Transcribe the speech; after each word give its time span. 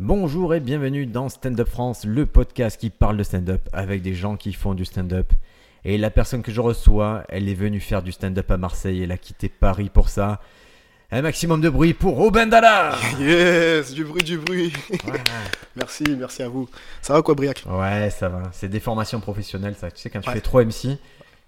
Bonjour 0.00 0.54
et 0.54 0.60
bienvenue 0.60 1.04
dans 1.04 1.28
Stand 1.28 1.60
Up 1.60 1.68
France, 1.68 2.06
le 2.06 2.24
podcast 2.24 2.80
qui 2.80 2.88
parle 2.88 3.18
de 3.18 3.22
stand-up 3.22 3.68
avec 3.74 4.00
des 4.00 4.14
gens 4.14 4.38
qui 4.38 4.54
font 4.54 4.72
du 4.72 4.86
stand-up. 4.86 5.30
Et 5.84 5.98
la 5.98 6.08
personne 6.08 6.40
que 6.40 6.50
je 6.50 6.62
reçois, 6.62 7.22
elle 7.28 7.50
est 7.50 7.54
venue 7.54 7.80
faire 7.80 8.00
du 8.02 8.10
stand-up 8.10 8.50
à 8.50 8.56
Marseille, 8.56 9.02
elle 9.02 9.12
a 9.12 9.18
quitté 9.18 9.50
Paris 9.50 9.90
pour 9.92 10.08
ça. 10.08 10.40
Un 11.10 11.20
maximum 11.20 11.60
de 11.60 11.68
bruit 11.68 11.92
pour 11.92 12.18
Obendala 12.18 12.96
Yes, 13.20 13.92
du 13.92 14.04
bruit, 14.04 14.22
du 14.22 14.38
bruit. 14.38 14.72
merci, 15.76 16.04
merci 16.18 16.42
à 16.44 16.48
vous. 16.48 16.66
Ça 17.02 17.12
va 17.12 17.20
quoi, 17.20 17.34
Briac? 17.34 17.62
Ouais, 17.68 18.08
ça 18.08 18.30
va. 18.30 18.44
C'est 18.54 18.68
des 18.70 18.80
formations 18.80 19.20
professionnelles, 19.20 19.74
ça. 19.78 19.90
Tu 19.90 20.00
sais, 20.00 20.08
quand 20.08 20.22
tu 20.22 20.30
Ouais. 20.30 20.36
fais 20.36 20.40
trop 20.40 20.62
MC, 20.64 20.96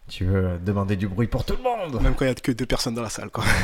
tu 0.08 0.26
veux 0.26 0.58
demander 0.62 0.96
du 0.96 1.08
bruit 1.08 1.26
pour 1.26 1.46
tout 1.46 1.56
le 1.56 1.62
monde. 1.62 2.02
Même 2.02 2.14
quand 2.14 2.26
il 2.26 2.28
y 2.28 2.30
a 2.30 2.34
que 2.34 2.52
deux 2.52 2.66
personnes 2.66 2.94
dans 2.96 3.02
la 3.02 3.08
salle, 3.08 3.30
quoi. 3.30 3.44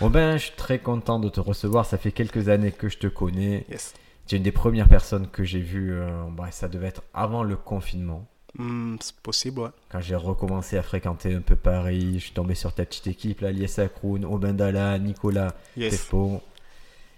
Robin, 0.00 0.36
je 0.36 0.44
suis 0.46 0.56
très 0.56 0.78
content 0.78 1.18
de 1.18 1.28
te 1.28 1.40
recevoir. 1.40 1.86
Ça 1.86 1.98
fait 1.98 2.12
quelques 2.12 2.48
années 2.48 2.72
que 2.72 2.88
je 2.88 2.98
te 2.98 3.06
connais. 3.06 3.64
Yes. 3.70 3.94
Tu 4.26 4.34
es 4.34 4.38
une 4.38 4.44
des 4.44 4.52
premières 4.52 4.88
personnes 4.88 5.28
que 5.28 5.44
j'ai 5.44 5.60
vues. 5.60 5.92
euh, 5.92 6.10
ça 6.50 6.68
devait 6.68 6.88
être 6.88 7.02
avant 7.12 7.42
le 7.42 7.56
confinement. 7.56 8.26
Hmm, 8.58 8.96
c'est 9.00 9.16
possible, 9.16 9.60
ouais. 9.60 9.68
Quand 9.90 10.00
j'ai 10.00 10.14
recommencé 10.14 10.76
à 10.78 10.82
fréquenter 10.82 11.34
un 11.34 11.40
peu 11.40 11.56
Paris, 11.56 12.14
je 12.14 12.24
suis 12.24 12.32
tombé 12.32 12.54
sur 12.54 12.72
ta 12.72 12.84
petite 12.84 13.06
équipe, 13.08 13.40
là, 13.40 13.50
Liesa 13.50 13.88
Kroon, 13.88 14.22
Obendala, 14.22 14.98
Nicolas, 14.98 15.54
Yes. 15.76 16.04
Tepo. 16.04 16.40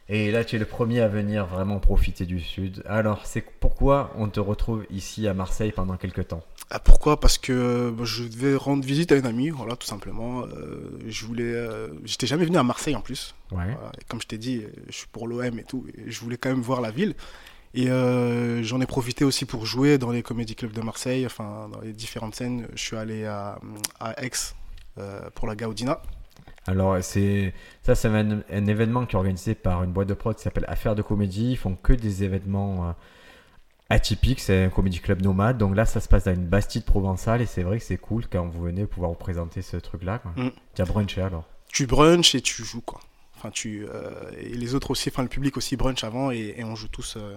Et 0.09 0.31
là, 0.31 0.45
tu 0.45 0.57
es 0.57 0.59
le 0.59 0.65
premier 0.65 1.01
à 1.01 1.09
venir 1.09 1.47
vraiment 1.47 1.79
profiter 1.81 2.27
du 2.27 2.41
Sud. 2.41 2.83
Alors, 2.87 3.27
c'est 3.27 3.41
pourquoi 3.41 4.13
on 4.17 4.29
te 4.29 4.39
retrouve 4.41 4.87
ici 4.91 5.27
à 5.27 5.35
Marseille 5.35 5.73
pendant 5.73 5.97
quelques 5.97 6.29
temps? 6.29 6.43
Ah, 6.71 6.81
pourquoi? 6.81 7.21
Parce 7.21 7.39
que 7.39 7.53
euh, 7.53 8.05
je 8.05 8.25
devais 8.25 8.57
rendre 8.57 8.85
visite 8.85 9.13
à 9.13 9.17
une 9.17 9.27
amie, 9.27 9.51
voilà, 9.51 9.77
tout 9.77 9.87
simplement. 9.87 10.43
Euh, 10.43 10.99
je 11.07 11.25
voulais. 11.25 11.45
euh, 11.45 11.89
J'étais 12.05 12.27
jamais 12.27 12.45
venu 12.45 12.57
à 12.57 12.65
Marseille 12.65 12.97
en 12.97 13.01
plus. 13.01 13.35
Ouais. 13.53 13.59
Voilà. 13.59 13.93
Et 14.01 14.05
comme 14.09 14.21
je 14.21 14.27
t'ai 14.27 14.37
dit, 14.39 14.63
je 14.89 14.93
suis 14.93 15.07
pour 15.07 15.29
l'OM 15.29 15.59
et 15.59 15.65
tout. 15.65 15.87
Et 15.97 16.11
je 16.11 16.21
voulais 16.21 16.37
quand 16.37 16.49
même 16.49 16.63
voir 16.63 16.81
la 16.81 16.91
ville. 16.91 17.15
Et 17.75 17.89
euh, 17.91 18.63
j'en 18.65 18.81
ai 18.81 18.87
profité 18.87 19.25
aussi 19.25 19.45
pour 19.45 19.65
jouer 19.67 19.99
dans 19.99 20.11
les 20.11 20.23
comédie 20.23 20.57
clubs 20.57 20.73
de 20.73 20.81
Marseille, 20.81 21.25
enfin 21.27 21.69
dans 21.73 21.81
les 21.83 21.93
différentes 21.93 22.35
scènes. 22.35 22.67
Je 22.75 22.81
suis 22.83 22.97
allé 22.97 23.27
à, 23.27 23.59
à 24.01 24.21
Aix 24.25 24.31
pour 25.35 25.47
la 25.47 25.55
Gaudina. 25.55 26.01
Alors, 26.67 26.97
c'est 27.01 27.55
ça, 27.85 27.95
c'est 27.95 28.09
un, 28.09 28.41
un 28.51 28.67
événement 28.67 29.07
qui 29.07 29.15
est 29.15 29.19
organisé 29.19 29.55
par 29.55 29.85
une 29.85 29.93
boîte 29.93 30.09
de 30.09 30.15
prod 30.15 30.35
qui 30.35 30.43
s'appelle 30.43 30.65
Affaires 30.67 30.97
de 30.97 31.03
Comédie. 31.03 31.53
Ils 31.53 31.57
font 31.57 31.77
que 31.77 31.93
des 31.93 32.25
événements 32.25 32.95
atypiques. 33.91 34.41
C'est 34.41 34.65
un 34.65 34.69
comédie 34.69 35.01
club 35.01 35.23
nomade. 35.23 35.59
Donc 35.59 35.77
là, 35.77 35.85
ça 35.85 36.01
se 36.01 36.09
passe 36.09 36.25
dans 36.25 36.35
une 36.35 36.47
bastide 36.47 36.85
provençale. 36.85 37.41
Et 37.43 37.47
c'est 37.47 37.63
vrai 37.63 37.79
que 37.79 37.85
c'est 37.85 37.97
cool 37.99 38.27
quand 38.31 38.47
vous 38.47 38.63
venez 38.63 38.87
pouvoir 38.87 39.11
vous 39.11 39.17
présenter 39.17 39.63
ce 39.63 39.77
truc-là. 39.77 40.23
Mm. 40.37 40.49
Tu 40.75 40.83
as 40.83 40.85
brunché 40.85 41.23
alors. 41.23 41.45
tu 41.69 41.87
brunch 41.87 42.35
et 42.35 42.41
tu 42.41 42.65
joues 42.65 42.81
quoi. 42.81 43.01
Enfin 43.37 43.51
tu 43.51 43.87
euh, 43.93 44.31
et 44.39 44.49
les 44.55 44.75
autres 44.75 44.91
aussi, 44.91 45.11
enfin 45.11 45.23
le 45.23 45.29
public 45.29 45.57
aussi 45.59 45.77
brunch 45.77 46.03
avant 46.05 46.31
et, 46.31 46.55
et 46.57 46.65
on 46.65 46.75
joue 46.75 46.89
tous 46.89 47.17
euh, 47.19 47.37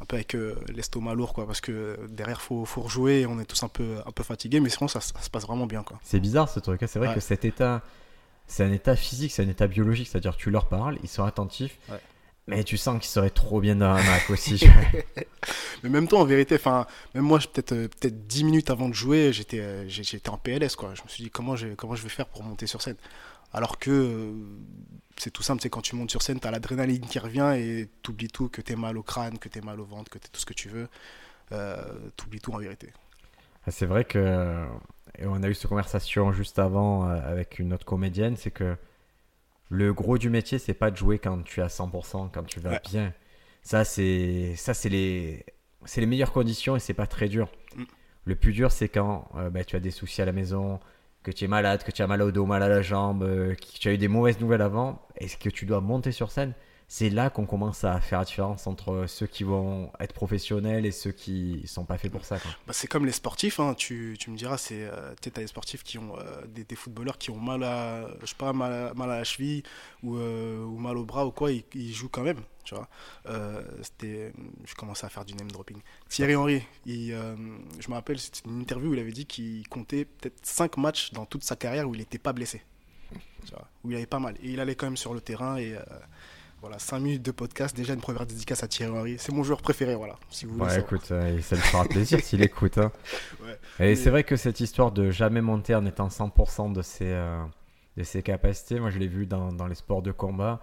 un 0.00 0.04
peu 0.06 0.16
avec 0.16 0.34
euh, 0.34 0.56
l'estomac 0.74 1.12
lourd 1.14 1.34
quoi 1.34 1.46
parce 1.46 1.60
que 1.60 1.98
derrière 2.08 2.40
faut 2.40 2.64
faut 2.64 2.80
rejouer 2.80 3.20
et 3.20 3.26
on 3.26 3.38
est 3.38 3.44
tous 3.44 3.62
un 3.62 3.68
peu 3.68 3.96
un 4.06 4.10
peu 4.10 4.22
fatigués 4.22 4.58
mais 4.60 4.70
sinon 4.70 4.88
ça, 4.88 5.02
ça 5.02 5.20
se 5.20 5.28
passe 5.28 5.42
vraiment 5.42 5.66
bien 5.66 5.82
quoi. 5.82 5.98
C'est 6.02 6.18
bizarre 6.18 6.48
ce 6.48 6.60
truc. 6.60 6.80
C'est 6.86 6.98
vrai 6.98 7.08
Ouais. 7.08 7.14
que 7.14 7.20
cet 7.20 7.44
état, 7.44 7.82
c'est 8.46 8.64
un 8.64 8.72
état 8.72 8.96
physique, 8.96 9.32
c'est 9.32 9.44
un 9.44 9.48
état 9.48 9.66
biologique. 9.66 10.08
C'est-à-dire, 10.08 10.34
tu 10.34 10.50
leur 10.50 10.66
parles, 10.66 10.96
ils 11.02 11.08
sont 11.10 11.24
attentifs. 11.24 11.78
Ouais. 11.90 12.00
Mais 12.48 12.64
tu 12.64 12.76
sens 12.76 12.98
qu'ils 13.00 13.10
seraient 13.10 13.30
trop 13.30 13.60
bien 13.60 13.76
dans 13.76 13.92
la 13.92 14.02
Mac 14.02 14.28
aussi. 14.30 14.64
Mais 15.82 15.88
même 15.88 16.08
temps 16.08 16.20
en 16.20 16.24
vérité, 16.24 16.56
enfin 16.56 16.86
même 17.14 17.24
moi 17.24 17.38
peut-être 17.38 17.72
euh, 17.72 17.88
peut-être 17.88 18.26
10 18.26 18.44
minutes 18.44 18.70
avant 18.70 18.88
de 18.88 18.94
jouer, 18.94 19.32
j'étais 19.32 19.60
euh, 19.60 19.88
j'étais 19.88 20.28
en 20.28 20.38
PLS 20.38 20.76
quoi. 20.76 20.94
Je 20.94 21.02
me 21.02 21.08
suis 21.08 21.24
dit 21.24 21.30
comment 21.30 21.56
je 21.56 21.68
comment 21.68 21.94
je 21.94 22.02
vais 22.02 22.08
faire 22.08 22.26
pour 22.26 22.42
monter 22.42 22.66
sur 22.66 22.82
scène? 22.82 22.96
Alors 23.52 23.78
que 23.78 23.90
euh, 23.90 24.32
c'est 25.18 25.30
tout 25.30 25.42
simple, 25.42 25.62
c'est 25.62 25.70
quand 25.70 25.82
tu 25.82 25.94
montes 25.94 26.10
sur 26.10 26.22
scène, 26.22 26.40
tu 26.40 26.46
as 26.46 26.50
l'adrénaline 26.50 27.06
qui 27.06 27.18
revient 27.18 27.54
et 27.56 27.88
t'oublies 28.02 28.28
tout, 28.28 28.48
que 28.48 28.60
t'es 28.60 28.76
mal 28.76 28.96
au 28.96 29.02
crâne, 29.02 29.38
que 29.38 29.48
t'es 29.48 29.60
mal 29.60 29.78
au 29.80 29.84
ventre, 29.84 30.10
que 30.10 30.18
t'es 30.18 30.28
tout 30.28 30.40
ce 30.40 30.46
que 30.46 30.54
tu 30.54 30.68
veux. 30.68 30.88
Euh, 31.52 31.84
t'oublies 32.16 32.40
tout 32.40 32.52
en 32.52 32.58
vérité. 32.58 32.88
Ah, 33.66 33.70
C'est 33.70 33.86
vrai 33.86 34.04
que 34.04 34.66
et 35.18 35.26
on 35.26 35.42
a 35.42 35.48
eu 35.48 35.54
cette 35.54 35.68
conversation 35.68 36.32
juste 36.32 36.58
avant 36.58 37.04
avec 37.04 37.58
une 37.58 37.74
autre 37.74 37.84
comédienne, 37.84 38.36
c'est 38.36 38.50
que 38.50 38.76
le 39.72 39.94
gros 39.94 40.18
du 40.18 40.28
métier, 40.28 40.58
c'est 40.58 40.74
pas 40.74 40.90
de 40.90 40.96
jouer 40.98 41.18
quand 41.18 41.42
tu 41.44 41.60
es 41.60 41.62
à 41.62 41.68
100%, 41.68 42.28
quand 42.30 42.42
tu 42.44 42.60
vas 42.60 42.72
Ouais. 42.72 42.80
bien. 42.90 43.14
Ça, 43.62 43.84
c'est 43.84 44.54
ça, 44.56 44.74
c'est 44.74 44.88
les 44.90 45.44
c'est 45.86 46.00
les 46.02 46.06
meilleures 46.06 46.32
conditions 46.32 46.76
et 46.76 46.80
c'est 46.80 46.94
pas 46.94 47.06
très 47.06 47.28
dur. 47.28 47.48
Mm. 47.76 47.84
Le 48.26 48.34
plus 48.36 48.52
dur, 48.52 48.70
c'est 48.70 48.88
quand 48.88 49.28
euh, 49.36 49.50
bah, 49.50 49.64
tu 49.64 49.74
as 49.76 49.80
des 49.80 49.90
soucis 49.90 50.20
à 50.22 50.26
la 50.26 50.32
maison, 50.32 50.78
que 51.22 51.30
tu 51.32 51.44
es 51.44 51.48
malade, 51.48 51.82
que 51.84 51.90
tu 51.90 52.02
as 52.02 52.06
mal 52.06 52.20
au 52.22 52.30
dos, 52.32 52.44
mal 52.46 52.62
à 52.62 52.68
la 52.68 52.82
jambe, 52.82 53.22
euh, 53.22 53.54
que 53.54 53.78
tu 53.80 53.88
as 53.88 53.92
eu 53.94 53.98
des 53.98 54.08
mauvaises 54.08 54.40
nouvelles 54.40 54.62
avant, 54.62 55.00
et 55.18 55.28
que 55.28 55.48
tu 55.48 55.64
dois 55.66 55.80
monter 55.80 56.12
sur 56.12 56.30
scène? 56.30 56.52
C'est 56.94 57.08
là 57.08 57.30
qu'on 57.30 57.46
commence 57.46 57.84
à 57.84 57.98
faire 58.02 58.18
la 58.18 58.26
différence 58.26 58.66
entre 58.66 59.06
ceux 59.06 59.26
qui 59.26 59.44
vont 59.44 59.90
être 59.98 60.12
professionnels 60.12 60.84
et 60.84 60.90
ceux 60.90 61.10
qui 61.10 61.62
sont 61.64 61.86
pas 61.86 61.96
faits 61.96 62.12
pour 62.12 62.26
ça. 62.26 62.36
Bah, 62.66 62.74
c'est 62.74 62.86
comme 62.86 63.06
les 63.06 63.12
sportifs, 63.12 63.60
hein, 63.60 63.72
tu, 63.72 64.14
tu 64.20 64.28
me 64.28 64.36
diras, 64.36 64.58
c'est 64.58 64.84
euh, 64.84 65.14
t'as 65.18 65.40
des 65.40 65.46
sportifs 65.46 65.84
qui 65.84 65.96
ont 65.96 66.14
euh, 66.18 66.42
des, 66.48 66.76
footballeurs 66.76 67.16
qui 67.16 67.30
ont 67.30 67.40
mal 67.40 67.62
à, 67.62 68.06
je 68.20 68.26
sais 68.26 68.34
pas, 68.36 68.52
mal 68.52 68.92
mal 68.94 69.10
à 69.10 69.16
la 69.16 69.24
cheville 69.24 69.62
ou, 70.02 70.18
euh, 70.18 70.62
ou 70.66 70.76
mal 70.76 70.98
au 70.98 71.06
bras 71.06 71.24
ou 71.24 71.30
quoi, 71.30 71.50
ils, 71.50 71.94
jouent 71.94 72.10
quand 72.10 72.24
même, 72.24 72.42
tu 72.62 72.74
vois. 72.74 72.86
Euh, 73.24 73.62
je 74.02 74.74
commençais 74.74 75.06
à 75.06 75.08
faire 75.08 75.24
du 75.24 75.32
name 75.32 75.50
dropping. 75.50 75.80
Thierry 76.10 76.36
Henry, 76.36 76.62
je 76.84 77.88
me 77.88 77.94
rappelle, 77.94 78.18
c'était 78.18 78.46
une 78.46 78.60
interview 78.60 78.90
où 78.90 78.94
il 78.94 79.00
avait 79.00 79.12
dit 79.12 79.24
qu'il 79.24 79.66
comptait 79.66 80.04
peut-être 80.04 80.44
5 80.44 80.76
matchs 80.76 81.10
dans 81.12 81.24
toute 81.24 81.42
sa 81.42 81.56
carrière 81.56 81.88
où 81.88 81.94
il 81.94 82.00
n'était 82.00 82.18
pas 82.18 82.34
blessé, 82.34 82.60
où 83.82 83.90
il 83.90 83.96
avait 83.96 84.04
pas 84.04 84.20
mal. 84.20 84.36
Et 84.42 84.50
il 84.50 84.60
allait 84.60 84.74
quand 84.74 84.84
même 84.84 84.98
sur 84.98 85.14
le 85.14 85.22
terrain 85.22 85.56
et 85.56 85.74
voilà, 86.62 86.78
5 86.78 87.00
minutes 87.00 87.22
de 87.22 87.32
podcast, 87.32 87.76
déjà 87.76 87.92
une 87.92 88.00
première 88.00 88.24
dédicace 88.24 88.62
à 88.62 88.68
Thierry 88.68 88.92
Henry. 88.96 89.16
C'est 89.18 89.32
mon 89.32 89.42
joueur 89.42 89.60
préféré, 89.60 89.94
voilà, 89.96 90.14
si 90.30 90.46
vous 90.46 90.54
voulez 90.54 90.66
Ouais, 90.70 90.80
écoute, 90.80 91.10
euh, 91.10 91.40
ça 91.42 91.56
lui 91.56 91.62
fera 91.62 91.84
plaisir 91.84 92.20
s'il 92.20 92.40
écoute. 92.42 92.78
hein. 92.78 92.92
Ouais. 93.42 93.50
Et 93.52 93.56
Mais- 93.80 93.96
c'est 93.96 94.10
vrai 94.10 94.22
que 94.24 94.36
cette 94.36 94.60
histoire 94.60 94.92
de 94.92 95.10
jamais 95.10 95.40
monter 95.40 95.74
en 95.74 95.84
étant 95.84 96.08
100% 96.08 96.72
de 96.72 96.80
ses, 96.82 97.06
euh, 97.10 97.42
de 97.96 98.04
ses 98.04 98.22
capacités, 98.22 98.78
moi 98.80 98.90
je 98.90 98.98
l'ai 98.98 99.08
vu 99.08 99.26
dans, 99.26 99.52
dans 99.52 99.66
les 99.66 99.74
sports 99.74 100.02
de 100.02 100.12
combat. 100.12 100.60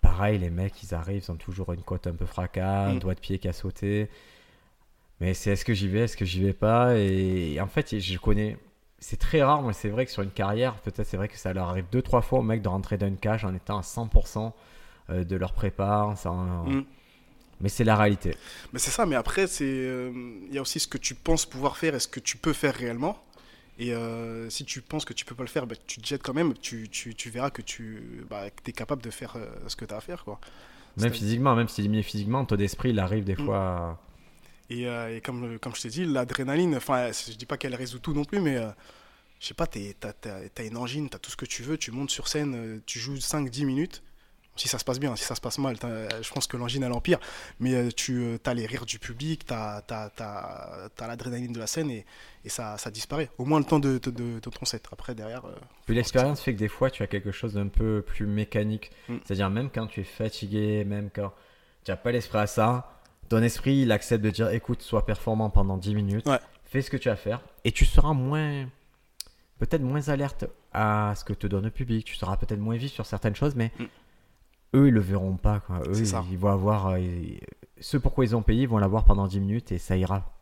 Pareil, 0.00 0.38
les 0.38 0.50
mecs, 0.50 0.82
ils 0.82 0.94
arrivent, 0.94 1.22
ils 1.26 1.30
ont 1.32 1.36
toujours 1.36 1.72
une 1.72 1.82
côte 1.82 2.06
un 2.06 2.14
peu 2.14 2.26
fracas, 2.26 2.86
un 2.86 2.94
Mm. 2.94 2.98
doigt 3.00 3.14
de 3.14 3.20
pied 3.20 3.38
qui 3.40 3.48
a 3.48 3.52
sauté. 3.52 4.08
Mais 5.20 5.34
c'est 5.34 5.50
est-ce 5.50 5.64
que 5.64 5.74
j'y 5.74 5.88
vais, 5.88 6.00
est-ce 6.00 6.16
que 6.16 6.24
j'y 6.24 6.42
vais 6.42 6.54
pas? 6.54 6.96
Et, 6.96 7.54
et 7.54 7.60
en 7.60 7.66
fait, 7.66 7.98
je 7.98 8.18
connais. 8.18 8.56
C'est 9.00 9.18
très 9.18 9.42
rare, 9.42 9.62
mais 9.62 9.72
c'est 9.72 9.88
vrai 9.88 10.06
que 10.06 10.12
sur 10.12 10.22
une 10.22 10.30
carrière, 10.30 10.74
peut-être 10.76 11.06
c'est 11.06 11.16
vrai 11.16 11.26
que 11.28 11.36
ça 11.36 11.52
leur 11.52 11.68
arrive 11.70 11.86
deux, 11.90 12.02
trois 12.02 12.22
fois 12.22 12.38
aux 12.38 12.42
mecs 12.42 12.62
de 12.62 12.68
rentrer 12.68 12.96
dans 12.98 13.06
une 13.08 13.16
cage 13.18 13.44
en 13.44 13.54
étant 13.54 13.78
à 13.78 13.82
100% 13.82 14.46
euh, 14.46 14.50
de 15.10 15.36
leur 15.36 15.52
prépa. 15.52 16.14
Mm. 16.24 16.82
Mais 17.60 17.68
c'est 17.68 17.84
la 17.84 17.96
réalité. 17.96 18.34
Mais 18.72 18.78
c'est 18.78 18.90
ça, 18.90 19.04
mais 19.06 19.16
après, 19.16 19.46
c'est 19.46 19.64
euh, 19.66 20.10
il 20.48 20.54
y 20.54 20.58
a 20.58 20.62
aussi 20.62 20.80
ce 20.80 20.88
que 20.88 20.96
tu 20.98 21.14
penses 21.14 21.44
pouvoir 21.44 21.76
faire 21.76 21.94
et 21.94 22.00
ce 22.00 22.08
que 22.08 22.20
tu 22.20 22.36
peux 22.38 22.52
faire 22.54 22.74
réellement. 22.74 23.22
Et 23.78 23.92
euh, 23.94 24.48
si 24.50 24.64
tu 24.64 24.82
penses 24.82 25.04
que 25.04 25.12
tu 25.12 25.24
peux 25.24 25.34
pas 25.34 25.42
le 25.42 25.48
faire, 25.48 25.66
bah, 25.66 25.74
tu 25.86 26.00
te 26.00 26.06
jettes 26.06 26.22
quand 26.22 26.34
même, 26.34 26.54
tu, 26.54 26.88
tu, 26.90 27.14
tu 27.14 27.30
verras 27.30 27.50
que 27.50 27.62
tu 27.62 28.24
bah, 28.28 28.46
es 28.66 28.72
capable 28.72 29.02
de 29.02 29.10
faire 29.10 29.34
euh, 29.36 29.46
ce 29.68 29.76
que 29.76 29.84
tu 29.84 29.94
as 29.94 29.98
à 29.98 30.00
faire. 30.00 30.24
Quoi. 30.24 30.38
Même 30.98 31.12
physiquement, 31.12 31.54
même 31.54 31.68
si 31.68 31.76
c'est 31.76 31.82
limité 31.82 32.02
physiquement, 32.02 32.44
ton 32.44 32.56
esprit, 32.56 32.90
il 32.90 32.98
arrive 32.98 33.24
des 33.24 33.36
Mm. 33.36 33.44
fois. 33.44 33.98
Et, 34.70 34.86
euh, 34.86 35.16
et 35.16 35.20
comme, 35.20 35.58
comme 35.58 35.74
je 35.74 35.82
t'ai 35.82 35.88
dit, 35.88 36.04
l'adrénaline, 36.04 36.76
enfin, 36.76 37.10
je 37.12 37.32
dis 37.36 37.46
pas 37.46 37.56
qu'elle 37.56 37.74
résout 37.74 37.98
tout 37.98 38.12
non 38.14 38.24
plus, 38.24 38.40
mais 38.40 38.56
euh, 38.56 38.70
je 39.40 39.46
sais 39.48 39.54
pas, 39.54 39.66
tu 39.66 39.80
as, 39.80 40.62
une 40.62 40.76
angine, 40.76 41.08
tu 41.10 41.16
as 41.16 41.18
tout 41.18 41.30
ce 41.30 41.36
que 41.36 41.46
tu 41.46 41.62
veux, 41.62 41.76
tu 41.76 41.90
montes 41.90 42.10
sur 42.10 42.28
scène, 42.28 42.54
euh, 42.54 42.78
tu 42.86 42.98
joues 42.98 43.16
5-10 43.16 43.64
minutes. 43.64 44.02
Si 44.56 44.68
ça 44.68 44.78
se 44.78 44.84
passe 44.84 44.98
bien, 45.00 45.16
si 45.16 45.24
ça 45.24 45.34
se 45.34 45.40
passe 45.40 45.58
mal, 45.58 45.78
t'as- 45.78 46.20
je 46.20 46.30
pense 46.32 46.46
que 46.46 46.56
l'angine 46.56 46.82
elle 46.82 46.92
empire. 46.92 47.18
Mais 47.60 47.72
euh, 47.74 47.88
tu 47.90 48.38
as 48.44 48.52
les 48.54 48.66
rires 48.66 48.84
du 48.84 48.98
public, 48.98 49.46
tu 49.46 49.54
as, 49.54 49.82
l'adrénaline 51.00 51.52
de 51.52 51.58
la 51.58 51.66
scène 51.66 51.90
et, 51.90 52.04
et 52.44 52.48
ça, 52.48 52.76
ça 52.78 52.90
disparaît. 52.90 53.30
Au 53.38 53.44
moins 53.44 53.58
le 53.58 53.64
temps 53.64 53.78
de, 53.78 53.98
de, 53.98 54.10
de- 54.10 54.34
de 54.40 54.50
ton 54.50 54.64
set. 54.64 54.86
Après, 54.92 55.14
derrière. 55.14 55.44
euh, 55.46 55.54
Puis 55.86 55.94
l'expérience 55.94 56.40
fait 56.42 56.52
que 56.54 56.58
des 56.58 56.68
fois, 56.68 56.90
tu 56.90 57.02
as 57.02 57.06
quelque 57.06 57.32
chose 57.32 57.54
d'un 57.54 57.68
peu 57.68 58.02
plus 58.02 58.26
mécanique. 58.26 58.90
Mm. 59.08 59.16
C'est-à-dire, 59.24 59.50
même 59.50 59.70
quand 59.70 59.86
tu 59.86 60.00
es 60.00 60.04
fatigué, 60.04 60.84
même 60.84 61.10
quand 61.14 61.32
tu 61.84 61.90
n'as 61.90 61.96
pas 61.96 62.12
l'esprit 62.12 62.38
à 62.38 62.46
ça, 62.46 62.92
ton 63.28 63.42
esprit, 63.42 63.82
il 63.82 63.92
accepte 63.92 64.22
de 64.24 64.30
dire 64.30 64.50
écoute, 64.50 64.82
sois 64.82 65.06
performant 65.06 65.48
pendant 65.50 65.76
10 65.78 65.94
minutes, 65.94 66.26
Ouais. 66.26 66.38
fais 66.64 66.82
ce 66.82 66.90
que 66.90 66.96
tu 66.96 67.08
as 67.08 67.12
à 67.12 67.16
faire, 67.16 67.40
et 67.64 67.72
tu 67.72 67.84
seras 67.84 68.12
moins. 68.12 68.68
Peut-être 69.58 69.82
moins 69.82 70.08
alerte 70.08 70.46
à 70.72 71.12
ce 71.16 71.22
que 71.24 71.34
te 71.34 71.46
donne 71.46 71.64
le 71.64 71.70
public, 71.70 72.06
tu 72.06 72.16
seras 72.16 72.36
peut-être 72.38 72.58
moins 72.58 72.76
vif 72.76 72.92
sur 72.92 73.04
certaines 73.06 73.36
choses, 73.36 73.54
mais 73.54 73.70
Mm. 73.78 73.84
Eux, 74.74 74.88
ils 74.88 74.94
le 74.94 75.00
verront 75.00 75.36
pas. 75.36 75.60
Quoi. 75.60 75.80
Eux, 75.88 75.92
ils, 75.98 76.32
ils 76.32 76.38
vont 76.38 76.50
avoir. 76.50 76.88
euh, 76.88 76.98
ils- 77.00 77.40
Ce 77.80 77.96
pourquoi 77.96 78.24
ils 78.24 78.36
ont 78.36 78.42
payé, 78.42 78.62
ils 78.62 78.68
vont 78.68 78.78
l'avoir 78.78 79.04
pendant 79.04 79.26
10 79.26 79.40
minutes 79.40 79.72
et 79.72 79.78
ça 79.78 79.96
ira. 79.96 80.32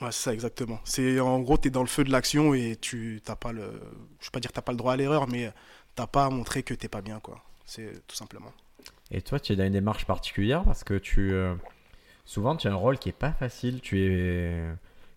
Ouais, 0.00 0.10
c'est 0.10 0.24
ça, 0.24 0.32
exactement. 0.34 0.80
C'est 0.84 1.20
en 1.20 1.38
gros, 1.40 1.56
tu 1.58 1.68
es 1.68 1.70
dans 1.70 1.82
le 1.82 1.86
feu 1.86 2.02
de 2.02 2.10
l'action 2.10 2.54
et 2.54 2.76
tu 2.80 3.20
t'as 3.24 3.36
pas 3.36 3.52
le. 3.52 3.62
Je 4.20 4.26
vais 4.26 4.30
pas 4.32 4.40
dire 4.40 4.50
t'as 4.52 4.62
pas 4.62 4.72
le 4.72 4.78
droit 4.78 4.94
à 4.94 4.96
l'erreur, 4.96 5.28
mais 5.28 5.52
t'as 5.94 6.06
pas 6.08 6.24
à 6.26 6.30
montrer 6.30 6.62
que 6.64 6.74
t'es 6.74 6.88
pas 6.88 7.02
bien, 7.02 7.20
quoi. 7.20 7.42
C'est 7.64 8.06
tout 8.08 8.16
simplement. 8.16 8.52
Et 9.12 9.22
toi, 9.22 9.38
tu 9.38 9.52
es 9.52 9.56
dans 9.56 9.64
une 9.64 9.72
démarche 9.74 10.04
particulière 10.06 10.64
parce 10.64 10.82
que 10.82 10.94
tu. 10.94 11.32
euh, 11.32 11.54
souvent, 12.24 12.56
tu 12.56 12.66
as 12.66 12.72
un 12.72 12.74
rôle 12.76 12.98
qui 12.98 13.10
est 13.10 13.12
pas 13.12 13.30
facile. 13.32 13.80
Tu 13.80 14.00
es. 14.02 14.60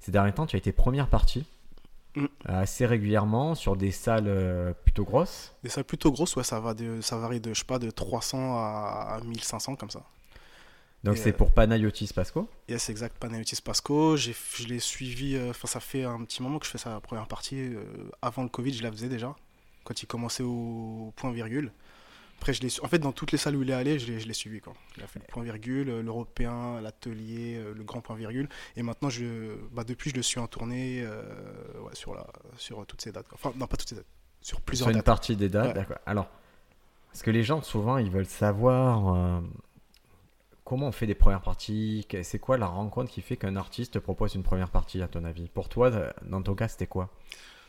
Ces 0.02 0.12
derniers 0.12 0.34
temps, 0.34 0.46
tu 0.46 0.56
as 0.56 0.60
été 0.60 0.72
première 0.72 1.08
partie. 1.08 1.46
Mm. 2.16 2.26
assez 2.46 2.86
régulièrement 2.86 3.56
sur 3.56 3.76
des 3.76 3.92
salles 3.92 4.28
euh, 4.28 4.74
plutôt 4.84 5.04
grosses. 5.04 5.54
Des 5.64 5.70
salles 5.70 5.84
plutôt 5.84 6.12
grosses, 6.12 6.36
ouais, 6.36 6.44
ça, 6.44 6.60
va 6.60 6.74
de, 6.74 7.02
ça 7.02 7.18
varie 7.18 7.40
de, 7.40 7.54
je 7.54 7.60
sais 7.60 7.66
pas, 7.66 7.80
de 7.80 7.90
300 7.90 8.58
à 8.58 9.20
1500 9.24 9.76
comme 9.76 9.90
ça. 9.90 10.02
Donc 11.06 11.18
c'est 11.18 11.30
euh, 11.30 11.38
pour 11.38 11.52
Panayotis 11.52 12.10
Pasco. 12.16 12.50
Yes, 12.68 12.90
exact, 12.90 13.16
Panayotis 13.20 13.62
Pasco. 13.64 14.18
Je 14.18 14.32
l'ai 14.68 14.80
suivi, 14.80 15.36
euh, 15.36 15.54
ça 15.54 15.80
fait 15.80 16.04
un 16.04 16.24
petit 16.24 16.42
moment 16.42 16.58
que 16.58 16.66
je 16.66 16.72
fais 16.72 16.80
sa 16.80 17.00
première 17.00 17.28
partie. 17.28 17.60
euh, 17.60 17.84
avant 18.24 18.42
le 18.42 18.50
Covid, 18.50 18.74
je 18.74 18.82
la 18.82 18.92
faisais 18.92 19.08
déjà, 19.08 19.36
quand 19.84 20.02
il 20.02 20.08
commençait 20.08 20.42
au 20.42 21.14
point 21.16 21.32
virgule. 21.32 21.72
Après, 22.38 22.54
je 22.54 22.62
l'ai, 22.62 22.70
su- 22.70 22.82
en 22.84 22.88
fait, 22.88 23.00
dans 23.00 23.12
toutes 23.12 23.32
les 23.32 23.38
salles 23.38 23.56
où 23.56 23.64
il 23.64 23.70
est 23.70 23.74
allé, 23.74 23.98
je 23.98 24.06
l'ai, 24.12 24.20
je 24.20 24.28
l'ai 24.28 24.34
suivi. 24.34 24.60
Quoi. 24.62 24.74
Il 24.98 25.04
a 25.04 25.08
fait 25.08 25.20
le 25.20 25.26
point 25.26 25.42
virgule, 25.44 25.90
euh, 25.90 26.02
l'européen, 26.04 26.80
l'atelier, 26.82 27.56
euh, 27.58 27.74
le 27.74 27.84
grand 27.84 28.02
point 28.02 28.16
virgule. 28.16 28.48
Et 28.76 28.84
maintenant, 28.84 29.10
je, 29.10 29.56
bah, 29.72 29.84
depuis, 29.84 30.12
je 30.12 30.16
le 30.16 30.22
suis 30.22 30.40
en 30.40 30.48
tournée 30.48 31.02
euh, 31.04 31.24
ouais, 31.82 31.96
sur, 31.96 32.14
la, 32.14 32.28
sur 32.58 32.86
toutes 32.86 33.02
ces 33.02 33.12
dates. 33.12 33.28
quoi. 33.28 33.38
Enfin, 33.42 33.58
non, 33.58 33.66
pas 33.68 33.78
toutes 33.78 33.90
ces 33.90 33.96
dates, 33.96 34.06
sur 34.42 34.62
plusieurs 34.62 34.86
Sur 34.88 34.92
une 34.92 34.98
dates. 34.98 35.06
partie 35.06 35.36
des 35.36 35.50
dates, 35.50 35.68
Ouais. 35.70 35.74
d'accord. 35.74 35.98
Alors, 36.06 36.28
parce 37.12 37.24
que 37.24 37.32
les 37.32 37.44
gens, 37.44 37.62
souvent, 37.64 37.98
ils 37.98 38.12
veulent 38.12 38.26
savoir 38.28 39.16
euh, 39.16 39.40
comment 40.66 40.88
on 40.88 40.92
fait 40.92 41.08
des 41.08 41.16
premières 41.16 41.42
parties. 41.42 42.06
C'est 42.24 42.40
quoi 42.40 42.58
la 42.58 42.68
rencontre 42.68 43.10
qui 43.12 43.22
fait 43.22 43.38
qu'un 43.38 43.56
artiste 43.56 43.94
te 43.94 44.00
propose 44.00 44.36
une 44.36 44.44
première 44.44 44.70
partie, 44.70 45.02
à 45.02 45.08
ton 45.08 45.24
avis? 45.24 45.48
Pour 45.48 45.70
toi, 45.70 45.90
dans 46.24 46.42
ton 46.42 46.54
cas, 46.54 46.68
c'était 46.68 46.88
quoi? 46.88 47.10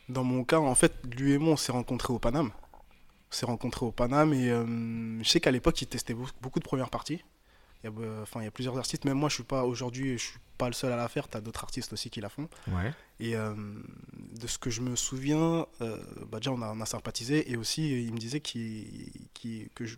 Dans 0.09 0.25
mon 0.25 0.45
cas, 0.45 0.59
en 0.59 0.75
fait, 0.75 0.93
lui 1.17 1.33
et 1.33 1.39
moi, 1.39 1.53
on 1.55 1.57
s'est 1.57 1.73
rencontrés 1.73 2.13
au 2.13 2.19
Paname. 2.19 2.51
On 3.31 3.35
s'est 3.35 3.47
rencontrés 3.47 3.85
au 3.85 3.93
Paname 3.93 4.33
et 4.33 4.51
euh, 4.51 5.23
je 5.23 5.29
sais 5.29 5.41
qu'à 5.41 5.51
l'époque, 5.51 5.81
il 5.83 5.87
testait 5.87 6.15
beau- 6.15 6.29
beaucoup 6.41 6.59
de 6.61 6.65
premières 6.65 6.91
parties. 6.91 7.23
Il 7.85 7.91
y, 7.91 7.93
a, 7.93 8.01
euh, 8.01 8.23
enfin, 8.23 8.41
il 8.41 8.45
y 8.45 8.47
a 8.47 8.51
plusieurs 8.51 8.77
artistes, 8.79 9.05
même 9.05 9.19
moi, 9.19 9.29
je 9.29 9.35
suis 9.35 9.43
pas 9.45 9.65
aujourd'hui, 9.65 10.17
je 10.17 10.25
suis 10.25 10.39
pas 10.59 10.69
le 10.69 10.73
seul 10.73 10.93
à 10.93 10.97
la 10.97 11.09
faire. 11.09 11.29
Tu 11.29 11.37
as 11.37 11.41
d'autres 11.41 11.63
artistes 11.63 11.93
aussi 11.93 12.09
qui 12.09 12.21
la 12.21 12.29
font. 12.29 12.49
Ouais. 12.69 12.93
Et 13.21 13.37
euh, 13.37 13.53
de 14.41 14.47
ce 14.47 14.59
que 14.59 14.71
je 14.71 14.81
me 14.81 14.97
souviens, 14.97 15.67
euh, 15.83 16.03
bah 16.31 16.39
déjà, 16.39 16.53
on 16.53 16.63
a, 16.63 16.73
on 16.73 16.81
a 16.81 16.87
sympathisé 16.87 17.51
et 17.51 17.57
aussi, 17.57 18.05
il 18.07 18.13
me 18.13 18.19
disait 18.19 18.41
qu'il- 18.41 19.69
que, 19.75 19.85
je, 19.85 19.97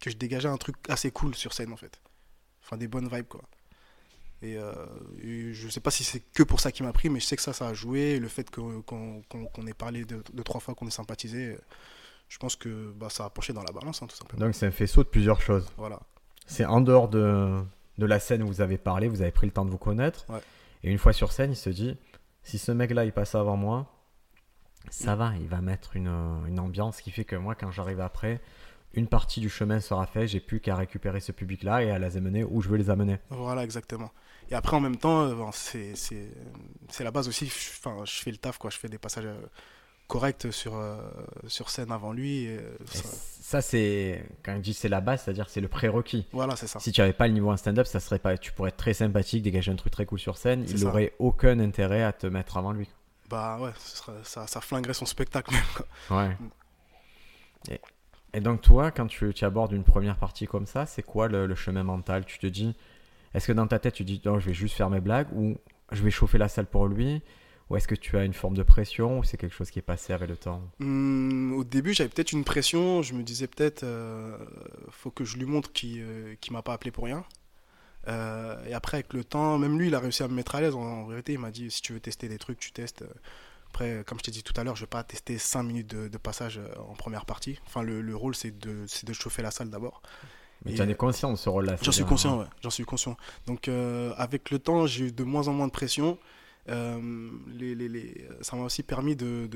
que 0.00 0.10
je 0.10 0.16
dégageais 0.16 0.48
un 0.48 0.56
truc 0.56 0.76
assez 0.88 1.10
cool 1.10 1.34
sur 1.34 1.52
scène, 1.52 1.72
en 1.72 1.76
fait. 1.76 2.00
Enfin, 2.64 2.76
des 2.76 2.88
bonnes 2.88 3.08
vibes, 3.14 3.28
quoi. 3.28 3.42
Et, 4.42 4.56
euh, 4.58 4.72
et 5.22 5.54
je 5.54 5.68
sais 5.68 5.80
pas 5.80 5.90
si 5.90 6.04
c'est 6.04 6.20
que 6.20 6.42
pour 6.42 6.60
ça 6.60 6.72
qu'il 6.72 6.84
m'a 6.84 6.92
pris, 6.92 7.08
mais 7.08 7.20
je 7.20 7.24
sais 7.26 7.36
que 7.36 7.42
ça, 7.42 7.52
ça 7.52 7.68
a 7.68 7.74
joué. 7.74 8.18
Le 8.18 8.28
fait 8.28 8.50
qu'on 8.50 8.82
ait 9.66 9.74
parlé 9.74 10.04
de, 10.04 10.22
de 10.32 10.42
trois 10.42 10.60
fois, 10.60 10.74
qu'on 10.74 10.86
ait 10.86 10.90
sympathisé, 10.90 11.56
je 12.34 12.38
pense 12.40 12.56
que 12.56 12.90
bah, 12.96 13.08
ça 13.10 13.26
a 13.26 13.30
penché 13.30 13.52
dans 13.52 13.62
la 13.62 13.70
balance, 13.70 14.02
hein, 14.02 14.08
tout 14.08 14.16
simplement. 14.16 14.44
Donc 14.46 14.56
c'est 14.56 14.66
un 14.66 14.72
faisceau 14.72 15.04
de 15.04 15.08
plusieurs 15.08 15.40
choses. 15.40 15.70
Voilà. 15.76 16.00
C'est 16.46 16.64
en 16.64 16.80
dehors 16.80 17.08
de, 17.08 17.62
de 17.98 18.06
la 18.06 18.18
scène 18.18 18.42
où 18.42 18.48
vous 18.48 18.60
avez 18.60 18.76
parlé, 18.76 19.06
vous 19.06 19.22
avez 19.22 19.30
pris 19.30 19.46
le 19.46 19.52
temps 19.52 19.64
de 19.64 19.70
vous 19.70 19.78
connaître. 19.78 20.26
Ouais. 20.28 20.40
Et 20.82 20.90
une 20.90 20.98
fois 20.98 21.12
sur 21.12 21.30
scène, 21.30 21.52
il 21.52 21.56
se 21.56 21.70
dit, 21.70 21.96
si 22.42 22.58
ce 22.58 22.72
mec-là, 22.72 23.04
il 23.04 23.12
passe 23.12 23.36
avant 23.36 23.56
moi, 23.56 23.86
ça 24.90 25.14
va, 25.14 25.32
il 25.40 25.46
va 25.46 25.60
mettre 25.60 25.94
une, 25.94 26.08
une 26.48 26.58
ambiance 26.58 27.00
qui 27.02 27.12
fait 27.12 27.24
que 27.24 27.36
moi, 27.36 27.54
quand 27.54 27.70
j'arrive 27.70 28.00
après, 28.00 28.40
une 28.94 29.06
partie 29.06 29.38
du 29.40 29.48
chemin 29.48 29.78
sera 29.78 30.04
fait, 30.06 30.26
j'ai 30.26 30.40
plus 30.40 30.58
qu'à 30.58 30.74
récupérer 30.74 31.20
ce 31.20 31.30
public-là 31.30 31.84
et 31.84 31.90
à 31.92 32.00
les 32.00 32.16
amener 32.16 32.42
où 32.42 32.60
je 32.62 32.68
veux 32.68 32.76
les 32.78 32.90
amener. 32.90 33.18
Voilà, 33.30 33.62
exactement. 33.62 34.10
Et 34.50 34.54
après, 34.56 34.76
en 34.76 34.80
même 34.80 34.96
temps, 34.96 35.22
euh, 35.22 35.34
ben, 35.36 35.50
c'est 35.52 35.94
la 37.04 37.10
base 37.12 37.28
aussi. 37.28 37.46
Je- 37.46 37.70
Enfin, 37.78 38.04
je 38.04 38.12
fais 38.22 38.32
le 38.32 38.38
taf, 38.38 38.58
quoi. 38.58 38.70
Je 38.70 38.78
fais 38.78 38.88
des 38.88 38.98
passages 38.98 39.24
corrects 40.06 40.52
sur, 40.52 40.76
euh, 40.76 40.96
sur 41.46 41.70
scène 41.70 41.90
avant 41.92 42.12
lui. 42.12 42.44
et, 42.44 42.58
euh, 42.58 42.76
ça- 42.86 43.08
ça, 43.40 43.60
c'est, 43.62 44.24
quand 44.42 44.54
je 44.56 44.60
dis 44.60 44.74
c'est 44.74 44.88
la 44.88 45.00
base, 45.00 45.22
c'est-à-dire 45.22 45.48
c'est 45.48 45.60
le 45.60 45.68
prérequis. 45.68 46.26
Voilà, 46.32 46.56
c'est 46.56 46.66
ça. 46.66 46.78
Si 46.80 46.92
tu 46.92 47.00
n'avais 47.00 47.12
pas 47.12 47.26
le 47.28 47.34
niveau 47.34 47.50
en 47.50 47.56
stand-up, 47.56 47.86
ça 47.86 48.00
serait 48.00 48.18
pas, 48.18 48.36
tu 48.38 48.52
pourrais 48.52 48.70
être 48.70 48.76
très 48.76 48.94
sympathique, 48.94 49.42
dégager 49.42 49.70
un 49.70 49.76
truc 49.76 49.92
très 49.92 50.06
cool 50.06 50.18
sur 50.18 50.36
scène, 50.36 50.64
il 50.68 50.82
n'aurait 50.84 51.12
aucun 51.18 51.58
intérêt 51.60 52.02
à 52.02 52.12
te 52.12 52.26
mettre 52.26 52.56
avant 52.56 52.72
lui. 52.72 52.88
Bah 53.30 53.58
ouais, 53.60 53.70
ça, 54.22 54.46
ça 54.46 54.60
flinguerait 54.60 54.94
son 54.94 55.06
spectacle 55.06 55.52
même. 55.52 56.18
Ouais. 56.18 56.36
Et, 57.70 57.80
et 58.34 58.40
donc 58.40 58.60
toi, 58.60 58.90
quand 58.90 59.06
tu, 59.06 59.32
tu 59.32 59.44
abordes 59.44 59.72
une 59.72 59.84
première 59.84 60.16
partie 60.16 60.46
comme 60.46 60.66
ça, 60.66 60.86
c'est 60.86 61.02
quoi 61.02 61.28
le, 61.28 61.46
le 61.46 61.54
chemin 61.54 61.82
mental? 61.82 62.24
Tu 62.24 62.38
te 62.38 62.46
dis, 62.46 62.74
est-ce 63.34 63.46
que 63.46 63.52
dans 63.52 63.66
ta 63.66 63.78
tête 63.78 63.94
tu 63.94 64.04
dis, 64.04 64.20
non, 64.24 64.38
je 64.40 64.46
vais 64.46 64.54
juste 64.54 64.74
faire 64.76 64.90
mes 64.90 65.00
blagues 65.00 65.28
ou 65.34 65.56
je 65.92 66.02
vais 66.02 66.10
chauffer 66.10 66.38
la 66.38 66.48
salle 66.48 66.66
pour 66.66 66.86
lui? 66.86 67.22
Ou 67.70 67.76
est-ce 67.76 67.88
que 67.88 67.94
tu 67.94 68.16
as 68.18 68.24
une 68.24 68.34
forme 68.34 68.54
de 68.54 68.62
pression 68.62 69.18
ou 69.18 69.24
c'est 69.24 69.36
quelque 69.36 69.54
chose 69.54 69.70
qui 69.70 69.78
est 69.78 69.82
passé 69.82 70.12
avec 70.12 70.28
le 70.28 70.36
temps 70.36 70.60
Hum, 70.80 71.54
au 71.54 71.64
début, 71.64 71.94
j'avais 71.94 72.10
peut-être 72.10 72.32
une 72.32 72.44
pression. 72.44 73.02
Je 73.02 73.14
me 73.14 73.22
disais 73.22 73.46
peut-être, 73.46 73.84
euh, 73.84 74.36
faut 74.90 75.10
que 75.10 75.24
je 75.24 75.36
lui 75.38 75.46
montre 75.46 75.72
qu'il 75.72 76.02
euh, 76.02 76.34
qu'il 76.40 76.52
m'a 76.52 76.62
pas 76.62 76.74
appelé 76.74 76.90
pour 76.90 77.04
rien. 77.04 77.24
Euh, 78.06 78.62
et 78.66 78.74
après, 78.74 78.98
avec 78.98 79.14
le 79.14 79.24
temps, 79.24 79.56
même 79.58 79.78
lui, 79.78 79.86
il 79.88 79.94
a 79.94 79.98
réussi 79.98 80.22
à 80.22 80.28
me 80.28 80.34
mettre 80.34 80.54
à 80.54 80.60
l'aise. 80.60 80.74
En, 80.74 80.80
en 80.82 81.06
vérité, 81.06 81.32
il 81.32 81.38
m'a 81.38 81.50
dit 81.50 81.70
si 81.70 81.80
tu 81.80 81.94
veux 81.94 82.00
tester 82.00 82.28
des 82.28 82.38
trucs, 82.38 82.58
tu 82.58 82.70
testes. 82.72 83.02
Après, 83.74 84.04
comme 84.06 84.18
je 84.18 84.22
t'ai 84.22 84.30
dit 84.30 84.44
tout 84.44 84.52
à 84.56 84.62
l'heure, 84.62 84.76
je 84.76 84.82
vais 84.82 84.86
pas 84.86 85.02
tester 85.02 85.36
5 85.36 85.64
minutes 85.64 85.88
de, 85.88 86.06
de 86.06 86.18
passage 86.18 86.58
euh, 86.58 86.68
en 86.88 86.94
première 86.94 87.26
partie. 87.26 87.58
Enfin, 87.66 87.82
le, 87.82 88.02
le 88.02 88.14
rôle, 88.14 88.36
c'est 88.36 88.56
de, 88.56 88.86
de 89.02 89.12
chauffer 89.12 89.42
la 89.42 89.50
salle 89.50 89.68
d'abord. 89.68 90.00
Mais 90.64 90.74
tu 90.74 90.80
en 90.80 90.88
es 90.88 90.92
euh, 90.92 90.94
conscient 90.94 91.32
de 91.32 91.36
ce 91.36 91.48
rôle-là 91.48 91.74
J'en 91.82 91.90
suis 91.90 92.04
conscient, 92.04 92.38
ouais. 92.38 92.46
J'en 92.62 92.70
suis 92.70 92.84
conscient. 92.84 93.16
Donc, 93.46 93.66
euh, 93.66 94.14
avec 94.16 94.52
le 94.52 94.60
temps, 94.60 94.86
j'ai 94.86 95.06
eu 95.06 95.12
de 95.12 95.24
moins 95.24 95.48
en 95.48 95.52
moins 95.54 95.66
de 95.66 95.72
pression. 95.72 96.18
Euh, 96.68 97.30
ça 98.40 98.56
m'a 98.56 98.62
aussi 98.62 98.82
permis 98.82 99.16
de, 99.16 99.48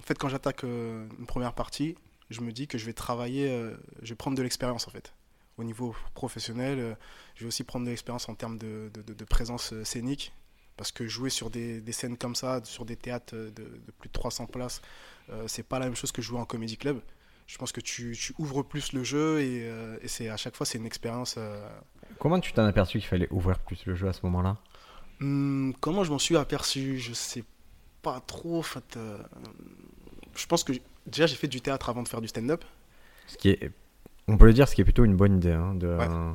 En 0.00 0.02
fait, 0.02 0.18
quand 0.18 0.28
j'attaque 0.28 0.64
euh, 0.64 1.06
une 1.18 1.26
première 1.26 1.54
partie, 1.54 1.96
je 2.30 2.40
me 2.40 2.52
dis 2.52 2.66
que 2.66 2.78
je 2.78 2.86
vais 2.86 2.92
travailler, 2.92 3.48
euh, 3.48 3.76
je 4.02 4.10
vais 4.10 4.16
prendre 4.16 4.36
de 4.36 4.42
l'expérience 4.42 4.86
en 4.86 4.90
fait. 4.90 5.14
Au 5.58 5.64
niveau 5.64 5.94
professionnel, 6.14 6.98
je 7.34 7.44
vais 7.44 7.48
aussi 7.48 7.64
prendre 7.64 7.86
de 7.86 7.90
l'expérience 7.90 8.28
en 8.28 8.34
termes 8.34 8.58
de, 8.58 8.90
présence 9.28 9.72
scénique. 9.84 10.32
Parce 10.76 10.92
que 10.92 11.06
jouer 11.08 11.30
sur 11.30 11.48
des, 11.48 11.80
scènes 11.92 12.18
comme 12.18 12.34
ça, 12.34 12.60
sur 12.64 12.84
des 12.84 12.96
théâtres 12.96 13.34
de, 13.34 13.64
plus 13.98 14.08
de 14.08 14.12
300 14.12 14.44
places, 14.48 14.82
c'est 15.46 15.62
pas 15.62 15.78
la 15.78 15.86
même 15.86 15.96
chose 15.96 16.12
que 16.12 16.20
jouer 16.20 16.38
en 16.38 16.44
comédie 16.44 16.76
club. 16.76 17.00
Je 17.46 17.56
pense 17.56 17.72
que 17.72 17.80
tu, 17.80 18.14
ouvres 18.36 18.64
plus 18.64 18.92
le 18.92 19.02
jeu 19.02 19.40
et, 19.40 19.72
c'est 20.04 20.28
à 20.28 20.36
chaque 20.36 20.54
fois 20.54 20.66
c'est 20.66 20.76
une 20.76 20.84
expérience. 20.84 21.38
Comment 22.18 22.38
tu 22.38 22.52
t'en 22.52 22.66
aperçu 22.66 22.98
qu'il 22.98 23.08
fallait 23.08 23.28
ouvrir 23.30 23.58
plus 23.60 23.86
le 23.86 23.94
jeu 23.94 24.08
à 24.08 24.12
ce 24.12 24.20
moment-là? 24.24 24.58
Hmm, 25.20 25.72
comment 25.80 26.04
je 26.04 26.10
m'en 26.10 26.18
suis 26.18 26.36
aperçu 26.36 26.98
Je 26.98 27.12
sais 27.12 27.44
pas 28.02 28.20
trop. 28.26 28.58
En 28.58 28.62
fait, 28.62 28.96
euh, 28.96 29.18
je 30.34 30.46
pense 30.46 30.62
que 30.64 30.72
déjà 31.06 31.26
j'ai 31.26 31.36
fait 31.36 31.48
du 31.48 31.60
théâtre 31.60 31.88
avant 31.88 32.02
de 32.02 32.08
faire 32.08 32.20
du 32.20 32.28
stand-up. 32.28 32.64
Ce 33.26 33.36
qui 33.36 33.50
est, 33.50 33.70
on 34.28 34.36
peut 34.36 34.46
le 34.46 34.52
dire, 34.52 34.68
ce 34.68 34.74
qui 34.74 34.80
est 34.82 34.84
plutôt 34.84 35.04
une 35.04 35.16
bonne 35.16 35.36
idée 35.38 35.52
hein, 35.52 35.74
de, 35.74 35.86
Ouais. 35.88 36.06
euh, 36.08 36.32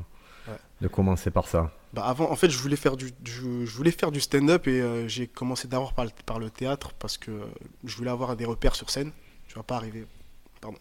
de 0.80 0.88
commencer 0.88 1.30
par 1.30 1.46
ça. 1.46 1.70
Bah 1.94 2.04
avant, 2.06 2.30
en 2.30 2.36
fait, 2.36 2.50
je 2.50 2.58
voulais 2.58 2.76
faire 2.76 2.96
du, 2.96 3.10
je, 3.24 3.64
je 3.64 3.76
voulais 3.76 3.90
faire 3.92 4.10
du 4.10 4.20
stand-up 4.20 4.66
et 4.66 4.80
euh, 4.80 5.06
j'ai 5.08 5.26
commencé 5.26 5.68
d'abord 5.68 5.92
par, 5.94 6.06
le- 6.06 6.10
par 6.26 6.38
le 6.38 6.50
théâtre 6.50 6.92
parce 6.98 7.18
que 7.18 7.30
euh, 7.30 7.44
je 7.84 7.96
voulais 7.96 8.10
avoir 8.10 8.34
des 8.36 8.44
repères 8.46 8.74
sur 8.74 8.90
scène. 8.90 9.12
Je 9.48 9.54
vais 9.54 9.62
pas 9.62 9.76
arriver. 9.76 10.06
Pardon. 10.60 10.78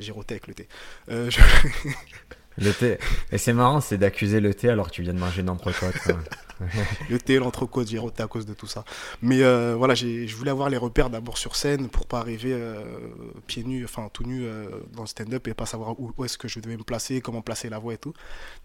J'ai 0.00 0.10
roté 0.12 0.34
avec 0.34 0.48
le 0.48 0.54
thé. 0.54 0.68
Euh, 1.08 1.30
je- 1.30 1.40
Le 2.58 2.72
thé. 2.72 2.98
Et 3.32 3.38
c'est 3.38 3.52
marrant, 3.52 3.80
c'est 3.80 3.98
d'accuser 3.98 4.40
le 4.40 4.54
thé 4.54 4.68
alors 4.68 4.88
que 4.88 4.92
tu 4.92 5.02
viens 5.02 5.14
de 5.14 5.18
manger 5.18 5.40
une 5.40 5.50
entrecôte. 5.50 5.94
le 7.10 7.18
thé, 7.18 7.38
l'entrecôte, 7.38 7.88
j'ai 7.88 7.98
roté 7.98 8.22
à 8.22 8.26
cause 8.26 8.46
de 8.46 8.54
tout 8.54 8.66
ça. 8.66 8.84
Mais 9.22 9.42
euh, 9.42 9.74
voilà, 9.76 9.94
je 9.94 10.34
voulais 10.36 10.50
avoir 10.50 10.68
les 10.68 10.76
repères 10.76 11.10
d'abord 11.10 11.38
sur 11.38 11.56
scène 11.56 11.88
pour 11.88 12.06
pas 12.06 12.20
arriver 12.20 12.52
euh, 12.52 12.84
pieds 13.46 13.64
nus, 13.64 13.84
enfin 13.84 14.08
tout 14.12 14.24
nu 14.24 14.44
euh, 14.44 14.68
dans 14.92 15.02
le 15.02 15.08
stand-up 15.08 15.46
et 15.48 15.54
pas 15.54 15.66
savoir 15.66 15.98
où, 15.98 16.12
où 16.16 16.24
est-ce 16.24 16.38
que 16.38 16.48
je 16.48 16.60
devais 16.60 16.76
me 16.76 16.84
placer, 16.84 17.20
comment 17.20 17.42
placer 17.42 17.68
la 17.68 17.78
voix 17.78 17.94
et 17.94 17.98
tout. 17.98 18.14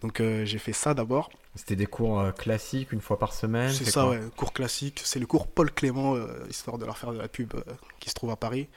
Donc 0.02 0.20
euh, 0.20 0.44
j'ai 0.44 0.58
fait 0.58 0.72
ça 0.72 0.94
d'abord. 0.94 1.30
C'était 1.56 1.76
des 1.76 1.86
cours 1.86 2.20
euh, 2.20 2.30
classiques 2.30 2.92
une 2.92 3.00
fois 3.00 3.18
par 3.18 3.34
semaine 3.34 3.72
C'est 3.72 3.84
ça, 3.84 4.08
ouais, 4.08 4.20
cours 4.36 4.52
classique. 4.52 5.00
C'est 5.04 5.18
le 5.18 5.26
cours 5.26 5.48
Paul 5.48 5.72
Clément, 5.72 6.16
histoire 6.48 6.78
de 6.78 6.84
leur 6.84 6.96
faire 6.96 7.12
de 7.12 7.18
la 7.18 7.28
pub 7.28 7.54
qui 7.98 8.08
se 8.08 8.14
trouve 8.14 8.30
à 8.30 8.36
Paris. 8.36 8.68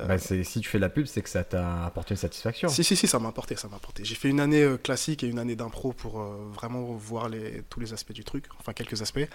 Euh, 0.00 0.06
Bah, 0.06 0.18
c'est- 0.18 0.42
si 0.42 0.60
tu 0.60 0.68
fais 0.68 0.78
la 0.78 0.88
pub, 0.88 1.04
c'est 1.06 1.20
que 1.22 1.28
ça 1.28 1.44
t'a 1.44 1.84
apporté 1.84 2.14
une 2.14 2.18
satisfaction. 2.18 2.68
Si, 2.68 2.82
si, 2.82 2.96
si, 2.96 3.06
ça 3.06 3.18
m'a 3.18 3.28
apporté, 3.28 3.56
ça 3.56 3.68
m'a 3.68 3.76
apporté. 3.76 4.04
J'ai 4.04 4.14
fait 4.14 4.28
une 4.30 4.40
année 4.40 4.62
euh, 4.62 4.78
classique 4.78 5.22
et 5.22 5.26
une 5.26 5.38
année 5.38 5.54
d'impro 5.54 5.92
pour 5.92 6.20
euh, 6.20 6.48
vraiment 6.54 6.82
voir 6.94 7.28
les, 7.28 7.62
tous 7.68 7.78
les 7.78 7.92
aspects 7.92 8.12
du 8.12 8.24
truc, 8.24 8.46
enfin 8.58 8.72
quelques 8.72 9.02
aspects. 9.02 9.28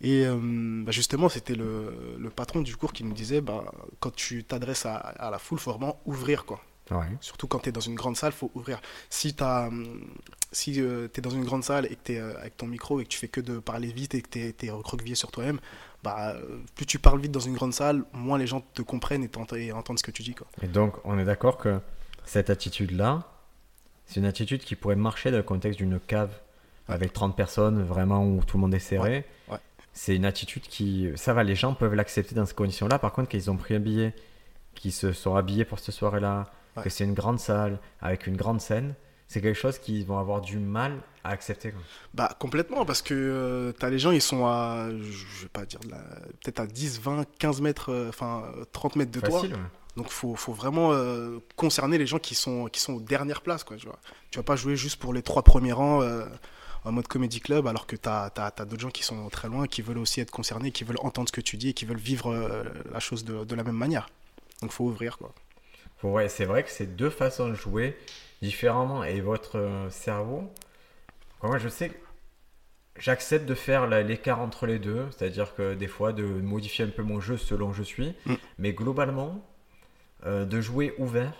Et 0.00 0.24
euh, 0.24 0.36
bah, 0.84 0.92
justement, 0.92 1.28
c'était 1.28 1.56
le, 1.56 2.16
le 2.16 2.30
patron 2.30 2.60
du 2.62 2.76
cours 2.76 2.92
qui 2.92 3.02
nous 3.02 3.12
disait, 3.12 3.40
bah, 3.40 3.64
quand 3.98 4.14
tu 4.14 4.44
t'adresses 4.44 4.86
à, 4.86 4.94
à 4.96 5.30
la 5.30 5.38
foule, 5.38 5.58
faut 5.58 5.70
vraiment 5.72 6.00
ouvrir, 6.06 6.44
quoi. 6.44 6.60
Ouais. 6.90 7.06
Surtout 7.20 7.46
quand 7.48 7.60
tu 7.60 7.70
es 7.70 7.72
dans 7.72 7.80
une 7.80 7.94
grande 7.94 8.16
salle, 8.16 8.32
faut 8.32 8.50
ouvrir. 8.54 8.80
Si, 9.10 9.34
t'as, 9.34 9.68
hum, 9.68 10.00
si 10.52 10.74
tu 10.74 10.84
es 11.16 11.20
dans 11.22 11.30
une 11.30 11.44
grande 11.44 11.64
salle 11.64 11.86
et 11.86 11.96
que 11.96 12.02
tu 12.04 12.12
es 12.12 12.18
avec 12.20 12.56
ton 12.56 12.66
micro 12.66 13.00
et 13.00 13.04
que 13.04 13.08
tu 13.08 13.18
fais 13.18 13.28
que 13.28 13.40
de 13.40 13.58
parler 13.58 13.90
vite 13.90 14.14
et 14.14 14.22
que 14.22 14.28
tu 14.28 14.66
es, 14.66 14.70
recroquevillé 14.70 15.14
sur 15.16 15.30
toi-même, 15.32 15.58
bah, 16.04 16.34
euh, 16.36 16.58
plus 16.74 16.84
tu 16.84 16.98
parles 16.98 17.18
vite 17.18 17.32
dans 17.32 17.40
une 17.40 17.54
grande 17.54 17.72
salle, 17.72 18.04
moins 18.12 18.36
les 18.36 18.46
gens 18.46 18.60
te 18.60 18.82
comprennent 18.82 19.24
et, 19.24 19.72
entendent 19.72 19.98
ce 19.98 20.04
que 20.04 20.10
tu 20.10 20.22
dis. 20.22 20.34
Quoi. 20.34 20.46
Et 20.62 20.68
donc, 20.68 20.94
on 21.04 21.18
est 21.18 21.24
d'accord 21.24 21.56
que 21.56 21.80
cette 22.26 22.50
attitude-là, 22.50 23.26
c'est 24.04 24.20
une 24.20 24.26
attitude 24.26 24.60
qui 24.60 24.76
pourrait 24.76 24.96
marcher 24.96 25.30
dans 25.30 25.38
le 25.38 25.42
contexte 25.42 25.78
d'une 25.78 25.98
cave 25.98 26.30
avec 26.88 27.14
30 27.14 27.34
personnes, 27.34 27.82
vraiment 27.82 28.22
où 28.22 28.44
tout 28.44 28.58
le 28.58 28.60
monde 28.60 28.74
est 28.74 28.78
serré. 28.78 29.24
Ouais. 29.48 29.56
C'est 29.94 30.14
une 30.14 30.26
attitude 30.26 30.62
qui. 30.62 31.08
Ça 31.16 31.32
va, 31.32 31.42
les 31.42 31.54
gens 31.54 31.72
peuvent 31.72 31.94
l'accepter 31.94 32.34
dans 32.34 32.44
ces 32.44 32.54
conditions-là. 32.54 32.98
Par 32.98 33.12
contre, 33.12 33.30
qu'ils 33.30 33.50
ont 33.50 33.56
pris 33.56 33.74
un 33.74 33.80
billet, 33.80 34.14
qu'ils 34.74 34.92
se 34.92 35.12
sont 35.12 35.36
habillés 35.36 35.64
pour 35.64 35.78
cette 35.78 35.94
soirée-là, 35.94 36.50
que 36.82 36.90
c'est 36.90 37.04
une 37.04 37.14
grande 37.14 37.38
salle 37.38 37.78
avec 38.02 38.26
une 38.26 38.36
grande 38.36 38.60
scène, 38.60 38.94
c'est 39.28 39.40
quelque 39.40 39.58
chose 39.58 39.78
qu'ils 39.78 40.04
vont 40.04 40.18
avoir 40.18 40.42
du 40.42 40.58
mal 40.58 41.00
à 41.24 41.30
accepter. 41.30 41.72
quoi. 41.72 41.80
Bah 42.12 42.36
complètement, 42.38 42.84
parce 42.84 43.02
que 43.02 43.74
tu 43.78 43.84
as 43.84 43.90
les 43.90 43.98
gens, 43.98 44.12
ils 44.12 44.22
sont 44.22 44.46
à, 44.46 44.88
je 44.90 45.42
vais 45.42 45.48
pas 45.48 45.64
dire, 45.64 45.80
peut-être 45.80 46.60
à 46.60 46.66
10, 46.66 47.00
20, 47.00 47.24
15 47.38 47.60
mètres, 47.60 47.90
euh, 47.90 48.08
enfin 48.08 48.44
euh, 48.56 48.64
30 48.72 48.96
mètres 48.96 49.10
de 49.10 49.20
toi. 49.20 49.40
Ouais. 49.40 49.50
Donc 49.96 50.08
faut, 50.08 50.34
faut 50.34 50.52
vraiment 50.52 50.92
euh, 50.92 51.38
concerner 51.56 51.98
les 51.98 52.06
gens 52.06 52.18
qui 52.18 52.34
sont, 52.34 52.66
qui 52.66 52.80
sont 52.80 52.94
aux 52.94 53.00
dernières 53.00 53.42
places. 53.42 53.64
Quoi, 53.64 53.76
tu 53.76 53.86
vois. 53.86 53.98
Tu 54.30 54.38
vas 54.38 54.42
pas 54.42 54.56
jouer 54.56 54.76
juste 54.76 54.96
pour 54.96 55.14
les 55.14 55.22
trois 55.22 55.42
premiers 55.42 55.72
rangs 55.72 56.02
euh, 56.02 56.24
en 56.84 56.92
mode 56.92 57.06
comédie 57.06 57.40
club 57.40 57.66
alors 57.66 57.86
que 57.86 57.94
tu 57.94 58.08
as, 58.08 58.30
d'autres 58.58 58.80
gens 58.80 58.90
qui 58.90 59.04
sont 59.04 59.28
très 59.28 59.48
loin, 59.48 59.66
qui 59.66 59.82
veulent 59.82 59.98
aussi 59.98 60.20
être 60.20 60.32
concernés, 60.32 60.72
qui 60.72 60.84
veulent 60.84 60.98
entendre 61.00 61.28
ce 61.28 61.32
que 61.32 61.40
tu 61.40 61.56
dis 61.56 61.70
et 61.70 61.74
qui 61.74 61.84
veulent 61.84 61.96
vivre 61.96 62.32
euh, 62.32 62.64
la 62.92 62.98
chose 62.98 63.24
de, 63.24 63.44
de, 63.44 63.54
la 63.54 63.62
même 63.62 63.76
manière. 63.76 64.08
Donc 64.62 64.72
faut 64.72 64.84
ouvrir. 64.84 65.16
Quoi. 65.18 65.32
Ouais, 66.02 66.28
c'est 66.28 66.44
vrai 66.44 66.64
que 66.64 66.70
c'est 66.70 66.96
deux 66.96 67.10
façons 67.10 67.48
de 67.48 67.54
jouer 67.54 67.96
différemment. 68.42 69.04
Et 69.04 69.20
votre 69.20 69.86
cerveau, 69.90 70.50
moi 71.48 71.58
je 71.58 71.68
sais 71.68 71.92
j'accepte 72.98 73.46
de 73.46 73.54
faire 73.54 73.86
l'écart 73.86 74.40
entre 74.40 74.66
les 74.66 74.78
deux, 74.78 75.06
c'est-à-dire 75.10 75.54
que 75.54 75.74
des 75.74 75.88
fois 75.88 76.12
de 76.12 76.24
modifier 76.24 76.84
un 76.84 76.88
peu 76.88 77.02
mon 77.02 77.20
jeu 77.20 77.36
selon 77.36 77.72
je 77.72 77.82
suis, 77.82 78.14
mm. 78.26 78.34
mais 78.58 78.72
globalement, 78.72 79.44
euh, 80.26 80.44
de 80.44 80.60
jouer 80.60 80.94
ouvert, 80.98 81.34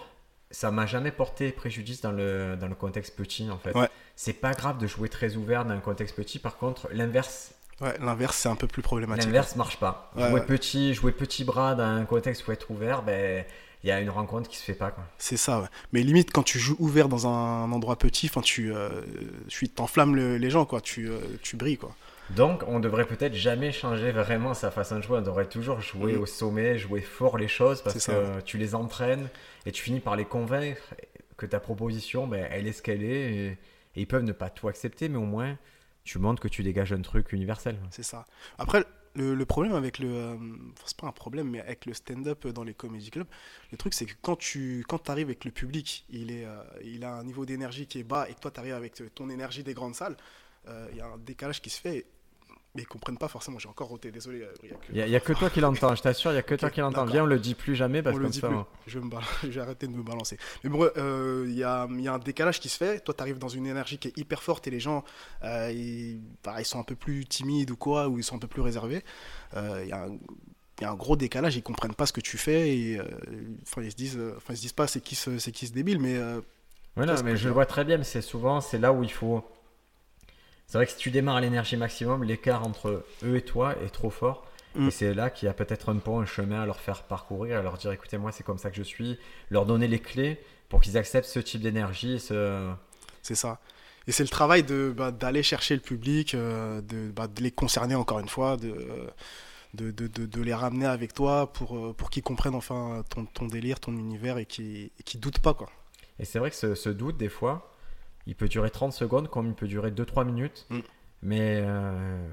ça 0.50 0.70
m'a 0.70 0.87
jamais 0.87 1.11
porté 1.11 1.52
préjudice 1.52 2.00
dans 2.00 2.12
le, 2.12 2.56
dans 2.56 2.68
le 2.68 2.75
contexte 2.75 3.16
petit 3.16 3.50
en 3.50 3.58
fait. 3.58 3.75
C'est 4.16 4.34
pas 4.34 4.52
grave 4.52 4.78
de 4.78 4.87
jouer 4.87 5.08
très 5.08 5.37
ouvert 5.37 5.64
dans 5.64 5.75
un 5.75 5.80
contexte 5.80 6.14
petit, 6.14 6.38
par 6.38 6.56
contre, 6.56 6.88
l'inverse. 6.92 7.52
Ouais, 7.80 7.96
l'inverse 7.99 8.37
c'est 8.37 8.49
un 8.49 8.54
peu 8.54 8.68
plus 8.68 8.82
problématique. 8.82 9.26
L'inverse 9.26 9.56
marche 9.56 9.78
pas. 9.78 10.12
jouer 10.16 10.42
petit, 10.42 10.94
jouer 10.94 11.12
petit 11.12 11.44
bras 11.44 11.75
dans 11.75 11.84
un 11.84 12.04
contexte 12.04 12.46
où 12.46 12.52
être 12.52 12.70
ouvert, 12.70 13.02
ben 13.02 13.44
il 13.85 13.88
y 13.88 13.91
a 13.91 14.00
une 14.00 14.09
rencontre 14.09 14.49
qui 14.49 14.57
se 14.57 14.64
fait 14.64 14.73
pas. 14.73 14.97
C'est 15.19 15.37
ça, 15.37 15.61
ouais. 15.61 15.67
Mais 15.93 16.03
limite, 16.03 16.33
quand 16.33 16.43
tu 16.43 16.59
joues 16.59 16.76
ouvert 16.79 17.07
dans 17.07 17.26
un 17.26 17.71
endroit 17.71 17.97
petit, 17.97 18.31
tu 18.43 18.75
euh, 18.75 19.03
t'enflammes 19.75 20.17
les 20.17 20.50
gens, 20.50 20.64
quoi. 20.64 20.81
Tu, 20.81 21.11
euh, 21.11 21.19
tu 21.43 21.57
brilles, 21.57 21.76
quoi. 21.76 21.95
Donc, 22.31 22.62
on 22.67 22.81
devrait 22.81 23.05
peut-être 23.05 23.35
jamais 23.35 23.73
changer 23.73 24.11
vraiment 24.11 24.55
sa 24.55 24.71
façon 24.71 24.97
de 24.97 25.03
jouer. 25.03 25.19
On 25.19 25.23
devrait 25.23 25.50
toujours 25.50 25.83
jouer 25.83 26.17
au 26.17 26.25
sommet, 26.25 26.79
jouer 26.79 27.03
fort 27.03 27.37
les 27.37 27.47
choses 27.47 27.83
parce 27.83 28.07
que 28.07 28.41
tu 28.41 28.57
les 28.57 28.75
entraînes 28.75 29.29
et 29.67 29.73
tu 29.73 29.83
finis 29.83 30.00
par 30.00 30.17
les 30.17 30.25
convaincre 30.25 30.95
que 31.37 31.45
ta 31.45 31.61
proposition, 31.61 32.26
ben, 32.26 32.49
elle 32.50 32.67
est 32.67 32.73
ce 32.73 32.81
qu'elle 32.81 33.03
est. 33.03 33.35
Et, 33.35 33.47
et, 33.49 33.59
ils 33.97 34.07
peuvent 34.07 34.23
ne 34.23 34.33
pas 34.33 34.49
tout 34.49 34.69
accepter, 34.69 35.11
mais 35.11 35.19
au 35.19 35.26
moins, 35.26 35.59
tu 36.05 36.19
montres 36.19 36.41
que 36.41 36.49
tu 36.49 36.62
dégages 36.62 36.95
un 36.95 37.03
truc 37.03 37.33
universel. 37.33 37.76
C'est 37.91 38.03
ça. 38.03 38.25
Après, 38.57 38.83
le, 39.14 39.44
problème 39.44 39.75
avec 39.75 39.99
le. 39.99 40.09
Euh, 40.09 40.37
c'est 40.85 40.97
pas 40.97 41.06
un 41.06 41.12
problème, 41.12 41.49
mais 41.50 41.61
avec 41.61 41.87
le 41.87 41.94
stand-up 41.94 42.47
dans 42.49 42.64
les 42.64 42.75
comédie 42.75 43.11
clubs, 43.11 43.26
le 43.71 43.78
truc, 43.78 43.94
c'est 43.94 44.06
que 44.06 44.14
quand 44.23 44.37
tu 44.37 44.85
quand 44.88 45.09
arrives 45.09 45.28
avec 45.28 45.44
le 45.44 45.50
public, 45.50 46.04
il, 46.11 46.30
est, 46.30 46.44
euh, 46.44 46.62
il 46.83 47.04
a 47.04 47.14
un 47.14 47.25
niveau 47.25 47.47
d'énergie 47.47 47.87
qui 47.87 48.00
est 48.00 48.04
bas 48.04 48.28
et 48.28 48.35
que 48.35 48.40
toi, 48.40 48.50
tu 48.50 48.61
arrives 48.61 48.75
avec 48.75 49.00
ton 49.14 49.30
énergie 49.30 49.62
des 49.62 49.75
grandes 49.75 49.94
salles, 49.94 50.16
euh, 50.68 50.88
il 50.92 50.99
y 50.99 51.00
a 51.00 51.06
un 51.06 51.18
décalage 51.18 51.61
qui 51.61 51.71
se 51.71 51.80
fait 51.80 52.06
mais 52.75 52.83
ils 52.83 52.87
comprennent 52.87 53.19
pas 53.19 53.28
forcément. 53.28 53.59
J'ai 53.59 53.69
encore 53.69 53.88
roté, 53.88 54.11
désolé. 54.11 54.43
Euh, 54.43 54.52
il 54.93 55.04
n'y 55.04 55.14
a, 55.14 55.21
que 55.21 55.33
toi 55.33 55.49
qui 55.49 55.61
l'entends, 55.61 55.95
je 55.95 56.02
t'assure, 56.02 56.33
il 56.33 56.35
n'y 56.35 56.40
a 56.40 56.43
que 56.43 56.57
toi 56.57 56.71
qui 56.71 56.81
l'entends. 56.81 57.04
Viens, 57.04 57.23
on 57.23 57.26
le 57.26 57.38
dit 57.38 57.54
plus 57.54 57.76
jamais 57.76 58.02
parce 58.02 58.19
que 58.19 58.33
ça. 58.33 58.49
Plus. 58.49 58.57
Je, 58.87 58.99
vais 58.99 59.07
je 59.45 59.49
vais 59.49 59.61
arrêter 59.61 59.87
de 59.87 59.93
me 59.93 60.02
balancer. 60.02 60.38
Mais 60.64 60.71
bon, 60.71 60.88
euh, 60.97 61.45
il 61.47 61.54
y, 61.54 61.62
a, 61.62 61.87
y, 61.88 62.09
a, 62.09 62.14
un 62.14 62.19
décalage 62.19 62.59
qui 62.59 62.69
se 62.69 62.76
fait. 62.76 63.00
Toi, 63.00 63.14
tu 63.14 63.21
arrives 63.23 63.38
dans 63.38 63.49
une 63.49 63.66
énergie 63.66 63.99
qui 63.99 64.09
est 64.09 64.19
hyper 64.19 64.43
forte 64.43 64.66
et 64.66 64.71
les 64.71 64.81
gens, 64.81 65.04
euh, 65.45 65.71
ils, 65.73 66.21
bah, 66.43 66.57
ils, 66.59 66.64
sont 66.64 66.81
un 66.81 66.85
peu 66.85 66.97
plus 66.97 67.26
timides 67.26 67.71
ou 67.71 67.76
quoi, 67.76 68.09
ou 68.09 68.19
ils 68.19 68.25
sont 68.25 68.37
un 68.37 68.40
peu 68.40 68.49
plus 68.49 68.62
réservés. 68.62 69.04
Il 69.54 69.88
y 69.88 69.93
a 69.93 70.04
un 70.04 70.19
il 70.81 70.83
y 70.83 70.87
a 70.87 70.90
un 70.90 70.97
gros 70.97 71.14
décalage, 71.14 71.54
ils 71.54 71.62
comprennent 71.62 71.95
pas 71.95 72.04
ce 72.04 72.12
que 72.12 72.21
tu 72.21 72.37
fais 72.37 72.76
et 72.76 73.00
enfin 73.62 73.81
ils 73.81 73.93
se 73.93 73.97
disent, 73.97 74.19
enfin 74.37 74.54
ils 74.54 74.57
se 74.57 74.62
disent 74.62 74.73
pas 74.73 74.88
c'est 74.88 75.00
qui 75.00 75.14
ce, 75.14 75.38
c'est 75.38 75.52
qui 75.52 75.69
ce 75.69 75.73
débile, 75.73 76.00
mais. 76.00 76.19
voilà, 76.97 77.23
mais 77.23 77.37
je 77.37 77.47
le 77.47 77.54
vois 77.54 77.64
très 77.64 77.85
bien, 77.85 77.97
mais 77.97 78.02
c'est 78.02 78.23
souvent 78.23 78.61
c'est 78.61 78.78
là 78.78 78.93
où 78.93 79.04
il 79.04 79.12
faut 79.12 79.45
c'est 80.66 80.78
vrai 80.78 80.87
que 80.87 80.92
si 80.92 80.99
tu 80.99 81.11
démarres 81.11 81.37
à 81.37 81.40
l'énergie 81.40 81.76
maximum, 81.76 82.25
l'écart 82.25 82.66
entre 82.66 83.04
eux 83.23 83.37
et 83.37 83.42
toi 83.42 83.75
est 83.85 83.90
trop 83.90 84.11
fort. 84.11 84.47
Mm. 84.75 84.88
Et 84.88 84.90
c'est 84.90 85.14
là 85.14 85.30
qu'il 85.30 85.47
y 85.47 85.50
a 85.50 85.54
peut-être 85.54 85.92
un 85.92 85.97
pont, 85.97 86.21
un 86.21 86.26
chemin 86.26 86.62
à 86.62 86.66
leur 86.66 86.80
faire 86.80 87.02
parcourir, 87.04 87.59
à 87.59 87.62
leur 87.62 87.76
dire 87.76 87.92
écoutez, 87.92 88.18
moi, 88.18 88.33
c'est 88.33 88.44
comme 88.44 88.59
ça 88.59 88.71
que 88.71 88.76
je 88.76 88.83
suis, 88.83 89.18
leur 89.50 89.66
donner 89.66 89.87
les 89.88 90.00
clés 90.00 90.40
pour 90.68 90.80
qu'ils 90.80 90.97
acceptent 90.97 91.28
ce 91.28 91.38
type 91.38 91.61
d'énergie. 91.61 92.18
Ce... 92.18 92.73
C'est 93.23 93.35
ça. 93.35 93.61
Et 94.06 94.12
c'est 94.12 94.25
le 94.25 94.28
travail 94.28 94.62
de, 94.62 94.92
bah, 94.94 95.12
d'aller 95.12 95.42
chercher 95.42 95.75
le 95.75 95.80
public, 95.80 96.35
euh, 96.35 96.80
de, 96.83 97.11
bah, 97.11 97.26
de, 97.26 97.42
les 97.42 97.50
concerner 97.50 97.94
encore 97.94 98.18
une 98.18 98.28
fois, 98.28 98.56
de, 98.56 99.11
de, 99.73 99.90
de 99.90 100.42
les 100.42 100.54
ramener 100.54 100.87
avec 100.87 101.14
toi 101.14 101.52
pour, 101.52 101.76
euh, 101.76 101.92
pour 101.94 102.11
qu'ils 102.11 102.23
comprennent 102.23 102.54
enfin 102.54 103.02
ton, 103.09 103.25
ton, 103.25 103.47
délire, 103.47 103.80
ton 103.80 103.92
univers 103.92 104.37
et 104.38 104.44
qu'ils 104.44 104.90
ne 105.14 105.21
doutent 105.21 105.38
pas. 105.38 105.54
Quoi. 105.54 105.71
Et 106.18 106.25
c'est 106.25 106.38
vrai 106.38 106.50
que 106.50 106.56
ce, 106.56 106.75
ce 106.75 106.90
doute, 106.90 107.16
des 107.16 107.30
fois, 107.30 107.74
il 108.26 108.35
peut 108.35 108.49
durer 108.49 108.71
30 108.71 108.93
secondes 108.93 109.28
comme 109.28 109.47
il 109.49 109.54
peut 109.54 109.66
durer 109.66 109.90
2-3 109.90 110.25
minutes. 110.25 110.66
Mm. 110.71 110.78
Mais 111.23 111.62
euh, 111.64 112.28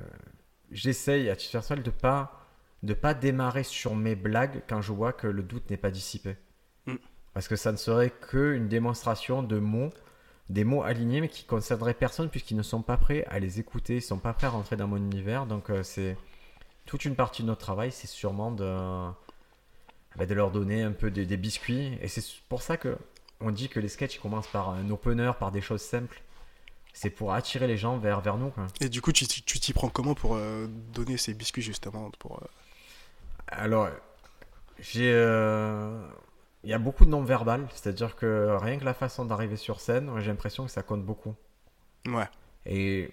j'essaye 0.71 1.29
à 1.29 1.36
titre 1.36 1.53
personnel 1.53 1.83
de 1.83 1.91
pas 1.91 2.38
de 2.83 2.93
pas 2.95 3.13
démarrer 3.13 3.63
sur 3.63 3.95
mes 3.95 4.15
blagues 4.15 4.63
quand 4.67 4.81
je 4.81 4.91
vois 4.91 5.13
que 5.13 5.27
le 5.27 5.43
doute 5.43 5.69
n'est 5.69 5.77
pas 5.77 5.91
dissipé. 5.91 6.36
Mm. 6.88 6.95
Parce 7.33 7.48
que 7.48 7.55
ça 7.55 7.71
ne 7.71 7.77
serait 7.77 8.10
qu'une 8.10 8.67
démonstration 8.67 9.43
de 9.43 9.60
mots, 9.60 9.91
des 10.50 10.63
mots 10.63 10.83
alignés, 10.83 11.21
mais 11.21 11.29
qui 11.29 11.43
ne 11.43 11.50
concerneraient 11.50 11.93
personne 11.93 12.29
puisqu'ils 12.29 12.57
ne 12.57 12.63
sont 12.63 12.81
pas 12.81 12.98
prêts 12.98 13.25
à 13.29 13.39
les 13.39 13.60
écouter, 13.60 13.93
ils 13.93 13.98
ne 13.98 14.01
sont 14.01 14.17
pas 14.17 14.33
prêts 14.33 14.48
à 14.48 14.50
rentrer 14.51 14.75
dans 14.77 14.88
mon 14.88 14.98
univers. 14.98 15.45
Donc 15.45 15.69
euh, 15.69 15.83
c'est 15.83 16.17
toute 16.86 17.05
une 17.05 17.15
partie 17.15 17.43
de 17.43 17.48
notre 17.48 17.62
travail, 17.62 17.91
c'est 17.91 18.07
sûrement 18.07 18.51
de, 18.51 19.12
bah, 20.17 20.25
de 20.25 20.33
leur 20.33 20.51
donner 20.51 20.81
un 20.81 20.91
peu 20.91 21.12
des 21.12 21.38
biscuits. 21.38 21.98
Et 22.01 22.07
c'est 22.07 22.24
pour 22.50 22.63
ça 22.63 22.77
que 22.77 22.98
on 23.41 23.51
dit 23.51 23.69
que 23.69 23.79
les 23.79 23.88
sketchs 23.88 24.19
commencent 24.19 24.48
par 24.48 24.69
un 24.69 24.89
opener, 24.89 25.31
par 25.39 25.51
des 25.51 25.62
choses 25.62 25.81
simples. 25.81 26.21
C'est 26.93 27.10
pour 27.10 27.33
attirer 27.33 27.67
les 27.67 27.77
gens 27.77 27.98
vers, 27.98 28.21
vers 28.21 28.38
nous. 28.38 28.51
Et 28.81 28.89
du 28.89 29.01
coup, 29.01 29.12
tu 29.12 29.25
t'y 29.25 29.74
prends 29.74 29.89
comment 29.89 30.13
pour 30.13 30.36
euh, 30.36 30.67
donner 30.93 31.17
ces 31.17 31.33
biscuits 31.33 31.62
justement 31.62 32.12
pour, 32.19 32.41
euh, 32.41 32.48
Alors, 33.48 33.89
j'ai. 34.79 35.12
Euh, 35.13 36.05
il 36.63 36.69
y 36.69 36.74
a 36.74 36.79
beaucoup 36.79 37.05
de 37.05 37.10
non-verbal, 37.10 37.67
c'est-à-dire 37.74 38.15
que 38.15 38.55
rien 38.62 38.77
que 38.77 38.86
la 38.86 38.93
façon 38.93 39.25
d'arriver 39.25 39.55
sur 39.55 39.79
scène, 39.79 40.12
j'ai 40.19 40.27
l'impression 40.27 40.65
que 40.65 40.71
ça 40.71 40.83
compte 40.83 41.03
beaucoup. 41.03 41.33
Ouais. 42.05 42.27
Et 42.67 43.10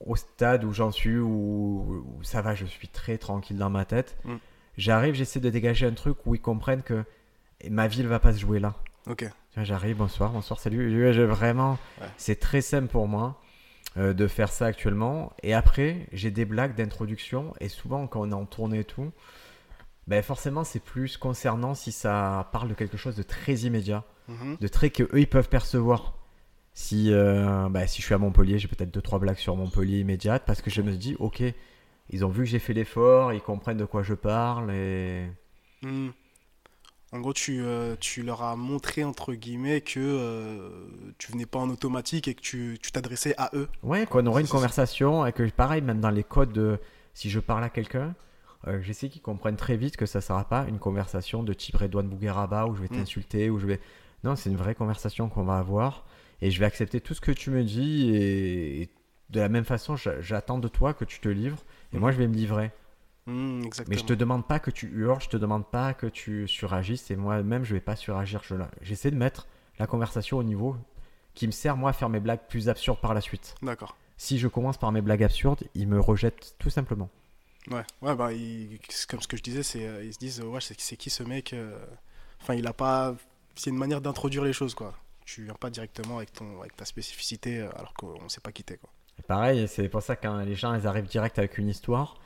au 0.00 0.14
stade 0.14 0.64
où 0.64 0.72
j'en 0.72 0.90
suis, 0.90 1.16
où, 1.16 2.04
ça 2.22 2.42
va, 2.42 2.54
je 2.54 2.66
suis 2.66 2.88
très 2.88 3.16
tranquille 3.16 3.56
dans 3.56 3.70
ma 3.70 3.86
tête, 3.86 4.18
mm. 4.24 4.36
j'arrive, 4.76 5.14
j'essaie 5.14 5.40
de 5.40 5.48
dégager 5.48 5.86
un 5.86 5.94
truc 5.94 6.18
où 6.26 6.34
ils 6.34 6.40
comprennent 6.40 6.82
que 6.82 7.04
ma 7.70 7.88
vie 7.88 8.02
ne 8.02 8.08
va 8.08 8.18
pas 8.18 8.34
se 8.34 8.40
jouer 8.40 8.60
là. 8.60 8.74
Ok. 9.06 9.24
J'arrive, 9.56 9.98
bonsoir, 9.98 10.32
bonsoir, 10.32 10.58
salut. 10.58 11.12
vraiment, 11.24 11.78
c'est 12.16 12.40
très 12.40 12.62
simple 12.62 12.88
pour 12.88 13.06
moi 13.06 13.38
euh, 13.98 14.14
de 14.14 14.26
faire 14.26 14.50
ça 14.50 14.64
actuellement. 14.64 15.34
Et 15.42 15.52
après, 15.52 16.08
j'ai 16.12 16.30
des 16.30 16.46
blagues 16.46 16.74
d'introduction. 16.74 17.52
Et 17.60 17.68
souvent, 17.68 18.06
quand 18.06 18.20
on 18.22 18.30
est 18.30 18.34
en 18.34 18.46
tournée 18.46 18.78
et 18.78 18.84
tout, 18.84 19.12
ben 20.06 20.22
forcément, 20.22 20.64
c'est 20.64 20.82
plus 20.82 21.18
concernant 21.18 21.74
si 21.74 21.92
ça 21.92 22.48
parle 22.52 22.68
de 22.68 22.74
quelque 22.74 22.96
chose 22.96 23.14
de 23.14 23.22
très 23.22 23.54
immédiat, 23.54 24.04
mhm. 24.28 24.56
de 24.58 24.68
très 24.68 24.88
que 24.88 25.02
eux 25.02 25.20
ils 25.20 25.28
peuvent 25.28 25.50
percevoir. 25.50 26.14
Si, 26.72 27.12
euh, 27.12 27.68
ben, 27.68 27.86
si 27.86 28.00
je 28.00 28.06
suis 28.06 28.14
à 28.14 28.18
Montpellier, 28.18 28.58
j'ai 28.58 28.68
peut-être 28.68 28.90
deux 28.90 29.02
trois 29.02 29.18
blagues 29.18 29.36
sur 29.36 29.54
Montpellier 29.54 29.98
immédiate 29.98 30.44
parce 30.46 30.62
que 30.62 30.70
je 30.70 30.80
me 30.80 30.92
dis, 30.92 31.14
ok, 31.18 31.42
ils 32.08 32.24
ont 32.24 32.30
vu 32.30 32.44
que 32.44 32.48
j'ai 32.48 32.58
fait 32.58 32.72
l'effort, 32.72 33.34
ils 33.34 33.42
comprennent 33.42 33.76
de 33.76 33.84
quoi 33.84 34.02
je 34.02 34.14
parle 34.14 34.70
et. 34.72 35.26
Mhm. 35.82 36.12
En 37.12 37.20
gros, 37.20 37.34
tu, 37.34 37.60
euh, 37.62 37.94
tu, 38.00 38.22
leur 38.22 38.42
as 38.42 38.56
montré, 38.56 39.04
entre 39.04 39.34
guillemets, 39.34 39.82
que 39.82 40.00
euh, 40.00 40.70
tu 41.18 41.30
venais 41.30 41.44
pas 41.44 41.58
en 41.58 41.68
automatique 41.68 42.26
et 42.26 42.34
que 42.34 42.40
tu 42.40 42.78
t'adressais 42.92 43.34
à 43.36 43.50
eux. 43.52 43.68
Ouais, 43.82 44.06
qu'on 44.06 44.24
aurait 44.24 44.40
une 44.40 44.48
conversation 44.48 45.26
et 45.26 45.32
que, 45.32 45.48
pareil, 45.50 45.82
même 45.82 46.00
dans 46.00 46.10
les 46.10 46.24
codes 46.24 46.52
de 46.52 46.78
si 47.12 47.28
je 47.28 47.38
parle 47.38 47.64
à 47.64 47.68
quelqu'un, 47.68 48.14
euh, 48.66 48.80
j'essaie 48.80 49.10
qu'ils 49.10 49.20
comprennent 49.20 49.56
très 49.56 49.76
vite 49.76 49.98
que 49.98 50.06
ça 50.06 50.20
ne 50.20 50.22
sera 50.22 50.44
pas 50.44 50.64
une 50.68 50.78
conversation 50.78 51.42
de 51.42 51.52
type 51.52 51.76
Redouane 51.76 52.08
Bougueraba 52.08 52.66
où 52.66 52.74
je 52.74 52.80
vais 52.80 52.88
mm. 52.90 52.98
t'insulter, 52.98 53.50
où 53.50 53.58
je 53.58 53.66
vais. 53.66 53.80
Non, 54.24 54.34
c'est 54.34 54.48
une 54.48 54.56
vraie 54.56 54.74
conversation 54.74 55.28
qu'on 55.28 55.42
va 55.42 55.58
avoir 55.58 56.06
et 56.40 56.50
je 56.50 56.60
vais 56.60 56.66
accepter 56.66 57.00
tout 57.00 57.12
ce 57.12 57.20
que 57.20 57.32
tu 57.32 57.50
me 57.50 57.64
dis 57.64 58.10
et, 58.14 58.88
de 59.30 59.40
la 59.40 59.48
même 59.48 59.64
façon, 59.64 59.96
j'attends 59.96 60.58
de 60.58 60.68
toi 60.68 60.92
que 60.92 61.06
tu 61.06 61.18
te 61.18 61.28
livres 61.28 61.64
et 61.92 61.96
mm. 61.96 62.00
moi 62.00 62.12
je 62.12 62.18
vais 62.18 62.28
me 62.28 62.34
livrer. 62.34 62.70
Mmh, 63.26 63.68
mais 63.88 63.96
je 63.96 64.04
te 64.04 64.12
demande 64.12 64.46
pas 64.46 64.58
que 64.58 64.70
tu 64.70 64.88
hurles, 64.88 65.20
je 65.20 65.28
te 65.28 65.36
demande 65.36 65.64
pas 65.66 65.94
que 65.94 66.06
tu 66.06 66.48
suragisses, 66.48 67.10
et 67.10 67.16
moi-même 67.16 67.64
je 67.64 67.74
vais 67.74 67.80
pas 67.80 67.96
suragir. 67.96 68.42
J'essaie 68.80 69.10
de 69.10 69.16
mettre 69.16 69.46
la 69.78 69.86
conversation 69.86 70.38
au 70.38 70.42
niveau 70.42 70.76
qui 71.34 71.46
me 71.46 71.52
sert 71.52 71.76
moi 71.76 71.90
à 71.90 71.92
faire 71.92 72.08
mes 72.08 72.20
blagues 72.20 72.46
plus 72.48 72.68
absurdes 72.68 73.00
par 73.00 73.14
la 73.14 73.20
suite. 73.20 73.54
D'accord. 73.62 73.96
Si 74.16 74.38
je 74.38 74.48
commence 74.48 74.76
par 74.76 74.92
mes 74.92 75.00
blagues 75.00 75.24
absurdes, 75.24 75.64
ils 75.74 75.88
me 75.88 76.00
rejettent 76.00 76.56
tout 76.58 76.70
simplement. 76.70 77.10
Ouais, 77.70 77.84
ouais 78.02 78.16
bah, 78.16 78.30
comme 79.08 79.20
ce 79.20 79.28
que 79.28 79.36
je 79.36 79.42
disais, 79.42 79.62
c'est 79.62 79.86
euh, 79.86 80.04
ils 80.04 80.12
se 80.12 80.18
disent 80.18 80.40
ouais, 80.40 80.60
c'est 80.60 80.96
qui 80.96 81.10
ce 81.10 81.22
mec 81.22 81.52
euh, 81.52 81.78
Enfin, 82.42 82.54
il 82.54 82.66
a 82.66 82.72
pas. 82.72 83.14
C'est 83.54 83.70
une 83.70 83.76
manière 83.76 84.00
d'introduire 84.00 84.44
les 84.44 84.52
choses, 84.52 84.74
quoi. 84.74 84.94
Tu 85.24 85.44
viens 85.44 85.54
pas 85.54 85.70
directement 85.70 86.16
avec, 86.16 86.32
ton, 86.32 86.60
avec 86.60 86.76
ta 86.76 86.84
spécificité 86.84 87.60
euh, 87.60 87.70
alors 87.76 87.94
qu'on 87.94 88.28
sait 88.28 88.40
pas 88.40 88.50
quitter, 88.50 88.76
quoi. 88.76 88.90
pareil, 89.28 89.68
c'est 89.68 89.88
pour 89.88 90.02
ça 90.02 90.16
que 90.16 90.22
quand 90.26 90.38
les 90.40 90.56
gens 90.56 90.74
ils 90.74 90.86
arrivent 90.86 91.06
direct 91.06 91.38
avec 91.38 91.58
une 91.58 91.68
histoire, 91.68 92.16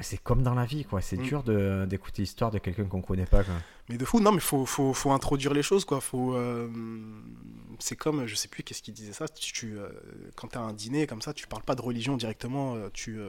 c'est 0.00 0.22
comme 0.22 0.42
dans 0.42 0.54
la 0.54 0.64
vie, 0.64 0.84
quoi. 0.84 1.00
C'est 1.00 1.18
mm. 1.18 1.22
dur 1.22 1.42
d'écouter 1.86 2.22
l'histoire 2.22 2.50
de 2.50 2.58
quelqu'un 2.58 2.84
qu'on 2.84 3.02
connaît 3.02 3.26
pas, 3.26 3.44
quoi. 3.44 3.54
Mais 3.88 3.98
de 3.98 4.04
fou, 4.04 4.20
non, 4.20 4.32
mais 4.32 4.40
faut, 4.40 4.64
faut, 4.64 4.94
faut 4.94 5.12
introduire 5.12 5.52
les 5.52 5.62
choses, 5.62 5.84
quoi. 5.84 6.00
Faut, 6.00 6.34
euh, 6.34 6.68
c'est 7.78 7.96
comme, 7.96 8.26
je 8.26 8.34
sais 8.34 8.48
plus 8.48 8.62
qu'est-ce 8.62 8.82
qui 8.82 8.92
disait 8.92 9.12
ça. 9.12 9.28
Tu, 9.28 9.78
euh, 9.78 9.88
quand 10.34 10.48
tu 10.48 10.58
as 10.58 10.62
un 10.62 10.72
dîner 10.72 11.06
comme 11.06 11.20
ça, 11.20 11.34
tu 11.34 11.46
parles 11.46 11.62
pas 11.62 11.74
de 11.74 11.82
religion 11.82 12.16
directement. 12.16 12.74
Euh, 12.74 12.88
tu 12.92 13.20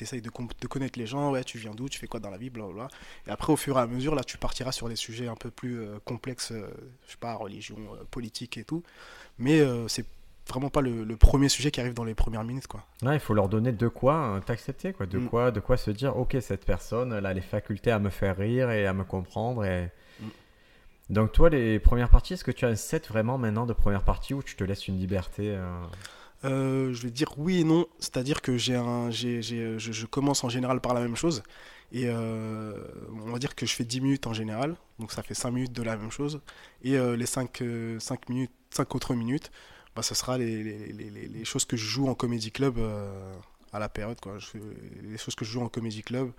essayes 0.00 0.22
de, 0.22 0.30
de, 0.30 0.66
connaître 0.68 0.98
les 0.98 1.06
gens, 1.06 1.32
ouais, 1.32 1.42
tu 1.42 1.58
viens 1.58 1.72
d'où, 1.72 1.88
tu 1.88 1.98
fais 1.98 2.06
quoi 2.06 2.20
dans 2.20 2.30
la 2.30 2.38
vie, 2.38 2.50
blablabla. 2.50 2.88
Et 3.26 3.30
après, 3.30 3.52
au 3.52 3.56
fur 3.56 3.76
et 3.76 3.80
à 3.80 3.86
mesure, 3.88 4.14
là, 4.14 4.22
tu 4.22 4.38
partiras 4.38 4.70
sur 4.70 4.88
des 4.88 4.96
sujets 4.96 5.26
un 5.26 5.34
peu 5.34 5.50
plus 5.50 5.80
complexes, 6.04 6.52
je 6.52 7.10
sais 7.10 7.18
pas, 7.18 7.34
religion, 7.34 7.76
politique 8.12 8.56
et 8.56 8.64
tout. 8.64 8.84
Mais 9.38 9.60
c'est 9.88 10.06
vraiment 10.48 10.70
pas 10.70 10.80
le, 10.80 11.16
premier 11.16 11.48
sujet 11.48 11.70
qui 11.70 11.80
arrive 11.80 11.94
dans 11.94 12.04
les 12.04 12.14
premières 12.14 12.44
minutes 12.44 12.66
quoi. 12.66 12.84
Ouais, 13.02 13.14
il 13.16 13.20
faut 13.20 13.34
leur 13.34 13.48
donner 13.48 13.72
de 13.72 13.88
quoi 13.88 14.40
t'accepter 14.46 14.92
quoi, 14.92 15.06
de 15.06 15.18
mm. 15.18 15.28
quoi 15.28 15.50
de 15.50 15.60
quoi 15.60 15.76
se 15.76 15.90
dire 15.90 16.16
OK, 16.16 16.36
cette 16.40 16.64
personne 16.64 17.12
elle 17.12 17.26
a 17.26 17.34
les 17.34 17.40
facultés 17.40 17.90
à 17.90 17.98
me 17.98 18.10
faire 18.10 18.36
rire 18.36 18.70
et 18.70 18.86
à 18.86 18.92
me 18.92 19.04
comprendre 19.04 19.64
et 19.64 19.90
mm. 20.20 20.26
Donc 21.10 21.32
toi 21.32 21.50
les 21.50 21.78
premières 21.78 22.10
parties, 22.10 22.34
est-ce 22.34 22.44
que 22.44 22.50
tu 22.50 22.64
as 22.64 22.68
un 22.68 22.76
set 22.76 23.08
vraiment 23.08 23.38
maintenant 23.38 23.66
de 23.66 23.72
première 23.72 24.04
partie 24.04 24.34
où 24.34 24.42
tu 24.42 24.56
te 24.56 24.64
laisses 24.64 24.88
une 24.88 24.98
liberté 24.98 25.54
euh? 25.56 25.82
Euh, 26.44 26.92
je 26.92 27.02
vais 27.02 27.10
dire 27.10 27.34
oui 27.36 27.60
et 27.60 27.64
non, 27.64 27.86
c'est-à-dire 27.98 28.40
que 28.40 28.56
j'ai 28.56 28.76
un, 28.76 29.10
j'ai, 29.10 29.42
je, 29.42 29.76
je, 29.76 30.06
commence 30.06 30.44
en 30.44 30.48
général 30.48 30.80
par 30.80 30.94
la 30.94 31.00
même 31.00 31.16
chose 31.16 31.42
et 31.90 32.04
euh, 32.06 32.72
on 33.26 33.32
va 33.32 33.40
dire 33.40 33.56
que 33.56 33.66
je 33.66 33.74
fais 33.74 33.84
10 33.84 34.02
minutes 34.02 34.26
en 34.28 34.32
général, 34.32 34.76
donc 35.00 35.10
ça 35.10 35.24
fait 35.24 35.34
5 35.34 35.50
minutes 35.50 35.72
de 35.72 35.82
la 35.82 35.96
même 35.96 36.12
chose 36.12 36.40
et 36.84 36.96
les 36.96 37.26
5, 37.26 37.64
5 37.98 38.28
minutes, 38.28 38.52
5 38.70 38.94
autres 38.94 39.14
minutes, 39.14 39.50
bah, 39.98 40.02
ce 40.04 40.14
sera 40.14 40.38
les, 40.38 40.62
les, 40.62 40.92
les, 40.92 41.26
les, 41.26 41.44
choses 41.44 41.64
que 41.64 41.76
je 41.76 41.84
joue 41.84 42.06
en 42.06 42.14
comédie 42.14 42.52
club 42.52 42.78
euh, 42.78 43.34
à 43.72 43.80
la 43.80 43.88
période. 43.88 44.20
Quoi. 44.20 44.38
Je, 44.38 44.56
les 45.02 45.18
choses 45.18 45.34
que 45.34 45.44
je 45.44 45.50
joue 45.50 45.60
en 45.60 45.68
comédie 45.68 46.04
club. 46.04 46.30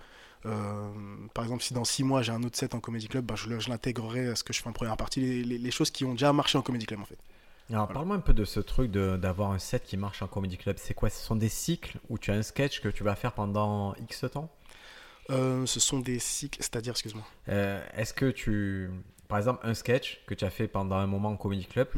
Euh, 0.46 0.88
par 1.34 1.44
exemple, 1.44 1.62
si 1.62 1.74
dans 1.74 1.84
6 1.84 2.04
mois 2.04 2.22
j'ai 2.22 2.32
un 2.32 2.42
autre 2.42 2.56
set 2.56 2.74
en 2.74 2.80
comédie 2.80 3.08
club, 3.08 3.26
bah, 3.26 3.34
je, 3.36 3.60
je 3.60 3.68
l'intégrerai 3.68 4.28
à 4.28 4.34
ce 4.34 4.44
que 4.44 4.54
je 4.54 4.62
fais 4.62 4.68
en 4.70 4.72
première 4.72 4.96
partie. 4.96 5.44
Les, 5.44 5.70
choses 5.70 5.90
qui 5.90 6.06
ont 6.06 6.12
déjà 6.12 6.32
marché 6.32 6.56
en 6.56 6.62
comédie 6.62 6.86
club 6.86 7.00
en 7.00 7.04
fait. 7.04 7.18
Alors 7.68 7.86
parle-moi 7.88 8.16
un 8.16 8.20
peu 8.20 8.32
de 8.32 8.46
ce 8.46 8.60
truc 8.60 8.90
d'avoir 8.92 9.52
un 9.52 9.58
set 9.58 9.84
qui 9.84 9.98
marche 9.98 10.22
en 10.22 10.26
comédie 10.26 10.56
club. 10.56 10.76
C'est 10.78 10.94
quoi? 10.94 11.10
Ce 11.10 11.22
sont 11.22 11.36
des 11.36 11.50
cycles 11.50 11.98
où 12.08 12.16
tu 12.16 12.30
as 12.30 12.36
un 12.36 12.42
sketch 12.42 12.80
que 12.80 12.88
tu 12.88 13.04
vas 13.04 13.14
faire 13.14 13.34
pendant 13.34 13.94
X 13.96 14.24
temps? 14.32 14.48
Euh, 15.28 15.66
Ce 15.66 15.80
sont 15.80 15.98
des 15.98 16.18
cycles, 16.18 16.62
c'est-à-dire, 16.62 16.92
excuse-moi. 16.92 17.26
Est-ce 17.46 18.14
que 18.14 18.30
tu, 18.30 18.88
par 19.28 19.36
exemple, 19.36 19.60
un 19.66 19.74
sketch 19.74 20.22
que 20.26 20.32
tu 20.32 20.46
as 20.46 20.50
fait 20.50 20.66
pendant 20.66 20.96
un 20.96 21.06
moment 21.06 21.28
en 21.28 21.36
comédie 21.36 21.66
club, 21.66 21.88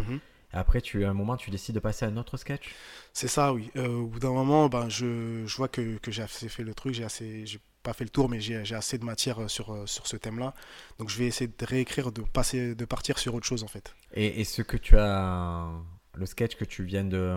après, 0.53 0.81
tu, 0.81 1.05
à 1.05 1.11
un 1.11 1.15
moment, 1.15 1.37
tu 1.37 1.51
décides 1.51 1.75
de 1.75 1.81
passer 1.81 2.05
à 2.05 2.09
un 2.09 2.17
autre 2.17 2.37
sketch? 2.37 2.75
C'est 3.13 3.29
ça, 3.29 3.53
oui. 3.53 3.71
Euh, 3.77 3.89
au 3.89 4.07
bout 4.07 4.19
d'un 4.19 4.33
moment, 4.33 4.69
ben, 4.69 4.89
je, 4.89 5.45
je 5.47 5.57
vois 5.57 5.69
que, 5.69 5.97
que 5.99 6.11
j'ai 6.11 6.23
assez 6.23 6.49
fait 6.49 6.63
le 6.63 6.75
truc, 6.75 6.95
j'ai 6.95 7.05
assez, 7.05 7.47
j'ai 7.47 7.59
pas 7.83 7.93
fait 7.93 8.05
le 8.05 8.11
tour, 8.11 8.29
mais 8.29 8.41
j'ai 8.41 8.75
assez 8.75 8.99
de 8.99 9.05
matière 9.05 9.43
euh, 9.43 9.49
sur, 9.49 9.73
euh, 9.73 9.87
sur 9.87 10.07
ce 10.07 10.17
thème-là. 10.17 10.55
Donc 10.99 11.09
je 11.09 11.19
vais 11.19 11.27
essayer 11.27 11.49
de 11.49 11.65
réécrire, 11.65 12.13
de, 12.13 12.23
passer, 12.23 12.75
de 12.75 12.85
partir 12.85 13.19
sur 13.19 13.35
autre 13.35 13.47
chose, 13.47 13.65
en 13.65 13.69
fait. 13.69 13.95
Et, 14.15 14.41
et 14.41 14.45
ce 14.45 14.63
que 14.63 14.77
tu 14.77 14.97
as, 14.99 15.69
le 16.15 16.27
sketch 16.27 16.57
que 16.57 16.65
tu 16.65 16.85
viens 16.85 17.05
de, 17.05 17.35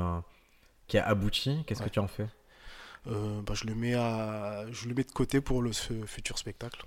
qui 0.87 0.97
a 0.97 1.07
abouti, 1.07 1.63
qu'est-ce 1.65 1.81
que 1.81 1.89
tu 1.89 1.99
en 1.99 2.07
fais? 2.07 2.27
Ben, 3.05 3.43
je, 3.53 3.65
le 3.65 3.75
mets 3.75 3.93
à, 3.93 4.65
je 4.71 4.87
le 4.89 4.95
mets 4.95 5.03
de 5.03 5.11
côté 5.11 5.39
pour 5.39 5.61
le 5.61 5.71
futur 5.71 6.37
spectacle. 6.37 6.83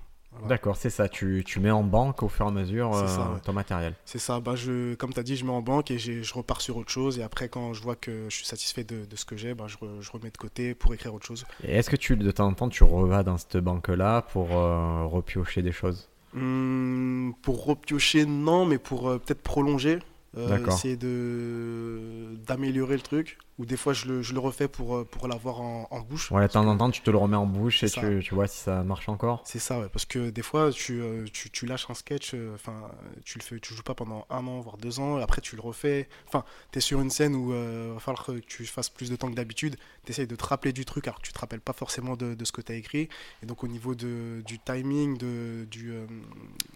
D'accord, 0.46 0.76
c'est 0.76 0.90
ça. 0.90 1.08
Tu, 1.08 1.42
tu, 1.44 1.58
mets 1.58 1.70
en 1.70 1.82
banque 1.82 2.22
au 2.22 2.28
fur 2.28 2.44
et 2.46 2.48
à 2.48 2.52
mesure 2.52 2.94
euh, 2.94 3.06
ton 3.44 3.52
matériel. 3.52 3.94
C'est 4.04 4.18
ça. 4.18 4.40
Bah, 4.40 4.54
je, 4.54 4.94
comme 4.94 5.12
tu 5.12 5.20
as 5.20 5.22
dit, 5.22 5.36
je 5.36 5.44
mets 5.44 5.50
en 5.50 5.62
banque 5.62 5.90
et 5.90 5.98
je 5.98 6.34
repars 6.34 6.60
sur 6.60 6.76
autre 6.76 6.90
chose. 6.90 7.18
Et 7.18 7.22
après, 7.22 7.48
quand 7.48 7.72
je 7.72 7.82
vois 7.82 7.96
que 7.96 8.26
je 8.28 8.34
suis 8.34 8.46
satisfait 8.46 8.84
de, 8.84 9.04
de 9.04 9.16
ce 9.16 9.24
que 9.24 9.36
j'ai, 9.36 9.54
bah, 9.54 9.66
je, 9.66 9.76
je, 10.00 10.10
remets 10.10 10.30
de 10.30 10.36
côté 10.36 10.74
pour 10.74 10.94
écrire 10.94 11.14
autre 11.14 11.26
chose. 11.26 11.44
Et 11.64 11.76
est-ce 11.76 11.90
que 11.90 11.96
tu, 11.96 12.16
de 12.16 12.30
temps 12.30 12.46
en 12.46 12.54
temps, 12.54 12.68
tu 12.68 12.84
revas 12.84 13.22
dans 13.22 13.38
cette 13.38 13.56
banque-là 13.56 14.22
pour 14.22 14.56
euh, 14.56 15.04
repiocher 15.04 15.62
des 15.62 15.72
choses? 15.72 16.08
Mmh, 16.34 17.32
Pour 17.42 17.64
repiocher, 17.64 18.26
non, 18.26 18.66
mais 18.66 18.78
pour 18.78 19.08
euh, 19.08 19.18
peut-être 19.18 19.42
prolonger. 19.42 19.98
Euh, 20.36 20.66
essayer 20.66 20.98
de 20.98 22.36
d'améliorer 22.46 22.96
le 22.96 23.00
truc 23.00 23.38
ou 23.58 23.64
des 23.64 23.78
fois 23.78 23.94
je 23.94 24.06
le, 24.06 24.20
je 24.20 24.34
le 24.34 24.40
refais 24.40 24.68
pour, 24.68 24.98
euh, 24.98 25.04
pour 25.04 25.26
l'avoir 25.26 25.62
en, 25.62 25.88
en, 25.90 26.00
bouche. 26.00 26.30
Ouais 26.30 26.46
de 26.46 26.52
temps 26.52 26.66
en 26.66 26.76
temps 26.76 26.90
tu 26.90 27.00
te 27.00 27.10
le 27.10 27.16
remets 27.16 27.38
en 27.38 27.46
bouche 27.46 27.82
et 27.82 27.88
tu, 27.88 28.20
tu, 28.22 28.34
vois 28.34 28.46
si 28.46 28.58
ça 28.58 28.84
marche 28.84 29.08
encore. 29.08 29.40
C'est 29.46 29.58
ça 29.58 29.80
ouais 29.80 29.88
parce 29.90 30.04
que 30.04 30.28
des 30.28 30.42
fois 30.42 30.70
tu, 30.70 31.00
euh, 31.00 31.24
tu, 31.32 31.48
tu 31.48 31.64
lâches 31.64 31.88
un 31.88 31.94
sketch 31.94 32.34
enfin 32.54 32.90
tu 33.24 33.38
le 33.38 33.42
fais 33.42 33.58
tu 33.58 33.72
joues 33.72 33.82
pas 33.82 33.94
pendant 33.94 34.26
un 34.28 34.46
an 34.46 34.60
voire 34.60 34.76
deux 34.76 35.00
ans 35.00 35.16
après 35.16 35.40
tu 35.40 35.56
le 35.56 35.62
refais. 35.62 36.10
Enfin 36.26 36.44
tu 36.72 36.78
es 36.78 36.82
sur 36.82 37.00
une 37.00 37.10
scène 37.10 37.34
où 37.34 37.54
il 37.54 37.94
va 37.94 38.00
falloir 38.00 38.26
que 38.26 38.32
tu 38.32 38.66
fasses 38.66 38.90
plus 38.90 39.08
de 39.08 39.16
temps 39.16 39.30
que 39.30 39.36
d'habitude 39.36 39.76
tu 40.04 40.12
essayes 40.12 40.26
de 40.26 40.36
te 40.36 40.44
rappeler 40.44 40.74
du 40.74 40.84
truc 40.84 41.08
alors 41.08 41.22
que 41.22 41.26
tu 41.26 41.32
te 41.32 41.38
rappelles 41.38 41.62
pas 41.62 41.72
forcément 41.72 42.16
de, 42.16 42.34
de 42.34 42.44
ce 42.44 42.52
que 42.52 42.60
tu 42.60 42.70
as 42.70 42.74
écrit. 42.74 43.08
Et 43.42 43.46
donc 43.46 43.64
au 43.64 43.68
niveau 43.68 43.94
de, 43.94 44.42
du 44.46 44.58
timing 44.58 45.16
de, 45.16 45.66
du, 45.70 45.90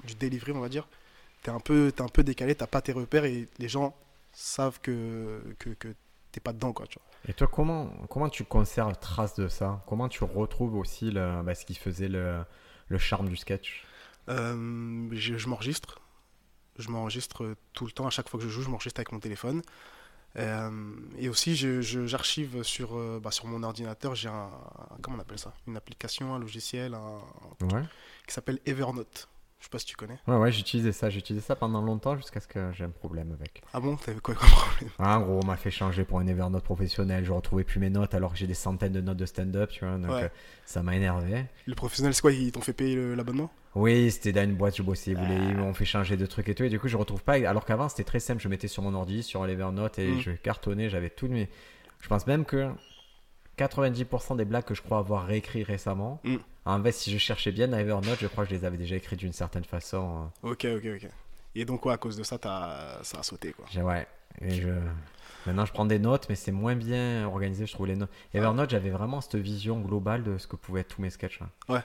du 0.06 0.14
delivery 0.14 0.52
on 0.52 0.60
va 0.60 0.70
dire 0.70 0.88
t'es 1.42 1.50
un 1.50 1.60
peu 1.60 1.92
un 1.98 2.08
peu 2.08 2.22
décalé 2.22 2.54
t'as 2.54 2.66
pas 2.66 2.80
tes 2.82 2.92
repères 2.92 3.24
et 3.24 3.48
les 3.58 3.68
gens 3.68 3.94
savent 4.32 4.80
que 4.80 5.42
que, 5.58 5.70
que 5.70 5.88
t'es 6.30 6.40
pas 6.40 6.52
dedans 6.52 6.72
quoi 6.72 6.86
tu 6.86 6.98
vois. 6.98 7.06
et 7.28 7.34
toi 7.34 7.46
comment 7.46 7.90
comment 8.08 8.28
tu 8.30 8.44
conserves 8.44 8.96
trace 8.98 9.34
de 9.34 9.48
ça? 9.48 9.82
Comment 9.86 10.08
tu 10.08 10.24
retrouves 10.24 10.76
aussi 10.76 11.10
le, 11.10 11.42
bah, 11.42 11.54
ce 11.54 11.64
qui 11.66 11.74
faisait 11.74 12.08
le, 12.08 12.42
le 12.88 12.98
charme 12.98 13.28
du 13.28 13.36
sketch? 13.36 13.84
Euh, 14.28 15.08
je, 15.12 15.36
je 15.36 15.48
m'enregistre. 15.48 16.00
Je 16.78 16.88
m'enregistre 16.88 17.54
tout 17.74 17.84
le 17.84 17.92
temps. 17.92 18.06
À 18.06 18.10
chaque 18.10 18.28
fois 18.28 18.38
que 18.40 18.46
je 18.46 18.50
joue 18.50 18.62
je 18.62 18.70
m'enregistre 18.70 19.00
avec 19.00 19.12
mon 19.12 19.20
téléphone. 19.20 19.60
Euh, 20.36 20.94
et 21.18 21.28
aussi 21.28 21.54
j'archive 21.82 22.62
sur 22.62 22.96
euh, 22.96 23.20
bah, 23.22 23.30
sur 23.30 23.46
mon 23.46 23.62
ordinateur. 23.62 24.14
J'ai 24.14 24.28
un 24.28 24.48
comment 25.02 25.18
on 25.18 25.20
appelle 25.20 25.38
ça? 25.38 25.52
Une 25.66 25.76
application 25.76 26.34
un 26.34 26.38
logiciel 26.38 26.94
un, 26.94 27.18
ouais. 27.60 27.82
qui 28.26 28.32
s'appelle 28.32 28.58
Evernote 28.64 29.28
je 29.62 29.66
sais 29.66 29.70
pas 29.70 29.78
si 29.78 29.86
tu 29.86 29.94
connais. 29.94 30.18
Ouais, 30.26 30.36
ouais, 30.36 30.50
j'utilisais 30.50 30.90
ça. 30.90 31.08
J'utilisais 31.08 31.46
ça 31.46 31.54
pendant 31.54 31.80
longtemps 31.80 32.16
jusqu'à 32.16 32.40
ce 32.40 32.48
que 32.48 32.72
j'ai 32.72 32.82
un 32.82 32.90
problème 32.90 33.32
avec. 33.38 33.62
Ah 33.72 33.78
bon 33.78 33.94
T'avais 33.94 34.18
quoi 34.18 34.34
comme 34.34 34.48
problème? 34.48 34.90
Ah, 34.98 35.20
En 35.20 35.22
gros, 35.22 35.40
on 35.40 35.46
m'a 35.46 35.56
fait 35.56 35.70
changer 35.70 36.04
pour 36.04 36.18
un 36.18 36.26
Evernote 36.26 36.64
professionnel. 36.64 37.24
Je 37.24 37.30
retrouvais 37.30 37.62
plus 37.62 37.78
mes 37.78 37.88
notes 37.88 38.12
alors 38.12 38.32
que 38.32 38.38
j'ai 38.38 38.48
des 38.48 38.54
centaines 38.54 38.92
de 38.92 39.00
notes 39.00 39.18
de 39.18 39.24
stand-up, 39.24 39.70
tu 39.70 39.84
vois. 39.84 39.98
Donc 39.98 40.10
euh, 40.10 40.28
ça 40.66 40.82
m'a 40.82 40.96
énervé. 40.96 41.44
Le 41.66 41.76
professionnel, 41.76 42.12
c'est 42.12 42.22
quoi? 42.22 42.32
Ils 42.32 42.50
t'ont 42.50 42.60
fait 42.60 42.72
payer 42.72 43.14
l'abonnement? 43.14 43.52
Oui, 43.76 44.10
c'était 44.10 44.32
dans 44.32 44.42
une 44.42 44.56
boîte, 44.56 44.76
je 44.76 44.82
bossais. 44.82 45.12
Ils 45.12 45.56
m'ont 45.56 45.74
fait 45.74 45.84
changer 45.84 46.16
de 46.16 46.26
trucs 46.26 46.48
et 46.48 46.56
tout. 46.56 46.64
Et 46.64 46.68
du 46.68 46.80
coup, 46.80 46.88
je 46.88 46.96
retrouve 46.96 47.22
pas. 47.22 47.34
Alors 47.48 47.64
qu'avant, 47.64 47.88
c'était 47.88 48.04
très 48.04 48.20
simple. 48.20 48.42
Je 48.42 48.48
mettais 48.48 48.68
sur 48.68 48.82
mon 48.82 48.94
ordi, 48.94 49.22
sur 49.22 49.46
l'Evernote 49.46 49.96
et 50.00 50.10
mm. 50.10 50.20
je 50.22 50.30
cartonnais. 50.32 50.88
J'avais 50.88 51.08
tout 51.08 51.28
mes. 51.28 51.48
Je 52.00 52.08
pense 52.08 52.26
même 52.26 52.44
que 52.44 52.68
90% 53.58 54.36
des 54.36 54.44
blagues 54.44 54.64
que 54.64 54.74
je 54.74 54.82
crois 54.82 54.98
avoir 54.98 55.24
réécrit 55.24 55.62
récemment. 55.62 56.20
Mm. 56.24 56.36
En 56.64 56.82
fait, 56.82 56.92
si 56.92 57.10
je 57.10 57.18
cherchais 57.18 57.52
bien 57.52 57.72
Evernote, 57.72 58.18
je 58.20 58.26
crois 58.28 58.44
que 58.44 58.50
je 58.50 58.56
les 58.56 58.64
avais 58.64 58.76
déjà 58.76 58.96
écrits 58.96 59.16
d'une 59.16 59.32
certaine 59.32 59.64
façon. 59.64 60.30
Euh. 60.44 60.50
Ok, 60.50 60.66
ok, 60.76 60.86
ok. 60.96 61.10
Et 61.54 61.64
donc, 61.64 61.84
ouais, 61.84 61.92
à 61.92 61.96
cause 61.96 62.16
de 62.16 62.22
ça, 62.22 62.38
as... 62.44 63.00
ça 63.02 63.18
a 63.18 63.22
sauté, 63.22 63.52
quoi. 63.52 63.66
Ouais. 63.82 64.06
Et 64.40 64.50
je... 64.54 64.68
Maintenant, 65.44 65.66
je 65.66 65.72
prends 65.72 65.84
des 65.84 65.98
notes, 65.98 66.26
mais 66.28 66.36
c'est 66.36 66.52
moins 66.52 66.76
bien 66.76 67.26
organisé, 67.26 67.66
je 67.66 67.72
trouve, 67.72 67.88
les 67.88 67.96
notes. 67.96 68.10
Evernote, 68.32 68.70
j'avais 68.70 68.90
vraiment 68.90 69.20
cette 69.20 69.36
vision 69.36 69.80
globale 69.80 70.22
de 70.22 70.38
ce 70.38 70.46
que 70.46 70.54
pouvaient 70.54 70.82
être 70.82 70.94
tous 70.94 71.02
mes 71.02 71.10
sketchs. 71.10 71.40
Ouais. 71.68 71.80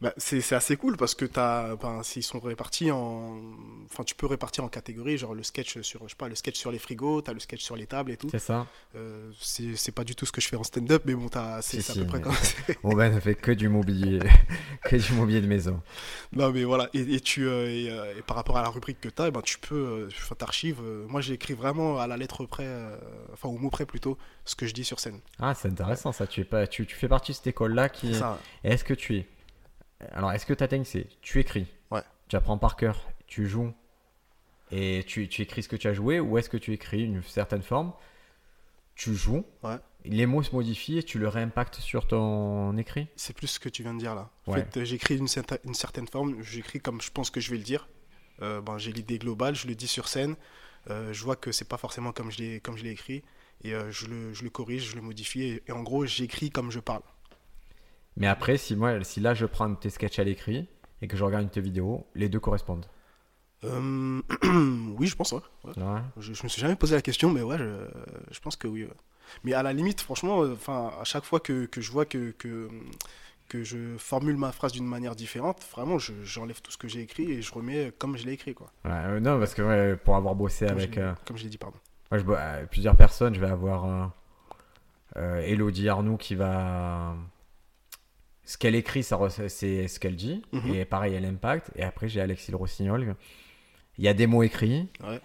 Bah, 0.00 0.14
c'est 0.16 0.52
assez 0.52 0.76
cool 0.76 0.96
parce 0.96 1.16
que 1.16 1.24
as, 1.40 1.74
ben, 1.74 2.04
s'ils 2.04 2.22
sont 2.22 2.38
répartis 2.38 2.92
en, 2.92 3.40
enfin 3.86 4.04
tu 4.04 4.14
peux 4.14 4.26
répartir 4.26 4.62
en 4.62 4.68
catégories, 4.68 5.18
genre 5.18 5.34
le 5.34 5.42
sketch 5.42 5.80
sur, 5.80 6.04
je 6.04 6.10
sais 6.10 6.16
pas, 6.16 6.28
le 6.28 6.36
sketch 6.36 6.56
sur 6.56 6.70
les 6.70 6.78
frigos, 6.78 7.22
t'as 7.22 7.32
le 7.32 7.40
sketch 7.40 7.62
sur 7.62 7.74
les 7.74 7.86
tables 7.86 8.12
et 8.12 8.16
tout. 8.16 8.28
C'est 8.30 8.38
ça. 8.38 8.68
Euh, 8.94 9.32
c'est 9.40 9.90
pas 9.90 10.04
du 10.04 10.14
tout 10.14 10.24
ce 10.24 10.30
que 10.30 10.40
je 10.40 10.46
fais 10.46 10.54
en 10.54 10.62
stand-up, 10.62 11.02
mais 11.04 11.14
bon, 11.14 11.28
c'est 11.62 11.80
si, 11.80 11.90
à 11.90 11.94
peu 11.94 12.06
près 12.06 12.20
comme 12.20 12.32
ça. 12.32 12.54
Bon 12.84 12.94
ben, 12.94 13.12
ça 13.12 13.20
fait 13.20 13.34
que 13.34 13.50
du 13.50 13.68
mobilier, 13.68 14.20
que 14.84 14.94
du 14.94 15.12
mobilier 15.14 15.40
de 15.40 15.48
maison. 15.48 15.80
Non 16.32 16.52
mais 16.52 16.62
voilà, 16.62 16.88
et, 16.94 17.00
et 17.14 17.20
tu, 17.20 17.48
euh, 17.48 17.66
euh, 17.66 18.18
et, 18.18 18.22
par 18.22 18.36
rapport 18.36 18.56
à 18.56 18.62
la 18.62 18.68
rubrique 18.68 19.00
que 19.00 19.08
t'as, 19.08 19.28
eh 19.28 19.30
ben 19.32 19.42
tu 19.42 19.58
peux, 19.58 20.08
enfin 20.16 20.36
t'archives. 20.36 20.80
moi 21.08 21.20
j'ai 21.20 21.34
écrit 21.34 21.54
vraiment 21.54 21.98
à 21.98 22.06
la 22.06 22.16
lettre 22.16 22.44
près, 22.46 22.68
enfin 23.32 23.48
au 23.48 23.58
mot 23.58 23.70
près 23.70 23.84
plutôt, 23.84 24.16
ce 24.44 24.54
que 24.54 24.66
je 24.66 24.74
dis 24.74 24.84
sur 24.84 25.00
scène. 25.00 25.18
Ah 25.40 25.54
c'est 25.54 25.68
intéressant 25.68 26.12
ça. 26.12 26.28
Tu 26.28 26.42
es 26.42 26.44
pas, 26.44 26.68
tu, 26.68 26.86
tu 26.86 26.94
fais 26.94 27.08
partie 27.08 27.32
de 27.32 27.36
cette 27.36 27.48
école 27.48 27.74
là 27.74 27.88
qui. 27.88 28.12
Est-ce 28.62 28.84
que 28.84 28.94
tu 28.94 29.16
es 29.16 29.26
alors, 30.12 30.32
est-ce 30.32 30.46
que 30.46 30.54
ta 30.54 30.68
technique, 30.68 30.86
c'est 30.86 31.06
tu 31.20 31.40
écris 31.40 31.66
Ouais. 31.90 32.02
Tu 32.28 32.36
apprends 32.36 32.58
par 32.58 32.76
cœur, 32.76 33.08
tu 33.26 33.46
joues 33.46 33.72
et 34.70 35.04
tu, 35.06 35.28
tu 35.28 35.42
écris 35.42 35.62
ce 35.62 35.68
que 35.68 35.76
tu 35.76 35.88
as 35.88 35.94
joué 35.94 36.20
ou 36.20 36.38
est-ce 36.38 36.48
que 36.48 36.56
tu 36.56 36.72
écris 36.72 37.02
une 37.02 37.22
certaine 37.22 37.62
forme 37.62 37.92
Tu 38.94 39.14
joues 39.14 39.44
Ouais. 39.62 39.76
Les 40.04 40.26
mots 40.26 40.42
se 40.42 40.54
modifient 40.54 40.98
et 40.98 41.02
tu 41.02 41.18
le 41.18 41.28
réimpactes 41.28 41.76
sur 41.76 42.06
ton 42.06 42.76
écrit? 42.76 43.08
C'est 43.16 43.36
plus 43.36 43.48
ce 43.48 43.60
que 43.60 43.68
tu 43.68 43.82
viens 43.82 43.94
de 43.94 43.98
dire 43.98 44.14
là. 44.14 44.30
En 44.46 44.54
fait, 44.54 44.84
j'écris 44.84 45.16
une, 45.16 45.26
une, 45.64 45.74
certaine 45.74 46.06
forme, 46.06 46.40
j'écris 46.42 46.80
comme 46.80 47.00
je 47.00 47.10
pense 47.10 47.30
que 47.30 47.40
je 47.40 47.50
vais 47.50 47.56
le 47.56 47.64
dire. 47.64 47.88
Euh, 48.40 48.60
ben, 48.60 48.78
j'ai 48.78 48.92
l'idée 48.92 49.18
globale, 49.18 49.56
je 49.56 49.66
le 49.66 49.74
dis 49.74 49.88
sur 49.88 50.08
scène. 50.08 50.36
Euh, 50.90 51.12
je 51.12 51.24
vois 51.24 51.34
que 51.34 51.50
c'est 51.50 51.68
pas 51.68 51.76
forcément 51.76 52.12
comme 52.12 52.30
je 52.30 52.38
l'ai 52.38 52.60
comme 52.60 52.76
je 52.78 52.84
l'ai 52.84 52.92
écrit 52.92 53.24
et 53.62 53.74
euh, 53.74 53.90
je, 53.90 54.06
le, 54.06 54.32
je, 54.32 54.44
le, 54.44 54.50
corrige, 54.50 54.90
je 54.90 54.96
le 54.96 55.02
modifie 55.02 55.42
et, 55.42 55.62
et 55.66 55.72
en 55.72 55.82
gros 55.82 56.06
j'écris 56.06 56.50
comme 56.50 56.70
je 56.70 56.78
parle. 56.78 57.02
Mais 58.18 58.26
après, 58.26 58.56
si, 58.56 58.76
moi, 58.76 59.02
si 59.04 59.20
là 59.20 59.32
je 59.32 59.46
prends 59.46 59.72
tes 59.74 59.90
sketchs 59.90 60.18
à 60.18 60.24
l'écrit 60.24 60.66
et 61.00 61.06
que 61.08 61.16
je 61.16 61.24
regarde 61.24 61.44
une 61.44 61.50
tes 61.50 61.60
vidéos, 61.60 62.06
les 62.14 62.28
deux 62.28 62.40
correspondent. 62.40 62.86
Euh, 63.64 64.20
oui, 64.98 65.06
je 65.06 65.16
pense, 65.16 65.32
ouais. 65.32 65.40
Je, 66.16 66.32
je, 66.32 66.42
me 66.42 66.48
suis 66.48 66.60
jamais 66.60 66.76
posé 66.76 66.96
la 66.96 67.02
question, 67.02 67.30
mais 67.30 67.42
ouais, 67.42 67.58
je, 67.58 67.86
je 68.30 68.40
pense 68.40 68.56
que 68.56 68.66
oui. 68.66 68.86
Mais 69.44 69.52
à 69.54 69.62
la 69.62 69.72
limite, 69.72 70.00
franchement, 70.00 70.42
euh, 70.42 70.52
enfin, 70.52 70.92
à 71.00 71.04
chaque 71.04 71.24
fois 71.24 71.38
que, 71.40 71.66
que 71.66 71.80
je 71.80 71.92
vois 71.92 72.06
que, 72.06 72.32
que, 72.32 72.68
que, 73.48 73.62
je 73.62 73.96
formule 73.98 74.36
ma 74.36 74.52
phrase 74.52 74.72
d'une 74.72 74.86
manière 74.86 75.14
différente, 75.14 75.64
vraiment, 75.72 75.98
j'enlève 75.98 76.60
tout 76.60 76.72
ce 76.72 76.78
que 76.78 76.88
j'ai 76.88 77.00
écrit 77.00 77.30
et 77.30 77.42
je 77.42 77.52
remets 77.52 77.92
comme 77.98 78.16
je 78.16 78.26
l'ai 78.26 78.32
écrit, 78.32 78.54
quoi. 78.54 78.70
Ouais, 78.84 78.90
euh, 78.92 79.20
non, 79.20 79.38
parce 79.38 79.54
que 79.54 79.94
pour 79.94 80.16
avoir 80.16 80.34
bossé 80.34 80.66
avec. 80.66 80.98
comme 81.24 81.36
je 81.36 81.44
l'ai 81.44 81.50
dit, 81.50 81.58
pardon. 81.58 81.78
Moi, 82.10 82.18
je, 82.18 82.64
plusieurs 82.66 82.96
personnes, 82.96 83.34
je 83.34 83.40
vais 83.40 83.50
avoir 83.50 84.12
Elodie 85.16 85.88
Arnoux 85.88 86.16
qui 86.16 86.34
va 86.34 87.14
ce 88.48 88.56
qu'elle 88.56 88.74
écrit, 88.74 89.02
c'est 89.02 89.88
ce 89.88 90.00
qu'elle 90.00 90.16
dit. 90.16 90.40
Mhm. 90.52 90.74
Et 90.74 90.84
pareil, 90.86 91.12
elle 91.12 91.26
impact. 91.26 91.70
Et 91.76 91.82
après, 91.82 92.08
j'ai 92.08 92.22
Alexis 92.22 92.50
Le 92.50 92.56
Rossignol. 92.56 93.14
Il 93.98 94.04
y 94.04 94.08
a 94.08 94.14
des 94.14 94.26
mots 94.26 94.42
écrits. 94.42 94.88
Ouais. 95.04 95.20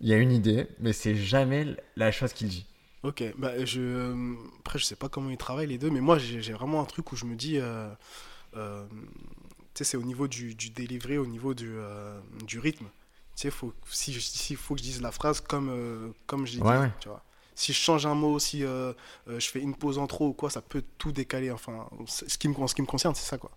Il 0.00 0.08
y 0.08 0.14
a 0.14 0.16
une 0.16 0.32
idée, 0.32 0.66
mais 0.80 0.94
c'est 0.94 1.14
jamais 1.14 1.76
la 1.96 2.10
chose 2.10 2.32
qu'il 2.32 2.48
dit. 2.48 2.66
Ok, 3.02 3.22
bah 3.36 3.62
je 3.66 3.82
euh, 3.82 4.34
après 4.60 4.78
je 4.78 4.86
sais 4.86 4.96
pas 4.96 5.10
comment 5.10 5.28
ils 5.28 5.36
travaillent 5.36 5.66
les 5.66 5.76
deux, 5.76 5.90
mais 5.90 6.00
moi 6.00 6.16
j'ai 6.18 6.40
j'ai 6.40 6.54
vraiment 6.54 6.80
un 6.80 6.86
truc 6.86 7.12
où 7.12 7.16
je 7.16 7.26
me 7.26 7.34
dis, 7.36 7.58
euh, 7.58 7.90
euh, 8.56 8.86
tu 8.88 8.94
sais, 9.74 9.84
c'est 9.84 9.96
au 9.98 10.02
niveau 10.02 10.26
du, 10.26 10.54
du 10.54 10.70
délivré, 10.70 11.18
au 11.18 11.26
niveau 11.26 11.52
du, 11.52 11.70
euh, 11.70 12.18
du 12.46 12.58
rythme. 12.58 12.86
Tu 13.36 13.42
sais, 13.42 13.50
faut, 13.50 13.74
si 13.90 14.18
s'il 14.18 14.56
faut 14.56 14.74
que 14.74 14.80
je 14.80 14.84
dise 14.84 15.02
la 15.02 15.12
phrase 15.12 15.40
comme, 15.42 16.14
comme 16.26 16.46
je 16.46 16.56
l'ai 16.56 16.62
Ouais, 16.62 16.76
dit, 16.76 16.82
ouais. 16.84 16.90
tu 16.98 17.08
vois. 17.10 17.22
Si 17.54 17.72
je 17.72 17.78
change 17.78 18.04
un 18.06 18.14
mot, 18.14 18.38
si 18.38 18.64
euh, 18.64 18.92
euh, 19.28 19.38
je 19.38 19.48
fais 19.48 19.60
une 19.60 19.74
pause 19.76 19.98
en 19.98 20.06
trop 20.06 20.28
ou 20.28 20.32
quoi, 20.32 20.50
ça 20.50 20.60
peut 20.60 20.82
tout 20.98 21.12
décaler. 21.12 21.50
Enfin, 21.50 21.88
ce 22.06 22.36
qui 22.38 22.48
me, 22.48 22.56
en 22.58 22.66
ce 22.66 22.74
qui 22.74 22.82
me 22.82 22.86
concerne, 22.86 23.14
c'est 23.14 23.26
ça 23.28 23.38
quoi. 23.38 23.50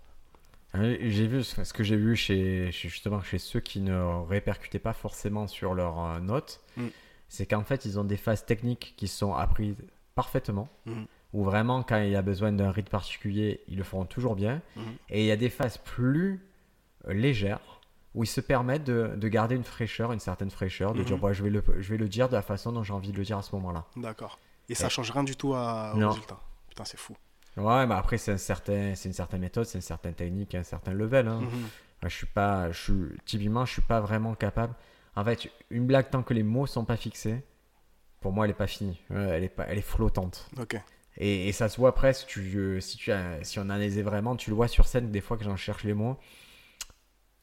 Euh, 0.75 0.97
J'ai 1.01 1.27
vu 1.27 1.43
ce 1.43 1.73
que 1.73 1.83
j'ai 1.83 1.95
vu 1.95 2.15
chez, 2.15 2.69
justement 2.71 3.21
chez 3.21 3.37
ceux 3.39 3.59
qui 3.61 3.79
ne 3.79 4.25
répercutaient 4.27 4.79
pas 4.79 4.93
forcément 4.93 5.47
sur 5.47 5.73
leurs 5.73 5.99
euh, 5.99 6.19
notes, 6.19 6.59
Mm. 6.75 6.87
c'est 7.29 7.45
qu'en 7.47 7.63
fait 7.63 7.85
ils 7.85 7.99
ont 7.99 8.03
des 8.03 8.17
phases 8.17 8.45
techniques 8.45 8.93
qui 8.97 9.07
sont 9.07 9.33
apprises 9.33 9.81
parfaitement, 10.13 10.67
Mhm. 10.85 11.05
ou 11.33 11.43
vraiment 11.43 11.83
quand 11.83 11.97
il 12.01 12.09
y 12.11 12.15
a 12.15 12.21
besoin 12.21 12.51
d'un 12.51 12.69
rythme 12.71 12.89
particulier, 12.89 13.61
ils 13.67 13.77
le 13.77 13.83
feront 13.83 14.05
toujours 14.05 14.35
bien, 14.35 14.61
Mhm. 14.75 14.83
et 15.09 15.21
il 15.21 15.25
y 15.27 15.31
a 15.31 15.35
des 15.37 15.49
phases 15.49 15.77
plus 15.77 16.39
légères 17.07 17.76
où 18.17 18.23
ils 18.23 18.27
se 18.27 18.41
permettent 18.41 18.83
de, 18.83 19.13
de 19.15 19.27
garder 19.27 19.55
une 19.55 19.63
fraîcheur, 19.63 20.11
une 20.11 20.19
certaine 20.19 20.49
fraîcheur, 20.49 20.93
de 20.93 20.99
Mhm. 20.99 21.05
dire 21.05 21.17
bah, 21.19 21.33
je, 21.33 21.43
vais 21.43 21.49
le, 21.51 21.63
je 21.79 21.89
vais 21.89 21.97
le 21.97 22.07
dire 22.09 22.27
de 22.29 22.33
la 22.33 22.41
façon 22.41 22.71
dont 22.71 22.81
j'ai 22.83 22.93
envie 22.93 23.11
de 23.11 23.17
le 23.17 23.23
dire 23.23 23.37
à 23.37 23.43
ce 23.43 23.53
moment-là. 23.55 23.85
D'accord. 23.95 24.39
Et 24.69 24.75
ça 24.75 24.87
Et- 24.87 24.89
change 24.89 25.11
rien 25.11 25.23
du 25.23 25.35
tout 25.35 25.53
à, 25.53 25.93
au 25.93 25.97
Non. 25.97 26.09
résultat. 26.09 26.39
Putain, 26.67 26.83
c'est 26.83 26.97
fou. 26.97 27.15
Ouais, 27.57 27.85
mais 27.87 27.95
après 27.95 28.17
c'est 28.17 28.31
un 28.31 28.37
certain, 28.37 28.93
c'est 28.95 29.09
une 29.09 29.13
certaine 29.13 29.41
méthode, 29.41 29.65
c'est 29.65 29.77
une 29.77 29.81
certaine 29.83 30.13
technique, 30.13 30.53
un 30.55 30.63
certain 30.63 30.93
level. 30.93 31.27
hein. 31.27 31.41
Mhm. 31.41 31.49
Moi, 32.01 32.09
je 32.09 32.15
suis 32.15 32.25
pas, 32.27 32.71
je 32.71 32.79
suis, 32.81 32.93
typiquement, 33.25 33.65
je 33.65 33.73
suis 33.73 33.81
pas 33.81 33.99
vraiment 34.01 34.35
capable. 34.35 34.73
En 35.15 35.23
fait, 35.23 35.49
une 35.71 35.85
blague 35.87 36.09
tant 36.11 36.21
que 36.23 36.33
les 36.33 36.43
mots 36.43 36.67
sont 36.67 36.85
pas 36.85 36.97
fixés, 36.97 37.43
pour 38.21 38.31
moi, 38.33 38.45
elle 38.45 38.51
est 38.51 38.55
pas 38.55 38.67
finie. 38.67 38.99
Ouais, 39.09 39.17
Elle 39.29 39.43
est 39.43 39.49
pas, 39.49 39.65
elle 39.67 39.77
est 39.77 39.81
flottante. 39.81 40.47
Ok. 40.59 40.75
Et, 41.17 41.47
et 41.49 41.51
ça 41.51 41.69
se 41.69 41.77
voit 41.77 41.95
presque. 41.95 42.27
Tu, 42.27 42.55
euh, 42.57 42.79
si 42.79 42.97
tu, 42.97 43.11
as- 43.11 43.43
si 43.43 43.57
on 43.59 43.63
analysait 43.63 44.03
vraiment, 44.03 44.35
tu 44.35 44.49
le 44.51 44.55
vois 44.55 44.67
sur 44.67 44.85
scène 44.87 45.09
des 45.11 45.21
fois 45.21 45.37
que 45.37 45.43
j'en 45.43 45.55
cherche 45.55 45.83
les 45.83 45.93
mots. 45.95 46.17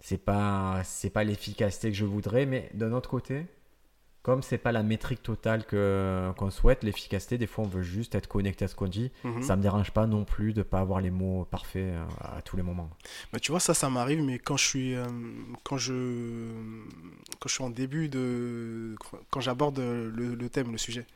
C'est 0.04 0.18
pas, 0.18 0.82
c'est 0.84 1.08
pas 1.08 1.24
l'efficacité 1.24 1.90
que 1.90 1.96
je 1.96 2.04
voudrais, 2.04 2.44
mais 2.44 2.68
d'un 2.74 2.92
autre 2.92 3.08
côté, 3.08 3.46
comme 4.20 4.42
c'est 4.42 4.58
pas 4.58 4.70
la 4.70 4.82
métrique 4.82 5.22
totale 5.22 5.64
que 5.64 6.30
qu'on 6.36 6.50
souhaite, 6.50 6.82
l'efficacité, 6.82 7.38
des 7.38 7.46
fois, 7.46 7.64
on 7.64 7.68
veut 7.68 7.82
juste 7.82 8.14
être 8.14 8.26
connecté 8.26 8.66
à 8.66 8.68
ce 8.68 8.74
qu'on 8.74 8.86
dit. 8.86 9.12
Mhm. 9.24 9.42
Ça 9.42 9.56
me 9.56 9.62
dérange 9.62 9.92
pas 9.92 10.06
non 10.06 10.26
plus 10.26 10.52
de 10.52 10.62
pas 10.62 10.80
avoir 10.80 11.00
les 11.00 11.10
mots 11.10 11.46
parfaits 11.46 11.94
euh, 11.94 12.04
à 12.20 12.42
tous 12.42 12.58
les 12.58 12.62
moments. 12.62 12.90
Bah, 13.32 13.38
tu 13.40 13.50
vois, 13.50 13.60
ça, 13.60 13.72
ça 13.72 13.88
m'arrive, 13.88 14.22
mais 14.22 14.38
quand 14.38 14.58
je 14.58 14.66
suis, 14.66 14.94
euh, 14.94 15.06
quand 15.62 15.78
je, 15.78 16.52
quand 17.40 17.48
je 17.48 17.54
suis 17.54 17.64
en 17.64 17.70
début 17.70 18.10
de, 18.10 18.96
quand 19.30 19.40
j'aborde 19.40 19.78
le, 19.78 20.34
le 20.34 20.48
thème, 20.50 20.70
le 20.70 20.76
sujet. 20.76 21.06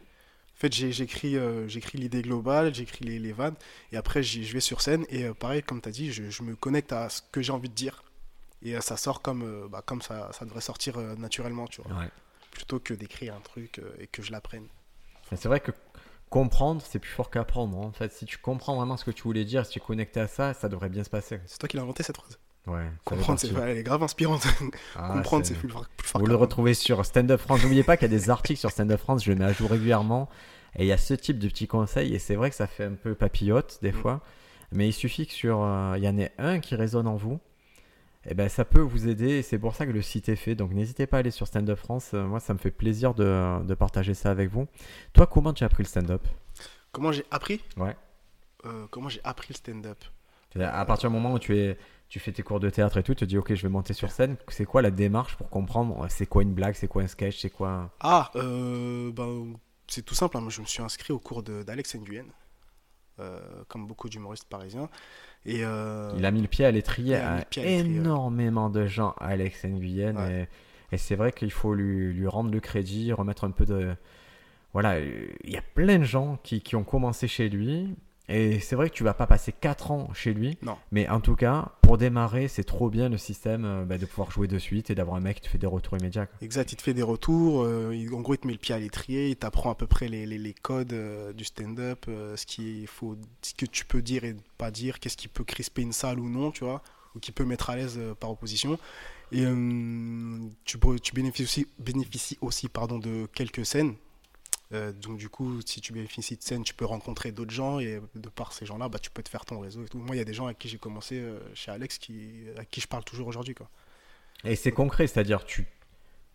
En 0.57 0.61
fait, 0.61 0.73
j'écris, 0.73 1.37
euh, 1.37 1.69
j'écris 1.69 1.99
l'idée 1.99 2.23
globale, 2.23 2.75
j'écris 2.75 3.05
les, 3.05 3.19
les 3.19 3.33
vannes, 3.33 3.55
et 3.93 3.99
après, 3.99 4.23
je 4.23 4.51
vais 4.51 4.61
sur 4.61 4.81
scène, 4.81 5.05
et 5.11 5.25
euh, 5.25 5.35
pareil, 5.35 5.63
comme 5.63 5.83
tu 5.83 5.91
as 5.91 5.93
dit, 5.93 6.11
je, 6.11 6.31
je 6.31 6.43
me 6.43 6.57
connecte 6.57 6.93
à 6.93 7.11
ce 7.11 7.21
que 7.31 7.43
j'ai 7.43 7.53
envie 7.53 7.69
de 7.69 7.75
dire, 7.75 8.03
et 8.63 8.77
euh, 8.77 8.81
ça 8.81 8.97
sort 8.97 9.23
comme, 9.23 9.43
euh, 9.43 9.69
bah, 9.69 9.83
comme 9.85 10.03
ça, 10.03 10.31
ça 10.33 10.45
devrait 10.45 10.61
sortir 10.61 10.99
euh, 10.99 11.15
naturellement, 11.17 11.67
tu 11.67 11.81
vois, 11.83 11.97
Ouais. 12.01 12.09
plutôt 12.51 12.79
que 12.81 12.95
d'écrire 12.95 13.35
un 13.35 13.41
truc 13.41 13.81
et 13.99 14.07
que 14.07 14.23
je 14.23 14.33
l'apprenne. 14.33 14.67
C'est 15.35 15.47
vrai 15.49 15.61
que 15.61 15.73
comprendre, 16.31 16.83
c'est 16.87 16.99
plus 16.99 17.11
fort 17.11 17.31
qu'apprendre. 17.31 17.77
hein. 17.79 17.87
En 17.87 17.93
fait, 17.93 18.13
si 18.13 18.25
tu 18.27 18.39
comprends 18.39 18.77
vraiment 18.77 18.97
ce 18.97 19.05
que 19.05 19.11
tu 19.11 19.23
voulais 19.23 19.45
dire, 19.45 19.65
si 19.67 19.73
tu 19.73 19.79
es 19.79 19.83
connecté 19.83 20.21
à 20.21 20.27
ça, 20.29 20.55
ça 20.55 20.69
devrait 20.69 20.89
bien 20.89 21.05
se 21.05 21.11
passer. 21.11 21.41
C'est 21.47 21.59
toi 21.59 21.69
qui 21.69 21.77
l'as 21.77 21.83
inventé 21.83 22.03
cette 22.03 22.17
phrase. 22.17 22.39
Ouais. 22.67 22.87
Comprendre, 23.05 23.39
c'est, 23.41 23.49
elle 23.55 23.79
est 23.79 23.83
grave 23.83 24.03
inspirante. 24.03 24.47
Ah, 24.97 25.09
Comprendre, 25.15 25.47
c'est- 25.47 25.55
plus 25.55 25.69
fort, 25.71 25.87
plus 25.97 26.07
fort 26.09 26.21
Vous 26.21 26.27
le 26.27 26.35
retrouvez 26.35 26.75
sur 26.75 27.05
Stand 27.07 27.31
Up 27.31 27.41
France. 27.41 27.63
N'oubliez 27.63 27.83
pas 27.83 27.97
qu'il 27.97 28.11
y 28.11 28.15
a 28.15 28.19
des 28.19 28.29
articles 28.31 28.61
sur 28.61 28.71
Stand 28.71 28.91
Up 28.93 29.01
France, 29.01 29.25
je 29.25 29.31
le 29.33 29.39
mets 29.39 29.45
à 29.47 29.53
jour 29.53 29.71
régulièrement. 29.71 30.29
Et 30.77 30.83
il 30.85 30.87
y 30.87 30.93
a 30.93 30.99
ce 30.99 31.15
type 31.15 31.39
de 31.39 31.49
petits 31.49 31.67
conseils. 31.67 32.15
Et 32.15 32.19
c'est 32.19 32.35
vrai 32.35 32.51
que 32.51 32.57
ça 32.57 32.67
fait 32.67 32.85
un 32.85 32.93
peu 32.95 33.15
papillote 33.15 33.79
des 33.81 33.93
Mm. 33.93 34.01
fois. 34.01 34.21
Mais 34.71 34.87
il 34.89 34.93
suffit 34.93 35.27
que 35.27 35.33
sur, 35.33 35.63
euh, 35.63 35.95
il 35.97 36.05
y 36.05 36.09
en 36.09 36.19
ait 36.19 36.33
un 36.37 36.61
qui 36.61 36.75
résonne 36.75 37.07
en 37.07 37.17
vous. 37.17 37.41
Et 38.31 38.35
ben 38.35 38.49
ça 38.49 38.65
peut 38.65 38.81
vous 38.81 39.09
aider. 39.09 39.31
Et 39.39 39.43
c'est 39.43 39.59
pour 39.59 39.75
ça 39.75 39.87
que 39.87 39.91
le 39.91 40.03
site 40.03 40.29
est 40.29 40.37
fait. 40.37 40.55
Donc 40.55 40.73
n'hésitez 40.73 41.07
pas 41.07 41.17
à 41.17 41.21
aller 41.21 41.31
sur 41.31 41.47
Stand 41.47 41.69
Up 41.71 41.79
France. 41.79 42.11
Euh, 42.15 42.25
Moi, 42.27 42.41
ça 42.41 42.53
me 42.53 42.59
fait 42.59 42.71
plaisir 42.71 43.15
de, 43.15 43.63
de 43.65 43.75
partager 43.75 44.15
ça 44.15 44.31
avec 44.31 44.51
vous. 44.51 44.67
Toi, 45.15 45.27
comment 45.27 45.53
tu 45.53 45.65
as 45.65 45.67
appris 45.67 45.83
le 45.83 45.89
stand-up 45.89 46.27
Comment 46.93 47.11
j'ai 47.13 47.25
appris? 47.31 47.63
Ouais. 47.77 47.97
Euh, 48.67 48.87
Comment 48.91 49.09
j'ai 49.09 49.21
appris 49.25 49.49
le 49.51 49.55
stand-up 49.55 49.99
À 50.61 50.85
partir 50.85 51.09
du 51.11 51.15
moment 51.17 51.33
où 51.33 51.39
tu, 51.39 51.57
es, 51.57 51.79
tu 52.09 52.19
fais 52.19 52.33
tes 52.33 52.43
cours 52.43 52.61
de 52.61 52.69
théâtre 52.71 52.97
et 52.99 53.03
tout, 53.03 53.15
tu 53.15 53.21
te 53.21 53.25
dis 53.25 53.39
ok, 53.39 53.55
je 53.55 53.63
vais 53.63 53.69
monter 53.69 53.93
sur 53.95 54.11
scène. 54.11 54.37
C'est 54.49 54.65
quoi 54.65 54.83
la 54.83 54.91
démarche 54.91 55.37
pour 55.37 55.49
comprendre? 55.49 56.07
C'est 56.11 56.27
quoi 56.27 56.43
une 56.43 56.53
blague, 56.55 56.75
c'est 56.75 56.89
quoi 56.89 57.03
un 57.03 57.07
sketch, 57.07 57.39
c'est 57.41 57.51
quoi. 57.51 57.91
Ah, 58.01 58.31
euh, 58.37 59.11
ben, 59.13 59.55
c'est 59.87 60.03
tout 60.05 60.15
simple. 60.15 60.37
hein. 60.37 60.41
Moi, 60.41 60.51
je 60.51 60.61
me 60.61 60.67
suis 60.67 60.83
inscrit 60.83 61.13
au 61.13 61.19
cours 61.19 61.43
de- 61.43 61.63
d'Alex 61.63 61.95
Nguyen, 61.95 62.27
comme 63.69 63.87
beaucoup 63.87 64.09
d'humoristes 64.09 64.49
parisiens. 64.49 64.89
Et 65.47 65.65
euh, 65.65 66.13
Il 66.17 66.25
a 66.25 66.31
mis 66.31 66.43
le 66.43 66.49
pied 66.49 66.65
à 66.65 66.71
l'étrier 66.71 67.17
il 67.17 67.21
a 67.21 67.37
mis 67.37 67.67
à 67.67 67.71
énormément 67.79 68.71
de 68.71 68.87
gens, 68.87 69.15
Alex 69.19 69.65
Nguyen. 69.65 70.17
Ouais. 70.17 70.49
Et, 70.93 70.95
et 70.95 70.99
c'est 70.99 71.17
vrai 71.17 71.33
qu'il 71.33 71.51
faut 71.53 71.75
lui, 71.75 72.13
lui 72.13 72.27
rendre 72.27 72.51
le 72.51 72.61
crédit, 72.61 73.13
remettre 73.13 73.45
un 73.45 73.51
peu 73.51 73.65
de. 73.65 73.95
Voilà, 74.73 74.97
euh, 74.97 75.29
il 75.45 75.51
y 75.51 75.57
a 75.57 75.63
plein 75.63 75.99
de 75.99 76.05
gens 76.05 76.39
qui, 76.43 76.61
qui 76.61 76.77
ont 76.77 76.85
commencé 76.85 77.29
chez 77.29 77.49
lui. 77.49 77.95
Et 78.31 78.61
c'est 78.61 78.77
vrai 78.77 78.91
que 78.91 78.95
tu 78.95 79.05
vas 79.05 79.15
pas 79.15 79.27
passer 79.27 79.53
4 79.53 79.91
ans 79.91 80.11
chez 80.13 80.35
lui. 80.35 80.59
Non. 80.63 80.77
Mais 80.93 81.09
en 81.09 81.21
tout 81.21 81.35
cas, 81.35 81.73
pour 81.81 81.97
démarrer, 81.97 82.47
c'est 82.49 82.65
trop 82.65 82.91
bien 82.91 83.09
le 83.09 83.17
système 83.17 83.65
euh, 83.65 83.85
bah, 83.85 83.97
de 83.97 84.05
pouvoir 84.05 84.31
jouer 84.31 84.47
de 84.49 84.59
suite 84.59 84.91
et 84.91 84.95
d'avoir 84.95 85.17
un 85.17 85.21
mec 85.21 85.37
qui 85.37 85.43
te 85.43 85.49
fait 85.49 85.57
des 85.59 85.67
retours 85.67 85.97
immédiats. 85.97 86.27
quoi. 86.27 86.37
exact, 86.43 86.73
il 86.73 86.77
te 86.77 86.83
fait 86.83 86.93
des 86.95 87.03
retours. 87.03 87.63
euh, 87.63 87.95
il- 87.95 88.13
en 88.15 88.21
gros, 88.21 88.35
il 88.35 88.39
te 88.39 88.47
met 88.47 88.53
le 88.53 88.59
pied 88.59 88.75
à 88.75 88.79
l'étrier. 88.79 89.29
Il 89.31 89.37
t'apprend 89.37 89.71
à 89.71 89.75
peu 89.75 89.87
près 89.87 90.09
les, 90.09 90.27
les- 90.27 90.37
les 90.39 90.53
codes 90.55 90.93
euh, 90.93 91.33
du 91.33 91.45
stand-up, 91.45 92.05
euh, 92.09 92.37
ce 92.37 92.45
qu'il 92.45 92.87
faut, 92.87 93.17
ce 93.43 93.55
que 93.55 93.65
tu 93.67 93.85
peux 93.87 94.03
dire 94.03 94.25
et 94.25 94.37
pas 94.59 94.71
dire, 94.71 95.01
qu'est-ce 95.01 95.17
qui 95.17 95.29
peut 95.29 95.45
crisper 95.45 95.81
une 95.83 95.93
salle 95.93 96.21
ou 96.21 96.29
non, 96.29 96.51
tu 96.51 96.65
vois, 96.65 96.83
ou 97.15 97.21
qui 97.21 97.33
peut 97.33 97.45
mettre 97.47 97.71
à 97.71 97.77
l'aise 97.77 97.99
par 98.21 98.31
opposition. 98.31 98.79
Et 99.33 99.45
tu, 100.65 100.79
peux- 100.79 100.99
tu 100.99 101.15
bénéficies 101.15 101.45
aussi, 101.45 101.67
bénéficies 101.79 102.39
aussi 102.41 102.69
pardon, 102.69 102.99
de 102.99 103.27
quelques 103.35 103.65
scènes. 103.67 103.95
Euh, 104.75 104.93
donc 104.93 105.17
du 105.17 105.29
coup, 105.31 105.61
si 105.65 105.81
tu 105.81 105.93
bénéficies 105.95 106.37
de 106.37 106.43
scènes, 106.43 106.63
tu 106.63 106.75
peux 106.75 106.85
rencontrer 106.85 107.33
d'autres 107.33 107.53
gens 107.53 107.79
et 107.79 108.01
de 108.15 108.29
par 108.29 108.53
ces 108.53 108.67
gens-là, 108.67 108.89
bah, 108.91 108.99
tu 108.99 109.11
peux 109.11 109.23
te 109.23 109.29
faire 109.31 109.45
ton 109.47 109.61
réseau 109.61 109.85
et 109.85 109.89
tout. 109.89 109.99
Moi, 109.99 110.15
il 110.15 110.19
y 110.19 110.23
a 110.23 110.25
des 110.27 110.35
gens 110.35 110.45
avec 110.47 110.59
qui 110.59 110.69
j'ai 110.69 110.77
commencé 110.79 111.19
euh, 111.19 111.39
chez 111.55 111.71
Alex 111.71 111.97
qui, 111.99 112.45
à 112.59 112.65
qui 112.67 112.81
je 112.83 112.87
parle 112.87 113.05
toujours 113.05 113.29
aujourd'hui. 113.29 113.55
quoi. 113.55 113.71
Et 114.45 114.57
c'est 114.57 114.73
concret, 114.73 115.07
c'est-à-dire 115.07 115.45
tu, 115.47 115.67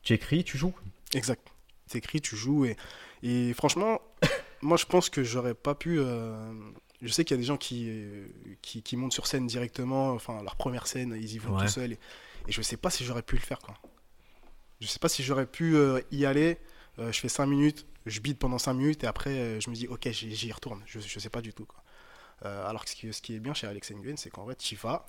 tu 0.02 0.14
écris, 0.14 0.44
tu 0.44 0.58
joues? 0.58 0.74
Exact. 1.14 1.48
Tu 1.90 1.98
écris, 1.98 2.22
tu 2.22 2.36
joues 2.36 2.66
et, 2.66 2.76
et 3.22 3.54
franchement, 3.54 4.02
moi 4.62 4.78
je 4.78 4.86
pense 4.86 5.10
que 5.12 5.24
j'aurais 5.24 5.54
pas 5.54 5.76
pu. 5.76 6.00
euh, 6.00 6.52
je 7.04 7.10
sais 7.12 7.24
qu'il 7.26 7.36
y 7.36 7.38
a 7.38 7.42
des 7.42 7.46
gens 7.48 7.58
qui, 7.58 7.92
qui, 8.62 8.82
qui 8.82 8.98
montent 8.98 9.14
sur 9.14 9.28
scène 9.28 9.46
directement, 9.46 10.12
enfin 10.12 10.42
leur 10.42 10.56
première 10.56 10.88
scène, 10.88 11.16
ils 11.22 11.34
y 11.34 11.38
vont 11.38 11.56
Ouais. 11.56 11.66
tout 11.66 11.72
seuls 11.72 11.92
et, 11.94 12.00
et 12.48 12.52
je 12.52 12.62
sais 12.64 12.78
pas 12.78 12.90
si 12.90 13.04
j'aurais 13.06 13.22
pu 13.24 13.36
le 13.36 13.42
faire 13.42 13.60
quoi. 13.60 13.76
Je 14.80 14.88
sais 14.88 15.00
pas 15.00 15.10
si 15.10 15.22
j'aurais 15.24 15.46
pu 15.46 15.76
y 16.12 16.26
aller. 16.26 16.58
Euh, 17.00 17.12
je 17.12 17.20
fais 17.20 17.30
5 17.30 17.46
minutes, 17.46 17.86
je 18.06 18.20
bide 18.20 18.38
pendant 18.38 18.58
5 18.58 18.74
minutes 18.74 19.04
et 19.04 19.08
après 19.08 19.32
euh, 19.32 19.60
je 19.60 19.70
me 19.70 19.76
dis 19.76 19.88
ok 19.88 20.08
j'y 20.12 20.52
retourne. 20.52 20.82
Je, 20.86 21.00
je 21.00 21.20
sais 21.20 21.30
pas 21.30 21.42
du 21.42 21.54
tout 21.54 21.66
quoi. 21.66 21.84
Euh, 22.46 22.68
alors 22.68 22.86
que 22.86 23.12
ce 23.12 23.22
qui, 23.22 23.36
est 23.36 23.40
bien 23.40 23.54
chez 23.54 23.68
Alex 23.68 23.92
Nguyen, 23.92 24.18
c'est 24.18 24.30
qu'en 24.30 24.46
fait 24.48 24.58
tu 24.58 24.76
vas, 24.76 25.06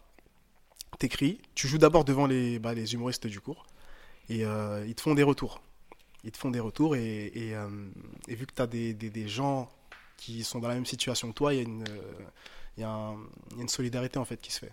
t'écris, 0.99 1.41
tu 1.55 1.69
joues 1.69 1.79
d'abord 1.79 2.05
devant 2.05 2.27
les, 2.27 2.59
bah, 2.59 2.75
humoristes 2.75 3.27
du 3.27 3.41
cours 3.41 3.67
et 4.29 4.43
ils 4.43 4.95
te 4.95 5.01
font 5.03 5.15
des 5.15 5.23
retours 5.23 5.61
ils 6.25 6.33
te 6.33 6.39
font 6.39 6.51
des 6.51 6.61
retours 6.61 6.97
et, 6.97 7.55
vu 8.29 8.47
que 8.47 8.55
tu 8.55 8.63
as 8.63 8.67
des, 8.67 9.29
gens 9.29 9.71
qui 10.17 10.43
sont 10.43 10.59
dans 10.59 10.69
la 10.69 10.75
même 10.75 10.87
situation 10.87 11.29
que 11.29 11.35
toi, 11.35 11.53
il 11.53 11.69
y, 12.77 12.81
y 12.81 12.85
a 12.85 13.15
une 13.59 13.69
solidarité 13.69 14.19
en 14.19 14.25
fait 14.25 14.41
qui 14.41 14.51
se 14.51 14.61
fait. 14.61 14.73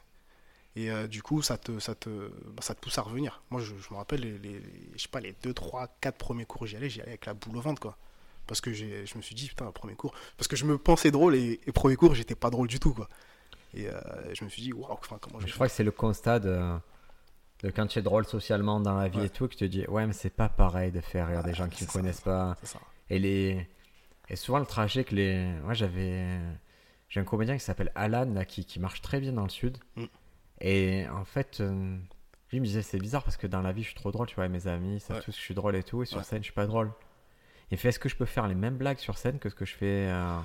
Et 0.76 0.90
euh, 0.90 1.08
du 1.08 1.22
coup, 1.22 1.42
ça 1.42 1.58
te, 1.58 1.80
ça, 1.80 1.96
te, 1.96 2.10
bah, 2.48 2.62
ça 2.62 2.74
te 2.74 2.80
pousse 2.80 2.98
à 2.98 3.02
revenir. 3.02 3.42
Moi, 3.50 3.60
je, 3.62 3.74
je 3.76 3.92
me 3.94 3.98
rappelle, 3.98 4.22
les, 4.22 4.38
les- 4.38 4.62
je 4.96 5.02
sais 5.02 5.10
pas, 5.10 5.20
les 5.20 5.36
2, 5.44 5.54
3, 5.54 5.88
4 6.00 6.18
premiers 6.18 6.46
cours 6.46 6.62
où 6.62 6.66
j'y 6.66 6.78
allais, 6.78 6.90
j'y 6.90 7.02
allais 7.02 7.10
avec 7.12 7.26
la 7.26 7.34
boule 7.34 7.58
au 7.58 7.62
ventre, 7.62 7.82
quoi. 7.82 7.98
Parce 8.48 8.62
que 8.62 8.72
je 8.74 8.86
me 9.18 9.22
suis 9.22 9.36
dit, 9.36 9.48
putain, 9.50 9.70
premier 9.72 9.96
cours. 9.96 10.14
Parce 10.38 10.48
que 10.48 10.56
je 10.56 10.66
me 10.66 10.78
pensais 10.78 11.12
drôle 11.12 11.36
et, 11.36 11.60
et 11.68 11.72
premier 11.74 11.96
cours, 11.96 12.16
j'étais 12.16 12.36
pas 12.36 12.50
drôle 12.50 12.68
du 12.68 12.80
tout, 12.80 12.94
quoi. 12.94 13.10
Et 13.74 13.88
euh, 13.90 14.00
je 14.34 14.44
me 14.46 14.50
suis 14.50 14.62
dit, 14.62 14.74
waouh, 14.74 14.98
comment 15.22 15.40
je 15.40 15.48
Je 15.48 15.54
crois 15.54 15.68
que 15.68 15.74
c'est 15.74 15.84
le 15.84 15.92
constat 15.92 16.40
de, 16.40 16.62
de 17.64 17.70
quand 17.70 17.88
tu 17.88 18.00
es 18.00 18.02
drôle 18.02 18.26
socialement 18.26 18.80
dans 18.80 18.96
la 18.98 19.08
vie 19.10 19.20
Ouais. 19.20 19.26
et 19.26 19.30
tout, 19.30 19.48
que 19.48 19.54
tu 19.54 19.60
te 19.60 19.66
dis, 19.66 19.86
ouais, 19.88 20.06
mais 20.08 20.14
c'est 20.14 20.30
pas 20.30 20.50
pareil 20.50 20.92
de 20.92 21.02
faire 21.02 21.28
rire 21.28 21.44
des 21.44 21.54
gens 21.54 21.68
qui 21.70 21.84
ne 21.86 21.90
connaissent 21.90 22.22
pas. 22.22 22.58
Ça. 22.64 22.80
Et, 23.10 23.20
les... 23.20 23.68
et 24.30 24.36
souvent, 24.38 24.60
le 24.60 24.66
trajet 24.66 25.04
que 25.04 25.16
les. 25.16 25.46
Moi, 25.64 25.74
j'avais. 25.74 26.40
J'ai 27.10 27.20
un 27.20 27.26
comédien 27.26 27.58
qui 27.58 27.64
s'appelle 27.64 27.92
Alan, 27.96 28.26
là, 28.34 28.46
qui, 28.46 28.64
qui 28.66 28.80
marche 28.80 29.02
très 29.02 29.20
bien 29.20 29.34
dans 29.34 29.44
le 29.44 29.50
sud. 29.50 29.78
Mm. 29.98 30.06
Et 30.62 31.06
en 31.10 31.26
fait, 31.26 31.60
euh, 31.60 31.98
lui 32.52 32.60
me 32.60 32.66
disait, 32.66 32.82
c'est 32.84 33.00
bizarre 33.00 33.24
parce 33.24 33.38
que 33.38 33.48
dans 33.48 33.62
la 33.62 33.72
vie, 33.72 33.82
je 33.82 33.88
suis 33.88 33.96
trop 33.96 34.12
drôle, 34.12 34.28
tu 34.28 34.36
vois, 34.36 34.48
mes 34.48 34.68
amis, 34.68 35.00
savent 35.00 35.18
Ouais. 35.18 35.24
tous 35.24 35.36
je 35.36 35.42
suis 35.42 35.56
drôle 35.56 35.76
et 35.76 35.84
tout, 35.84 36.04
et 36.04 36.06
sur 36.06 36.18
Ouais. 36.20 36.24
scène, 36.24 36.40
je 36.40 36.46
suis 36.46 36.54
pas 36.54 36.68
drôle. 36.68 36.92
Il 37.72 37.78
fait, 37.78 37.90
est-ce 37.90 38.00
que 38.00 38.10
je 38.10 38.16
peux 38.16 38.26
faire 38.26 38.48
les 38.48 38.56
mêmes 38.56 38.78
blagues 38.78 38.98
sur 39.00 39.18
scène 39.18 39.40
que 39.40 39.50
ce 39.50 39.56
que 39.56 39.66
je 39.66 39.74
fais. 39.76 40.08
euh, 40.12 40.38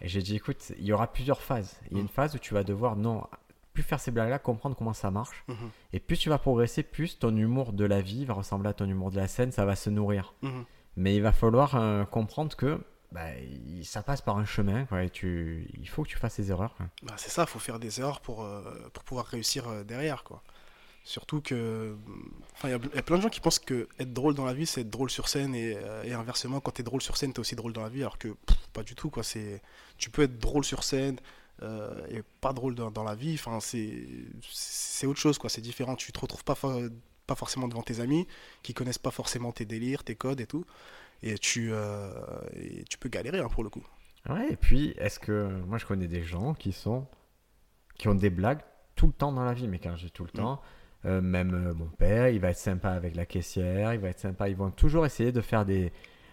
Et 0.00 0.08
j'ai 0.08 0.22
dit, 0.22 0.34
écoute, 0.36 0.72
il 0.78 0.84
y 0.86 0.92
aura 0.92 1.12
plusieurs 1.12 1.42
phases. 1.42 1.78
Il 1.90 1.96
y 1.96 2.00
a 2.00 2.02
une 2.02 2.08
phase 2.08 2.34
où 2.34 2.38
tu 2.38 2.54
vas 2.54 2.64
devoir, 2.64 2.96
non, 2.96 3.26
plus 3.74 3.82
faire 3.82 4.00
ces 4.00 4.10
blagues-là, 4.10 4.38
comprendre 4.38 4.74
comment 4.74 4.94
ça 4.94 5.10
marche. 5.10 5.44
Mhm. 5.48 5.70
Et 5.92 6.00
plus 6.00 6.16
tu 6.16 6.28
vas 6.30 6.38
progresser, 6.38 6.82
plus 6.82 7.18
ton 7.18 7.36
humour 7.36 7.72
de 7.74 7.84
la 7.84 8.00
vie 8.00 8.24
va 8.24 8.32
ressembler 8.34 8.70
à 8.70 8.72
ton 8.72 8.86
humour 8.88 9.10
de 9.10 9.16
la 9.16 9.28
scène, 9.28 9.52
ça 9.52 9.64
va 9.66 9.76
se 9.76 9.90
nourrir. 9.90 10.34
Mhm. 10.42 10.64
Mais 10.96 11.14
il 11.14 11.22
va 11.22 11.32
falloir 11.32 11.76
euh, 11.76 12.04
comprendre 12.04 12.56
que 12.56 12.80
bah, 13.12 13.26
ça 13.82 14.02
passe 14.02 14.20
par 14.20 14.38
un 14.38 14.44
chemin, 14.44 14.84
quoi, 14.84 15.08
tu, 15.08 15.68
il 15.80 15.88
faut 15.88 16.04
que 16.04 16.08
tu 16.08 16.16
fasses 16.16 16.34
ces 16.34 16.50
erreurs. 16.50 16.76
Bah, 17.02 17.14
c'est 17.16 17.30
ça, 17.30 17.42
il 17.42 17.48
faut 17.48 17.58
faire 17.58 17.78
des 17.80 18.00
erreurs 18.00 18.20
pour, 18.20 18.44
euh, 18.44 18.62
pour 18.92 19.02
pouvoir 19.02 19.26
réussir 19.26 19.68
euh, 19.68 19.82
derrière, 19.82 20.22
quoi. 20.22 20.42
Surtout 21.02 21.40
que. 21.40 21.96
Il 22.64 22.70
y, 22.70 22.72
a- 22.72 22.78
plein 22.78 23.16
de 23.16 23.22
gens 23.22 23.30
qui 23.30 23.40
pensent 23.40 23.58
que 23.58 23.88
être 23.98 24.12
drôle 24.12 24.34
dans 24.34 24.44
la 24.44 24.52
vie, 24.52 24.66
c'est 24.66 24.82
être 24.82 24.90
drôle 24.90 25.10
sur 25.10 25.28
scène, 25.28 25.54
et, 25.54 25.74
euh, 25.76 26.04
et 26.04 26.12
inversement, 26.12 26.60
quand 26.60 26.72
t'es 26.72 26.82
drôle 26.82 27.02
sur 27.02 27.16
scène, 27.16 27.32
t'es 27.32 27.40
aussi 27.40 27.56
drôle 27.56 27.72
dans 27.72 27.82
la 27.82 27.88
vie, 27.88 28.02
alors 28.02 28.18
que 28.18 28.36
pas 28.72 28.82
du 28.82 28.94
tout, 28.94 29.10
quoi. 29.10 29.24
C'est, 29.24 29.60
tu 29.98 30.10
peux 30.10 30.22
être 30.22 30.38
drôle 30.38 30.64
sur 30.64 30.84
scène 30.84 31.18
et 32.08 32.22
pas 32.40 32.54
drôle 32.54 32.74
dans, 32.74 33.04
la 33.04 33.14
vie, 33.14 33.34
enfin, 33.34 33.60
c'est, 33.60 34.06
c'est 34.50 35.06
autre 35.06 35.20
chose, 35.20 35.36
quoi. 35.36 35.50
C'est 35.50 35.60
différent. 35.60 35.94
Tu 35.94 36.10
te 36.10 36.18
retrouves 36.18 36.42
pas, 36.42 36.56
pas 37.26 37.34
forcément 37.34 37.68
devant 37.68 37.82
tes 37.82 38.00
amis, 38.00 38.26
qui 38.62 38.72
connaissent 38.72 38.96
pas 38.96 39.10
forcément 39.10 39.52
tes 39.52 39.66
délires, 39.66 40.04
tes 40.04 40.14
codes 40.14 40.40
et 40.40 40.46
tout, 40.46 40.64
et 41.22 41.38
tu, 41.38 41.70
euh, 41.72 42.10
et 42.54 42.84
tu 42.84 42.98
peux 42.98 43.08
galérer, 43.08 43.40
hein, 43.40 43.48
pour 43.50 43.62
le 43.64 43.70
coup. 43.70 43.84
Ouais, 44.28 44.48
et 44.52 44.56
puis, 44.56 44.94
est-ce 44.98 45.18
que. 45.18 45.48
Moi, 45.66 45.78
je 45.78 45.86
connais 45.86 46.08
des 46.08 46.22
gens 46.22 46.54
qui 46.54 46.72
sont. 46.72 47.06
qui 47.96 48.08
ont 48.08 48.14
des 48.14 48.30
blagues 48.30 48.60
tout 48.96 49.06
le 49.06 49.12
temps 49.12 49.32
dans 49.32 49.44
la 49.44 49.54
vie, 49.54 49.68
mais 49.68 49.78
quand 49.78 49.94
dis 49.94 50.10
tout 50.10 50.24
le 50.24 50.30
Mm. 50.34 50.42
temps, 50.42 50.62
euh, 51.06 51.20
même 51.22 51.54
euh, 51.54 51.74
mon 51.74 51.86
père, 51.86 52.28
il 52.28 52.40
va 52.40 52.50
être 52.50 52.58
sympa 52.58 52.90
avec 52.90 53.14
la 53.16 53.24
caissière, 53.26 53.94
il 53.94 54.00
va 54.00 54.08
être 54.08 54.18
sympa, 54.20 54.48
ils 54.48 54.56
vont 54.56 54.70
toujours 54.70 55.06
essayer 55.06 55.32
de 55.32 55.40
faire 55.40 55.64
des, 55.64 55.92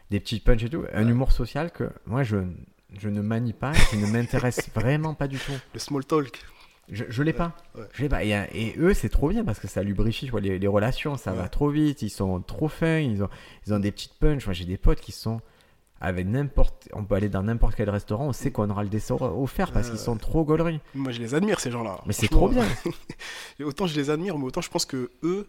des 0.09 0.19
petits 0.19 0.39
punchs 0.41 0.63
et 0.63 0.69
tout. 0.69 0.83
Un 0.93 1.05
Ouais. 1.05 1.11
humour 1.11 1.31
social 1.31 1.71
que 1.71 1.89
moi, 2.05 2.23
je, 2.23 2.37
je 2.97 3.07
ne 3.09 3.21
manie 3.21 3.53
pas, 3.53 3.71
qui 3.89 3.97
ne 3.97 4.07
m'intéresse 4.07 4.69
vraiment 4.75 5.13
pas 5.13 5.27
du 5.27 5.37
tout. 5.39 5.53
Le 5.73 5.79
small 5.79 6.03
talk. 6.05 6.43
Je, 6.89 7.03
je 7.09 7.23
l'ai 7.23 7.33
pas. 7.33 7.53
ouais. 7.75 7.83
Je 7.93 8.01
l'ai 8.03 8.09
pas. 8.09 8.23
Et, 8.23 8.31
et 8.53 8.75
eux, 8.79 8.93
c'est 8.93 9.09
trop 9.09 9.29
bien 9.29 9.43
parce 9.43 9.59
que 9.59 9.67
ça 9.67 9.83
lubrifie 9.83 10.29
vois, 10.29 10.39
les, 10.39 10.57
les 10.59 10.67
relations, 10.67 11.17
ça 11.17 11.33
va 11.33 11.49
trop 11.49 11.69
vite, 11.69 12.01
ils 12.01 12.09
sont 12.09 12.39
trop 12.41 12.67
fins, 12.69 12.99
ils 12.99 13.23
ont, 13.23 13.29
ils 13.65 13.73
ont 13.73 13.79
des 13.79 13.91
petites 13.91 14.13
punches. 14.13 14.45
Moi, 14.45 14.53
j'ai 14.53 14.65
des 14.65 14.77
potes 14.77 15.01
qui 15.01 15.11
sont 15.11 15.41
avec 15.99 16.27
n'importe. 16.27 16.87
On 16.93 17.03
peut 17.03 17.15
aller 17.15 17.27
dans 17.29 17.43
n'importe 17.43 17.75
quel 17.75 17.89
restaurant, 17.89 18.27
on 18.27 18.33
sait 18.33 18.51
qu'on 18.51 18.69
aura 18.69 18.83
le 18.83 18.89
dessert 18.89 19.21
offert 19.21 19.71
parce 19.71 19.89
qu'ils 19.89 19.99
sont 19.99 20.15
trop 20.17 20.45
gauleries. 20.45 20.79
Moi, 20.95 21.11
je 21.11 21.19
les 21.19 21.35
admire, 21.35 21.59
ces 21.59 21.71
gens-là. 21.71 21.99
Mais 22.05 22.13
c'est 22.13 22.27
trop 22.27 22.47
bien. 22.49 22.65
Et 23.59 23.63
autant 23.63 23.87
je 23.87 23.95
les 23.95 24.09
admire, 24.09 24.37
mais 24.37 24.45
autant 24.45 24.61
je 24.61 24.69
pense 24.69 24.85
que 24.85 25.11
eux, 25.23 25.47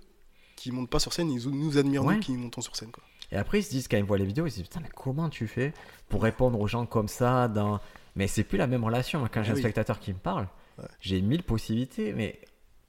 qui 0.57 0.72
montent 0.72 0.90
pas 0.90 0.98
sur 0.98 1.12
scène, 1.12 1.31
ils 1.31 1.48
nous 1.48 1.79
admirent 1.79 2.03
nous 2.03 2.18
qui 2.18 2.33
montons 2.33 2.62
sur 2.62 2.74
scène. 2.74 2.90
Quoi. 2.90 3.05
Et 3.31 3.37
après, 3.37 3.61
ils 3.61 3.62
se 3.62 3.70
disent, 3.70 3.87
quand 3.87 3.96
ils 3.98 4.03
voient 4.05 4.18
les 4.18 4.24
vidéos, 4.24 4.46
ils 4.46 4.51
se 4.51 4.57
disent 4.57 4.64
Putain, 4.64 4.81
mais 4.83 4.88
comment 4.92 5.29
tu 5.29 5.46
fais 5.46 5.72
pour 6.09 6.22
répondre 6.22 6.59
aux 6.59 6.66
gens 6.66 6.85
comme 6.87 7.07
ça 7.09 7.46
dans... 7.46 7.79
Mais 8.16 8.27
c'est 8.27 8.42
plus 8.42 8.59
la 8.59 8.66
même 8.66 8.83
relation. 8.83 9.20
Quand 9.33 9.42
j'ai 9.44 9.51
Ah 9.51 9.53
un 9.53 9.55
oui. 9.55 9.61
spectateur 9.61 10.01
qui 10.01 10.12
me 10.12 10.18
parle, 10.18 10.48
Ouais. 10.79 10.85
j'ai 11.01 11.21
mille 11.21 11.43
possibilités, 11.43 12.12
mais... 12.12 12.38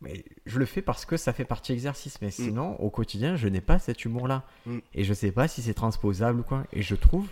mais 0.02 0.23
je 0.45 0.60
le 0.60 0.65
fais 0.65 0.82
parce 0.82 1.06
que 1.06 1.17
ça 1.17 1.34
fait 1.34 1.45
partie 1.45 1.73
exercice. 1.73 2.21
Mais 2.21 2.32
sinon, 2.32 2.75
au 2.80 2.89
quotidien, 2.89 3.36
je 3.36 3.47
n'ai 3.47 3.62
pas 3.62 3.80
cet 3.80 4.06
humour-là. 4.06 4.43
Mm. 4.65 4.78
Et 4.93 5.04
je 5.04 5.13
sais 5.13 5.32
pas 5.32 5.47
si 5.47 5.62
c'est 5.62 5.73
transposable 5.73 6.39
ou 6.41 6.43
quoi. 6.43 6.63
Et 6.71 6.82
je 6.82 6.95
trouve 6.95 7.28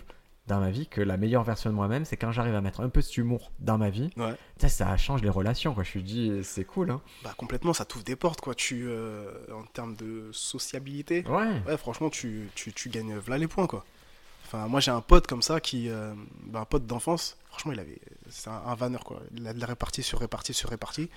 dans 0.46 0.60
ma 0.60 0.70
vie 0.70 0.86
que 0.86 1.02
la 1.02 1.18
meilleure 1.18 1.44
version 1.44 1.68
de 1.68 1.74
moi-même, 1.74 2.06
c'est 2.06 2.16
quand 2.16 2.32
j'arrive 2.32 2.54
à 2.54 2.62
mettre 2.62 2.80
un 2.80 2.88
peu 2.88 3.02
cet 3.02 3.18
humour 3.18 3.52
dans 3.60 3.76
ma 3.76 3.90
vie. 3.90 4.08
Ouais. 4.16 4.34
Ça, 4.56 4.68
ça 4.70 4.96
change 4.96 5.22
les 5.22 5.28
relations. 5.28 5.74
Quoi. 5.74 5.82
Je 5.84 5.98
me 5.98 6.02
dis, 6.02 6.32
c'est 6.42 6.64
cool. 6.64 6.90
Hein. 6.90 7.02
Bah, 7.22 7.34
complètement, 7.36 7.74
ça 7.74 7.84
t'ouvre 7.84 8.04
des 8.04 8.16
portes, 8.16 8.40
quoi. 8.40 8.54
Tu, 8.54 8.86
euh, 8.88 9.30
en 9.54 9.64
termes 9.64 9.94
de 9.96 10.30
sociabilité, 10.32 11.22
Ouais. 11.28 11.60
ouais, 11.66 11.76
franchement, 11.76 12.08
tu, 12.08 12.48
tu, 12.54 12.72
tu 12.72 12.88
gagnes 12.88 13.20
là 13.28 13.36
les 13.38 13.46
points, 13.46 13.66
quoi. 13.66 13.84
Enfin, 14.50 14.66
moi, 14.66 14.80
j'ai 14.80 14.90
un 14.90 15.02
pote 15.02 15.26
comme 15.26 15.42
ça 15.42 15.60
qui. 15.60 15.90
euh, 15.90 16.14
bah, 16.46 16.60
un 16.60 16.64
pote 16.64 16.86
d'enfance, 16.86 17.36
franchement, 17.50 17.72
il 17.72 17.80
avait. 17.80 17.98
C'est 18.30 18.48
un, 18.48 18.62
un 18.64 18.74
vanneur, 18.74 19.04
quoi. 19.04 19.20
Il 19.36 19.46
a 19.46 19.52
de 19.52 19.60
la 19.60 19.66
répartie 19.66 20.02
sur 20.02 20.20
répartie 20.20 20.54
sur 20.54 20.70
répartie. 20.70 21.10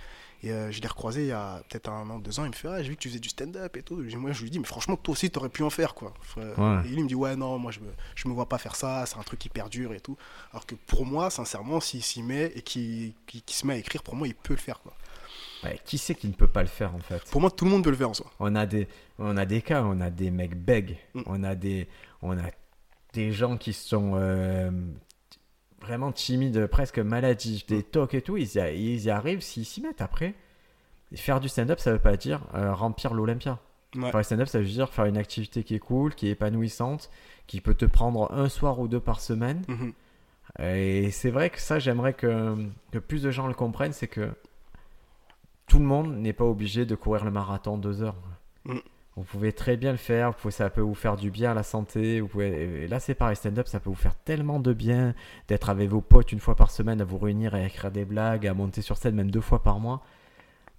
Et 0.44 0.52
euh, 0.52 0.70
je 0.72 0.82
l'ai 0.82 0.88
recroisé 0.88 1.22
il 1.22 1.28
y 1.28 1.32
a 1.32 1.62
peut-être 1.70 1.88
un 1.90 2.10
an, 2.10 2.20
deux 2.20 2.40
ans. 2.40 2.44
Il 2.46 2.50
me 2.50 2.54
fait 2.54 2.68
Ah, 2.68 2.82
j'ai 2.84 2.90
vu 2.90 2.96
que 2.98 3.02
tu 3.02 3.08
faisais 3.10 3.20
du 3.22 3.30
stand-up 3.30 3.78
et 3.78 3.84
tout. 3.84 4.04
Et 4.04 4.16
moi, 4.18 4.32
je 4.34 4.42
lui 4.44 4.50
dis 4.50 4.60
Mais 4.60 4.66
franchement, 4.66 4.98
toi 4.98 5.14
aussi, 5.14 5.30
t'aurais 5.32 5.48
pu 5.50 5.64
en 5.64 5.70
faire, 5.70 5.94
quoi. 5.94 6.14
Ouais. 6.36 6.82
Et 6.84 6.88
lui, 6.90 6.98
il 6.98 7.04
me 7.04 7.08
dit 7.08 7.16
Ouais, 7.16 7.36
non, 7.38 7.58
moi, 7.58 7.72
je 7.72 7.80
me, 7.80 7.88
je 8.16 8.28
me 8.28 8.34
vois 8.34 8.50
pas 8.50 8.58
faire 8.58 8.76
ça. 8.76 9.06
C'est 9.06 9.18
un 9.18 9.24
truc 9.24 9.40
qui 9.40 9.48
perdure 9.50 9.94
et 9.94 10.02
tout. 10.02 10.18
Alors 10.52 10.66
que 10.66 10.76
pour 10.76 11.06
moi, 11.06 11.30
sincèrement, 11.30 11.80
s'il 11.80 12.04
s'y 12.04 12.22
met 12.24 12.52
et 12.56 12.62
qu'il 12.64 13.14
se 13.48 13.66
met 13.66 13.76
à 13.76 13.78
écrire, 13.78 14.04
pour 14.04 14.16
moi, 14.16 14.28
il 14.28 14.36
peut 14.36 14.54
le 14.54 14.60
faire, 14.60 14.82
quoi. 14.82 14.94
Ouais, 15.64 15.80
Qui 15.86 15.98
c'est 16.00 16.16
qui 16.16 16.28
ne 16.28 16.34
peut 16.34 16.48
pas 16.48 16.64
le 16.64 16.68
faire 16.68 16.94
en 16.96 17.00
fait? 17.00 17.24
Pour 17.30 17.40
moi, 17.40 17.52
tout 17.52 17.66
le 17.66 17.72
monde 17.72 17.84
peut 17.84 17.92
le 17.92 17.96
faire 17.96 18.10
en 18.10 18.16
soi. 18.16 18.26
On 18.40 18.56
a 18.56 18.66
des, 18.66 18.88
on 19.20 19.38
a 19.38 19.46
des 19.46 19.62
cas, 19.62 19.84
on 19.84 20.02
a 20.02 20.10
des 20.10 20.32
mecs 20.32 20.56
bègues, 20.56 20.98
Mm. 21.14 21.22
on 21.28 21.44
a 21.44 21.54
des, 21.54 21.88
on 22.24 22.36
a 22.36 22.50
des 23.14 23.32
gens 23.32 23.58
qui 23.58 23.74
sont 23.74 24.14
euh, 24.16 24.72
vraiment 25.82 26.12
timides, 26.12 26.68
presque 26.68 27.00
maladifs, 27.00 27.66
des 27.66 27.84
tocs 27.84 28.14
et 28.14 28.22
tout. 28.22 28.38
Ils 28.38 28.56
y, 28.56 28.60
a- 28.60 28.72
ils 28.72 29.04
y 29.04 29.10
arrivent 29.10 29.42
s'ils 29.42 29.66
s'y 29.66 29.82
mettent. 29.82 30.02
Après, 30.02 30.34
faire 31.16 31.40
du 31.40 31.50
stand-up, 31.50 31.80
ça 31.80 31.92
veut 31.92 32.00
pas 32.00 32.18
dire 32.18 32.42
euh, 32.54 32.74
remplir 32.74 33.14
l'Olympia. 33.14 33.60
Ouais. 33.96 34.10
Faire 34.12 34.20
du 34.22 34.24
stand-up, 34.26 34.48
ça 34.48 34.60
veut 34.60 34.66
dire 34.66 34.90
faire 34.94 35.06
une 35.06 35.18
activité 35.18 35.64
qui 35.64 35.76
est 35.76 35.80
cool, 35.80 36.16
qui 36.16 36.28
est 36.28 36.32
épanouissante, 36.32 37.10
qui 37.48 37.60
peut 37.60 37.74
te 37.74 37.86
prendre 37.86 38.32
un 38.34 38.48
soir 38.48 38.80
ou 38.80 38.88
deux 38.88 39.02
par 39.02 39.20
semaine. 39.20 39.64
Mhm. 39.68 39.94
Et 40.60 41.12
c'est 41.12 41.30
vrai 41.32 41.50
que 41.50 41.60
ça, 41.60 41.80
j'aimerais 41.80 42.14
que, 42.14 42.56
que 42.92 43.00
plus 43.00 43.22
de 43.24 43.32
gens 43.32 43.48
le 43.48 43.54
comprennent, 43.54 43.94
c'est 43.94 44.08
que 44.08 44.32
tout 45.68 45.80
le 45.80 45.86
monde 45.86 46.16
n'est 46.18 46.34
pas 46.34 46.44
obligé 46.46 46.86
de 46.86 46.96
courir 46.96 47.24
le 47.24 47.32
marathon 47.32 47.78
deux 47.78 48.02
heures. 48.04 48.16
Mm. 48.66 48.78
Vous 49.18 49.24
pouvez 49.24 49.52
très 49.52 49.76
bien 49.76 49.92
le 49.92 49.98
faire, 49.98 50.32
vous 50.32 50.38
pouvez- 50.38 50.52
ça 50.54 50.70
peut 50.70 50.80
vous 50.82 50.96
faire 50.96 51.18
du 51.18 51.32
bien 51.32 51.52
à 51.52 51.54
la 51.54 51.64
santé. 51.64 52.22
Vous 52.22 52.28
pouvez, 52.30 52.84
et 52.84 52.88
là, 52.88 53.00
c'est 53.02 53.14
pareil, 53.14 53.36
stand-up, 53.36 53.68
ça 53.68 53.80
peut 53.82 53.90
vous 53.90 53.96
faire 53.96 54.16
tellement 54.16 54.60
de 54.60 54.72
bien 54.74 55.14
d'être 55.50 55.70
avec 55.70 55.90
vos 55.90 56.00
potes 56.02 56.32
une 56.32 56.40
fois 56.40 56.56
par 56.56 56.72
semaine, 56.72 57.02
à 57.02 57.04
vous 57.04 57.18
réunir, 57.18 57.54
à 57.54 57.62
écrire 57.62 57.92
des 57.92 58.06
blagues, 58.06 58.48
à 58.48 58.54
monter 58.54 58.82
sur 58.82 58.98
scène 58.98 59.16
même 59.16 59.30
deux 59.30 59.42
fois 59.42 59.62
par 59.64 59.80
mois. 59.80 60.02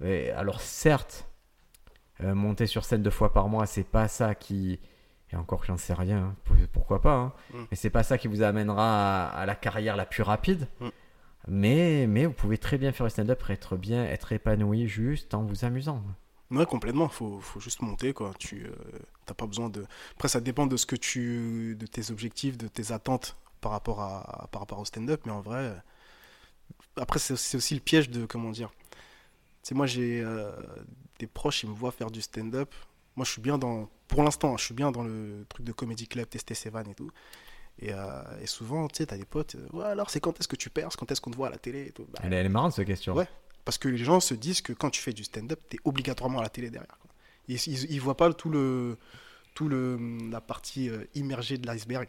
Et 0.03 0.31
alors, 0.31 0.61
certes, 0.62 1.29
euh, 2.23 2.35
monter 2.35 2.66
sur 2.66 2.85
scène 2.85 3.03
deux 3.03 3.11
fois 3.11 3.33
par 3.35 3.49
mois, 3.49 3.66
c'est 3.66 3.85
pas 3.85 4.09
ça 4.09 4.35
qui. 4.35 4.81
Et 5.31 5.37
encore, 5.37 5.64
j'en 5.64 5.77
sais 5.77 5.95
rien, 5.95 6.18
hein, 6.18 6.35
pour- 6.45 6.57
pourquoi 6.73 7.01
pas. 7.03 7.14
hein. 7.16 7.33
Mm. 7.53 7.59
Mais 7.71 7.77
c'est 7.77 7.90
pas 7.90 8.03
ça 8.03 8.16
qui 8.18 8.29
vous 8.29 8.42
amènera 8.42 9.27
à, 9.29 9.40
à 9.40 9.47
la 9.47 9.55
carrière 9.55 9.97
la 9.97 10.07
plus 10.07 10.23
rapide. 10.23 10.68
Mm. 10.81 10.88
Mais, 11.49 12.07
mais 12.09 12.27
vous 12.27 12.33
pouvez 12.33 12.57
très 12.59 12.79
bien 12.79 12.92
faire 12.92 13.05
le 13.05 13.11
stand-up, 13.11 13.38
pour 13.40 13.51
être 13.51 13.77
bien, 13.77 14.05
être 14.05 14.33
épanoui 14.33 14.88
juste 14.88 15.35
en 15.35 15.42
vous 15.42 15.64
amusant. 15.66 16.03
Ouais, 16.52 16.66
complètement. 16.66 17.08
Faut, 17.08 17.40
faut 17.40 17.60
juste 17.60 17.80
monter, 17.82 18.12
quoi. 18.12 18.32
Tu 18.38 18.66
euh, 18.66 18.70
t'as 19.26 19.34
pas 19.34 19.46
besoin 19.46 19.68
de. 19.70 19.84
Après, 20.14 20.28
ça 20.28 20.40
dépend 20.40 20.66
de 20.66 20.76
ce 20.76 20.86
que 20.86 20.96
tu, 20.96 21.74
de 21.78 21.86
tes 21.86 22.10
objectifs, 22.10 22.56
de 22.58 22.68
tes 22.68 22.92
attentes 22.92 23.36
par 23.60 23.72
rapport 23.72 24.00
à, 24.00 24.48
par 24.52 24.60
rapport 24.62 24.78
au 24.78 24.84
stand-up. 24.84 25.22
Mais 25.24 25.32
en 25.32 25.40
vrai, 25.40 25.74
après, 26.96 27.18
c'est 27.18 27.56
aussi 27.56 27.74
le 27.74 27.80
piège 27.80 28.10
de 28.10 28.26
comment 28.26 28.50
dire. 28.50 28.70
Tu 29.62 29.68
sais, 29.68 29.74
moi, 29.74 29.86
j'ai 29.86 30.20
euh, 30.20 30.50
des 31.18 31.26
proches, 31.26 31.62
ils 31.62 31.70
me 31.70 31.74
voient 31.74 31.92
faire 31.92 32.10
du 32.10 32.20
stand-up. 32.20 32.74
Moi, 33.16 33.24
je 33.24 33.30
suis 33.32 33.42
bien 33.42 33.58
dans, 33.58 33.88
pour 34.08 34.22
l'instant, 34.22 34.56
je 34.56 34.64
suis 34.64 34.74
bien 34.74 34.90
dans 34.90 35.02
le 35.04 35.44
truc 35.48 35.64
de 35.64 35.72
comedy 35.72 36.08
club, 36.08 36.28
tester 36.28 36.54
ses 36.54 36.70
vannes 36.70 36.88
et 36.90 36.94
tout. 36.94 37.10
Et, 37.78 37.92
euh, 37.92 38.22
et 38.42 38.46
souvent, 38.46 38.88
tu 38.88 38.98
sais, 38.98 39.06
t'as 39.06 39.16
des 39.16 39.24
potes. 39.24 39.56
ouais, 39.72 39.84
alors, 39.84 40.10
c'est 40.10 40.20
quand 40.20 40.38
est-ce 40.38 40.48
que 40.48 40.56
tu 40.56 40.68
perces? 40.70 40.96
Quand 40.96 41.10
est-ce 41.10 41.20
qu'on 41.20 41.30
te 41.30 41.36
voit 41.36 41.46
à 41.46 41.50
la 41.50 41.58
télé 41.58 41.86
et 41.86 41.92
tout. 41.92 42.06
Bah, 42.12 42.20
Elle, 42.22 42.32
est- 42.32 42.36
elle 42.36 42.46
est 42.46 42.50
marrante 42.50 42.72
cette 42.72 42.86
question. 42.86 43.14
Ouais. 43.14 43.28
Parce 43.64 43.79
que 43.79 43.88
les 43.88 43.98
gens 43.98 44.20
se 44.20 44.35
disent 44.35 44.61
que 44.61 44.72
quand 44.72 44.90
tu 44.90 45.01
fais 45.01 45.12
du 45.12 45.25
stand-up, 45.25 45.61
tu 45.70 45.77
es 45.77 45.81
obligatoirement 45.85 46.40
à 46.40 46.42
la 46.42 46.48
télé 46.48 46.70
derrière. 46.70 46.98
quoi. 47.01 47.11
Ils, 47.48 47.57
ils, 47.68 47.90
ils 47.92 48.01
voient 48.01 48.16
pas 48.16 48.33
tout 48.33 48.51
le, 48.51 48.96
tout 49.55 49.68
le, 49.68 49.98
la 50.31 50.40
partie 50.40 50.88
euh, 50.88 51.05
immergée 51.14 51.59
de 51.59 51.66
l'iceberg, 51.66 52.09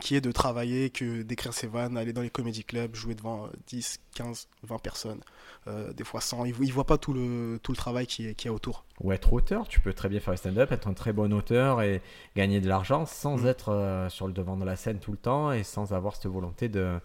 qui 0.00 0.16
est 0.16 0.20
de 0.20 0.32
travailler, 0.32 0.90
que 0.90 1.22
d'écrire 1.22 1.52
ses 1.54 1.66
vannes, 1.68 1.96
aller 1.96 2.12
dans 2.12 2.22
les 2.22 2.30
comédie 2.30 2.64
clubs, 2.64 2.94
jouer 2.94 3.14
devant 3.14 3.46
euh, 3.46 3.50
10, 3.68 4.00
15, 4.14 4.48
20 4.64 4.78
personnes, 4.78 5.20
euh, 5.68 5.92
des 5.92 6.02
fois 6.04 6.20
100. 6.20 6.44
Ils, 6.46 6.54
ils 6.60 6.72
voient 6.72 6.86
pas 6.86 6.98
tout 6.98 7.12
le, 7.12 7.58
tout 7.62 7.72
le 7.72 7.76
travail 7.76 8.06
qui 8.06 8.26
est, 8.26 8.34
qui 8.34 8.48
est 8.48 8.50
autour. 8.50 8.84
Ou 9.00 9.12
être 9.12 9.32
auteur, 9.32 9.68
tu 9.68 9.80
peux 9.80 9.92
très 9.94 10.08
bien 10.08 10.18
faire 10.20 10.32
le 10.32 10.38
stand-up, 10.38 10.72
être 10.72 10.88
un 10.88 10.94
très 10.94 11.12
bon 11.12 11.32
auteur 11.32 11.82
et 11.82 12.02
gagner 12.36 12.60
de 12.60 12.68
l'argent 12.68 13.06
sans 13.06 13.38
Mm. 13.38 13.46
être 13.46 13.68
euh, 13.70 14.08
sur 14.08 14.26
le 14.26 14.32
devant 14.32 14.56
de 14.56 14.64
la 14.64 14.76
scène 14.76 14.98
tout 14.98 15.12
le 15.12 15.18
temps 15.18 15.52
et 15.52 15.62
sans 15.62 15.92
avoir 15.92 16.16
cette 16.16 16.26
volonté 16.26 16.68
de, 16.68 16.98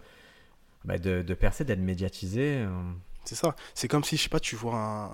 bah, 0.84 0.98
de, 0.98 1.22
de 1.22 1.34
percer, 1.34 1.64
d'être 1.64 1.78
médiatisé. 1.80 2.66
C'est 3.28 3.34
ça. 3.34 3.54
C'est 3.74 3.88
comme 3.88 4.04
si, 4.04 4.16
je 4.16 4.22
sais 4.22 4.28
pas, 4.30 4.40
tu 4.40 4.56
vois 4.56 4.74
un, 4.74 5.10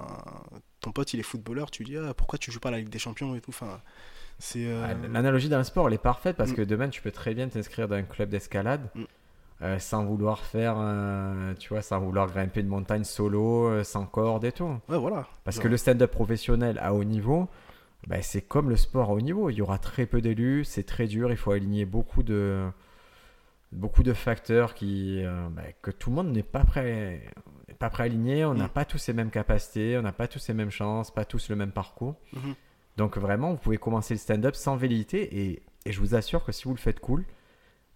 ton 0.80 0.92
pote, 0.92 1.12
il 1.14 1.18
est 1.20 1.24
footballeur, 1.24 1.68
tu 1.72 1.82
lui 1.82 1.90
dis 1.90 1.96
ah, 1.98 2.14
pourquoi 2.14 2.38
tu 2.38 2.52
joues 2.52 2.60
pas 2.60 2.68
à 2.68 2.72
la 2.72 2.78
Ligue 2.78 2.88
des 2.88 3.00
Champions 3.00 3.34
et 3.34 3.40
tout. 3.40 3.50
Enfin, 3.50 3.80
c'est. 4.38 4.66
euh, 4.66 4.86
Ah, 4.88 4.94
L'analogie 5.12 5.48
dans 5.48 5.58
le 5.58 5.64
sport, 5.64 5.88
elle 5.88 5.94
est 5.94 5.98
parfaite 5.98 6.36
parce 6.36 6.52
Mm. 6.52 6.54
que 6.54 6.62
demain, 6.62 6.88
tu 6.90 7.02
peux 7.02 7.10
très 7.10 7.34
bien 7.34 7.48
t'inscrire 7.48 7.88
dans 7.88 7.96
un 7.96 8.04
club 8.04 8.28
d'escalade 8.28 8.88
Mm. 8.94 9.02
euh, 9.62 9.78
sans 9.80 10.04
vouloir 10.04 10.38
faire, 10.44 10.76
euh, 10.78 11.54
tu 11.58 11.70
vois, 11.70 11.82
sans 11.82 11.98
vouloir 11.98 12.28
grimper 12.28 12.60
une 12.60 12.68
montagne 12.68 13.02
solo, 13.02 13.82
sans 13.82 14.06
corde 14.06 14.44
et 14.44 14.52
tout. 14.52 14.76
Ouais, 14.88 14.98
voilà. 14.98 15.26
Parce 15.42 15.58
que 15.58 15.66
le 15.66 15.76
stand-up 15.76 16.12
professionnel 16.12 16.78
à 16.80 16.94
haut 16.94 17.02
niveau, 17.04 17.48
bah, 18.06 18.22
c'est 18.22 18.42
comme 18.42 18.70
le 18.70 18.76
sport 18.76 19.10
à 19.10 19.12
haut 19.14 19.20
niveau. 19.20 19.50
Il 19.50 19.54
y 19.56 19.62
aura 19.62 19.78
très 19.78 20.06
peu 20.06 20.20
d'élus, 20.20 20.64
c'est 20.64 20.84
très 20.84 21.06
dur, 21.08 21.32
il 21.32 21.36
faut 21.36 21.50
aligner 21.50 21.84
beaucoup 21.84 22.22
de, 22.22 22.64
beaucoup 23.72 24.02
de 24.04 24.12
facteurs 24.12 24.74
qui, 24.74 25.24
euh, 25.24 25.48
bah, 25.50 25.62
que 25.82 25.90
tout 25.90 26.10
le 26.10 26.16
monde 26.16 26.30
n'est 26.32 26.42
pas 26.44 26.64
prêt, 26.64 27.22
pas 27.84 27.90
prêt 27.90 28.02
à 28.04 28.06
aligner. 28.06 28.44
On 28.44 28.54
n'a 28.54 28.66
Mm. 28.66 28.70
pas 28.70 28.84
tous 28.84 29.06
les 29.08 29.14
mêmes 29.14 29.30
capacités, 29.30 29.96
on 29.98 30.02
n'a 30.02 30.12
pas 30.12 30.26
tous 30.28 30.46
les 30.48 30.54
mêmes 30.54 30.70
chances, 30.70 31.10
pas 31.10 31.24
tous 31.24 31.48
le 31.50 31.56
même 31.56 31.70
parcours. 31.72 32.14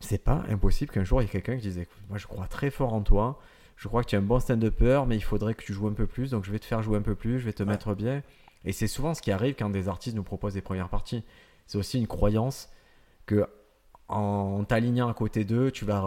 c'est 0.00 0.22
pas 0.22 0.44
impossible 0.48 0.92
qu'un 0.92 1.02
jour 1.04 1.20
il 1.20 1.24
y 1.24 1.26
ait 1.26 1.30
quelqu'un 1.30 1.56
qui 1.56 1.62
dise 1.62 1.78
écoute, 1.78 1.98
moi 2.08 2.18
je 2.18 2.26
crois 2.28 2.46
très 2.46 2.70
fort 2.70 2.92
en 2.92 3.00
toi, 3.02 3.40
je 3.76 3.88
crois 3.88 4.02
que 4.04 4.08
tu 4.10 4.14
es 4.14 4.18
un 4.18 4.22
bon 4.22 4.38
stand-upper, 4.40 5.02
mais 5.08 5.16
il 5.16 5.22
faudrait 5.24 5.54
que 5.54 5.62
tu 5.64 5.72
joues 5.72 5.88
un 5.88 5.92
peu 5.92 6.06
plus, 6.06 6.30
donc 6.30 6.44
je 6.44 6.52
vais 6.52 6.58
te 6.60 6.64
faire 6.66 6.82
jouer 6.82 6.98
un 6.98 7.02
peu 7.02 7.14
plus, 7.16 7.40
je 7.40 7.44
vais 7.46 7.52
te 7.52 7.62
Ouais. 7.64 7.68
mettre 7.70 7.94
bien. 7.94 8.22
Et 8.64 8.72
c'est 8.72 8.86
souvent 8.88 9.14
ce 9.14 9.22
qui 9.22 9.30
arrive 9.32 9.54
quand 9.56 9.70
des 9.70 9.88
artistes 9.88 10.14
nous 10.16 10.22
proposent 10.24 10.54
des 10.54 10.60
premières 10.60 10.88
parties. 10.88 11.24
C'est 11.66 11.78
aussi 11.78 11.98
une 11.98 12.06
croyance 12.06 12.68
que 13.26 13.46
en 14.08 14.64
t'alignant 14.64 15.08
à 15.08 15.14
côté 15.14 15.44
d'eux, 15.44 15.70
tu 15.70 15.84
vas 15.84 15.98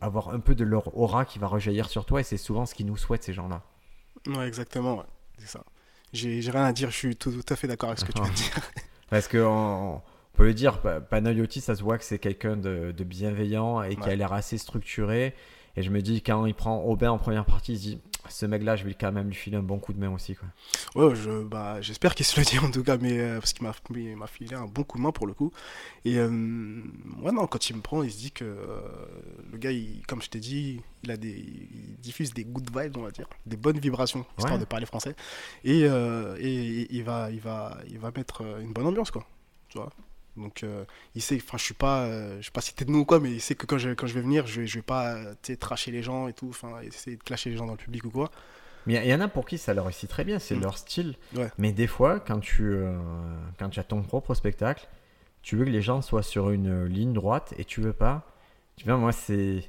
avoir 0.00 0.30
un 0.30 0.40
peu 0.40 0.54
de 0.54 0.64
leur 0.64 0.96
aura 0.98 1.24
qui 1.24 1.38
va 1.38 1.46
rejaillir 1.46 1.88
sur 1.88 2.04
toi, 2.04 2.20
et 2.20 2.24
c'est 2.24 2.36
souvent 2.36 2.66
ce 2.66 2.74
qu'ils 2.74 2.86
nous 2.86 2.96
souhaitent 2.96 3.24
ces 3.24 3.32
gens-là. 3.32 3.62
Ouais, 4.26 4.46
exactement, 4.48 4.98
ouais. 4.98 5.04
c'est 5.38 5.46
ça. 5.48 5.64
J'ai 6.12 6.40
rien 6.50 6.64
à 6.64 6.72
dire, 6.72 6.90
je 6.90 6.96
suis 6.96 7.16
tout, 7.16 7.30
tout 7.30 7.52
à 7.52 7.56
fait 7.56 7.68
d'accord 7.68 7.90
avec 7.90 8.00
ce 8.00 8.04
que 8.04 8.12
tu 8.12 8.20
viens 8.22 8.30
de 8.30 8.36
dire. 8.36 8.60
Parce 9.10 9.28
que 9.28 9.38
on, 9.38 9.96
on 9.96 10.02
peut 10.34 10.46
le 10.46 10.54
dire, 10.54 10.80
Pa- 10.80 11.00
Panayotis, 11.00 11.60
ça 11.60 11.74
se 11.76 11.82
voit 11.82 11.98
que 11.98 12.04
c'est 12.04 12.18
quelqu'un 12.18 12.56
de, 12.56 12.92
de 12.96 13.04
bienveillant 13.04 13.82
et 13.82 13.94
qui 13.96 14.08
a 14.08 14.16
l'air 14.16 14.32
assez 14.32 14.58
structuré. 14.58 15.34
Et 15.76 15.82
je 15.82 15.90
me 15.90 16.00
dis, 16.02 16.22
quand 16.22 16.44
il 16.46 16.54
prend 16.54 16.82
Aubin 16.82 17.10
en 17.10 17.18
première 17.18 17.44
partie, 17.44 17.72
il 17.74 17.76
se 17.78 17.82
dit, 17.82 18.00
ce 18.28 18.46
mec-là, 18.46 18.74
je 18.74 18.84
vais 18.84 18.94
quand 18.94 19.12
même 19.12 19.28
lui 19.28 19.34
filer 19.34 19.56
un 19.58 19.62
bon 19.62 19.78
coup 19.78 19.92
de 19.92 20.00
main 20.00 20.10
aussi. 20.10 20.34
Quoi. 20.34 20.48
Ouais, 21.08 21.14
je, 21.14 21.42
bah, 21.44 21.80
j'espère 21.80 22.14
qu'il 22.16 22.26
se 22.26 22.38
le 22.40 22.44
dit 22.44 22.58
en 22.58 22.70
tout 22.70 22.82
cas, 22.82 22.96
mais 22.98 23.18
euh, 23.18 23.38
parce 23.38 23.52
qu'il 23.52 23.64
m'a, 23.64 23.72
il 23.94 24.16
m'a 24.16 24.26
filé 24.26 24.56
un 24.56 24.66
bon 24.66 24.82
coup 24.82 24.98
de 24.98 25.02
main 25.04 25.12
pour 25.12 25.26
le 25.26 25.34
coup. 25.34 25.52
Et 26.04 26.18
euh, 26.18 26.82
ouais, 27.22 27.32
non, 27.32 27.46
quand 27.46 27.68
il 27.70 27.76
me 27.76 27.80
prend, 27.82 28.02
il 28.02 28.10
se 28.10 28.18
dit 28.18 28.30
que 28.32 28.44
euh, 28.44 28.80
le 29.52 29.58
gars, 29.58 29.70
il- 29.72 30.02
comme 30.06 30.22
je 30.22 30.28
t'ai 30.30 30.40
dit, 30.40 30.80
il 31.02 31.10
a 31.10 31.16
des, 31.16 31.30
il 31.30 31.96
diffuse 32.00 32.32
des 32.34 32.44
good 32.44 32.68
vibes, 32.76 32.96
on 32.96 33.02
va 33.02 33.10
dire, 33.10 33.28
des 33.46 33.56
bonnes 33.56 33.78
vibrations, 33.78 34.24
histoire 34.38 34.54
Ouais. 34.54 34.60
de 34.60 34.64
parler 34.64 34.86
français. 34.86 35.14
Et, 35.64 35.84
euh, 35.84 36.36
et 36.40 36.86
il 36.94 37.02
va, 37.04 37.30
il 37.30 37.40
va, 37.40 37.78
il 37.88 37.98
va 37.98 38.10
mettre 38.16 38.42
euh, 38.44 38.60
une 38.60 38.72
bonne 38.72 38.86
ambiance, 38.86 39.10
quoi. 39.10 39.26
Tu 39.68 39.78
vois? 39.78 39.90
Donc, 40.36 40.64
il 41.16 41.20
sait, 41.22 41.36
enfin, 41.44 41.58
je 41.58 41.64
suis 41.64 41.74
pas, 41.74 42.08
je 42.40 42.44
sais 42.44 42.52
pas 42.52 42.60
citer 42.60 42.84
de 42.84 42.92
nous 42.92 43.00
ou 43.00 43.04
quoi, 43.04 43.18
mais 43.18 43.32
il 43.32 43.40
sait 43.40 43.56
que 43.56 43.66
quand 43.66 43.76
je, 43.78 43.90
quand 43.90 44.06
je 44.06 44.14
vais 44.14 44.20
venir, 44.20 44.46
je, 44.46 44.64
je 44.64 44.76
vais 44.76 44.82
pas, 44.82 45.16
tracher 45.58 45.90
les 45.90 46.00
gens 46.02 46.28
et 46.28 46.32
tout, 46.32 46.48
enfin, 46.50 46.80
essayer 46.82 47.16
de 47.16 47.22
clasher 47.24 47.50
les 47.50 47.56
gens 47.56 47.66
dans 47.66 47.72
le 47.72 47.78
public 47.78 48.04
ou 48.04 48.10
quoi. 48.10 48.30
Mais 48.86 48.94
il 49.04 49.10
y 49.10 49.14
en 49.14 49.20
a 49.20 49.26
pour 49.26 49.44
qui 49.46 49.58
ça 49.58 49.74
leur 49.74 49.84
réussit 49.86 50.08
très 50.08 50.22
bien, 50.24 50.38
c'est 50.38 50.54
Mm. 50.54 50.60
leur 50.60 50.78
style. 50.78 51.16
Ouais. 51.34 51.50
Mais 51.58 51.72
des 51.72 51.88
fois, 51.88 52.20
quand 52.20 52.38
tu, 52.38 52.62
euh, 52.62 52.96
quand 53.58 53.68
tu 53.68 53.80
as 53.80 53.84
ton 53.84 54.00
propre 54.02 54.32
spectacle, 54.34 54.88
tu 55.42 55.56
veux 55.56 55.64
que 55.64 55.70
les 55.70 55.82
gens 55.82 56.02
soient 56.02 56.22
sur 56.22 56.50
une 56.50 56.84
ligne 56.86 57.12
droite 57.12 57.54
et 57.58 57.64
tu 57.64 57.80
veux 57.80 57.92
pas. 57.92 58.26
Tu 58.76 58.84
vois, 58.86 58.96
moi, 58.96 59.12
c'est. 59.12 59.68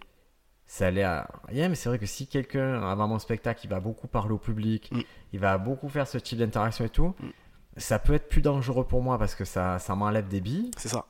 Ça 0.67 0.87
allait 0.87 1.03
à. 1.03 1.27
Yeah, 1.51 1.67
mais 1.69 1.75
c'est 1.75 1.89
vrai 1.89 1.97
que 1.97 2.05
si 2.05 2.27
quelqu'un, 2.27 2.81
avant 2.83 3.07
mon 3.07 3.17
spectacle, 3.19 3.61
il 3.63 3.69
va 3.69 3.79
beaucoup 3.79 4.07
parler 4.07 4.33
au 4.33 4.37
public, 4.37 4.89
Mm. 4.91 5.01
il 5.33 5.39
va 5.39 5.57
beaucoup 5.57 5.89
faire 5.89 6.07
ce 6.07 6.17
type 6.19 6.37
d'interaction 6.37 6.85
et 6.85 6.89
tout, 6.89 7.15
Mm. 7.19 7.29
ça 7.77 7.97
peut 7.97 8.13
être 8.13 8.29
plus 8.29 8.41
dangereux 8.43 8.85
pour 8.85 9.01
moi 9.01 9.17
parce 9.17 9.33
que 9.33 9.45
ça, 9.45 9.79
ça 9.79 9.95
m'enlève 9.95 10.27
des 10.27 10.41
billes 10.41 10.69
C'est 10.77 10.89
ça. 10.89 11.05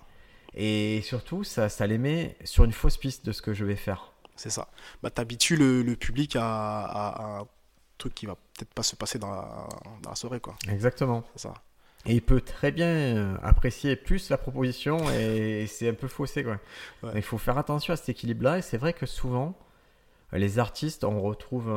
et 0.54 1.02
surtout, 1.04 1.43
ça, 1.43 1.67
ça 1.67 1.88
les 1.88 1.98
met 1.98 2.38
sur 2.45 2.63
une 2.63 2.72
fausse 2.72 2.95
piste 2.98 3.26
de 3.26 3.32
ce 3.34 3.41
que 3.41 3.54
je 3.54 3.65
vais 3.65 3.76
faire. 3.76 4.13
C'est 4.38 4.50
ça. 4.50 4.69
Bah, 5.04 5.10
t'habitues 5.10 5.58
le, 5.58 5.82
le 5.82 5.95
public 5.98 6.38
à, 6.38 6.45
à- 6.86 7.10
à 7.38 7.39
un 7.41 7.48
truc 7.98 8.15
qui 8.15 8.26
va 8.28 8.36
peut-être 8.36 8.74
pas 8.74 8.84
se 8.84 8.95
passer 8.95 9.19
dans 9.19 9.30
la, 9.32 9.67
dans 10.02 10.10
la 10.12 10.15
soirée, 10.15 10.39
quoi. 10.39 10.56
Exactement. 10.69 11.26
C'est 11.36 11.41
ça. 11.50 11.54
Et 12.05 12.13
il 12.13 12.21
peut 12.21 12.41
très 12.41 12.71
bien 12.71 12.88
euh, 12.88 13.35
apprécier 13.43 13.95
plus 13.95 14.29
la 14.29 14.38
proposition 14.38 14.97
et 15.12 15.65
c'est 15.69 15.89
un 15.89 15.93
peu 15.93 16.07
faussé 16.07 16.43
quoi. 16.43 16.59
Ouais. 17.03 17.12
Il 17.15 17.21
faut 17.21 17.38
faire 17.38 17.57
attention 17.57 17.93
à 17.93 17.97
cet 17.97 18.09
équilibre-là 18.09 18.59
et 18.59 18.62
c'est 18.62 18.77
vrai 18.77 18.93
que 18.93 19.05
souvent 19.05 19.57
les 20.31 20.59
artistes, 20.59 21.03
on 21.03 21.21
retrouve 21.21 21.69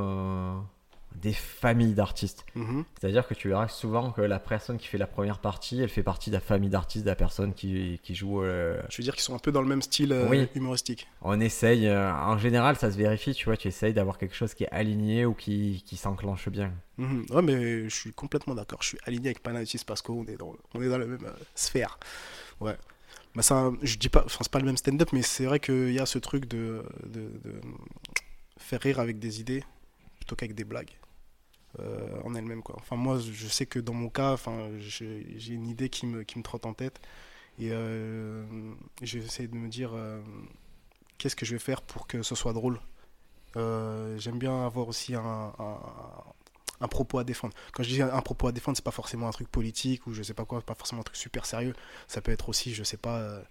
des 1.21 1.33
familles 1.33 1.95
d'artistes. 1.95 2.45
Mhm. 2.55 2.85
C'est-à-dire 3.01 3.27
que 3.27 3.35
tu 3.35 3.49
verras 3.49 3.69
souvent 3.69 4.11
que 4.13 4.21
la 4.23 4.39
personne 4.39 4.79
qui 4.79 4.87
fait 4.89 4.99
la 4.99 5.07
première 5.07 5.39
partie, 5.39 5.81
elle 5.81 5.89
fait 5.89 6.03
partie 6.03 6.31
de 6.31 6.35
la 6.35 6.41
famille 6.41 6.71
d'artistes 6.71 7.05
de 7.05 7.11
la 7.11 7.17
personne 7.17 7.55
qui, 7.55 8.01
qui 8.03 8.15
joue. 8.15 8.43
euh, 8.43 8.81
Je 8.91 8.97
veux 8.99 9.05
dire 9.05 9.15
qu'ils 9.15 9.23
sont 9.23 9.35
un 9.35 9.39
peu 9.39 9.53
dans 9.53 9.63
le 9.63 9.69
même 9.69 9.83
style 9.83 10.13
euh, 10.13 10.29
Oui. 10.29 10.49
humoristique. 10.55 11.07
On 11.23 11.41
essaye, 11.41 11.87
euh, 11.87 12.13
en 12.13 12.39
général 12.39 12.77
ça 12.77 12.91
se 12.91 12.97
vérifie, 12.97 13.35
tu 13.35 13.45
vois, 13.47 13.57
tu 13.57 13.69
essayes 13.69 13.93
d'avoir 13.95 14.19
quelque 14.19 14.35
chose 14.35 14.55
qui 14.55 14.65
est 14.65 14.71
aligné 14.71 15.25
ou 15.27 15.35
qui, 15.35 15.83
qui 15.87 15.97
s'enclenche 15.97 16.49
bien. 16.49 16.73
Mhm. 16.99 17.27
Ouais, 17.31 17.43
mais 17.43 17.89
je 17.89 17.95
suis 17.95 18.13
complètement 18.13 18.55
d'accord. 18.55 18.83
Je 18.83 18.89
suis 18.89 18.99
aligné 19.05 19.29
avec 19.29 19.43
Panayotis 19.43 19.85
Pasco. 19.87 20.13
On 20.15 20.31
est 20.31 20.37
dans, 20.37 20.55
on 20.75 20.83
est 20.83 20.89
dans 20.89 20.99
la 20.99 21.07
même 21.07 21.25
euh, 21.25 21.31
sphère. 21.55 21.99
Ouais. 22.61 22.77
Bah, 23.35 23.43
ça, 23.43 23.71
je 23.83 23.97
dis 23.97 24.09
pas, 24.11 24.23
enfin, 24.27 24.39
c'est 24.43 24.53
pas 24.53 24.59
le 24.59 24.67
même 24.67 24.77
stand-up, 24.77 25.09
mais 25.13 25.23
c'est 25.23 25.47
vrai 25.47 25.59
qu'il 25.59 25.93
y 25.93 25.99
a 26.01 26.05
ce 26.07 26.19
truc 26.19 26.47
de, 26.49 26.83
de, 27.07 27.21
de 27.45 27.61
faire 28.59 28.81
rire 28.81 29.01
avec 29.01 29.19
des 29.19 29.41
idées 29.41 29.65
plutôt 30.23 30.37
qu'avec 30.37 30.55
des 30.55 30.65
blagues. 30.65 30.93
euh, 31.81 32.21
en 32.25 32.35
elle-même 32.35 32.63
quoi. 32.63 32.77
Enfin 32.79 32.97
moi 32.97 33.19
je 33.19 33.47
sais 33.49 33.67
que 33.67 33.79
dans 33.81 33.95
mon 33.95 34.11
cas, 34.11 34.33
enfin 34.33 34.71
j'ai 34.79 35.55
une 35.55 35.69
idée 35.69 35.89
qui 35.91 36.07
me 36.07 36.23
qui 36.25 36.39
me 36.39 36.43
trotte 36.45 36.67
en 36.67 36.75
tête 36.75 37.01
et 37.59 37.71
euh, 37.73 38.45
j'essaie 39.03 39.49
de 39.49 39.57
me 39.57 39.69
dire 39.69 39.93
euh, 39.95 40.21
qu'est-ce 41.19 41.37
que 41.37 41.47
je 41.47 41.55
vais 41.55 41.59
faire 41.61 41.83
pour 41.83 42.07
que 42.07 42.23
ce 42.23 42.35
soit 42.35 42.53
drôle. 42.55 42.81
Euh, 43.57 44.19
J'aime 44.19 44.39
bien 44.39 44.67
avoir 44.67 44.89
aussi 44.89 45.15
un, 45.17 45.53
un, 45.59 45.79
un 46.81 46.89
propos 46.89 47.19
à 47.19 47.25
défendre. 47.25 47.55
Quand 47.73 47.83
je 47.83 47.89
dis 47.91 48.03
un 48.03 48.21
propos 48.23 48.49
à 48.49 48.53
défendre, 48.53 48.77
c'est 48.77 48.85
pas 48.85 48.91
forcément 48.91 49.29
un 49.29 49.33
truc 49.33 49.49
politique 49.49 50.07
ou 50.07 50.13
je 50.15 50.23
sais 50.23 50.35
pas 50.35 50.45
quoi, 50.45 50.63
pas 50.63 50.75
forcément 50.75 51.01
un 51.03 51.05
truc 51.05 51.17
super 51.17 51.47
sérieux. 51.47 51.75
Ça 52.09 52.21
peut 52.23 52.33
être 52.33 52.49
aussi, 52.49 52.75
je 52.75 52.83
sais 52.85 52.97
pas, 52.97 53.43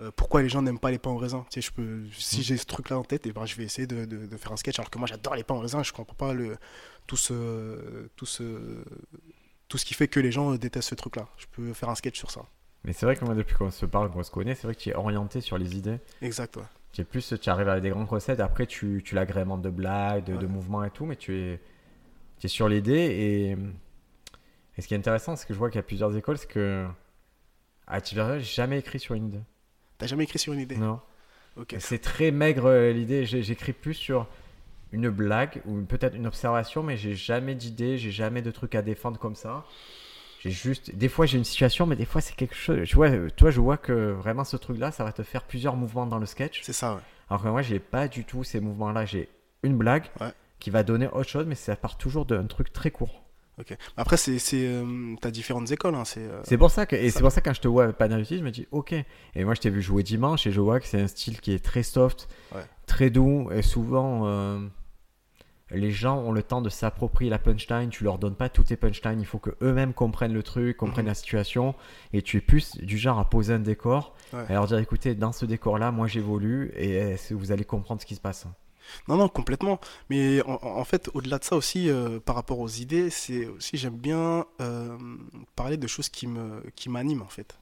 euh, 0.00 0.06
euh, 0.06 0.10
pourquoi 0.14 0.42
les 0.42 0.48
gens 0.48 0.62
n'aiment 0.62 0.78
pas 0.78 0.90
les 0.90 0.98
pains 0.98 1.10
au 1.10 1.16
raisin. 1.18 1.44
Tu 1.50 1.60
sais, 1.60 1.66
je 1.68 1.72
peux, 1.72 2.04
si 2.12 2.42
j'ai 2.42 2.56
ce 2.56 2.66
truc-là 2.66 2.98
en 2.98 3.04
tête, 3.04 3.26
et 3.26 3.32
ben 3.32 3.44
je 3.46 3.56
vais 3.56 3.64
essayer 3.64 3.86
de, 3.86 4.04
de, 4.04 4.26
de 4.26 4.36
faire 4.36 4.52
un 4.52 4.56
sketch. 4.56 4.78
Alors 4.78 4.90
que 4.90 4.98
moi, 4.98 5.06
j'adore 5.08 5.34
les 5.34 5.44
pains 5.44 5.54
au 5.54 5.60
raisin. 5.60 5.82
Je 5.82 5.92
comprends 5.92 6.14
pas 6.14 6.32
le 6.34 6.56
tout 7.06 7.16
ce 7.16 8.08
tout 8.16 8.26
ce 8.26 8.82
tout 9.68 9.76
ce 9.78 9.84
qui 9.84 9.94
fait 9.94 10.08
que 10.08 10.20
les 10.20 10.30
gens 10.32 10.54
détestent 10.54 10.90
ce 10.90 10.94
truc-là. 10.94 11.28
Je 11.36 11.46
peux 11.50 11.72
faire 11.72 11.88
un 11.88 11.94
sketch 11.94 12.18
sur 12.18 12.30
ça. 12.30 12.42
Mais 12.84 12.92
c'est 12.92 13.06
vrai 13.06 13.16
que 13.16 13.24
moi 13.24 13.34
depuis 13.34 13.54
qu'on 13.56 13.70
se 13.70 13.86
parle, 13.86 14.10
qu'on 14.10 14.22
se 14.22 14.30
connaît, 14.30 14.54
c'est 14.54 14.66
vrai 14.66 14.74
que 14.74 14.80
tu 14.80 14.90
es 14.90 14.94
orienté 14.94 15.40
sur 15.40 15.58
les 15.58 15.76
idées. 15.76 15.98
Exact. 16.22 16.56
Ouais. 16.56 16.62
Tu 16.92 17.02
es 17.02 17.04
plus, 17.04 17.34
tu 17.40 17.50
arrives 17.50 17.68
avec 17.68 17.82
des 17.82 17.90
grandes 17.90 18.08
recettes, 18.08 18.40
après 18.40 18.66
tu, 18.66 19.02
tu 19.04 19.14
l'agrémentes 19.14 19.60
de 19.62 19.68
blagues, 19.70 20.24
de, 20.24 20.36
de 20.36 20.46
Ouais. 20.46 20.52
mouvements 20.52 20.84
et 20.84 20.90
tout, 20.90 21.04
mais 21.04 21.16
tu 21.16 21.36
es, 21.36 21.60
tu 22.38 22.46
es 22.46 22.48
sur 22.48 22.68
l'idée. 22.68 22.92
Et, 22.94 23.50
et 24.76 24.80
ce 24.80 24.86
qui 24.88 24.94
est 24.94 24.96
intéressant, 24.96 25.36
c'est 25.36 25.46
que 25.46 25.52
je 25.52 25.58
vois 25.58 25.68
qu'il 25.70 25.76
y 25.76 25.80
a 25.80 25.82
plusieurs 25.82 26.16
écoles, 26.16 26.38
c'est 26.38 26.48
que 26.48 26.86
à 27.86 28.00
Tiberia, 28.00 28.38
j'ai 28.38 28.44
jamais 28.54 28.78
écrit 28.78 29.00
sur 29.00 29.14
une 29.16 29.26
idée. 29.26 29.40
T'as 29.98 30.06
jamais 30.06 30.24
écrit 30.24 30.38
sur 30.38 30.52
une 30.52 30.60
idée 30.60 30.76
Non. 30.76 31.00
Ok. 31.56 31.74
C'est 31.78 31.98
très 31.98 32.30
maigre 32.30 32.66
euh, 32.66 32.92
l'idée. 32.92 33.24
J'écris 33.26 33.72
plus 33.72 33.94
sur 33.94 34.26
une 34.92 35.10
blague 35.10 35.60
ou 35.66 35.80
peut-être 35.82 36.14
une 36.16 36.26
observation, 36.26 36.82
mais 36.82 36.96
j'ai 36.96 37.14
jamais 37.14 37.54
d'idée, 37.54 37.98
j'ai 37.98 38.10
jamais 38.12 38.40
de 38.42 38.50
trucs 38.50 38.74
à 38.74 38.82
défendre 38.82 39.18
comme 39.18 39.34
ça. 39.34 39.64
J'ai 40.40 40.50
juste, 40.52 40.94
des 40.94 41.08
fois 41.08 41.26
j'ai 41.26 41.36
une 41.36 41.44
situation, 41.44 41.84
mais 41.84 41.96
des 41.96 42.04
fois 42.04 42.20
c'est 42.20 42.34
quelque 42.36 42.54
chose. 42.54 42.86
Tu 42.88 42.94
vois, 42.94 43.08
euh, 43.10 43.28
toi 43.36 43.50
je 43.50 43.60
vois 43.60 43.76
que 43.76 44.12
vraiment 44.12 44.44
ce 44.44 44.56
truc-là, 44.56 44.92
ça 44.92 45.02
va 45.04 45.12
te 45.12 45.22
faire 45.24 45.42
plusieurs 45.42 45.74
mouvements 45.76 46.06
dans 46.06 46.18
le 46.18 46.26
sketch. 46.26 46.60
C'est 46.62 46.72
ça. 46.72 46.94
Ouais. 46.94 47.00
Alors 47.28 47.42
que 47.42 47.48
moi, 47.48 47.60
j'ai 47.60 47.80
pas 47.80 48.08
du 48.08 48.24
tout 48.24 48.44
ces 48.44 48.60
mouvements-là. 48.60 49.04
J'ai 49.04 49.28
une 49.62 49.76
blague 49.76 50.04
Ouais. 50.20 50.32
qui 50.60 50.70
va 50.70 50.82
donner 50.84 51.08
autre 51.08 51.28
chose, 51.28 51.44
mais 51.46 51.56
ça 51.56 51.74
part 51.76 51.98
toujours 51.98 52.24
d'un 52.24 52.44
truc 52.46 52.72
très 52.72 52.90
court. 52.90 53.24
Ok. 53.60 53.76
Après, 53.96 54.16
c'est 54.16 54.38
c'est 54.38 54.64
euh, 54.66 55.14
t'as 55.20 55.30
différentes 55.30 55.70
écoles. 55.72 55.94
Hein. 55.94 56.04
C'est 56.04 56.20
euh, 56.20 56.40
C'est 56.44 56.56
pour 56.58 56.70
ça 56.70 56.86
que, 56.86 56.94
et 56.96 57.10
c'est 57.10 57.20
pour 57.20 57.32
ça 57.32 57.40
que 57.40 57.48
quand 57.48 57.54
je 57.54 57.60
te 57.60 57.68
vois 57.68 57.92
Panayotis, 57.92 58.38
je 58.38 58.44
me 58.44 58.50
dis 58.50 58.66
ok. 58.70 58.92
Et 59.34 59.44
moi, 59.44 59.54
je 59.54 59.60
t'ai 59.60 59.70
vu 59.70 59.82
jouer 59.82 60.02
dimanche 60.02 60.46
et 60.46 60.52
je 60.52 60.60
vois 60.60 60.78
que 60.80 60.86
c'est 60.86 61.00
un 61.00 61.08
style 61.08 61.40
qui 61.40 61.52
est 61.52 61.64
très 61.64 61.82
soft, 61.82 62.28
Ouais. 62.54 62.62
très 62.86 63.10
doux. 63.10 63.50
Et 63.50 63.62
souvent, 63.62 64.26
euh, 64.26 64.60
les 65.70 65.90
gens 65.90 66.18
ont 66.18 66.32
le 66.32 66.42
temps 66.42 66.62
de 66.62 66.68
s'approprier 66.70 67.30
la 67.30 67.38
punchline. 67.38 67.90
Tu 67.90 68.04
leur 68.04 68.18
donnes 68.18 68.36
pas 68.36 68.48
toutes 68.48 68.66
tes 68.68 68.76
punchlines. 68.76 69.20
Il 69.20 69.26
faut 69.26 69.38
que 69.38 69.50
eux-mêmes 69.60 69.92
comprennent 69.92 70.32
le 70.32 70.42
truc, 70.42 70.76
comprennent 70.76 71.04
Mhm. 71.06 71.10
la 71.10 71.14
situation. 71.14 71.74
Et 72.12 72.22
tu 72.22 72.36
es 72.36 72.40
plus 72.40 72.76
du 72.78 72.96
genre 72.96 73.18
à 73.18 73.28
poser 73.28 73.54
un 73.54 73.58
décor 73.58 74.14
Ouais. 74.32 74.44
et 74.48 74.52
leur 74.52 74.66
dire 74.66 74.78
écoutez, 74.78 75.14
dans 75.14 75.32
ce 75.32 75.44
décor-là, 75.46 75.90
moi 75.90 76.06
j'évolue 76.06 76.70
et 76.76 77.16
vous 77.32 77.50
allez 77.52 77.64
comprendre 77.64 78.00
ce 78.00 78.06
qui 78.06 78.14
se 78.14 78.20
passe? 78.20 78.46
Non, 79.08 79.16
non, 79.16 79.28
complètement. 79.28 79.80
Mais 80.10 80.42
en, 80.46 80.84
fait, 80.84 81.10
au-delà 81.14 81.38
de 81.38 81.44
ça 81.44 81.56
aussi, 81.56 81.88
euh, 81.88 82.20
par 82.20 82.34
rapport 82.34 82.58
aux 82.58 82.68
idées, 82.68 83.10
c'est 83.10 83.46
aussi 83.46 83.76
j'aime 83.76 83.96
bien 83.96 84.46
euh, 84.60 84.96
parler 85.56 85.76
de 85.76 85.86
choses 85.86 86.08
qui 86.08 86.26
me 86.26 86.62
qui 86.76 86.88
m'animent 86.88 87.22
en 87.22 87.28
fait, 87.28 87.58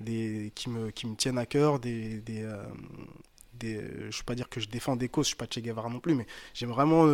des 0.00 0.52
qui 0.54 0.70
me 0.70 0.90
qui 0.90 1.06
me 1.06 1.16
tiennent 1.16 1.38
à 1.38 1.46
cœur, 1.46 1.78
des 1.78 2.22
euh, 2.30 2.64
des 3.54 3.80
je 4.10 4.16
veux 4.16 4.24
pas 4.24 4.34
dire 4.34 4.48
que 4.48 4.60
je 4.60 4.68
défends 4.68 4.96
des 4.96 5.08
causes, 5.08 5.26
je 5.26 5.28
suis 5.28 5.36
pas 5.36 5.46
Che 5.46 5.60
Guevara 5.60 5.88
non 5.88 6.00
plus, 6.00 6.14
mais 6.14 6.26
j'aime 6.54 6.70
vraiment 6.70 7.06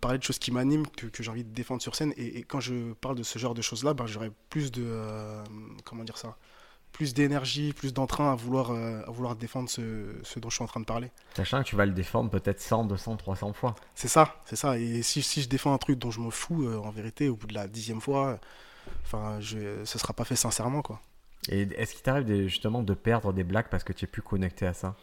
parler 0.00 0.18
de 0.18 0.22
choses 0.22 0.38
qui 0.38 0.52
m'animent, 0.52 0.86
que, 0.86 1.22
j'ai 1.22 1.30
envie 1.30 1.44
de 1.44 1.52
défendre 1.52 1.82
sur 1.82 1.96
scène. 1.96 2.12
Et, 2.16 2.38
et 2.38 2.42
quand 2.42 2.60
je 2.60 2.92
parle 2.94 3.16
de 3.16 3.22
ce 3.22 3.38
genre 3.38 3.54
de 3.54 3.62
choses-là, 3.62 3.94
ben, 3.94 4.06
j'aurais 4.06 4.30
plus 4.50 4.70
de 4.70 4.86
comment 5.84 6.04
dire 6.04 6.18
ça, 6.18 6.36
plus 6.96 7.12
d'énergie, 7.12 7.74
plus 7.74 7.92
d'entrain 7.92 8.32
à 8.32 8.34
vouloir 8.34 8.70
euh, 8.70 9.02
à 9.06 9.10
vouloir 9.10 9.36
défendre 9.36 9.68
ce, 9.68 10.14
ce 10.22 10.40
dont 10.40 10.48
je 10.48 10.54
suis 10.54 10.64
en 10.64 10.66
train 10.66 10.80
de 10.80 10.86
parler. 10.86 11.10
Sachant 11.34 11.62
que 11.62 11.68
tu 11.68 11.76
vas 11.76 11.84
le 11.84 11.92
défendre 11.92 12.30
peut-être 12.30 12.58
100, 12.58 12.86
200, 12.86 13.16
300 13.16 13.52
fois. 13.52 13.74
C'est 13.94 14.08
ça, 14.08 14.40
c'est 14.46 14.56
ça. 14.56 14.78
Et 14.78 15.02
si, 15.02 15.20
si 15.22 15.42
je 15.42 15.48
défends 15.48 15.74
un 15.74 15.78
truc 15.78 15.98
dont 15.98 16.10
je 16.10 16.20
me 16.20 16.30
fous, 16.30 16.64
euh, 16.64 16.78
en 16.78 16.88
vérité, 16.88 17.28
au 17.28 17.36
bout 17.36 17.46
de 17.48 17.52
la 17.52 17.68
dixième 17.68 18.00
fois, 18.00 18.38
enfin, 19.04 19.38
je, 19.40 19.84
ce 19.84 19.98
sera 19.98 20.14
pas 20.14 20.24
fait 20.24 20.36
sincèrement, 20.36 20.80
quoi. 20.80 21.02
Et 21.50 21.68
est-ce 21.76 21.92
qu'il 21.92 22.02
t'arrive 22.02 22.48
justement 22.48 22.82
de 22.82 22.94
perdre 22.94 23.34
des 23.34 23.44
blagues 23.44 23.68
parce 23.70 23.84
que 23.84 23.92
tu 23.92 24.06
es 24.06 24.08
plus 24.08 24.22
connecté 24.22 24.66
à 24.66 24.72
ça? 24.72 24.96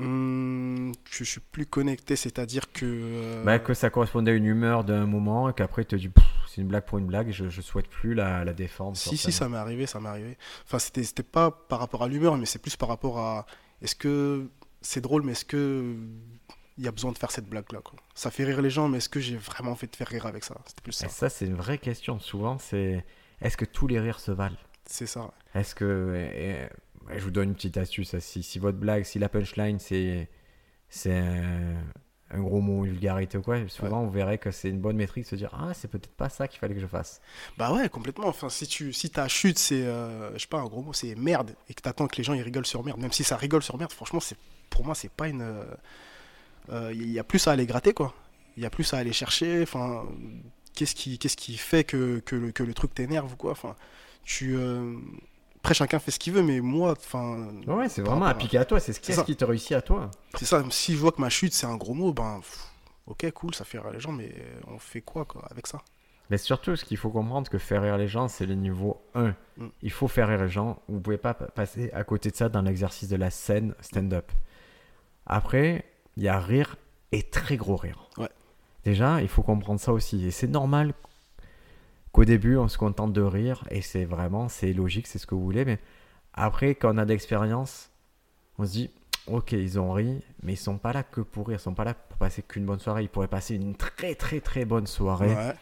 Hum, 0.00 0.92
je 1.10 1.22
suis 1.24 1.40
plus 1.40 1.66
connecté, 1.66 2.16
c'est-à-dire 2.16 2.72
que. 2.72 2.84
euh, 2.84 3.44
bah, 3.44 3.58
Que 3.60 3.74
ça 3.74 3.90
correspondait 3.90 4.32
à 4.32 4.34
une 4.34 4.44
humeur 4.46 4.82
d'un 4.82 5.06
moment 5.06 5.48
et 5.48 5.54
qu'après 5.54 5.84
tu 5.84 5.90
te 5.90 5.96
dis 5.96 6.10
c'est 6.48 6.60
une 6.60 6.68
blague 6.68 6.84
pour 6.84 6.98
une 6.98 7.06
blague 7.06 7.30
je, 7.30 7.48
je 7.48 7.60
souhaite 7.60 7.88
plus 7.88 8.14
la, 8.14 8.44
la 8.44 8.52
défendre. 8.52 8.96
Si, 8.96 9.16
si, 9.16 9.30
ça 9.30 9.48
m'est 9.48 9.56
arrivé, 9.56 9.86
ça 9.86 10.00
m'est 10.00 10.08
arrivé. 10.08 10.36
Enfin, 10.64 10.78
c'était, 10.80 11.22
pas 11.22 11.50
par 11.50 11.78
rapport 11.78 12.02
à 12.02 12.08
l'humeur, 12.08 12.36
mais 12.36 12.46
c'est 12.46 12.58
plus 12.60 12.76
par 12.76 12.88
rapport 12.88 13.18
à. 13.18 13.46
est-ce 13.82 13.94
que 13.94 14.48
c'est 14.80 15.00
drôle, 15.00 15.22
mais 15.22 15.32
est-ce 15.32 15.44
que 15.44 15.96
il 16.76 16.84
y 16.84 16.88
a 16.88 16.92
besoin 16.92 17.12
de 17.12 17.18
faire 17.18 17.30
cette 17.30 17.48
blague-là 17.48 17.80
Ça 18.14 18.32
fait 18.32 18.42
rire 18.44 18.60
les 18.60 18.70
gens, 18.70 18.88
mais 18.88 18.98
est-ce 18.98 19.08
que 19.08 19.20
j'ai 19.20 19.36
vraiment 19.36 19.70
envie 19.72 19.86
de 19.86 19.94
faire 19.94 20.08
rire 20.08 20.26
avec 20.26 20.42
ça? 20.42 20.56
C'était 20.66 20.82
plus 20.82 20.92
ça. 20.92 21.06
Et 21.06 21.08
ça, 21.08 21.28
c'est 21.28 21.46
une 21.46 21.54
vraie 21.54 21.78
question. 21.78 22.18
Souvent, 22.18 22.58
c'est 22.58 23.04
est-ce 23.40 23.56
que 23.56 23.64
tous 23.64 23.86
les 23.86 24.00
rires 24.00 24.18
se 24.18 24.32
valent? 24.32 24.56
C'est 24.86 25.06
ça. 25.06 25.30
Est-ce 25.54 25.74
que. 25.76 26.14
et- 26.16 26.68
je 27.16 27.22
vous 27.24 27.30
donne 27.30 27.48
une 27.50 27.54
petite 27.54 27.76
astuce. 27.76 28.18
Si, 28.18 28.42
si 28.42 28.58
votre 28.58 28.78
blague, 28.78 29.04
si 29.04 29.18
la 29.18 29.28
punchline, 29.28 29.78
c'est 29.78 30.28
un, 31.06 31.74
un 32.30 32.40
gros 32.40 32.60
mot, 32.60 32.84
une 32.84 32.92
vulgarité 32.92 33.38
ou 33.38 33.42
quoi, 33.42 33.66
souvent 33.68 34.00
on 34.02 34.08
verrait 34.08 34.38
que 34.38 34.50
c'est 34.50 34.68
une 34.70 34.80
bonne 34.80 34.96
métrique 34.96 35.24
de 35.24 35.28
se 35.30 35.36
dire 35.36 35.50
Ah, 35.52 35.72
c'est 35.74 35.88
peut-être 35.88 36.08
pas 36.14 36.28
ça 36.28 36.48
qu'il 36.48 36.58
fallait 36.58 36.74
que 36.74 36.80
je 36.80 36.86
fasse. 36.86 37.20
Bah 37.58 37.72
ouais, 37.72 37.88
complètement. 37.88 38.26
Enfin, 38.28 38.48
si 38.48 38.66
tu 38.66 38.92
si 38.92 39.10
ta 39.10 39.28
chute, 39.28 39.58
c'est, 39.58 39.82
euh, 39.84 40.32
je 40.34 40.38
sais 40.38 40.46
pas, 40.48 40.58
un 40.60 40.64
gros 40.66 40.82
mot, 40.82 40.92
c'est 40.92 41.14
merde, 41.14 41.54
et 41.68 41.74
que 41.74 41.82
t'attends 41.82 42.06
que 42.06 42.16
les 42.16 42.24
gens 42.24 42.34
ils 42.34 42.42
rigolent 42.42 42.66
sur 42.66 42.84
merde, 42.84 43.00
même 43.00 43.12
si 43.12 43.24
ça 43.24 43.36
rigole 43.36 43.62
sur 43.62 43.76
merde, 43.78 43.92
franchement, 43.92 44.20
c'est 44.20 44.36
pour 44.70 44.84
moi, 44.84 44.94
c'est 44.94 45.10
pas 45.12 45.28
une. 45.28 45.42
euh, 45.42 45.64
euh, 46.70 46.92
Il 46.94 47.10
y 47.10 47.18
a 47.18 47.24
plus 47.24 47.46
à 47.48 47.52
aller 47.52 47.66
gratter, 47.66 47.92
quoi. 47.92 48.14
Il 48.56 48.62
y 48.62 48.66
a 48.66 48.70
plus 48.70 48.94
à 48.94 48.98
aller 48.98 49.12
chercher. 49.12 49.62
Enfin, 49.62 50.04
qu'est-ce 50.74 50.94
qui 50.94 51.18
qu'est-ce 51.18 51.36
qui 51.36 51.56
fait 51.56 51.84
que, 51.84 52.20
que, 52.20 52.36
le, 52.36 52.52
que 52.52 52.62
le 52.62 52.74
truc 52.74 52.94
t'énerve 52.94 53.32
ou 53.32 53.36
quoi 53.36 53.52
Enfin, 53.52 53.76
tu. 54.24 54.56
euh, 54.56 54.94
Après, 55.64 55.72
chacun 55.72 55.98
fait 55.98 56.10
ce 56.10 56.18
qu'il 56.18 56.34
veut, 56.34 56.42
mais 56.42 56.60
moi, 56.60 56.92
enfin. 56.92 57.48
Ouais, 57.66 57.88
c'est 57.88 58.02
vraiment 58.02 58.26
à- 58.26 58.28
appliqué 58.28 58.58
à 58.58 58.66
toi. 58.66 58.78
C'est 58.80 58.92
ce 58.92 59.00
qui, 59.00 59.14
ce 59.14 59.22
te 59.22 59.44
réussit 59.46 59.72
à 59.72 59.80
toi. 59.80 60.10
C'est 60.34 60.44
ça, 60.44 60.62
si 60.68 60.92
je 60.92 60.98
vois 60.98 61.10
que 61.10 61.22
ma 61.22 61.30
chute, 61.30 61.54
c'est 61.54 61.64
un 61.64 61.76
gros 61.76 61.94
mot, 61.94 62.12
ben. 62.12 62.40
pff, 62.40 62.68
Ok, 63.06 63.30
cool, 63.32 63.54
ça 63.54 63.64
fait 63.64 63.78
rire 63.78 63.90
les 63.90 63.98
gens, 64.00 64.12
mais 64.12 64.34
on 64.66 64.78
fait 64.78 65.00
quoi, 65.00 65.24
quoi 65.24 65.42
avec 65.50 65.66
ça? 65.66 65.80
Mais 66.28 66.36
surtout, 66.36 66.76
ce 66.76 66.84
qu'il 66.84 66.98
faut 66.98 67.08
comprendre, 67.08 67.48
que 67.50 67.56
faire 67.56 67.80
rire 67.82 67.96
les 67.96 68.08
gens, 68.08 68.28
c'est 68.28 68.44
le 68.44 68.54
niveau 68.54 69.00
1. 69.14 69.34
Mm. 69.56 69.66
Il 69.80 69.90
faut 69.90 70.06
faire 70.06 70.28
rire 70.28 70.42
les 70.42 70.48
gens. 70.50 70.82
Vous 70.88 71.00
pouvez 71.00 71.16
pas 71.18 71.32
pa- 71.32 71.46
passer 71.46 71.90
à 71.94 72.04
côté 72.04 72.30
de 72.30 72.36
ça 72.36 72.50
dans 72.50 72.60
l'exercice 72.60 73.08
de 73.08 73.16
la 73.16 73.30
scène 73.30 73.74
stand-up. 73.80 74.30
Après, 75.24 75.84
il 76.18 76.22
y 76.24 76.28
a 76.28 76.38
rire 76.40 76.76
et 77.12 77.22
très 77.22 77.56
gros 77.56 77.76
rire. 77.76 78.08
Ouais. 78.18 78.28
Déjà, 78.84 79.22
il 79.22 79.28
faut 79.28 79.42
comprendre 79.42 79.80
ça 79.80 79.92
aussi. 79.94 80.26
Et 80.26 80.30
c'est 80.30 80.46
normal 80.46 80.92
qu'au 82.14 82.24
début, 82.24 82.56
on 82.56 82.68
se 82.68 82.78
contente 82.78 83.12
de 83.12 83.20
rire. 83.20 83.64
Et 83.70 83.82
c'est 83.82 84.04
vraiment, 84.04 84.48
c'est 84.48 84.72
logique, 84.72 85.08
c'est 85.08 85.18
ce 85.18 85.26
que 85.26 85.34
vous 85.34 85.42
voulez. 85.42 85.64
Mais 85.64 85.80
après, 86.32 86.76
quand 86.76 86.94
on 86.94 86.98
a 86.98 87.04
d'expérience, 87.04 87.90
on 88.56 88.64
se 88.64 88.70
dit, 88.70 88.90
ok, 89.26 89.50
ils 89.52 89.80
ont 89.80 89.92
ri, 89.92 90.22
mais 90.42 90.52
ils 90.52 90.56
sont 90.56 90.78
pas 90.78 90.92
là 90.92 91.02
que 91.02 91.20
pour 91.20 91.48
rire. 91.48 91.58
Ils 91.58 91.62
sont 91.62 91.74
pas 91.74 91.82
là 91.82 91.94
pour 91.94 92.16
passer 92.16 92.42
qu'une 92.42 92.64
bonne 92.64 92.78
soirée. 92.78 93.02
Ils 93.02 93.08
pourraient 93.08 93.26
passer 93.26 93.56
une 93.56 93.74
très 93.74 94.14
très 94.14 94.40
très 94.40 94.64
bonne 94.64 94.86
soirée. 94.86 95.34
Ouais. 95.34 95.54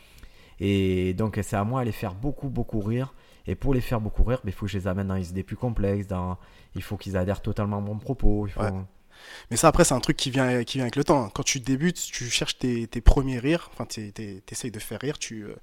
Et 0.61 1.15
donc, 1.15 1.41
c'est 1.43 1.57
à 1.57 1.65
moi 1.65 1.81
de 1.81 1.87
les 1.87 1.93
faire 1.93 2.15
beaucoup, 2.15 2.51
beaucoup 2.51 2.81
rire. 2.81 3.15
Et 3.47 3.55
pour 3.55 3.73
les 3.73 3.81
faire 3.81 4.01
beaucoup 4.01 4.23
rire, 4.23 4.41
ben, 4.45 4.51
il 4.51 4.53
faut 4.53 4.67
que 4.67 4.73
je 4.73 4.79
les 4.79 4.87
amène 4.87 5.09
dans 5.09 5.15
les 5.17 5.31
idées 5.31 5.43
plus 5.43 5.57
complexes. 5.57 6.07
Dans... 6.07 6.37
Il 6.75 6.83
faut 6.83 6.99
qu'ils 6.99 7.17
adhèrent 7.17 7.41
totalement 7.41 7.79
à 7.79 7.81
mon 7.81 7.99
propos. 7.99 8.47
Il 8.47 8.53
faut... 8.53 8.61
Ouais. 8.61 8.71
Mais 9.51 9.57
ça, 9.57 9.69
après, 9.69 9.85
c'est 9.85 9.95
un 9.95 10.01
truc 10.01 10.17
qui 10.17 10.31
vient, 10.31 10.65
qui 10.65 10.79
vient 10.79 10.85
avec 10.85 10.97
le 10.97 11.05
temps. 11.05 11.29
Quand 11.31 11.43
tu 11.43 11.61
débutes, 11.61 12.01
tu 12.01 12.29
cherches 12.31 12.59
tes, 12.59 12.87
tes 12.87 13.01
premiers 13.01 13.39
rires. 13.39 13.71
Enfin, 13.73 13.87
tu 13.87 14.13
essayes 14.51 14.71
de 14.71 14.79
faire 14.79 15.01
rire. 15.01 15.19
Tu, 15.19 15.45
euh, 15.45 15.55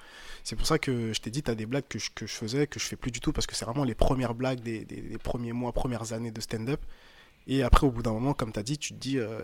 c'est 0.43 0.55
pour 0.55 0.67
ça 0.67 0.79
que 0.79 1.13
je 1.13 1.19
t'ai 1.21 1.31
dit, 1.31 1.43
tu 1.43 1.51
as 1.51 1.55
des 1.55 1.65
blagues 1.65 1.87
que 1.87 1.99
je, 1.99 2.09
que 2.13 2.27
je 2.27 2.33
faisais, 2.33 2.67
que 2.67 2.79
je 2.79 2.85
fais 2.85 2.95
plus 2.95 3.11
du 3.11 3.19
tout, 3.19 3.31
parce 3.33 3.47
que 3.47 3.55
c'est 3.55 3.65
vraiment 3.65 3.83
les 3.83 3.95
premières 3.95 4.33
blagues 4.33 4.61
des, 4.61 4.85
des- 4.85 5.01
des 5.01 5.17
premiers 5.17 5.53
mois, 5.53 5.71
premières 5.73 6.13
années 6.13 6.31
de 6.31 6.41
stand-up. 6.41 6.81
Et 7.47 7.63
après, 7.63 7.87
au 7.87 7.91
bout 7.91 8.03
d'un 8.03 8.13
moment, 8.13 8.33
comme 8.33 8.51
tu 8.51 8.59
as 8.59 8.63
dit, 8.63 8.77
tu 8.77 8.93
te 8.93 8.99
dis, 8.99 9.17
euh, 9.17 9.39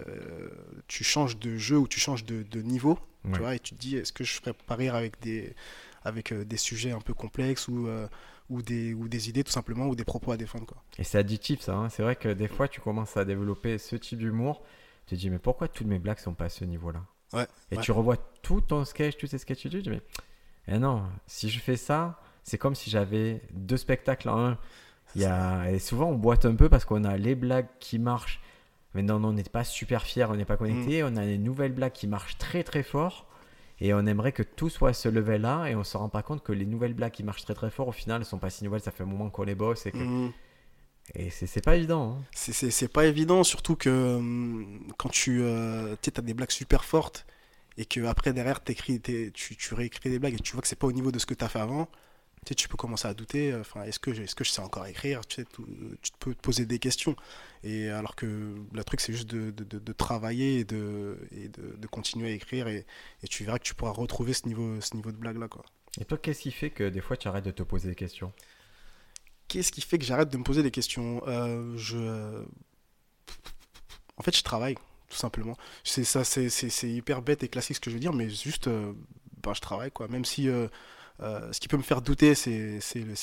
tu 0.88 1.04
changes 1.04 1.38
de 1.40 1.58
jeu 1.58 1.78
ou 1.78 1.88
tu 1.88 2.00
changes 2.00 2.26
de, 2.26 2.44
de 2.44 2.62
niveau. 2.62 3.00
Ouais. 3.26 3.32
Tu 3.34 3.40
vois, 3.40 3.56
et 3.56 3.60
tu 3.60 3.74
te 3.76 3.80
dis, 3.80 3.96
est-ce 3.98 4.14
que 4.14 4.24
je 4.24 4.34
ferais 4.34 4.54
pas 4.54 4.76
rire 4.76 4.94
avec 4.96 5.20
des, 5.22 5.56
avec, 6.04 6.32
euh, 6.32 6.46
des 6.46 6.58
sujets 6.58 6.92
un 6.92 7.02
peu 7.02 7.14
complexes 7.14 7.68
ou, 7.68 7.88
ou, 8.50 8.62
des, 8.62 8.94
ou 8.94 9.08
des 9.08 9.30
idées, 9.30 9.44
tout 9.44 9.52
simplement, 9.52 9.88
ou 9.88 9.96
des 9.96 10.04
propos 10.06 10.32
à 10.32 10.38
défendre. 10.38 10.66
Quoi. 10.66 10.78
Et 11.00 11.04
c'est 11.04 11.18
addictif, 11.18 11.62
ça. 11.62 11.76
hein. 11.76 11.90
C'est 11.90 12.04
vrai 12.04 12.16
que 12.16 12.30
des 12.30 12.48
fois, 12.48 12.68
tu 12.68 12.82
commences 12.82 13.18
à 13.18 13.26
développer 13.26 13.78
ce 13.78 13.96
type 13.96 14.20
d'humour. 14.20 14.62
Tu 15.08 15.16
te 15.16 15.20
dis, 15.20 15.30
mais 15.30 15.40
pourquoi 15.40 15.68
toutes 15.68 15.88
mes 15.88 16.00
blagues 16.00 16.20
sont 16.20 16.34
pas 16.34 16.46
à 16.46 16.50
ce 16.50 16.66
niveau-là? 16.66 17.02
Ouais, 17.34 17.48
Et 17.72 17.78
ouais. 17.78 17.82
tu 17.84 17.92
revois 17.92 18.18
tout 18.42 18.62
ton 18.62 18.86
sketch, 18.86 19.18
tous 19.18 19.28
ces 19.28 19.38
sketchs 19.38 19.62
tu 19.62 19.70
dis, 19.70 19.90
mais 19.90 20.02
eh 20.68 20.78
non, 20.78 21.04
si 21.28 21.50
je 21.50 21.60
fais 21.60 21.78
ça, 21.78 22.20
c'est 22.44 22.58
comme 22.58 22.76
si 22.76 22.90
j'avais 22.90 23.42
deux 23.52 23.78
spectacles 23.78 24.30
en 24.30 24.46
un. 24.48 24.58
Il 25.16 25.22
y 25.22 25.26
a... 25.26 25.72
Et 25.72 25.80
souvent, 25.80 26.10
on 26.10 26.16
boite 26.16 26.46
un 26.46 26.56
peu 26.56 26.70
parce 26.70 26.86
qu'on 26.86 27.04
a 27.04 27.18
les 27.18 27.36
blagues 27.36 27.68
qui 27.80 28.00
marchent. 28.00 28.42
Mais 28.94 29.02
non, 29.04 29.20
non, 29.20 29.30
on 29.30 29.34
n'est 29.34 29.44
pas 29.44 29.64
super 29.64 30.04
fiers, 30.04 30.26
on 30.30 30.36
n'est 30.36 30.46
pas 30.46 30.58
connectés. 30.58 31.04
Mm. 31.04 31.08
On 31.14 31.18
a 31.18 31.26
des 31.26 31.38
nouvelles 31.38 31.74
blagues 31.74 31.92
qui 31.92 32.08
marchent 32.08 32.38
très 32.38 32.64
très 32.64 32.84
fort. 32.84 33.28
Et 33.82 33.94
on 33.94 34.06
aimerait 34.06 34.32
que 34.32 34.44
tout 34.44 34.70
soit 34.70 34.90
à 34.90 34.94
ce 34.94 35.10
level-là. 35.10 35.68
Et 35.70 35.76
on 35.76 35.84
se 35.84 35.98
rend 35.98 36.10
pas 36.10 36.24
compte 36.24 36.44
que 36.44 36.54
les 36.54 36.66
nouvelles 36.66 36.94
blagues 36.94 37.12
qui 37.12 37.24
marchent 37.24 37.44
très 37.44 37.54
très 37.56 37.70
fort, 37.70 37.88
au 37.90 37.92
final, 37.92 38.22
elles 38.22 38.26
sont 38.26 38.40
pas 38.40 38.50
si 38.50 38.64
nouvelles. 38.64 38.82
Ça 38.82 38.92
fait 38.92 39.04
un 39.04 39.08
moment 39.08 39.30
qu'on 39.30 39.44
les 39.44 39.56
bosse. 39.56 39.86
Et, 39.86 39.92
que... 39.92 39.98
Et 41.14 41.30
c'est 41.30 41.64
pas 41.64 41.76
évident. 41.76 42.18
hein. 42.20 42.24
C'est- 42.34 42.88
pas 42.88 43.06
évident, 43.06 43.44
surtout 43.44 43.76
que 43.76 44.16
hum, 44.18 44.80
quand 44.98 45.10
tu 45.10 45.42
euh, 45.44 45.96
as 46.18 46.22
des 46.22 46.34
blagues 46.34 46.52
super 46.52 46.84
fortes 46.84 47.26
et 47.78 47.86
que 47.86 48.06
après 48.06 48.34
derrière 48.34 48.64
tu, 48.64 49.02
tu 49.34 49.74
réécris 49.74 50.10
des 50.10 50.18
blagues 50.20 50.34
et 50.36 50.40
tu 50.40 50.54
vois 50.54 50.62
que 50.62 50.68
c'est 50.68 50.78
pas 50.80 50.88
au 50.88 50.92
niveau 50.94 51.12
de 51.12 51.20
ce 51.20 51.26
que 51.26 51.34
tu 51.36 51.44
as 51.46 51.50
fait 51.50 51.60
avant, 51.60 51.88
tu, 52.46 52.50
sais, 52.52 52.56
tu 52.56 52.68
peux 52.70 52.78
commencer 52.78 53.08
à 53.08 53.14
douter. 53.14 53.52
euh, 53.52 53.62
Enfin, 53.62 53.84
est-ce 53.84 54.00
que, 54.00 54.14
je- 54.14 54.22
est-ce 54.24 54.36
que 54.36 54.44
je 54.44 54.52
sais 54.52 54.62
encore 54.62 54.86
écrire 54.88 55.26
tu, 55.26 55.36
sais, 55.42 55.46
tu 56.02 56.12
peux 56.20 56.34
te 56.36 56.42
poser 56.42 56.66
des 56.66 56.80
questions. 56.80 57.16
Et 57.64 57.90
alors 57.90 58.16
que 58.16 58.56
le 58.74 58.84
truc, 58.84 59.02
c'est 59.02 59.14
juste 59.14 59.30
de, 59.30 59.52
de- 59.52 59.64
de- 59.64 59.80
de 59.80 59.94
travailler 59.94 60.60
et, 60.60 60.64
de, 60.64 61.18
et 61.32 61.50
de, 61.50 61.88
continuer 61.88 62.30
à 62.30 62.32
écrire 62.34 62.68
et, 62.68 62.86
et 63.24 63.28
tu 63.28 63.44
verras 63.44 63.58
que 63.60 63.64
tu 63.64 63.74
pourras 63.76 63.92
retrouver 63.92 64.34
ce 64.34 64.48
niveau, 64.48 64.80
ce 64.82 64.96
niveau 64.96 65.12
de 65.12 65.18
blague 65.18 65.38
là. 65.40 65.48
Quoi. 65.48 65.66
Et 66.00 66.06
toi, 66.06 66.18
qu'est-ce 66.18 66.42
qui 66.42 66.52
fait 66.52 66.70
que 66.70 66.88
des 66.90 67.02
fois 67.02 67.18
tu 67.18 67.28
arrêtes 67.28 67.46
de 67.46 67.52
te 67.52 67.64
poser 67.64 67.90
des 67.90 67.96
questions? 67.96 68.32
Qu'est-ce 69.48 69.72
qui 69.72 69.82
fait 69.82 69.98
que 70.00 70.06
j'arrête 70.06 70.30
de 70.30 70.38
me 70.38 70.44
poser 70.44 70.64
des 70.64 70.72
questions? 70.72 71.22
Euh, 71.28 71.76
Je. 71.78 72.44
En 74.18 74.24
fait, 74.24 74.36
je 74.36 74.44
travaille, 74.44 74.76
tout 75.10 75.18
simplement. 75.18 75.56
C'est 75.84 76.04
ça, 76.04 76.24
c'est 76.24 76.50
c'est- 76.50 76.70
c'est 76.70 76.90
hyper 76.90 77.22
bête 77.22 77.44
et 77.44 77.48
classique 77.50 77.76
ce 77.78 77.82
que 77.82 77.90
je 77.90 77.96
veux 77.96 78.00
dire, 78.00 78.14
mais 78.14 78.30
juste, 78.30 78.68
euh, 78.68 78.94
ben, 79.44 79.54
je 79.54 79.62
travaille, 79.62 79.92
quoi. 79.92 80.08
Même 80.08 80.26
si 80.26 80.48
euh, 80.50 80.68
euh, 81.22 81.52
ce 81.54 81.60
qui 81.60 81.68
peut 81.68 81.78
me 81.78 81.84
faire 81.84 82.02
douter, 82.02 82.36
c'est 82.36 82.80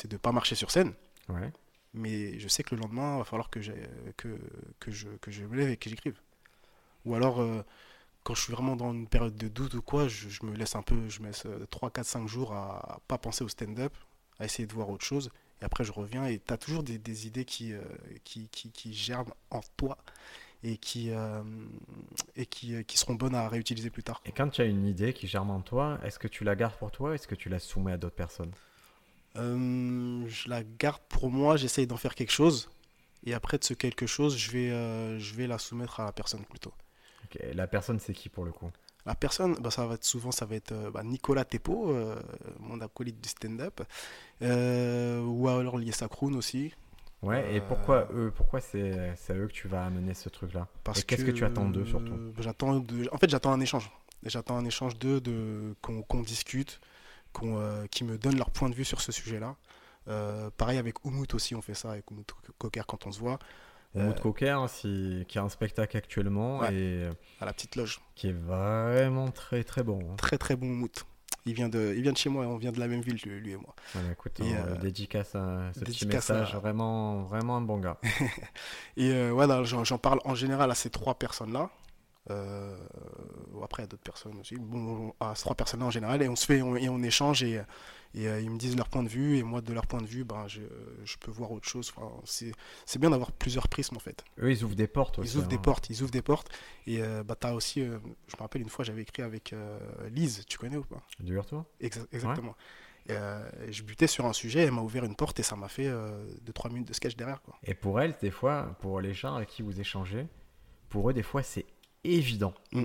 de 0.09 0.17
pas 0.17 0.33
marcher 0.33 0.55
sur 0.55 0.71
scène. 0.71 0.93
Ouais. 1.29 1.53
Mais 1.95 2.39
je 2.39 2.49
sais 2.49 2.63
que 2.63 2.75
le 2.75 2.81
lendemain, 2.81 3.17
il 3.17 3.19
va 3.19 3.25
falloir 3.25 3.51
que, 3.51 3.61
j'ai- 3.61 3.89
que, 4.17 4.39
que, 4.81 4.91
je, 4.91 5.09
que 5.21 5.31
je 5.31 5.45
me 5.45 5.57
lève 5.57 5.69
et 5.69 5.77
que 5.77 5.91
j'écrive. 5.91 6.19
Ou 7.05 7.15
alors, 7.15 7.41
euh, 7.41 7.63
quand 8.25 8.35
je 8.35 8.43
suis 8.43 8.53
vraiment 8.53 8.77
dans 8.77 8.93
une 8.93 9.07
période 9.09 9.37
de 9.37 9.49
doute 9.49 9.75
ou 9.75 9.83
quoi, 9.83 10.09
je, 10.09 10.29
je 10.29 10.45
me 10.47 10.55
laisse 10.57 10.75
un 10.75 10.83
peu, 10.83 11.09
je 11.09 11.21
me 11.21 11.27
laisse 11.27 11.45
euh, 11.47 11.67
3, 11.71 11.91
4, 11.91 12.07
5 12.07 12.27
jours 12.29 12.53
à, 12.55 12.95
à 12.95 13.01
pas 13.09 13.19
penser 13.19 13.45
au 13.45 13.49
stand-up, 13.49 13.93
à 14.39 14.47
essayer 14.47 14.67
de 14.67 14.73
voir 14.73 14.89
autre 14.89 15.05
chose. 15.05 15.31
Et 15.61 15.65
après, 15.65 15.85
je 15.85 15.93
reviens 15.93 16.25
et 16.27 16.39
tu 16.41 16.53
as 16.55 16.57
toujours 16.59 16.83
des, 16.83 16.99
des 16.99 17.27
idées 17.27 17.45
qui, 17.45 17.73
euh, 17.73 17.83
qui, 18.25 18.49
qui, 18.49 18.71
qui 18.73 18.95
germent 18.95 19.33
en 19.51 19.61
toi 19.77 19.99
et 20.65 20.77
qui, 20.77 21.11
euh, 21.11 21.43
et 22.37 22.47
qui, 22.47 22.75
euh, 22.75 22.83
qui 22.83 22.97
seront 22.97 23.15
bonnes 23.15 23.35
à 23.35 23.49
réutiliser 23.49 23.91
plus 23.91 24.03
tard. 24.03 24.21
Et 24.25 24.33
quand 24.33 24.49
tu 24.49 24.61
as 24.61 24.65
une 24.65 24.87
idée 24.87 25.13
qui 25.13 25.27
germe 25.27 25.51
en 25.51 25.61
toi, 25.61 25.99
est-ce 26.05 26.19
que 26.19 26.29
tu 26.29 26.45
la 26.45 26.55
gardes 26.55 26.77
pour 26.77 26.91
toi 26.91 27.15
Est-ce 27.15 27.27
que 27.27 27.35
tu 27.35 27.49
la 27.49 27.59
soumets 27.59 27.93
à 27.93 27.97
d'autres 27.97 28.15
personnes? 28.15 28.53
Euh, 29.37 30.25
je 30.29 30.49
la 30.49 30.63
garde 30.63 31.03
pour 31.09 31.31
moi, 31.31 31.57
j'essaye 31.57 31.87
d'en 31.87 31.97
faire 31.97 32.15
quelque 32.15 32.33
chose. 32.33 32.71
Et 33.25 33.35
après 33.35 33.59
de 33.59 33.65
ce 33.65 33.75
quelque 33.75 34.07
chose, 34.07 34.37
je 34.37 34.51
vais, 34.51 34.71
euh, 34.71 35.19
je 35.19 35.35
vais 35.35 35.47
la 35.47 35.59
soumettre 35.59 36.01
à 36.01 36.05
la 36.05 36.13
personne 36.13 36.45
plutôt. 36.45 36.73
Ok, 37.25 37.39
La 37.55 37.67
personne, 37.67 37.99
c'est 38.01 38.13
qui 38.13 38.29
pour 38.29 38.45
le 38.45 38.53
coup? 38.53 38.71
La 39.07 39.15
personne, 39.17 39.55
bah, 39.61 39.71
ça 39.71 39.87
va 39.87 39.95
être 39.95 40.05
souvent, 40.05 40.31
ça 40.31 40.45
va 40.45 40.55
être 40.57 40.73
bah, 40.93 41.03
Nicolas 41.03 41.45
Tepo, 41.45 41.91
euh, 41.91 42.21
mon 42.61 42.81
acolyte 42.81 43.21
du 43.21 43.29
stand-up, 43.29 43.81
Euh, 44.43 45.23
ou 45.25 45.49
alors 45.49 45.79
Liesa 45.79 46.09
Kroon 46.09 46.35
aussi. 46.35 46.73
Ouais, 47.23 47.55
et 47.55 47.59
Euh, 47.59 47.63
pourquoi 47.69 48.09
eux 48.13 48.33
Pourquoi 48.35 48.61
c'est 48.61 49.15
à 49.29 49.35
eux 49.35 49.47
que 49.47 49.53
tu 49.53 49.69
vas 49.69 49.85
amener 49.85 50.13
ce 50.15 50.29
truc-là? 50.29 50.67
Parce 50.85 51.01
Et 51.01 51.03
qu'est-ce 51.05 51.25
que 51.25 51.31
tu 51.31 51.45
attends 51.45 51.69
d'eux, 51.69 51.85
surtout? 51.85 52.33
j'attends 52.39 52.81
de- 52.81 53.09
En 53.13 53.19
fait, 53.19 53.31
j'attends 53.31 53.53
un 53.53 53.61
échange. 53.61 53.91
J'attends 54.25 54.57
un 54.57 54.65
échange 54.65 54.99
d'eux, 54.99 55.21
de, 55.21 55.75
qu'on 55.83 56.03
qu'on 56.03 56.23
discute, 56.23 56.81
qu'on, 57.33 57.59
euh, 57.59 57.87
qui 57.87 58.05
me 58.05 58.19
donnent 58.19 58.37
leur 58.39 58.51
point 58.51 58.69
de 58.71 58.75
vue 58.75 58.85
sur 58.85 59.01
ce 59.01 59.13
sujet-là. 59.13 59.57
Euh, 60.09 60.51
pareil 60.57 60.79
avec 60.79 61.05
Oumout 61.05 61.33
aussi, 61.35 61.55
on 61.55 61.63
fait 61.63 61.75
ça 61.75 61.93
avec 61.93 62.11
Oumout 62.11 62.27
Cocker 62.59 62.83
quand 62.89 63.07
on 63.07 63.13
se 63.13 63.21
voit, 63.21 63.39
Mout 63.95 64.11
Euh, 64.17 64.21
Cocker, 64.21 64.51
hein, 64.59 64.67
si- 64.69 65.25
qui 65.29 65.39
a 65.39 65.43
un 65.43 65.49
spectacle 65.49 65.97
actuellement 65.97 66.59
Ouais. 66.61 66.75
et 66.75 67.09
à 67.41 67.45
la 67.45 67.53
petite 67.53 67.77
loge. 67.77 68.01
qui 68.17 68.29
est 68.29 68.33
vraiment 68.33 69.31
très 69.31 69.63
très 69.65 69.83
bon. 69.85 70.01
hein. 70.11 70.17
Très 70.17 70.39
très 70.39 70.57
bon 70.57 70.67
Oumout. 70.69 71.05
Il 71.45 71.55
vient, 71.55 71.69
de, 71.69 71.93
il 71.97 72.03
vient 72.03 72.13
de 72.13 72.17
chez 72.17 72.29
moi, 72.31 72.47
on 72.47 72.57
vient 72.57 72.71
de 72.71 72.79
la 72.79 72.87
même 72.87 73.01
ville, 73.01 73.19
lui, 73.25 73.51
et 73.53 73.57
moi. 73.57 73.75
Ouais, 73.97 74.13
écoute, 74.13 74.39
Et, 74.41 74.45
on 74.45 74.69
euh, 74.69 74.77
dédicace 74.77 75.35
à 75.35 75.73
ce 75.75 75.81
petit 75.81 76.05
dédicace 76.05 76.31
à- 76.31 76.35
message, 76.35 76.55
vraiment, 76.55 77.23
vraiment 77.25 77.57
un 77.57 77.61
bon 77.63 77.79
gars. 77.79 77.99
Et 78.97 79.11
euh, 79.11 79.31
voilà, 79.33 79.65
j'en 79.65 79.83
j'en 79.83 79.99
parle 79.99 80.21
en 80.25 80.35
général 80.37 80.71
à 80.71 80.75
ces 80.75 80.91
trois 80.91 81.15
personnes-là. 81.15 81.71
Euh, 82.31 82.77
après, 83.65 83.83
à 83.83 83.87
d'autres 83.87 84.03
personnes 84.05 84.39
aussi. 84.39 84.55
Bon, 84.57 85.13
à 85.19 85.35
ces 85.35 85.43
trois 85.43 85.57
personnes-là 85.57 85.87
en 85.87 85.91
général. 85.91 86.23
Et 86.23 86.29
on 86.29 86.37
se 86.37 86.47
fait 86.47 86.63
on- 86.63 86.77
et 86.77 86.89
on 86.89 87.03
échange 87.03 87.43
et, 87.43 87.61
et 88.15 88.29
euh, 88.29 88.41
ils 88.41 88.51
me 88.51 88.59
disent 88.59 88.77
leur 88.77 88.89
point 88.89 89.03
de 89.03 89.09
vue. 89.09 89.39
Et 89.39 89.43
moi, 89.43 89.61
de 89.61 89.73
leur 89.73 89.87
point 89.87 90.01
de 90.01 90.07
vue, 90.07 90.25
ben, 90.25 90.47
je, 90.49 90.61
je 91.05 91.17
peux 91.19 91.31
voir 91.31 91.53
autre 91.53 91.69
chose. 91.69 91.93
Enfin, 91.97 92.13
c'est 92.25 92.53
c'est 92.87 92.99
bien 92.99 93.11
d'avoir 93.11 93.33
plusieurs 93.33 93.69
prismes 93.69 93.97
en 93.97 94.01
fait. 94.01 94.25
Eux, 94.41 94.51
ils 94.51 94.65
ouvrent 94.65 94.75
des 94.77 94.87
portes 94.87 95.19
aussi. 95.19 95.33
Ils 95.35 95.39
ouvrent 95.39 95.49
des 95.49 95.57
hein. 95.57 95.61
portes, 95.63 95.91
ils 95.91 96.03
ouvrent 96.03 96.11
des 96.13 96.23
portes. 96.23 96.49
Et 96.87 97.03
euh, 97.03 97.23
bah, 97.23 97.37
t'as 97.39 97.53
aussi, 97.53 97.81
euh, 97.81 97.99
je 98.29 98.37
me 98.37 98.41
rappelle 98.43 98.63
une 98.63 98.69
fois, 98.69 98.85
j'avais 98.85 99.03
écrit 99.03 99.23
avec 99.23 99.53
euh, 99.53 99.79
Lise, 100.11 100.45
tu 100.47 100.59
connais 100.59 100.77
ou 100.77 100.85
pas? 100.85 101.03
Du 101.21 101.39
Exa- 101.39 102.07
Exactement. 102.13 102.57
Et, 103.07 103.13
euh, 103.13 103.49
et 103.67 103.73
je 103.73 103.83
butais 103.83 104.07
sur 104.07 104.27
un 104.27 104.33
sujet, 104.33 104.61
elle 104.61 104.71
m'a 104.73 104.83
ouvert 104.83 105.05
une 105.05 105.17
porte 105.17 105.41
et 105.41 105.43
ça 105.43 105.57
m'a 105.57 105.69
fait 105.69 105.91
2-3 105.91 106.69
minutes 106.71 106.89
de 106.89 106.93
sketch 106.93 107.17
derrière. 107.17 107.43
Quoi. 107.43 107.57
Et 107.65 107.75
pour 107.75 108.01
elle, 108.01 108.15
des 108.21 108.31
fois, 108.31 108.77
pour 108.81 109.01
les 109.01 109.13
gens 109.13 109.35
avec 109.35 109.49
qui 109.49 109.63
vous 109.63 109.81
échangez, 109.81 110.29
pour 110.89 111.11
eux, 111.11 111.13
des 111.13 111.23
fois, 111.25 111.43
c'est 111.43 111.67
évident. 112.05 112.55
Mm. 112.73 112.83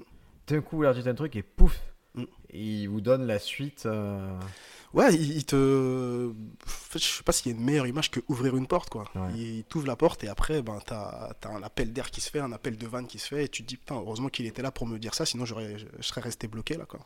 D'un 0.47 0.61
coup, 0.61 0.77
vous 0.77 0.81
leur 0.83 0.93
dites 0.95 1.07
un 1.07 1.13
truc 1.15 1.35
et 1.35 1.43
pouf, 1.43 1.79
Mm. 2.15 2.23
ils 2.51 2.87
vous 2.87 2.99
donnent 3.01 3.27
la 3.27 3.37
suite. 3.37 3.85
euh, 3.85 4.39
Ouais, 4.93 5.13
il, 5.13 5.33
il 5.37 5.45
te. 5.45 6.29
en 6.29 6.33
fait, 6.65 6.99
je 6.99 7.05
sais 7.05 7.23
pas 7.23 7.31
s'il 7.33 7.51
y 7.51 7.55
a 7.55 7.57
une 7.57 7.63
meilleure 7.63 7.87
image 7.87 8.09
que 8.09 8.19
ouvrir 8.29 8.55
une 8.55 8.67
porte, 8.67 8.89
quoi. 8.89 9.03
Ouais. 9.15 9.33
Il, 9.35 9.63
t'ouvre 9.65 9.85
la 9.87 9.95
porte 9.95 10.23
et 10.23 10.29
après, 10.29 10.61
ben, 10.61 10.79
t'as 10.85 11.29
as 11.43 11.49
un 11.49 11.61
appel 11.61 11.91
d'air 11.93 12.09
qui 12.09 12.21
se 12.21 12.29
fait, 12.29 12.39
un 12.39 12.51
appel 12.53 12.77
de 12.77 12.87
vanne 12.87 13.05
qui 13.05 13.19
se 13.19 13.27
fait 13.27 13.43
et 13.45 13.49
tu 13.49 13.63
te 13.63 13.67
dis, 13.67 13.77
putain, 13.77 13.95
heureusement 13.95 14.29
qu'il 14.29 14.45
était 14.45 14.61
là 14.61 14.71
pour 14.71 14.87
me 14.87 14.97
dire 14.97 15.13
ça, 15.13 15.25
sinon 15.25 15.45
je, 15.45 15.53
serais 16.01 16.21
resté 16.21 16.47
bloqué 16.47 16.77
là, 16.77 16.85
quoi. 16.85 16.99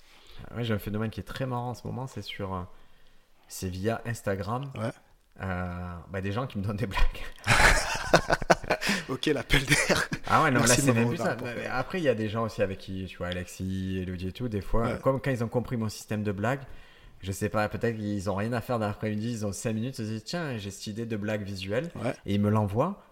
Ouais, 0.56 0.64
j'ai 0.64 0.74
un 0.74 0.80
phénomène 0.80 1.10
qui 1.10 1.20
est 1.20 1.24
très 1.24 1.46
marrant 1.46 1.72
en 1.72 1.74
ce 1.74 1.86
moment, 1.86 2.08
c'est 2.08 2.22
sur. 2.22 2.54
euh, 2.54 2.62
C'est 3.48 3.70
via 3.70 4.02
Instagram. 4.06 4.72
Ouais. 4.76 4.92
Euh, 5.42 5.94
bah, 6.12 6.22
des 6.22 6.32
gens 6.32 6.46
qui 6.46 6.60
me 6.60 6.64
donnent 6.64 6.78
des 6.78 6.88
blagues. 6.88 7.02
Ok, 9.10 9.26
l'appel 9.28 9.64
d'air. 9.66 10.08
Ah 10.28 10.44
ouais, 10.44 10.52
non, 10.52 10.60
Merci 10.60 10.82
là 10.82 10.94
c'est 11.10 11.18
ça. 11.18 11.38
Après, 11.74 12.00
il 12.00 12.04
y 12.04 12.10
a 12.10 12.16
des 12.16 12.30
gens 12.30 12.44
aussi 12.46 12.62
avec 12.62 12.78
qui, 12.80 13.06
tu 13.06 13.18
vois, 13.18 13.28
Alexis, 13.28 14.00
Elodie 14.02 14.30
et 14.30 14.32
tout, 14.32 14.48
des 14.48 14.62
fois, 14.62 14.84
Ouais. 14.88 15.00
comme 15.04 15.20
quand 15.22 15.32
ils 15.32 15.44
ont 15.44 15.48
compris 15.50 15.78
mon 15.78 15.90
système 15.90 16.24
de 16.24 16.32
blagues, 16.32 16.62
je 17.22 17.32
sais 17.32 17.50
pas, 17.50 17.68
peut-être 17.70 17.96
qu'ils 17.98 18.30
ont 18.30 18.36
rien 18.36 18.52
à 18.54 18.62
faire 18.62 18.80
dans 18.80 18.88
l'après-midi, 18.88 19.32
ils 19.32 19.46
ont 19.46 19.52
5 19.52 19.74
minutes, 19.74 20.00
ils 20.00 20.06
se 20.06 20.10
disent, 20.12 20.24
tiens, 20.24 20.58
j'ai 20.58 20.72
cette 20.72 20.88
idée 20.88 21.06
de 21.06 21.18
blague 21.18 21.44
visuelle, 21.44 21.92
Ouais. 22.04 22.14
et 22.26 22.36
ils 22.36 22.42
me 22.42 22.50
l'envoient. 22.50 23.04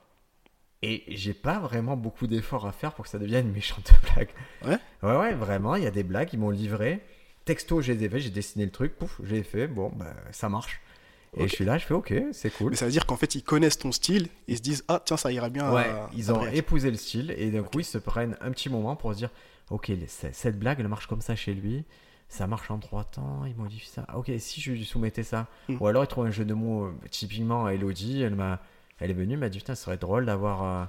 Et 0.82 1.04
j'ai 1.10 1.34
pas 1.34 1.60
vraiment 1.60 1.98
beaucoup 1.98 2.26
d'efforts 2.26 2.66
à 2.66 2.72
faire 2.72 2.94
pour 2.94 3.04
que 3.06 3.12
ça 3.12 3.20
devienne 3.20 3.48
une 3.48 3.54
méchante 3.54 3.92
blague. 4.16 4.30
Ouais 4.66 4.78
Ouais, 5.04 5.18
ouais, 5.18 5.34
vraiment, 5.34 5.76
il 5.76 5.84
y 5.84 5.88
a 5.88 5.92
des 5.92 6.04
blagues, 6.04 6.30
ils 6.34 6.40
m'ont 6.40 6.50
livré. 6.52 7.02
Texto, 7.46 7.82
j'ai 7.82 7.96
fait, 8.10 8.20
j'ai 8.20 8.30
dessiné 8.30 8.66
le 8.66 8.72
truc, 8.72 8.96
pouf, 8.98 9.20
j'ai 9.24 9.44
fait, 9.44 9.68
bon, 9.68 9.92
bah, 9.96 10.14
ça 10.32 10.50
marche. 10.50 10.80
Et 11.38 11.48
je 11.48 11.54
suis 11.54 11.66
là, 11.66 11.78
je 11.78 11.86
fais, 11.86 11.94
ok, 11.94 12.12
c'est 12.32 12.50
cool. 12.50 12.72
Mais 12.72 12.76
ça 12.76 12.86
veut 12.86 12.92
dire 12.92 13.06
qu'en 13.06 13.16
fait, 13.18 13.36
ils 13.36 13.44
connaissent 13.44 13.78
ton 13.78 13.92
style, 13.92 14.30
ils 14.48 14.58
se 14.58 14.62
disent, 14.64 14.84
ah, 14.88 15.00
tiens, 15.06 15.16
ça 15.18 15.32
irait 15.32 15.52
bien. 15.52 15.72
Ouais, 15.72 15.84
à- 15.84 16.10
ils 16.16 16.32
à 16.32 16.34
ont 16.34 16.46
épousé 16.48 16.90
le 16.90 16.98
style 16.98 17.32
et 17.38 17.52
d'un 17.52 17.62
coup 17.62 17.82
ils 17.82 17.86
se 17.86 18.00
prennent 18.00 18.36
un 18.42 18.50
petit 18.52 18.68
moment 18.70 18.96
pour 18.96 19.14
se 19.14 19.18
dire 19.20 19.30
ok 19.70 19.92
cette 20.32 20.58
blague 20.58 20.80
elle 20.80 20.88
marche 20.88 21.06
comme 21.06 21.22
ça 21.22 21.36
chez 21.36 21.54
lui 21.54 21.86
ça 22.30 22.48
marche 22.48 22.70
en 22.72 22.78
trois 22.80 23.04
temps 23.04 23.44
il 23.46 23.56
modifie 23.56 23.90
ça 23.90 24.06
ok 24.16 24.32
si 24.40 24.62
je 24.62 24.72
lui 24.72 24.86
soumettais 24.86 25.24
ça 25.24 25.48
Mm. 25.68 25.78
ou 25.80 25.88
alors 25.88 26.04
il 26.04 26.08
trouve 26.08 26.26
un 26.26 26.32
jeu 26.32 26.46
de 26.46 26.54
mots 26.54 26.86
euh, 26.86 26.94
typiquement 27.12 27.68
Elodie 27.68 28.22
elle 28.22 28.36
m'a 28.36 28.60
elle 29.00 29.10
est 29.12 29.14
venue 29.16 29.34
elle 29.34 29.40
m'a 29.40 29.50
dit 29.50 29.58
putain 29.60 29.76
ce 29.76 29.84
serait 29.84 29.98
drôle 29.98 30.26
d'avoir 30.26 30.64
euh, 30.64 30.86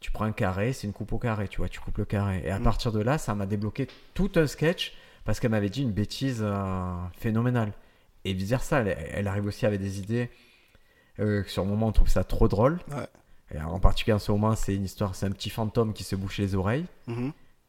tu 0.00 0.10
prends 0.10 0.24
un 0.26 0.32
carré 0.32 0.72
c'est 0.72 0.86
une 0.86 0.92
coupe 0.92 1.12
au 1.12 1.18
carré 1.18 1.48
tu 1.48 1.58
vois 1.58 1.68
tu 1.68 1.80
coupes 1.80 1.98
le 1.98 2.04
carré 2.04 2.42
et 2.44 2.50
à 2.50 2.58
Mm. 2.58 2.62
partir 2.62 2.92
de 2.92 3.00
là 3.00 3.18
ça 3.18 3.34
m'a 3.34 3.46
débloqué 3.46 3.88
tout 4.14 4.30
un 4.36 4.46
sketch 4.46 4.92
parce 5.24 5.40
qu'elle 5.40 5.50
m'avait 5.50 5.70
dit 5.70 5.82
une 5.82 5.92
bêtise 5.92 6.40
euh, 6.42 6.94
phénoménale 7.18 7.72
et 8.24 8.32
vice 8.34 8.50
versa 8.50 8.80
elle, 8.80 8.96
elle 9.12 9.28
arrive 9.28 9.46
aussi 9.46 9.64
avec 9.66 9.80
des 9.80 9.98
idées 9.98 10.30
que 11.16 11.44
sur 11.48 11.64
le 11.64 11.70
moment 11.70 11.86
on 11.88 11.92
trouve 11.92 12.08
ça 12.08 12.24
trop 12.24 12.48
drôle 12.48 12.78
Ouais. 12.90 13.06
et 13.54 13.60
en 13.60 13.80
particulier 13.80 14.12
en 14.14 14.18
ce 14.18 14.30
moment, 14.32 14.54
c'est 14.54 14.74
une 14.74 14.84
histoire, 14.84 15.14
c'est 15.14 15.24
un 15.24 15.30
petit 15.30 15.48
fantôme 15.50 15.94
qui 15.94 16.04
se 16.04 16.14
bouche 16.16 16.36
les 16.38 16.54
oreilles. 16.54 16.84
Mhm. 17.06 17.28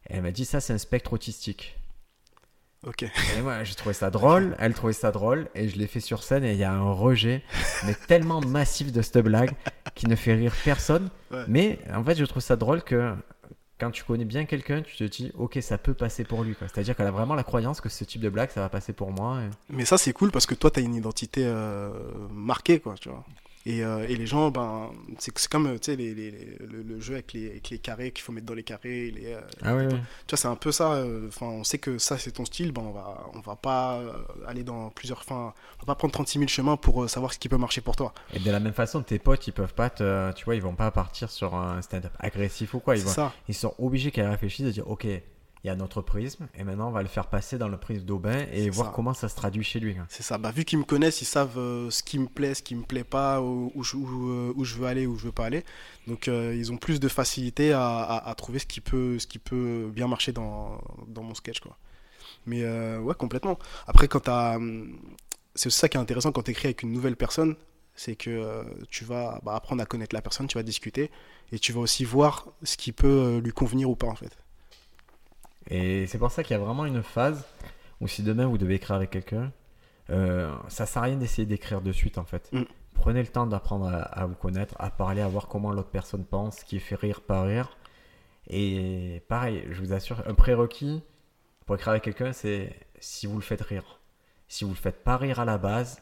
Et 0.09 0.15
elle 0.15 0.21
m'a 0.23 0.31
dit 0.31 0.43
ça, 0.43 0.59
c'est 0.59 0.73
un 0.73 0.77
spectre 0.77 1.13
autistique. 1.13 1.76
Ok. 2.85 3.03
Et 3.03 3.41
moi, 3.41 3.63
j'ai 3.63 3.73
trouvé 3.75 3.93
ça 3.93 4.09
drôle, 4.09 4.55
elle 4.59 4.73
trouvait 4.73 4.93
ça 4.93 5.11
drôle, 5.11 5.47
et 5.55 5.67
je 5.67 5.77
l'ai 5.77 5.87
fait 5.87 5.99
sur 5.99 6.23
scène, 6.23 6.43
et 6.43 6.51
il 6.53 6.57
y 6.57 6.63
a 6.63 6.71
un 6.71 6.91
rejet, 6.91 7.43
mais 7.85 7.93
tellement 8.07 8.39
massif 8.41 8.91
de 8.91 9.01
cette 9.01 9.17
blague, 9.19 9.51
qui 9.95 10.07
ne 10.07 10.15
fait 10.15 10.35
rire 10.35 10.53
personne. 10.63 11.09
Ouais. 11.31 11.43
Mais 11.47 11.79
en 11.93 12.03
fait, 12.03 12.15
je 12.15 12.25
trouve 12.25 12.41
ça 12.43 12.55
drôle 12.55 12.83
que 12.83 13.13
quand 13.79 13.91
tu 13.91 14.03
connais 14.03 14.25
bien 14.25 14.45
quelqu'un, 14.45 14.81
tu 14.83 14.95
te 14.95 15.03
dis, 15.03 15.31
ok, 15.37 15.57
ça 15.61 15.77
peut 15.77 15.93
passer 15.93 16.23
pour 16.23 16.43
lui. 16.43 16.55
C'est-à-dire 16.59 16.95
qu'elle 16.95 17.07
a 17.07 17.11
vraiment 17.11 17.35
la 17.35 17.43
croyance 17.43 17.81
que 17.81 17.89
ce 17.89 18.03
type 18.03 18.21
de 18.21 18.29
blague, 18.29 18.49
ça 18.51 18.61
va 18.61 18.69
passer 18.69 18.93
pour 18.93 19.11
moi. 19.11 19.39
et- 19.41 19.73
Mais 19.75 19.85
ça, 19.85 19.97
c'est 19.97 20.13
cool 20.13 20.31
parce 20.31 20.45
que 20.45 20.55
toi, 20.55 20.71
tu 20.71 20.79
as 20.79 20.83
une 20.83 20.95
identité 20.95 21.43
euh, 21.45 21.89
marquée, 22.31 22.79
quoi, 22.79 22.95
tu 22.99 23.09
vois. 23.09 23.23
Et, 23.69 23.83
euh, 23.83 24.05
et 24.07 24.15
les 24.15 24.25
gens, 24.25 24.49
ben, 24.49 24.91
c'est 25.19 25.31
comme, 25.49 25.67
les, 25.97 26.13
les- 26.13 26.31
les- 26.31 26.57
le, 26.59 26.83
le 26.83 26.99
jeu 27.01 27.15
avec 27.15 27.33
les, 27.33 27.47
avec 27.47 27.69
carrés 27.79 28.11
qu'il 28.11 28.23
faut 28.23 28.31
mettre 28.31 28.45
dans 28.45 28.53
les 28.53 28.63
carrés. 28.63 29.11
Les, 29.11 29.33
euh, 29.33 29.41
Ah 29.61 29.75
oui. 29.75 29.87
Tu 29.89 29.95
vois, 29.95 30.37
c'est 30.37 30.47
un 30.47 30.55
peu 30.55 30.71
ça. 30.71 30.93
euh, 30.93 31.27
Enfin, 31.27 31.47
on 31.47 31.63
sait 31.65 31.77
que 31.77 31.97
ça, 31.97 32.17
c'est 32.17 32.31
ton 32.31 32.45
style. 32.45 32.71
Ben, 32.71 32.81
on 32.83 32.91
va, 32.91 33.27
on 33.33 33.39
va 33.41 33.55
pas 33.57 34.01
aller 34.47 34.63
dans 34.63 34.89
plusieurs. 34.91 35.19
Enfin, 35.19 35.53
on 35.77 35.79
va 35.81 35.85
pas 35.85 35.95
prendre 35.95 36.13
36 36.13 36.39
000 36.39 36.47
chemins 36.47 36.77
pour 36.77 37.09
savoir 37.09 37.33
ce 37.33 37.39
qui 37.39 37.49
peut 37.49 37.57
marcher 37.57 37.81
pour 37.81 37.95
toi. 37.97 38.13
Et 38.33 38.39
de 38.39 38.49
la 38.51 38.59
même 38.61 38.73
façon, 38.73 39.01
tes 39.03 39.19
potes, 39.19 39.45
ils 39.47 39.51
peuvent 39.53 39.73
pas 39.73 39.89
te, 39.89 40.31
tu 40.33 40.45
vois, 40.45 40.55
ils 40.55 40.61
vont 40.61 40.75
pas 40.75 40.89
partir 40.91 41.29
sur 41.29 41.53
un 41.53 41.81
stand-up 41.81 42.13
agressif 42.19 42.73
ou 42.73 42.79
quoi. 42.79 42.95
Ils 42.95 42.99
C'est 42.99 43.05
vont, 43.07 43.11
ça. 43.13 43.33
ils 43.49 43.53
sont 43.55 43.73
obligés 43.79 44.11
qu'elle 44.11 44.29
réfléchisse 44.29 44.65
de 44.65 44.71
dire 44.71 44.89
ok 44.89 45.05
il 45.67 45.69
y 45.69 45.73
a 45.73 45.75
notre 45.75 46.01
prisme 46.01 46.47
et 46.55 46.63
maintenant 46.63 46.87
on 46.87 46.91
va 46.91 47.01
le 47.01 47.09
faire 47.09 47.27
passer 47.27 47.57
dans 47.57 47.67
le 47.67 47.77
prisme 47.77 48.05
d'Aubin 48.05 48.45
et 48.53 48.69
voir 48.69 48.87
ça. 48.87 48.93
comment 48.95 49.13
ça 49.13 49.27
se 49.27 49.35
traduit 49.35 49.63
chez 49.65 49.79
lui 49.81 49.95
quoi. 49.95 50.05
C'est 50.07 50.23
ça. 50.23 50.37
Bah, 50.37 50.51
vu 50.51 50.63
qu'ils 50.63 50.79
me 50.79 50.85
connaissent, 50.85 51.21
ils 51.21 51.25
savent 51.25 51.57
euh, 51.59 51.89
ce 51.89 52.01
qui 52.03 52.17
me 52.19 52.27
plaît, 52.27 52.53
ce 52.55 52.63
qui 52.63 52.73
me 52.75 52.83
plaît 52.83 53.03
pas, 53.03 53.41
où, 53.41 53.71
où 53.75 53.81
euh, 54.29 54.53
où 54.55 54.63
je 54.63 54.75
veux 54.75 54.87
aller, 54.87 55.05
où 55.05 55.17
je 55.17 55.25
veux 55.25 55.31
pas 55.33 55.45
aller. 55.45 55.65
Donc, 56.07 56.27
euh, 56.29 56.55
ils 56.55 56.71
ont 56.71 56.77
plus 56.77 56.99
de 57.01 57.07
facilité 57.09 57.73
à, 57.73 57.81
à- 57.99 58.29
à 58.29 58.35
trouver 58.35 58.59
ce 58.59 58.65
qui 58.65 58.79
peut, 58.79 59.19
ce 59.19 59.27
qui 59.27 59.39
peut 59.39 59.89
bien 59.93 60.07
marcher 60.07 60.31
dans, 60.31 60.79
dans 61.07 61.23
mon 61.23 61.33
sketch, 61.35 61.59
quoi. 61.59 61.77
Mais 62.45 62.63
euh, 62.63 62.99
ouais, 62.99 63.15
complètement. 63.15 63.59
Après, 63.87 64.07
quand 64.07 64.27
hum, 64.29 64.97
c'est 65.55 65.69
ça 65.69 65.89
qui 65.89 65.97
est 65.97 65.99
intéressant 65.99 66.31
quand 66.31 66.43
tu 66.43 66.51
écris 66.51 66.67
avec 66.67 66.83
une 66.83 66.93
nouvelle 66.93 67.17
personne, 67.17 67.55
c'est 67.95 68.15
que 68.15 68.63
tu 68.89 69.03
vas 69.05 69.41
bah, 69.43 69.55
apprendre 69.55 69.81
à 69.81 69.85
connaître 69.85 70.15
la 70.15 70.21
personne, 70.21 70.47
tu 70.47 70.57
vas 70.57 70.63
discuter 70.63 71.09
et 71.51 71.59
tu 71.59 71.73
vas 71.73 71.81
aussi 71.81 72.05
voir 72.05 72.47
ce 72.63 72.77
qui 72.77 72.91
peut 72.91 73.39
lui 73.43 73.51
convenir 73.51 73.89
ou 73.89 73.95
pas 73.95 74.07
en 74.07 74.15
fait. 74.15 74.37
Et 75.69 76.07
c'est 76.07 76.17
pour 76.17 76.31
ça 76.31 76.43
qu'il 76.43 76.55
y 76.55 76.59
a 76.59 76.63
vraiment 76.63 76.85
une 76.85 77.03
phase 77.03 77.45
où 78.01 78.07
si 78.07 78.23
demain 78.23 78.45
vous 78.45 78.57
devez 78.57 78.75
écrire 78.75 78.95
avec 78.95 79.09
quelqu'un 79.09 79.51
euh, 80.09 80.53
ça 80.69 80.85
sert 80.85 81.01
à 81.01 81.05
rien 81.05 81.17
d'essayer 81.17 81.45
d'écrire 81.45 81.81
de 81.81 81.91
suite 81.91 82.17
en 82.17 82.23
fait. 82.23 82.49
Mm. 82.53 82.63
prenez 82.93 83.21
le 83.21 83.27
temps 83.27 83.45
d'apprendre 83.45 83.87
à, 83.87 84.01
à 84.01 84.25
vous 84.25 84.35
connaître 84.35 84.75
à 84.79 84.89
parler 84.89 85.21
à 85.21 85.27
voir 85.27 85.47
comment 85.47 85.71
l'autre 85.71 85.89
personne 85.89 86.23
pense 86.23 86.59
ce 86.59 86.65
qui 86.65 86.79
fait 86.79 86.95
rire 86.95 87.21
pas 87.21 87.43
rire. 87.43 87.77
Et 88.49 89.23
pareil 89.27 89.65
je 89.69 89.81
vous 89.81 89.93
assure 89.93 90.23
un 90.27 90.33
prérequis 90.33 91.03
pour 91.65 91.75
écrire 91.75 91.89
avec 91.89 92.03
quelqu'un 92.03 92.31
c'est 92.33 92.73
si 92.99 93.27
vous 93.27 93.35
le 93.35 93.41
faites 93.41 93.61
rire. 93.61 93.99
Si 94.47 94.63
vous 94.63 94.71
le 94.71 94.77
faites 94.77 95.03
pas 95.03 95.17
rire 95.17 95.39
à 95.39 95.45
la 95.45 95.57
base 95.57 95.99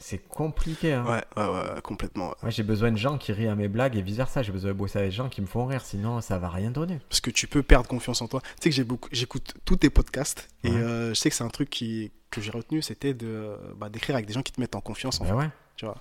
c'est 0.00 0.18
compliqué 0.18 0.92
hein. 0.94 1.04
Ouais, 1.36 1.42
ouais, 1.44 1.80
complètement. 1.82 2.34
Moi, 2.42 2.50
j'ai 2.50 2.62
besoin 2.62 2.90
de 2.92 2.96
gens 2.96 3.18
qui 3.18 3.32
rient 3.32 3.48
à 3.48 3.54
mes 3.54 3.68
blagues 3.68 3.96
et 3.96 4.02
vice 4.02 4.16
versa. 4.16 4.42
J'ai 4.42 4.52
besoin 4.52 4.70
de 4.70 4.76
bosser 4.76 4.98
avec 4.98 5.10
des 5.10 5.16
gens 5.16 5.28
qui 5.28 5.40
me 5.40 5.46
font 5.46 5.66
rire, 5.66 5.84
sinon 5.84 6.20
ça 6.20 6.38
va 6.38 6.48
rien 6.48 6.70
donner. 6.70 7.00
parce 7.08 7.20
que 7.20 7.30
tu 7.30 7.46
peux 7.46 7.62
perdre 7.62 7.88
confiance 7.88 8.22
en 8.22 8.28
toi. 8.28 8.40
Tu 8.40 8.48
sais 8.64 8.70
que 8.70 8.76
j'ai 8.76 8.84
beaucoup, 8.84 9.08
j'écoute 9.12 9.54
tous 9.64 9.76
tes 9.76 9.90
podcasts 9.90 10.48
et 10.64 10.70
Ouais. 10.70 10.76
euh, 10.76 11.08
je 11.10 11.14
sais 11.14 11.30
que 11.30 11.36
c'est 11.36 11.44
un 11.44 11.48
truc 11.48 11.70
qui, 11.70 12.10
que 12.30 12.40
j'ai 12.40 12.50
retenu, 12.50 12.82
c'était 12.82 13.14
de 13.14 13.56
bah, 13.76 13.88
d'écrire 13.88 14.14
avec 14.16 14.26
des 14.26 14.32
gens 14.34 14.42
qui 14.42 14.52
te 14.52 14.60
mettent 14.60 14.74
en 14.76 14.80
confiance. 14.80 15.20
En 15.20 15.24
fait, 15.24 15.32
ouais. 15.32 15.50
tu 15.76 15.84
vois. 15.84 15.96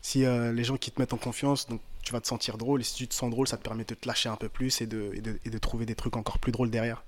Si 0.00 0.24
euh, 0.24 0.52
les 0.52 0.64
gens 0.64 0.76
qui 0.76 0.90
te 0.90 1.00
mettent 1.00 1.12
en 1.12 1.16
confiance, 1.18 1.68
donc 1.68 1.80
tu 2.02 2.12
vas 2.12 2.20
te 2.20 2.26
sentir 2.26 2.58
drôle 2.58 2.80
et 2.80 2.84
si 2.84 2.94
tu 2.96 3.06
te 3.06 3.14
sens 3.14 3.30
drôle, 3.30 3.46
ça 3.46 3.56
te 3.56 3.62
permet 3.62 3.84
de 3.84 3.94
te 3.94 4.08
lâcher 4.08 4.28
un 4.28 4.36
peu 4.36 4.48
plus 4.48 4.80
et 4.80 4.86
de, 4.86 5.12
et 5.14 5.20
de, 5.20 5.38
et 5.44 5.50
de 5.50 5.58
trouver 5.58 5.86
des 5.86 5.94
trucs 5.94 6.16
encore 6.16 6.38
plus 6.38 6.50
drôles 6.52 6.70
derrière. 6.70 7.04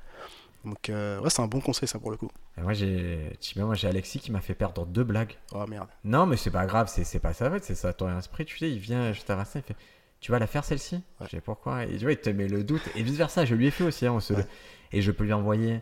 Donc 0.64 0.88
euh, 0.88 1.20
ouais, 1.20 1.30
c'est 1.30 1.42
un 1.42 1.46
bon 1.46 1.60
conseil 1.60 1.86
ça 1.88 1.98
pour 1.98 2.10
le 2.10 2.16
coup. 2.16 2.30
Et 2.56 2.62
moi, 2.62 2.72
j'ai, 2.72 3.30
moi, 3.56 3.74
j'ai 3.74 3.88
Alexis 3.88 4.18
qui 4.20 4.32
m'a 4.32 4.40
fait 4.40 4.54
perdre 4.54 4.86
deux 4.86 5.04
blagues. 5.04 5.36
Oh 5.52 5.66
merde. 5.66 5.88
Non, 6.04 6.24
mais 6.26 6.36
c'est 6.36 6.50
pas 6.50 6.64
grave, 6.66 6.88
c'est, 6.88 7.04
c'est 7.04 7.18
pas 7.18 7.34
ça, 7.34 7.50
c'est 7.60 7.74
ça 7.74 7.92
ton 7.92 8.16
esprit. 8.18 8.44
Tu 8.46 8.56
sais, 8.58 8.70
il 8.70 8.78
vient 8.78 9.12
juste 9.12 9.28
avant 9.28 9.44
ça, 9.44 9.58
il 9.58 9.62
fait 9.62 9.76
Tu 10.20 10.30
vas 10.32 10.38
la 10.38 10.46
faire 10.46 10.64
celle-ci? 10.64 10.96
Ouais. 11.20 11.26
Je 11.26 11.30
sais 11.32 11.40
pourquoi. 11.40 11.84
Et 11.84 11.96
tu 11.98 12.04
vois, 12.04 12.12
il 12.12 12.16
te 12.18 12.30
met 12.30 12.48
le 12.48 12.64
doute. 12.64 12.82
Et 12.96 13.02
vice 13.02 13.16
versa, 13.16 13.44
je 13.44 13.54
lui 13.54 13.66
ai 13.66 13.70
fait 13.70 13.84
aussi. 13.84 14.06
hein, 14.06 14.12
on 14.12 14.20
se- 14.20 14.32
Ouais. 14.34 14.46
Et 14.92 15.02
je 15.02 15.10
peux 15.10 15.24
lui 15.24 15.32
envoyer 15.32 15.80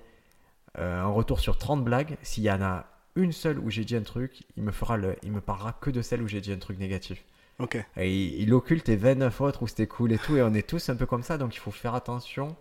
euh, 0.78 1.02
un 1.02 1.06
retour 1.08 1.38
sur 1.40 1.58
30 1.58 1.84
blagues. 1.84 2.16
S'il 2.22 2.42
y 2.44 2.50
en 2.50 2.62
a 2.62 2.86
une 3.14 3.32
seule 3.32 3.58
où 3.58 3.70
j'ai 3.70 3.84
dit 3.84 3.94
un 3.94 4.02
truc, 4.02 4.42
il 4.56 4.62
me, 4.62 4.72
fera 4.72 4.96
le... 4.96 5.16
il 5.22 5.30
me 5.32 5.40
parlera 5.40 5.72
que 5.74 5.90
de 5.90 6.00
celle 6.02 6.22
où 6.22 6.28
j'ai 6.28 6.40
dit 6.40 6.50
un 6.52 6.58
truc 6.58 6.78
négatif. 6.78 7.22
Ok. 7.58 7.76
Et 7.98 8.10
il, 8.12 8.40
il 8.42 8.54
occulte 8.54 8.88
les 8.88 8.96
29 8.96 9.40
autres 9.42 9.62
où 9.62 9.66
c'était 9.68 9.86
cool 9.86 10.12
et 10.12 10.18
tout. 10.18 10.36
Et 10.36 10.42
on 10.42 10.54
est 10.54 10.66
tous 10.66 10.88
un 10.88 10.96
peu 10.96 11.06
comme 11.06 11.22
ça. 11.22 11.36
Donc 11.38 11.54
il 11.54 11.58
faut 11.58 11.70
faire 11.70 11.94
attention 11.94 12.56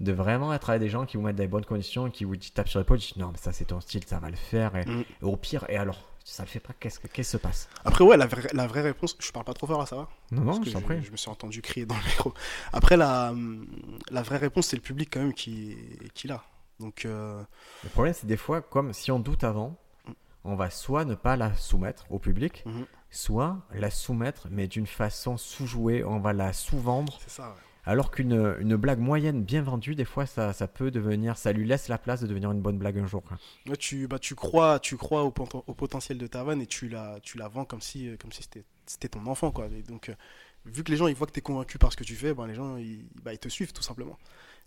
de 0.00 0.12
vraiment 0.12 0.52
être 0.52 0.70
avec 0.70 0.80
des 0.80 0.88
gens 0.88 1.06
qui 1.06 1.16
vous 1.16 1.22
mettent 1.22 1.36
dans 1.36 1.42
les 1.42 1.48
bonnes 1.48 1.64
conditions, 1.64 2.10
qui 2.10 2.24
vous 2.24 2.36
tapent 2.36 2.68
sur 2.68 2.78
l'épaule, 2.80 2.98
disent 2.98 3.16
non, 3.16 3.30
mais 3.32 3.38
ça 3.38 3.52
c'est 3.52 3.66
ton 3.66 3.80
style, 3.80 4.02
ça 4.06 4.18
va 4.18 4.28
le 4.30 4.36
faire. 4.36 4.74
Et, 4.76 4.84
Mm. 4.84 5.00
et 5.00 5.24
au 5.24 5.36
pire, 5.36 5.64
et 5.68 5.76
alors 5.76 5.98
Ça 6.26 6.42
le 6.42 6.48
fait 6.48 6.58
pas, 6.58 6.72
qu'est-ce, 6.80 6.98
que- 6.98 7.06
qu'est-ce 7.06 7.28
qui 7.28 7.32
se 7.32 7.36
passe? 7.36 7.68
Après 7.84 8.02
ouais, 8.02 8.16
la 8.16 8.24
vraie, 8.26 8.48
la 8.54 8.66
vraie 8.66 8.80
réponse, 8.80 9.14
je 9.20 9.30
parle 9.30 9.44
pas 9.44 9.52
trop 9.52 9.66
fort 9.66 9.78
là, 9.80 9.84
ça 9.84 9.96
va? 9.96 10.08
Non, 10.32 10.40
non, 10.40 10.46
Parce 10.46 10.58
que 10.60 10.64
je 10.70 11.02
je, 11.04 11.10
me 11.12 11.16
suis 11.18 11.28
entendu 11.28 11.60
crier 11.60 11.84
dans 11.84 11.96
le 11.96 12.00
micro. 12.02 12.32
Après 12.72 12.96
la, 12.96 13.34
la 14.10 14.22
vraie 14.22 14.38
réponse, 14.38 14.68
c'est 14.68 14.76
le 14.76 14.80
public 14.82 15.10
quand 15.12 15.20
même 15.20 15.34
qui, 15.34 15.76
qui 16.14 16.26
l'a. 16.28 16.42
Donc 16.80 17.04
euh, 17.04 17.42
Le 17.82 17.90
problème, 17.90 18.14
c'est 18.14 18.26
des 18.26 18.38
fois, 18.38 18.62
comme 18.62 18.94
si 18.94 19.12
on 19.12 19.18
doute 19.20 19.44
avant, 19.44 19.76
Mm. 20.08 20.12
on 20.44 20.54
va 20.56 20.70
soit 20.70 21.04
ne 21.04 21.14
pas 21.14 21.36
la 21.36 21.54
soumettre 21.56 22.06
au 22.10 22.18
public, 22.18 22.62
Mhm. 22.64 22.86
soit 23.10 23.58
la 23.74 23.90
soumettre, 23.90 24.48
mais 24.50 24.66
d'une 24.66 24.86
façon 24.86 25.36
sous-jouée, 25.36 26.04
on 26.04 26.20
va 26.20 26.32
la 26.32 26.54
sous-vendre. 26.54 27.18
c'est 27.22 27.30
ça. 27.30 27.48
ouais. 27.50 27.54
Alors 27.86 28.10
qu'une 28.10 28.56
une 28.60 28.76
blague 28.76 28.98
moyenne 28.98 29.42
bien 29.44 29.62
vendue, 29.62 29.94
des 29.94 30.06
fois, 30.06 30.24
ça, 30.26 30.52
ça 30.52 30.66
peut 30.68 30.90
devenir, 30.90 31.36
ça 31.36 31.52
lui 31.52 31.66
laisse 31.66 31.88
la 31.88 31.98
place 31.98 32.20
de 32.20 32.26
devenir 32.26 32.50
une 32.50 32.62
bonne 32.62 32.78
blague 32.78 32.98
un 32.98 33.06
jour. 33.06 33.22
Ouais, 33.66 33.76
tu, 33.76 34.08
bah, 34.08 34.18
tu 34.18 34.34
crois, 34.34 34.78
tu 34.78 34.96
crois 34.96 35.22
au, 35.22 35.30
poten- 35.30 35.62
au 35.66 35.74
potentiel 35.74 36.16
de 36.16 36.26
ta 36.26 36.42
vanne 36.44 36.62
et 36.62 36.66
tu 36.66 36.88
la, 36.88 37.18
tu 37.22 37.36
la 37.36 37.48
vends 37.48 37.64
comme 37.64 37.82
si, 37.82 38.08
euh, 38.08 38.16
comme 38.16 38.32
si 38.32 38.42
c'était, 38.86 39.08
ton 39.08 39.26
enfant. 39.26 39.50
Quoi. 39.50 39.68
Donc, 39.86 40.08
euh, 40.08 40.14
vu 40.64 40.82
que 40.82 40.90
les 40.90 40.96
gens 40.96 41.08
ils 41.08 41.14
voient 41.14 41.26
que 41.26 41.32
tu 41.32 41.40
es 41.40 41.42
convaincu 41.42 41.78
par 41.78 41.92
ce 41.92 41.96
que 41.96 42.04
tu 42.04 42.14
fais, 42.14 42.32
ben, 42.32 42.46
les 42.46 42.54
gens 42.54 42.76
ils, 42.78 43.06
bah, 43.22 43.34
ils 43.34 43.38
te 43.38 43.48
suivent 43.48 43.72
tout 43.72 43.82
simplement. 43.82 44.18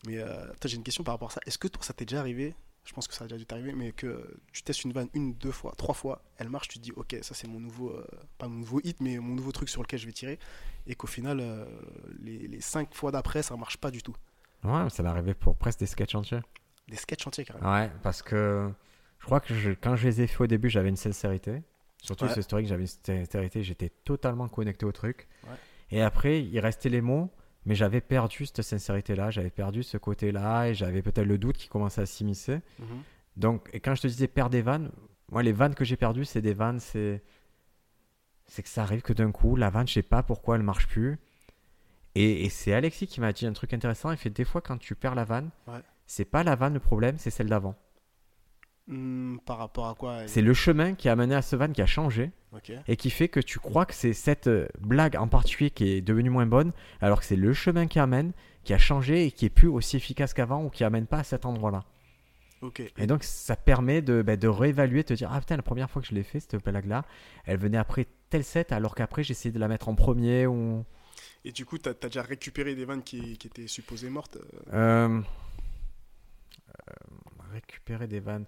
Mais 0.06 0.20
euh, 0.20 0.46
j'ai 0.64 0.78
une 0.78 0.84
question 0.84 1.04
par 1.04 1.16
rapport 1.16 1.30
à 1.30 1.34
ça. 1.34 1.42
Est-ce 1.48 1.58
que 1.58 1.68
toi, 1.68 1.82
ça 1.84 1.94
t'est 1.94 2.06
déjà 2.06 2.20
arrivé 2.20 2.54
je 2.88 2.94
pense 2.94 3.08
que 3.08 3.14
ça 3.14 3.26
a 3.26 3.28
déjà 3.28 3.38
dû 3.38 3.46
t'arriver, 3.46 3.74
mais 3.74 3.92
que 3.92 4.40
tu 4.54 4.64
testes 4.64 4.84
une 4.86 4.94
vanne 4.94 5.10
une, 5.14 5.34
deux 5.34 5.52
fois, 5.52 5.74
trois 5.78 5.94
fois, 5.94 6.22
elle 6.38 6.50
marche, 6.50 6.70
tu 6.70 6.80
te 6.80 6.84
dis 6.84 6.92
ok, 6.96 7.18
ça 7.22 7.36
c'est 7.36 7.48
mon 7.48 7.60
nouveau, 7.60 7.90
euh, 7.92 8.08
pas 8.38 8.48
mon 8.48 8.60
nouveau 8.60 8.80
hit, 8.84 9.00
mais 9.02 9.18
mon 9.20 9.36
nouveau 9.36 9.52
truc 9.52 9.68
sur 9.70 9.82
lequel 9.84 10.00
je 10.00 10.06
vais 10.06 10.14
tirer, 10.14 10.40
et 10.88 10.96
qu'au 10.96 11.08
final, 11.08 11.40
euh, 11.42 11.66
les, 12.22 12.48
les 12.48 12.62
cinq 12.62 12.94
fois 12.96 13.12
d'après, 13.12 13.44
ça 13.44 13.56
marche 13.58 13.78
pas 13.78 13.92
du 13.92 14.02
tout. 14.02 14.16
Ouais, 14.64 14.90
ça 14.90 15.04
m'est 15.04 15.10
arrivé 15.10 15.34
pour 15.34 15.56
presque 15.56 15.80
des 15.80 15.86
sketchs 15.86 16.16
entiers. 16.16 16.40
Des 16.88 16.96
sketchs 16.96 17.28
entiers 17.28 17.44
carrément. 17.46 17.72
Ouais, 17.72 17.92
parce 18.02 18.22
que 18.22 18.72
je 19.20 19.26
crois 19.26 19.42
que 19.42 19.54
je- 19.54 19.72
quand 19.72 19.96
je 19.98 20.08
les 20.08 20.22
ai 20.22 20.28
fait 20.28 20.44
au 20.44 20.48
début, 20.48 20.70
j'avais 20.70 20.90
une 20.90 20.96
sincérité. 20.96 21.62
Surtout 22.02 22.26
Ouais. 22.26 22.34
ce 22.34 22.40
historique, 22.40 22.68
j'avais 22.68 22.84
une 22.84 22.88
sincérité, 23.26 23.64
j'étais 23.64 23.90
totalement 24.06 24.48
connecté 24.48 24.86
au 24.86 24.92
truc. 24.94 25.28
Ouais. 25.44 25.56
Et 25.92 26.02
après, 26.02 26.42
il 26.42 26.60
restait 26.60 26.90
les 26.90 27.02
mots, 27.02 27.30
mais 27.68 27.76
j'avais 27.76 28.02
perdu 28.02 28.48
cette 28.48 28.64
sincérité-là, 28.64 29.30
j'avais 29.30 29.52
perdu 29.52 29.84
ce 29.84 29.98
côté-là, 29.98 30.70
et 30.70 30.74
j'avais 30.74 31.02
peut-être 31.04 31.28
le 31.28 31.38
doute 31.38 31.58
qui 31.58 31.68
commençait 31.68 32.02
à 32.02 32.06
s'immiscer. 32.08 32.62
Mhm. 32.80 32.88
Donc, 33.36 33.70
et 33.74 33.80
quand 33.80 33.94
je 33.94 34.02
te 34.02 34.08
disais 34.08 34.28
perdre 34.28 34.52
des 34.52 34.64
vannes, 34.64 34.90
moi, 35.32 35.44
les 35.44 35.52
vannes 35.52 35.76
que 35.76 35.86
j'ai 35.86 35.98
perdues, 35.98 36.26
c'est 36.26 36.42
des 36.42 36.54
vannes, 36.56 36.80
c'est. 36.80 37.22
C'est 38.50 38.64
que 38.64 38.70
ça 38.70 38.82
arrive 38.84 39.02
que 39.02 39.12
d'un 39.12 39.32
coup, 39.34 39.58
la 39.58 39.70
vanne, 39.70 39.88
je 39.88 39.94
sais 39.96 40.02
pas 40.02 40.24
pourquoi 40.24 40.56
elle 40.56 40.64
marche 40.64 40.88
plus. 40.88 41.20
Et, 42.16 42.46
et 42.46 42.50
c'est 42.50 42.72
Alexis 42.74 43.06
qui 43.06 43.20
m'a 43.20 43.34
dit 43.34 43.46
un 43.46 43.52
truc 43.52 43.74
intéressant. 43.74 44.10
Il 44.12 44.18
fait 44.18 44.30
des 44.30 44.46
fois, 44.46 44.62
quand 44.62 44.78
tu 44.78 44.96
perds 44.96 45.16
la 45.16 45.26
vanne, 45.26 45.50
Ouais. 45.68 45.82
c'est 46.06 46.24
pas 46.26 46.44
la 46.44 46.56
vanne 46.56 46.74
le 46.74 46.80
problème, 46.80 47.18
c'est 47.18 47.30
celle 47.30 47.50
d'avant. 47.50 47.76
Hmm, 48.88 49.38
par 49.46 49.58
rapport 49.58 49.88
à 49.90 49.96
quoi 49.96 50.22
elle- 50.22 50.30
C'est 50.30 50.42
le 50.42 50.54
chemin 50.54 50.94
qui 50.96 51.10
a 51.10 51.16
mené 51.18 51.36
à 51.36 51.42
ce 51.42 51.56
van 51.58 51.68
qui 51.72 51.82
a 51.82 51.86
changé 51.86 52.32
et 52.88 52.96
qui 52.96 53.10
fait 53.10 53.28
que 53.28 53.42
tu 53.42 53.60
crois 53.60 53.86
que 53.86 53.94
c'est 53.94 54.14
cette 54.14 54.48
euh, 54.48 54.68
blague 54.80 55.18
en 55.18 55.28
particulier 55.28 55.70
qui 55.72 55.90
est 55.90 56.02
devenue 56.02 56.30
moins 56.30 56.46
bonne, 56.46 56.72
alors 57.02 57.20
que 57.20 57.26
c'est 57.26 57.36
le 57.36 57.52
chemin 57.54 57.88
qui 57.88 58.00
amène, 58.00 58.32
qui 58.64 58.74
a 58.74 58.78
changé 58.78 59.26
et 59.26 59.32
qui 59.32 59.46
est 59.46 59.50
plus 59.50 59.68
aussi 59.68 59.98
efficace 59.98 60.34
qu'avant 60.34 60.64
ou 60.64 60.70
qui 60.70 60.84
amène 60.86 61.06
pas 61.06 61.20
à 61.20 61.24
cet 61.24 61.46
endroit-là. 61.46 61.84
Et 62.98 63.06
donc 63.08 63.24
ça 63.24 63.56
permet 63.56 64.02
de, 64.02 64.22
bah, 64.22 64.36
de 64.38 64.48
réévaluer, 64.48 65.04
de 65.04 65.08
te 65.10 65.14
dire 65.14 65.30
ah 65.32 65.40
putain 65.40 65.58
la 65.58 65.62
première 65.64 65.92
fois 65.92 66.02
que 66.02 66.08
je 66.08 66.16
l'ai 66.16 66.24
fait 66.24 66.40
cette 66.40 66.56
blague-là, 66.64 67.04
elle 67.46 67.58
venait 67.60 67.78
après 67.78 68.08
tel 68.30 68.44
set 68.44 68.72
alors 68.72 68.96
qu'après 68.96 69.22
j'ai 69.24 69.32
essayé 69.34 69.52
de 69.52 69.60
la 69.60 69.68
mettre 69.68 69.90
en 69.90 69.96
premier 69.96 70.48
ou 70.48 70.84
Et 71.46 71.52
du 71.52 71.66
coup, 71.66 71.78
t'as 71.78 71.92
as 71.92 72.08
déjà 72.08 72.24
récupéré 72.24 72.74
des 72.74 72.86
vannes 72.86 73.04
qui, 73.04 73.38
qui 73.38 73.48
étaient 73.48 73.68
supposées 73.68 74.10
mortes 74.10 74.38
euh, 74.74 75.20
Euh, 75.20 75.22
euh, 76.90 76.94
récupérer 77.54 78.08
des 78.08 78.20
vannes. 78.20 78.46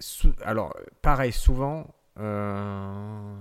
Sou- 0.00 0.34
alors, 0.44 0.74
pareil, 1.02 1.32
souvent, 1.32 1.94
euh, 2.18 3.34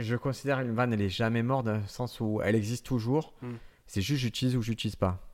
je 0.00 0.16
considère 0.16 0.60
une 0.60 0.72
vanne, 0.72 0.92
elle 0.92 1.00
est 1.02 1.08
jamais 1.08 1.42
morte 1.42 1.66
dans 1.66 1.76
le 1.76 1.86
sens 1.86 2.20
où 2.20 2.40
elle 2.42 2.54
existe 2.54 2.84
toujours. 2.86 3.32
Hmm. 3.42 3.54
C'est 3.86 4.02
juste 4.02 4.20
j'utilise 4.20 4.56
ou 4.56 4.62
j'utilise 4.62 4.96
pas. 4.96 5.24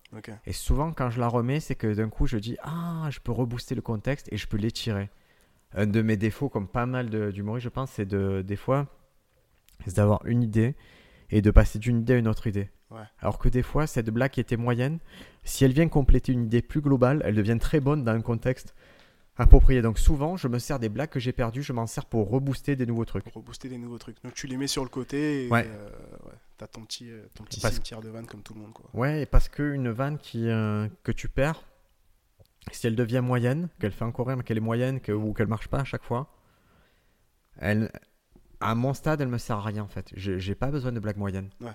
Et 0.46 0.52
souvent, 0.52 0.92
quand 0.92 1.10
je 1.10 1.18
la 1.18 1.26
remets, 1.26 1.58
c'est 1.58 1.74
que 1.74 1.92
d'un 1.92 2.08
coup, 2.08 2.26
je 2.26 2.36
dis 2.36 2.56
Ah, 2.62 3.08
je 3.10 3.18
peux 3.18 3.32
rebooster 3.32 3.74
le 3.74 3.82
contexte 3.82 4.28
et 4.32 4.36
je 4.36 4.46
peux 4.46 4.56
l'étirer. 4.56 5.10
Un 5.72 5.88
de 5.88 6.02
mes 6.02 6.16
défauts, 6.16 6.48
comme 6.48 6.68
pas 6.68 6.86
mal 6.86 7.10
d'humoristes, 7.32 7.64
je 7.64 7.68
pense, 7.68 7.90
c'est 7.90 8.06
de, 8.06 8.42
des 8.42 8.54
fois, 8.54 8.86
c'est 9.84 9.96
d'avoir 9.96 10.24
une 10.24 10.42
idée 10.44 10.76
et 11.30 11.42
de 11.42 11.50
passer 11.50 11.80
d'une 11.80 11.98
idée 12.00 12.12
à 12.14 12.16
une 12.18 12.28
autre 12.28 12.46
idée. 12.46 12.70
Ouais. 12.92 13.00
Alors 13.18 13.38
que 13.38 13.48
des 13.48 13.62
fois, 13.64 13.88
cette 13.88 14.08
blague 14.10 14.30
qui 14.30 14.40
était 14.40 14.56
moyenne, 14.56 15.00
si 15.42 15.64
elle 15.64 15.72
vient 15.72 15.88
compléter 15.88 16.30
une 16.32 16.44
idée 16.44 16.62
plus 16.62 16.80
globale, 16.80 17.20
elle 17.24 17.34
devient 17.34 17.58
très 17.60 17.80
bonne 17.80 18.04
dans 18.04 18.12
un 18.12 18.20
contexte 18.20 18.72
approprié. 19.36 19.82
Donc 19.82 19.98
souvent, 19.98 20.36
je 20.36 20.48
me 20.48 20.58
sers 20.58 20.78
des 20.78 20.88
blagues 20.88 21.10
que 21.10 21.20
j'ai 21.20 21.32
perdues, 21.32 21.62
je 21.62 21.72
m'en 21.72 21.86
sers 21.86 22.04
pour 22.06 22.28
rebooster 22.30 22.76
des 22.76 22.86
nouveaux 22.86 23.04
trucs. 23.04 23.24
Pour 23.24 23.34
rebooster 23.34 23.68
des 23.68 23.78
nouveaux 23.78 23.98
trucs. 23.98 24.22
Donc 24.22 24.34
tu 24.34 24.46
les 24.46 24.56
mets 24.56 24.66
sur 24.66 24.82
le 24.84 24.88
côté 24.88 25.46
et 25.46 25.50
Ouais. 25.50 25.66
euh, 25.66 25.88
ouais, 26.26 26.32
t'as 26.56 26.66
ton 26.68 26.84
petit, 26.84 27.10
euh, 27.10 27.24
ton 27.34 27.44
petit 27.44 27.60
Parce- 27.60 27.74
cimetière 27.74 28.00
de 28.00 28.08
vannes 28.08 28.26
comme 28.26 28.42
tout 28.42 28.54
le 28.54 28.60
monde. 28.60 28.72
Quoi. 28.72 28.86
Ouais, 28.94 29.22
et 29.22 29.26
parce 29.26 29.48
qu'une 29.48 29.90
vanne 29.90 30.18
qui, 30.18 30.48
euh, 30.48 30.88
que 31.02 31.12
tu 31.12 31.28
perds, 31.28 31.62
si 32.72 32.86
elle 32.86 32.96
devient 32.96 33.20
moyenne, 33.22 33.68
qu'elle 33.80 33.92
fait 33.92 34.04
encore 34.04 34.28
rire, 34.28 34.36
mais 34.36 34.42
qu'elle 34.44 34.56
est 34.56 34.60
moyenne 34.60 35.00
que, 35.00 35.12
ou 35.12 35.32
qu'elle 35.34 35.48
marche 35.48 35.68
pas 35.68 35.80
à 35.80 35.84
chaque 35.84 36.02
fois, 36.04 36.28
elle, 37.58 37.90
à 38.60 38.74
mon 38.74 38.94
stade, 38.94 39.20
elle 39.20 39.28
me 39.28 39.38
sert 39.38 39.56
à 39.58 39.62
rien 39.62 39.82
en 39.82 39.88
fait. 39.88 40.10
J'ai 40.14 40.54
pas 40.54 40.68
besoin 40.70 40.92
de 40.92 41.00
blagues 41.00 41.18
moyennes. 41.18 41.50
Ouais. 41.60 41.72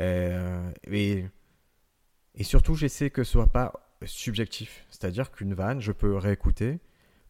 Euh, 0.00 0.70
et, 0.90 1.24
et 2.34 2.44
surtout, 2.44 2.74
j'essaie 2.74 3.10
que 3.10 3.24
ce 3.24 3.32
soit 3.32 3.46
pas 3.46 3.72
subjectif. 4.06 4.86
C'est-à-dire 4.90 5.30
qu'une 5.32 5.54
vanne, 5.54 5.80
je 5.80 5.92
peux 5.92 6.16
réécouter, 6.16 6.78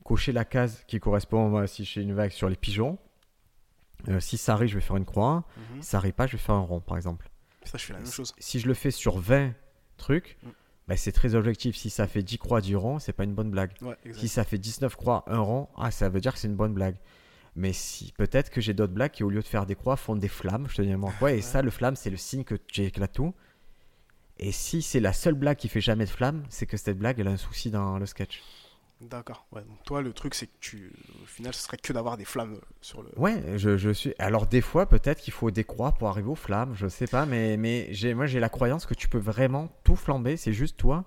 cocher 0.04 0.32
la 0.32 0.44
case 0.44 0.84
qui 0.86 1.00
correspond, 1.00 1.48
moi, 1.48 1.66
si 1.66 1.84
j'ai 1.84 2.02
une 2.02 2.14
vague 2.14 2.30
sur 2.30 2.48
les 2.48 2.56
pigeons. 2.56 2.98
Euh, 4.08 4.20
si 4.20 4.36
ça 4.36 4.52
arrive, 4.52 4.68
je 4.68 4.74
vais 4.74 4.80
faire 4.80 4.96
une 4.96 5.04
croix. 5.06 5.44
Mhm. 5.56 5.82
Si 5.82 5.88
ça 5.90 5.96
arrive 5.98 6.12
pas, 6.12 6.26
je 6.26 6.32
vais 6.32 6.38
faire 6.42 6.54
un 6.54 6.60
rond, 6.60 6.80
par 6.80 6.96
exemple 6.96 7.30
Ça, 7.64 7.78
je 7.78 7.84
fais 7.84 7.92
la 7.94 8.00
même 8.00 8.08
chose. 8.10 8.34
si 8.38 8.60
je 8.60 8.66
le 8.68 8.74
fais 8.74 8.90
sur 8.90 9.18
20 9.18 9.54
trucs, 9.96 10.36
Mm. 10.42 10.48
bah, 10.88 10.96
c'est 10.98 11.12
très 11.12 11.34
objectif. 11.34 11.74
Si 11.76 11.88
ça 11.88 12.06
fait 12.06 12.22
10 12.22 12.36
croix, 12.38 12.60
10 12.60 12.74
ronds, 12.74 12.98
c'est 12.98 13.14
pas 13.14 13.24
une 13.24 13.34
bonne 13.34 13.50
blague. 13.50 13.72
Ouais. 13.80 13.96
Si 14.12 14.28
ça 14.28 14.44
fait 14.44 14.58
19 14.58 14.94
croix, 14.96 15.24
1 15.26 15.38
rond, 15.38 15.68
ah, 15.78 15.90
ça 15.90 16.08
veut 16.10 16.20
dire 16.20 16.34
que 16.34 16.38
c'est 16.38 16.48
une 16.48 16.56
bonne 16.56 16.74
blague. 16.74 16.96
Mais 17.56 17.72
si 17.72 18.12
peut-être 18.18 18.50
que 18.50 18.60
j'ai 18.60 18.74
d'autres 18.74 18.92
blagues 18.92 19.12
qui, 19.12 19.22
au 19.22 19.30
lieu 19.30 19.40
de 19.40 19.46
faire 19.46 19.64
des 19.64 19.76
croix, 19.76 19.96
font 19.96 20.16
des 20.16 20.28
flammes, 20.28 20.66
je 20.68 20.74
te 20.74 20.82
dis 20.82 20.92
quoi. 21.18 21.30
Et 21.30 21.36
Ouais. 21.36 21.40
ça, 21.40 21.62
le 21.62 21.70
flamme, 21.70 21.94
c'est 21.96 22.10
le 22.10 22.16
signe 22.18 22.42
que 22.44 22.56
j'éclate 22.70 23.12
tout. 23.12 23.32
Et 24.38 24.52
si 24.52 24.82
c'est 24.82 25.00
la 25.00 25.12
seule 25.12 25.34
blague 25.34 25.56
qui 25.56 25.68
fait 25.68 25.80
jamais 25.80 26.04
de 26.04 26.10
flamme, 26.10 26.44
c'est 26.48 26.66
que 26.66 26.76
cette 26.76 26.98
blague, 26.98 27.20
elle 27.20 27.28
a 27.28 27.32
un 27.32 27.36
souci 27.36 27.70
dans 27.70 27.98
le 27.98 28.06
sketch. 28.06 28.42
D'accord. 29.00 29.46
Ouais, 29.52 29.62
donc 29.62 29.82
toi, 29.84 30.02
le 30.02 30.12
truc, 30.12 30.34
c'est 30.34 30.46
que 30.46 30.56
tu, 30.60 30.92
au 31.22 31.26
final, 31.26 31.52
ce 31.52 31.62
serait 31.62 31.76
que 31.76 31.92
d'avoir 31.92 32.16
des 32.16 32.24
flammes 32.24 32.54
euh, 32.54 32.60
sur 32.80 33.02
le. 33.02 33.10
Ouais, 33.16 33.58
je, 33.58 33.76
je 33.76 33.90
suis. 33.90 34.14
Alors 34.18 34.46
des 34.46 34.60
fois, 34.60 34.88
peut-être 34.88 35.20
qu'il 35.20 35.32
faut 35.32 35.50
des 35.50 35.64
croix 35.64 35.92
pour 35.92 36.08
arriver 36.08 36.28
aux 36.28 36.36
flammes, 36.36 36.74
je 36.74 36.86
sais 36.88 37.06
pas, 37.06 37.26
mais, 37.26 37.56
mais 37.56 37.88
j'ai, 37.90 38.14
moi 38.14 38.26
j'ai 38.26 38.40
la 38.40 38.48
croyance 38.48 38.86
que 38.86 38.94
tu 38.94 39.08
peux 39.08 39.18
vraiment 39.18 39.68
tout 39.84 39.96
flamber. 39.96 40.36
C'est 40.36 40.52
juste 40.52 40.76
toi. 40.76 41.04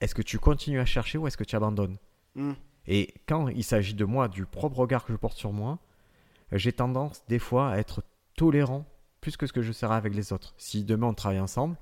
Est-ce 0.00 0.14
que 0.14 0.22
tu 0.22 0.38
continues 0.38 0.80
à 0.80 0.84
chercher 0.84 1.18
ou 1.18 1.26
est-ce 1.26 1.36
que 1.36 1.44
tu 1.44 1.56
abandonnes? 1.56 1.98
Hmm. 2.34 2.54
Et 2.86 3.14
quand 3.26 3.48
il 3.48 3.64
s'agit 3.64 3.94
de 3.94 4.04
moi, 4.04 4.28
du 4.28 4.44
propre 4.44 4.78
regard 4.78 5.04
que 5.04 5.12
je 5.12 5.18
porte 5.18 5.36
sur 5.36 5.52
moi, 5.52 5.78
j'ai 6.52 6.72
tendance 6.72 7.22
des 7.28 7.38
fois 7.38 7.70
à 7.70 7.78
être 7.78 8.02
tolérant 8.36 8.84
plus 9.20 9.36
que 9.36 9.46
ce 9.46 9.52
que 9.52 9.62
je 9.62 9.72
serai 9.72 9.94
avec 9.94 10.14
les 10.14 10.32
autres. 10.32 10.54
Si 10.58 10.84
demain 10.84 11.08
on 11.08 11.14
travaille 11.14 11.40
ensemble, 11.40 11.76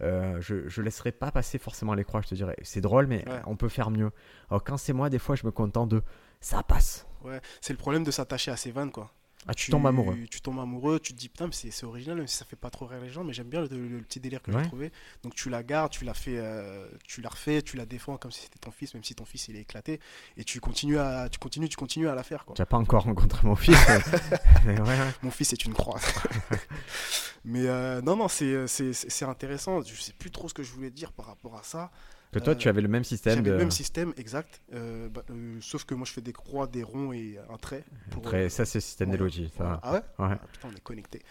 euh, 0.00 0.40
je 0.40 0.54
ne 0.54 0.84
laisserai 0.84 1.12
pas 1.12 1.30
passer 1.30 1.58
forcément 1.58 1.94
les 1.94 2.04
croix. 2.04 2.20
Je 2.20 2.28
te 2.28 2.34
dirais, 2.34 2.56
c'est 2.62 2.80
drôle, 2.80 3.06
mais 3.06 3.28
Ouais. 3.28 3.40
on 3.46 3.56
peut 3.56 3.68
faire 3.68 3.90
mieux. 3.90 4.10
Alors 4.50 4.64
quand 4.64 4.76
c'est 4.76 4.92
moi, 4.92 5.10
des 5.10 5.18
fois, 5.18 5.36
je 5.36 5.44
me 5.46 5.50
contente 5.52 5.90
de 5.90 6.02
ça 6.40 6.62
passe. 6.62 7.06
Ouais, 7.22 7.40
c'est 7.60 7.72
le 7.72 7.78
problème 7.78 8.04
de 8.04 8.10
s'attacher 8.10 8.50
à 8.50 8.56
ces 8.56 8.70
vannes, 8.70 8.90
quoi. 8.92 9.10
Ah, 9.46 9.52
tu 9.54 9.70
tombes 9.70 9.86
amoureux. 9.86 10.16
Tu 10.30 10.40
tombes 10.40 10.58
amoureux, 10.58 10.98
tu 11.00 11.12
te 11.12 11.18
dis 11.18 11.28
putain, 11.28 11.46
mais 11.46 11.52
c'est 11.52 11.84
original, 11.84 12.16
même 12.16 12.26
si 12.26 12.36
ça 12.36 12.44
fait 12.46 12.56
pas 12.56 12.70
trop 12.70 12.86
rire 12.86 13.00
les 13.00 13.10
gens, 13.10 13.24
mais 13.24 13.32
j'aime 13.34 13.48
bien 13.48 13.60
le, 13.60 13.68
le- 13.68 13.88
le 13.98 14.02
petit 14.02 14.18
délire 14.20 14.40
que 14.42 14.50
Ouais. 14.50 14.62
j'ai 14.62 14.68
trouvé. 14.68 14.92
Donc 15.22 15.34
tu 15.34 15.50
la 15.50 15.62
gardes, 15.62 15.90
tu 15.92 16.04
la 16.04 16.14
fais, 16.14 16.36
euh, 16.38 16.88
tu 17.04 17.20
la 17.20 17.28
refais, 17.28 17.60
tu 17.60 17.76
la 17.76 17.84
défends 17.84 18.16
comme 18.16 18.30
si 18.30 18.40
c'était 18.42 18.58
ton 18.58 18.70
fils, 18.70 18.94
même 18.94 19.04
si 19.04 19.14
ton 19.14 19.24
fils 19.26 19.48
il 19.48 19.56
est 19.56 19.60
éclaté, 19.60 20.00
et 20.38 20.44
tu 20.44 20.60
continues 20.60 20.98
à, 20.98 21.28
tu 21.28 21.38
continues, 21.38 21.68
tu 21.68 21.76
continues 21.76 22.08
à 22.08 22.14
la 22.14 22.22
faire, 22.22 22.44
quoi. 22.46 22.54
Tu 22.54 22.62
n'as 22.62 22.66
pas 22.66 22.78
encore 22.78 23.02
rencontré 23.04 23.46
mon 23.46 23.54
fils. 23.56 23.76
mais 24.64 24.80
ouais, 24.80 24.88
ouais. 24.88 25.10
Mon 25.22 25.30
fils 25.30 25.52
est 25.52 25.64
une 25.64 25.74
croix. 25.74 26.00
mais 27.44 27.66
euh, 27.66 28.00
non, 28.00 28.16
non, 28.16 28.28
c'est 28.28 28.66
c'est- 28.66 28.92
c'est 28.92 29.24
intéressant. 29.24 29.82
Je 29.82 30.00
sais 30.00 30.12
plus 30.12 30.30
trop 30.30 30.48
ce 30.48 30.54
que 30.54 30.62
je 30.62 30.72
voulais 30.72 30.90
dire 30.90 31.12
par 31.12 31.26
rapport 31.26 31.56
à 31.56 31.62
ça. 31.62 31.90
Que 32.34 32.44
toi, 32.44 32.54
tu 32.54 32.68
avais 32.68 32.80
le 32.80 32.88
même 32.88 33.04
système 33.04 33.36
J'avais 33.36 33.48
de. 33.48 33.52
le 33.52 33.58
même 33.58 33.70
système, 33.70 34.12
exact. 34.16 34.60
euh, 34.72 35.08
bah, 35.08 35.22
euh, 35.30 35.56
sauf 35.60 35.84
que 35.84 35.94
moi 35.94 36.04
je 36.04 36.12
fais 36.12 36.20
des 36.20 36.32
croix, 36.32 36.66
des 36.66 36.82
ronds 36.82 37.12
et 37.12 37.38
un 37.50 37.56
trait. 37.56 37.84
Pour, 38.10 38.22
Après, 38.22 38.44
euh, 38.44 38.48
ça, 38.48 38.64
c'est 38.64 38.78
le 38.78 38.82
système. 38.82 39.10
Ça. 39.12 39.50
voilà. 39.56 39.80
Ah 39.82 39.92
ouais? 39.92 39.98
Ouais. 40.18 40.36
Ah, 40.42 40.46
putain, 40.52 40.68
on 40.72 40.76
est 40.76 40.80
connecté. 40.82 41.22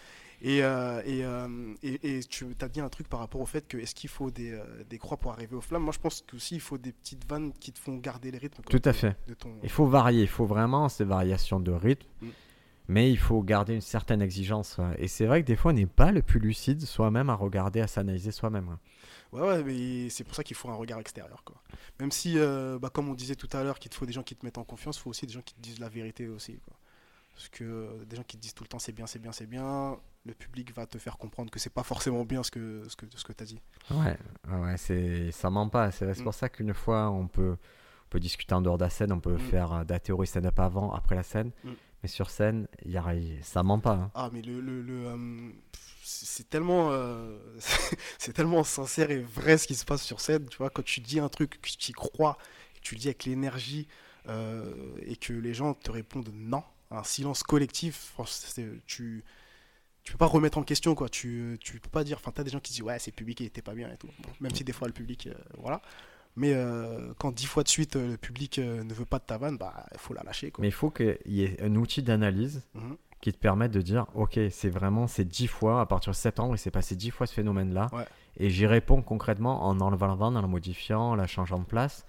Et, 0.42 0.62
euh, 0.62 1.00
et, 1.06 1.24
euh, 1.24 1.74
et, 1.82 2.18
et 2.18 2.20
tu 2.24 2.46
as 2.60 2.68
dit 2.68 2.80
un 2.80 2.88
truc 2.90 3.08
par 3.08 3.20
rapport 3.20 3.40
au 3.40 3.46
fait 3.46 3.66
que 3.66 3.78
est-ce 3.78 3.94
qu'il 3.94 4.10
faut 4.10 4.30
des, 4.30 4.52
euh, 4.52 4.62
des 4.90 4.98
croix 4.98 5.16
pour 5.16 5.32
arriver 5.32 5.56
aux 5.56 5.62
flammes 5.62 5.84
Moi, 5.84 5.92
je 5.94 5.98
pense 5.98 6.22
qu'aussi 6.22 6.56
il 6.56 6.60
faut 6.60 6.76
des 6.76 6.92
petites 6.92 7.26
vannes 7.26 7.52
qui 7.58 7.72
te 7.72 7.78
font 7.78 7.96
garder 7.96 8.30
le 8.30 8.38
rythme. 8.38 8.62
Tout 8.68 8.82
à 8.84 8.92
fait. 8.92 9.16
De 9.26 9.34
ton... 9.34 9.48
Il 9.62 9.70
faut 9.70 9.86
varier. 9.86 10.22
Il 10.22 10.28
faut 10.28 10.44
vraiment 10.44 10.88
ces 10.90 11.04
variations 11.04 11.60
de 11.60 11.72
rythme. 11.72 12.06
Mm. 12.20 12.28
Mais 12.88 13.10
il 13.10 13.16
faut 13.16 13.42
garder 13.42 13.74
une 13.74 13.80
certaine 13.80 14.20
exigence. 14.20 14.78
Et 14.98 15.08
c'est 15.08 15.24
vrai 15.24 15.40
que 15.42 15.46
des 15.46 15.56
fois, 15.56 15.70
on 15.70 15.74
n'est 15.74 15.86
pas 15.86 16.12
le 16.12 16.20
plus 16.20 16.38
lucide 16.38 16.82
soi-même 16.82 17.30
à 17.30 17.34
regarder, 17.34 17.80
à 17.80 17.86
s'analyser 17.86 18.30
soi-même. 18.30 18.76
Ouais. 19.34 19.40
Ouais, 19.40 19.62
mais 19.64 20.08
c'est 20.10 20.24
pour 20.24 20.34
ça 20.34 20.42
qu'il 20.44 20.56
faut 20.56 20.68
un 20.70 20.74
regard 20.74 20.98
extérieur. 21.00 21.42
Quoi. 21.44 21.56
Même 22.00 22.10
si, 22.12 22.38
euh, 22.38 22.78
bah, 22.78 22.90
comme 22.90 23.08
on 23.08 23.14
disait 23.14 23.34
tout 23.36 23.48
à 23.52 23.62
l'heure, 23.62 23.78
qu'il 23.78 23.90
te 23.90 23.96
faut 23.96 24.06
des 24.06 24.12
gens 24.12 24.22
qui 24.22 24.34
te 24.36 24.44
mettent 24.44 24.58
en 24.58 24.64
confiance, 24.64 24.96
il 24.96 25.00
faut 25.00 25.10
aussi 25.10 25.26
des 25.26 25.32
gens 25.32 25.42
qui 25.42 25.54
te 25.54 25.60
disent 25.60 25.78
la 25.80 25.88
vérité 25.88 26.28
aussi. 26.28 26.58
Quoi. 26.64 26.74
Parce 27.34 27.48
que 27.48 27.64
euh, 27.64 28.04
des 28.04 28.16
gens 28.16 28.22
qui 28.22 28.36
te 28.36 28.42
disent 28.42 28.54
tout 28.54 28.62
le 28.64 28.68
temps 28.68 28.78
c'est 28.78 28.92
bien, 28.92 29.06
c'est 29.06 29.18
bien, 29.18 29.32
c'est 29.32 29.46
bien, 29.46 29.98
le 30.24 30.34
public 30.34 30.72
va 30.74 30.86
te 30.86 30.98
faire 30.98 31.18
comprendre 31.18 31.50
que 31.50 31.58
c'est 31.58 31.72
pas 31.72 31.82
forcément 31.82 32.24
bien 32.24 32.42
ce 32.44 32.50
que, 32.52 32.84
ce 32.88 32.94
que, 32.96 33.06
ce 33.14 33.24
que 33.24 33.32
tu 33.32 33.42
as 33.42 33.46
dit. 33.46 33.60
Ouais, 33.90 34.16
ouais, 34.56 34.76
c'est, 34.76 35.30
ça 35.32 35.50
ment 35.50 35.68
pas. 35.68 35.90
C'est, 35.90 36.06
Mm. 36.18 36.22
pour 36.22 36.32
ça 36.34 36.48
qu'une 36.48 36.72
fois, 36.74 37.10
on 37.10 37.26
peut, 37.26 37.56
on 38.06 38.08
peut 38.10 38.20
discuter 38.20 38.54
en 38.54 38.60
dehors 38.62 38.78
de 38.78 38.84
la 38.84 38.90
scène, 38.90 39.10
on 39.12 39.18
peut 39.20 39.34
Mm. 39.34 39.38
faire 39.50 39.72
euh, 39.72 39.84
de 39.84 39.92
la 39.92 39.98
théorie 39.98 40.28
stand-up 40.28 40.58
avant, 40.60 40.92
après 40.92 41.16
la 41.16 41.24
scène. 41.24 41.50
Mm. 41.64 41.70
Mais 42.04 42.08
sur 42.08 42.30
scène, 42.30 42.68
y 42.84 42.96
a, 42.96 43.04
ça 43.42 43.62
ment 43.64 43.80
pas. 43.80 43.94
hein. 43.94 44.10
Ah, 44.14 44.30
mais 44.32 44.40
le, 44.42 44.60
le, 44.60 44.80
le, 44.82 45.06
euh, 45.06 45.16
pff, 45.72 45.93
c'est 46.04 46.48
tellement, 46.48 46.90
euh, 46.92 47.38
c'est 48.18 48.32
tellement 48.32 48.62
sincère 48.62 49.10
et 49.10 49.20
vrai 49.20 49.58
ce 49.58 49.66
qui 49.66 49.74
se 49.74 49.84
passe 49.84 50.02
sur 50.02 50.20
scène. 50.20 50.46
Tu 50.48 50.58
vois, 50.58 50.70
quand 50.70 50.84
tu 50.84 51.00
dis 51.00 51.18
un 51.18 51.28
truc, 51.28 51.60
que 51.60 51.68
tu 51.68 51.90
y 51.90 51.92
crois, 51.92 52.36
que 52.74 52.80
tu 52.80 52.94
le 52.94 53.00
dis 53.00 53.08
avec 53.08 53.24
l'énergie 53.24 53.88
euh, 54.28 54.74
et 55.06 55.16
que 55.16 55.32
les 55.32 55.54
gens 55.54 55.74
te 55.74 55.90
répondent 55.90 56.30
non, 56.34 56.62
un 56.90 57.04
silence 57.04 57.42
collectif, 57.42 58.14
tu 58.86 59.24
tu 60.02 60.12
peux 60.12 60.18
pas 60.18 60.26
remettre 60.26 60.58
en 60.58 60.62
question 60.62 60.94
quoi. 60.94 61.08
Tu 61.08 61.56
tu 61.60 61.80
peux 61.80 61.88
pas 61.88 62.04
dire. 62.04 62.18
Enfin, 62.18 62.30
t'as 62.30 62.44
des 62.44 62.50
gens 62.50 62.60
qui 62.60 62.72
disent 62.72 62.82
ouais, 62.82 62.98
c'est 62.98 63.10
public 63.10 63.40
il 63.40 63.46
était 63.46 63.62
pas 63.62 63.72
bien 63.72 63.90
et 63.90 63.96
tout. 63.96 64.08
Bon, 64.18 64.28
même 64.40 64.54
si 64.54 64.62
des 64.62 64.72
fois 64.72 64.86
le 64.86 64.92
public, 64.92 65.28
euh, 65.28 65.34
voilà. 65.56 65.80
Mais 66.36 66.52
euh, 66.52 67.14
quand 67.18 67.32
dix 67.32 67.46
fois 67.46 67.62
de 67.62 67.68
suite 67.68 67.94
euh, 67.94 68.08
le 68.08 68.16
public 68.16 68.58
euh, 68.58 68.82
ne 68.82 68.92
veut 68.92 69.04
pas 69.04 69.18
de 69.18 69.24
ta 69.24 69.38
vanne, 69.38 69.56
bah 69.56 69.86
il 69.92 69.98
faut 69.98 70.14
la 70.14 70.22
lâcher. 70.24 70.50
Quoi. 70.50 70.62
Mais 70.62 70.68
il 70.68 70.72
faut 70.72 70.90
qu'il 70.90 71.16
y 71.26 71.44
ait 71.44 71.60
un 71.62 71.74
outil 71.76 72.02
d'analyse 72.02 72.62
Mhm. 72.74 72.96
Qui 73.24 73.32
te 73.32 73.38
permette 73.38 73.70
de 73.72 73.80
dire 73.80 74.06
ok, 74.14 74.38
c'est 74.50 74.68
vraiment 74.68 75.06
ces 75.06 75.24
10 75.24 75.46
fois, 75.46 75.80
à 75.80 75.86
partir 75.86 76.10
de 76.12 76.16
septembre, 76.16 76.54
il 76.54 76.58
s'est 76.58 76.70
passé 76.70 76.94
10 76.94 77.10
fois 77.10 77.26
ce 77.26 77.32
phénomène-là. 77.32 77.88
Ouais. 77.94 78.04
Et 78.36 78.50
j'y 78.50 78.66
réponds 78.66 79.00
concrètement 79.00 79.64
en 79.66 79.80
enlevant 79.80 80.20
en 80.20 80.30
la 80.32 80.42
modifiant, 80.46 81.00
en 81.12 81.14
la 81.14 81.26
changeant 81.26 81.58
de 81.58 81.64
place. 81.64 82.04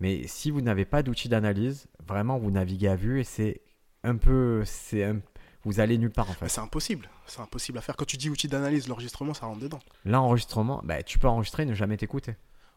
Mais 0.00 0.26
si 0.26 0.50
vous 0.50 0.62
n'avez 0.62 0.86
pas 0.86 1.02
d'outil 1.02 1.28
d'analyse, 1.28 1.86
vraiment 2.06 2.38
vous 2.38 2.50
naviguez 2.50 2.88
à 2.88 2.96
vue 2.96 3.20
et 3.20 3.24
c'est 3.24 3.60
un 4.04 4.16
peu. 4.16 4.62
c'est 4.64 5.04
un- 5.04 5.20
Vous 5.64 5.80
allez 5.80 5.98
nulle 5.98 6.10
part 6.10 6.30
en 6.30 6.32
fait. 6.32 6.48
c'est 6.48 6.60
impossible. 6.62 7.08
C'est 7.26 7.40
impossible 7.40 7.76
à 7.78 7.80
faire. 7.82 7.96
Quand 7.96 8.06
tu 8.06 8.16
dis 8.16 8.30
outil 8.30 8.48
d'analyse, 8.48 8.88
l'enregistrement, 8.88 9.34
ça 9.34 9.44
rentre 9.46 9.60
dedans. 9.60 9.80
L'enregistrement, 10.06 10.80
bah, 10.84 11.02
tu 11.02 11.18
peux 11.18 11.28
enregistrer 11.28 11.64
et 11.64 11.66
ne 11.66 11.74
jamais 11.74 11.96
t'écouter. 11.98 12.36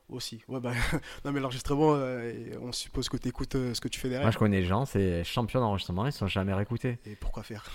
Aussi. 0.09 0.41
Ouais, 0.47 0.59
bah, 0.61 0.71
non, 1.25 1.31
mais 1.33 1.39
l'enregistrement, 1.41 1.93
euh, 1.95 2.33
on 2.61 2.71
suppose 2.71 3.09
que 3.09 3.17
tu 3.17 3.27
écoutes 3.27 3.53
ce 3.73 3.81
que 3.81 3.87
tu 3.89 3.99
fais 3.99 4.07
derrière. 4.07 4.25
Moi 4.25 4.31
je 4.31 4.37
connais 4.37 4.61
des 4.61 4.65
gens, 4.65 4.85
c'est 4.85 5.23
champions 5.25 5.59
d'enregistrement, 5.59 6.05
ils 6.05 6.11
sont 6.13 6.27
jamais 6.27 6.53
réécoutés. 6.53 6.97
Et 7.05 7.15
pourquoi 7.15 7.43
faire? 7.43 7.65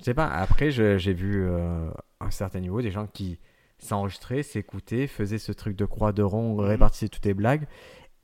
Je 0.00 0.04
sais 0.04 0.14
pas, 0.14 0.26
après 0.28 0.70
je- 0.72 0.98
j'ai 0.98 1.12
vu 1.14 1.46
euh, 1.46 1.88
à 2.20 2.26
un 2.26 2.30
certain 2.30 2.60
niveau 2.60 2.82
des 2.82 2.90
gens 2.90 3.06
qui 3.06 3.38
s'enregistraient, 3.78 4.42
s'écoutaient, 4.42 5.06
faisaient 5.06 5.38
ce 5.38 5.52
truc 5.52 5.76
de 5.76 5.84
croix, 5.84 6.12
de 6.12 6.22
rond, 6.22 6.54
Mhm. 6.54 6.60
répartissaient 6.66 7.08
toutes 7.08 7.24
les 7.26 7.34
blagues. 7.34 7.66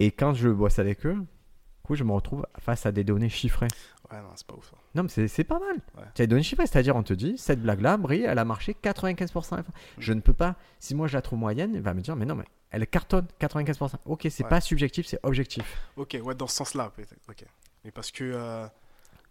Et 0.00 0.10
quand 0.10 0.34
je 0.34 0.48
bosse 0.48 0.78
avec 0.80 1.06
eux, 1.06 1.14
du 1.14 1.82
coup, 1.84 1.94
je 1.94 2.02
me 2.04 2.12
retrouve 2.12 2.44
face 2.58 2.84
à 2.86 2.92
des 2.92 3.04
données 3.04 3.28
chiffrées. 3.28 3.68
Ouais, 4.12 4.18
non, 4.18 4.28
c'est 4.34 4.46
pas 4.46 4.54
ouf. 4.54 4.70
ça. 4.70 4.76
Non, 4.94 5.04
mais 5.04 5.26
c'est- 5.28 5.44
pas 5.44 5.58
mal. 5.58 5.76
Ouais. 5.96 6.04
Tu 6.14 6.22
as 6.22 6.26
des 6.26 6.28
données 6.28 6.42
chiffrées, 6.42 6.66
c'est-à-dire 6.66 6.94
on 6.96 7.02
te 7.02 7.14
dit, 7.14 7.36
cette 7.38 7.60
blague-là, 7.62 7.96
Brie, 7.96 8.22
elle 8.22 8.38
a 8.38 8.44
marché 8.44 8.74
95%. 8.74 9.56
Mhm. 9.56 9.64
Je 9.98 10.12
ne 10.12 10.20
peux 10.20 10.32
pas, 10.34 10.56
si 10.78 10.94
moi 10.94 11.08
je 11.08 11.14
la 11.14 11.22
trouve 11.22 11.38
moyenne, 11.38 11.72
il 11.74 11.80
va 11.80 11.94
me 11.94 12.00
dire, 12.02 12.14
mais 12.16 12.26
non, 12.26 12.34
mais 12.34 12.44
elle 12.70 12.86
cartonne 12.86 13.26
95%. 13.40 13.98
Ok, 14.04 14.26
c'est 14.30 14.44
Ouais. 14.44 14.48
pas 14.50 14.60
subjectif, 14.60 15.06
c'est 15.06 15.18
objectif. 15.22 15.64
Ok, 15.96 16.16
ouais, 16.22 16.34
dans 16.34 16.46
ce 16.46 16.56
sens-là, 16.56 16.92
peut-être. 16.94 17.14
Ok. 17.28 17.44
Mais 17.84 17.90
parce 17.90 18.10
que 18.10 18.22
euh, 18.24 18.66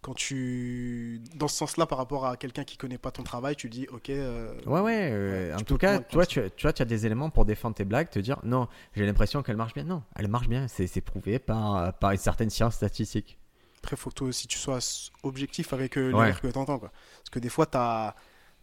quand 0.02 0.14
tu. 0.14 1.20
Dans 1.36 1.46
ce 1.48 1.56
sens-là, 1.58 1.86
par 1.86 1.96
rapport 1.98 2.26
à 2.26 2.36
quelqu'un 2.36 2.64
qui 2.64 2.76
connaît 2.76 2.98
pas 2.98 3.10
ton 3.12 3.22
travail, 3.22 3.54
tu 3.56 3.68
dis, 3.68 3.86
ok. 3.92 4.10
euh, 4.10 4.52
Ouais, 4.66 4.80
ouais. 4.80 5.08
euh, 5.12 5.56
en 5.56 5.60
tout 5.60 5.78
cas, 5.78 6.00
toi, 6.00 6.26
tu, 6.26 6.40
tu 6.56 6.62
vois, 6.62 6.72
tu 6.72 6.82
as 6.82 6.84
des 6.84 7.06
éléments 7.06 7.30
pour 7.30 7.44
défendre 7.44 7.76
tes 7.76 7.84
blagues, 7.84 8.10
te 8.10 8.18
dire 8.18 8.38
non, 8.42 8.66
j'ai 8.94 9.06
l'impression 9.06 9.42
qu'elle 9.44 9.56
marche 9.56 9.74
bien. 9.74 9.84
Non, 9.84 10.02
elle 10.16 10.28
marche 10.28 10.48
bien. 10.48 10.66
C'est 10.68 10.86
c'est 10.88 11.00
prouvé 11.00 11.38
par, 11.38 11.92
par 11.94 12.10
une 12.10 12.16
certaine 12.18 12.50
science 12.50 12.74
statistique. 12.74 13.38
Après, 13.82 13.96
faut 13.96 14.10
que 14.10 14.14
toi 14.14 14.28
aussi 14.28 14.46
tu 14.46 14.58
sois 14.58 14.78
objectif 15.24 15.72
avec 15.72 15.98
euh, 15.98 16.08
les 16.08 16.14
Ouais. 16.14 16.26
rires 16.26 16.40
que 16.40 16.46
tu 16.46 16.56
entends. 16.58 16.78
Quoi. 16.78 16.92
Parce 17.18 17.30
que 17.30 17.40
des 17.40 17.48
fois, 17.48 17.66
tu 17.66 17.76
as, 17.76 18.14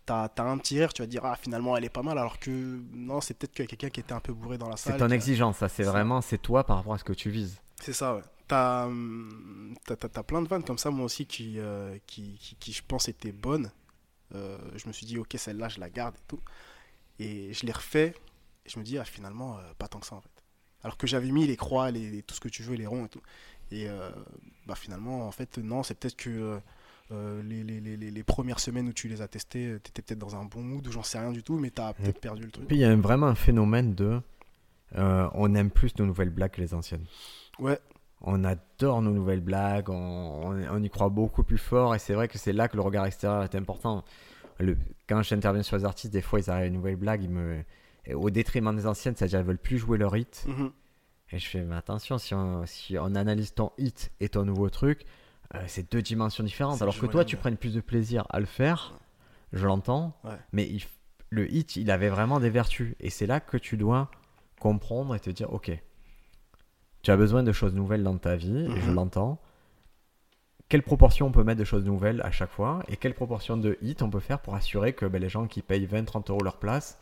un 0.08 0.58
petit 0.58 0.80
rire, 0.80 0.94
tu 0.94 1.02
vas 1.02 1.06
te 1.08 1.12
dire, 1.12 1.26
ah, 1.26 1.36
finalement, 1.36 1.76
elle 1.76 1.84
est 1.84 1.90
pas 1.90 2.04
mal. 2.04 2.18
Alors 2.18 2.40
que 2.40 2.80
non, 2.94 3.20
c'est 3.20 3.34
peut-être 3.34 3.52
qu'il 3.52 3.66
y 3.66 3.68
a 3.68 3.70
quelqu'un 3.70 3.90
qui 3.90 4.00
était 4.00 4.14
un 4.14 4.22
peu 4.22 4.32
bourré 4.34 4.58
dans 4.58 4.70
la 4.70 4.78
salle. 4.78 4.94
C'est 4.94 5.00
ton 5.00 5.10
exigence, 5.12 5.58
ça. 5.58 5.68
C'est 5.68 5.84
vraiment, 5.84 6.22
c'est 6.22 6.38
toi 6.38 6.64
par 6.64 6.78
rapport 6.78 6.94
à 6.94 6.98
ce 6.98 7.04
que 7.04 7.12
tu 7.14 7.30
vises. 7.30 7.60
C'est 7.82 7.94
ça, 7.94 8.16
ouais. 8.16 8.22
T'as, 8.48 8.86
hum, 8.86 9.76
t'as 9.86 10.24
plein 10.24 10.42
de 10.42 10.48
vannes 10.48 10.64
comme 10.64 10.78
ça, 10.80 10.90
moi 10.90 11.06
aussi, 11.06 11.26
qui, 11.26 11.60
euh, 11.60 11.98
qui, 12.08 12.38
qui, 12.40 12.56
qui, 12.56 12.72
je 12.72 12.82
pense, 12.88 13.10
étaient 13.10 13.34
bonnes. 13.34 13.70
Euh, 14.34 14.58
je 14.76 14.88
me 14.88 14.94
suis 14.94 15.06
dit, 15.06 15.18
ok, 15.18 15.36
celle-là, 15.38 15.68
je 15.70 15.80
la 15.80 15.90
garde 15.90 16.16
et 16.16 16.24
tout. 16.28 16.40
Et 17.20 17.54
je 17.54 17.66
les 17.66 17.72
refais, 17.74 18.16
et 18.66 18.70
je 18.70 18.80
me 18.80 18.84
dis, 18.86 18.98
ah, 18.98 19.04
finalement, 19.06 19.58
euh, 19.58 19.62
pas 19.78 19.88
tant 19.90 20.00
que 20.00 20.06
ça, 20.08 20.16
en 20.16 20.22
fait. 20.22 20.30
Alors 20.82 20.98
que 20.98 21.08
j'avais 21.08 21.30
mis 21.32 21.46
les 21.46 21.58
croix, 21.58 21.92
les, 21.92 22.10
les- 22.10 22.24
tout 22.24 22.34
ce 22.34 22.40
que 22.40 22.48
tu 22.50 22.64
veux, 22.64 22.76
les 22.76 22.88
ronds 22.88 23.06
et 23.06 23.10
tout. 23.10 23.22
Et 23.72 23.88
euh, 23.90 24.10
bah, 24.68 24.76
finalement, 24.76 25.28
en 25.28 25.32
fait, 25.32 25.58
non, 25.58 25.84
c'est 25.84 25.94
peut-être 26.00 26.16
que 26.18 26.30
euh, 26.30 26.58
euh, 27.12 27.42
les, 27.44 27.64
les, 27.64 27.80
les, 27.80 27.98
les- 28.12 28.24
premières 28.24 28.60
semaines 28.60 28.88
où 28.88 28.94
tu 28.94 29.08
les 29.08 29.22
as 29.22 29.28
testés, 29.28 29.68
euh, 29.68 29.80
t'étais 29.80 30.02
peut-être 30.02 30.20
dans 30.20 30.36
un 30.36 30.46
bon 30.46 30.62
mood 30.62 30.86
ou 30.88 30.92
j'en 30.92 31.04
sais 31.04 31.20
rien 31.20 31.32
du 31.32 31.44
tout, 31.44 31.58
mais 31.60 31.70
t'as 31.70 31.94
peut-être 31.94 32.20
perdu 32.20 32.44
le 32.44 32.52
truc. 32.52 32.68
Puis 32.68 32.78
il 32.78 32.82
y 32.82 32.86
a 32.86 32.96
vraiment 32.96 33.28
un 33.28 33.36
phénomène 33.36 33.94
de. 33.96 34.22
on 34.96 35.56
aime 35.56 35.70
plus 35.72 35.96
nos 35.98 36.06
nouvelles 36.06 36.30
blagues 36.30 36.52
que 36.52 36.62
les 36.62 36.74
anciennes. 36.74 37.06
Ouais, 37.60 37.80
On 38.22 38.44
adore 38.44 39.02
nos 39.02 39.12
nouvelles 39.12 39.42
blagues, 39.42 39.90
on, 39.90 39.94
on- 39.96 40.68
on 40.72 40.84
y 40.84 40.90
croit 40.90 41.10
beaucoup 41.10 41.44
plus 41.44 41.58
fort, 41.58 41.96
et 41.96 42.00
c'est 42.00 42.14
vrai 42.14 42.28
que 42.28 42.38
c'est 42.38 42.54
là 42.54 42.68
que 42.68 42.76
le 42.76 42.82
regard 42.82 43.06
extérieur 43.06 43.44
est 43.44 43.56
important. 43.56 44.04
Le, 44.60 44.78
quand 45.08 45.22
j'interviens 45.24 45.64
sur 45.64 45.78
les 45.78 45.86
artistes, 45.86 46.12
des 46.14 46.22
fois 46.22 46.40
ils 46.40 46.50
arrivent 46.50 46.64
à 46.64 46.68
une 46.68 46.74
nouvelle 46.74 46.96
blague, 46.98 47.24
ils 47.24 47.30
me, 47.30 47.64
et 48.06 48.14
au 48.14 48.30
détriment 48.30 48.76
des 48.76 48.88
anciennes, 48.88 49.16
c'est-à-dire 49.16 49.40
ils 49.40 49.46
veulent 49.46 49.58
plus 49.58 49.78
jouer 49.78 49.98
leur 49.98 50.16
hit. 50.18 50.44
mhm. 50.48 50.72
Et 51.32 51.40
je 51.40 51.48
fais, 51.48 51.62
mais 51.62 51.76
attention, 51.76 52.18
si 52.18 52.34
on, 52.34 52.66
si 52.66 52.98
on 52.98 53.14
analyse 53.16 53.54
ton 53.54 53.72
hit 53.78 54.12
et 54.20 54.30
ton 54.30 54.46
nouveau 54.46 54.70
truc, 54.70 55.06
euh, 55.56 55.64
c'est 55.68 55.92
deux 55.92 56.02
dimensions 56.02 56.44
différentes. 56.44 56.82
Alors 56.82 56.98
que 56.98 57.06
toi, 57.06 57.24
tu 57.26 57.38
prennes 57.38 57.58
plus 57.58 57.74
de 57.74 57.82
plaisir 57.82 58.26
à 58.30 58.40
le 58.40 58.46
faire, 58.48 58.96
je 59.54 59.66
l'entends, 59.66 60.18
Ouais. 60.24 60.38
mais 60.52 60.68
il 60.68 60.84
le 61.30 61.52
hit, 61.54 61.76
il 61.76 61.92
avait 61.92 62.10
vraiment 62.10 62.40
des 62.40 62.50
vertus. 62.50 62.96
Et 63.00 63.10
c'est 63.12 63.28
là 63.28 63.40
que 63.40 63.58
tu 63.58 63.78
dois 63.78 64.10
comprendre 64.60 65.14
et 65.16 65.20
te 65.20 65.30
dire, 65.30 65.54
ok, 65.54 65.72
tu 67.04 67.12
as 67.12 67.16
besoin 67.18 67.44
de 67.44 67.52
choses 67.52 67.74
nouvelles 67.76 68.04
dans 68.04 68.18
ta 68.18 68.36
vie, 68.36 68.66
et 68.66 68.82
je 68.82 68.90
Mhm. 68.90 68.96
l'entends. 68.96 69.40
Quelle 70.68 70.84
proportion 70.84 71.28
on 71.28 71.32
peut 71.32 71.44
mettre 71.44 71.60
de 71.60 71.64
choses 71.66 71.86
nouvelles 71.86 72.22
à 72.22 72.30
chaque 72.32 72.52
fois 72.52 72.84
et 72.88 72.98
quelle 72.98 73.16
proportion 73.16 73.58
de 73.58 73.78
hits 73.82 73.96
on 74.02 74.10
peut 74.12 74.20
faire 74.20 74.40
pour 74.40 74.54
assurer 74.54 74.94
que 74.94 75.06
ben, 75.06 75.20
les 75.20 75.30
gens 75.30 75.48
qui 75.48 75.62
payent 75.64 75.88
20-30 75.88 76.30
euros 76.30 76.44
leur 76.44 76.58
place, 76.58 77.00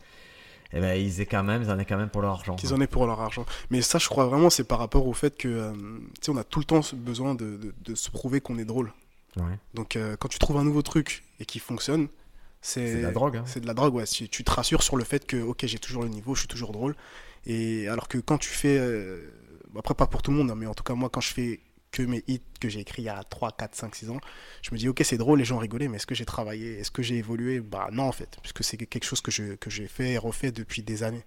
eh 0.72 0.80
ben, 0.80 0.94
ils 1.00 1.20
aient 1.20 1.26
quand 1.26 1.42
même, 1.42 1.62
ils 1.62 1.70
en 1.70 1.78
aient 1.78 1.84
quand 1.84 1.96
même 1.96 2.10
pour 2.10 2.22
leur 2.22 2.32
argent. 2.32 2.56
qu'ils 2.56 2.74
en 2.74 2.80
aient 2.80 2.86
pour 2.86 3.06
leur 3.06 3.20
argent. 3.20 3.44
Mais 3.70 3.80
ça, 3.82 3.98
je 3.98 4.08
crois 4.08 4.26
vraiment, 4.26 4.50
c'est 4.50 4.64
par 4.64 4.78
rapport 4.78 5.06
au 5.06 5.12
fait 5.12 5.36
que, 5.36 5.48
euh, 5.48 5.72
on 6.28 6.36
a 6.36 6.44
tout 6.44 6.58
le 6.58 6.64
temps 6.64 6.80
besoin 6.94 7.34
de, 7.34 7.56
de- 7.56 7.74
de 7.84 7.94
se 7.94 8.10
prouver 8.10 8.40
qu'on 8.40 8.58
est 8.58 8.64
drôle. 8.64 8.92
Ouais. 9.36 9.58
Donc, 9.74 9.96
euh, 9.96 10.16
quand 10.18 10.28
tu 10.28 10.38
trouves 10.38 10.56
un 10.56 10.64
nouveau 10.64 10.82
truc 10.82 11.24
et 11.40 11.44
qui 11.44 11.58
fonctionne, 11.58 12.08
c'est 12.60 12.96
de 12.96 13.02
la 13.02 13.12
drogue. 13.12 13.36
hein. 13.36 13.44
C'est 13.46 13.60
de 13.60 13.66
la 13.66 13.74
drogue, 13.74 13.94
ouais. 13.94 14.04
Tu, 14.04 14.28
tu 14.28 14.42
te 14.44 14.50
rassures 14.50 14.82
sur 14.82 14.96
le 14.96 15.04
fait 15.04 15.24
que, 15.26 15.36
ok, 15.40 15.64
j'ai 15.64 15.78
toujours 15.78 16.02
le 16.02 16.08
niveau, 16.08 16.34
je 16.34 16.40
suis 16.40 16.48
toujours 16.48 16.72
drôle. 16.72 16.96
Et 17.46 17.88
alors 17.88 18.08
que 18.08 18.18
quand 18.18 18.38
tu 18.38 18.48
fais. 18.50 18.76
euh, 18.78 19.20
après, 19.78 19.94
pas 19.94 20.06
pour 20.06 20.22
tout 20.22 20.32
le 20.32 20.36
monde, 20.38 20.50
hein, 20.50 20.54
mais 20.56 20.66
en 20.66 20.74
tout 20.74 20.82
cas, 20.82 20.94
moi, 20.94 21.08
quand 21.08 21.20
je 21.20 21.32
fais 21.32 21.60
que 21.90 22.02
mes 22.02 22.22
hits 22.28 22.42
que 22.60 22.68
j'ai 22.68 22.80
écrits 22.80 23.02
il 23.02 23.06
y 23.06 23.08
a 23.08 23.22
3, 23.24 23.52
4, 23.52 23.74
5, 23.74 23.94
6 23.94 24.10
ans, 24.10 24.20
je 24.62 24.70
me 24.72 24.78
dis, 24.78 24.88
ok, 24.88 25.00
c'est 25.04 25.16
drôle, 25.18 25.38
les 25.38 25.44
gens 25.44 25.58
rigolaient, 25.58 25.88
mais 25.88 25.96
est-ce 25.96 26.06
que 26.06 26.14
j'ai 26.14 26.24
travaillé? 26.26 26.78
Est-ce 26.78 26.90
que 26.90 27.02
j'ai 27.02 27.16
évolué? 27.16 27.60
Bah 27.60 27.88
non, 27.92 28.04
en 28.04 28.12
fait, 28.12 28.36
puisque 28.42 28.64
c'est 28.64 28.76
quelque 28.76 29.04
chose 29.04 29.20
que 29.20 29.30
je- 29.30 29.54
que 29.56 29.70
j'ai 29.70 29.86
fait 29.88 30.12
et 30.12 30.18
refait 30.18 30.52
depuis 30.52 30.82
des 30.82 31.02
années. 31.02 31.24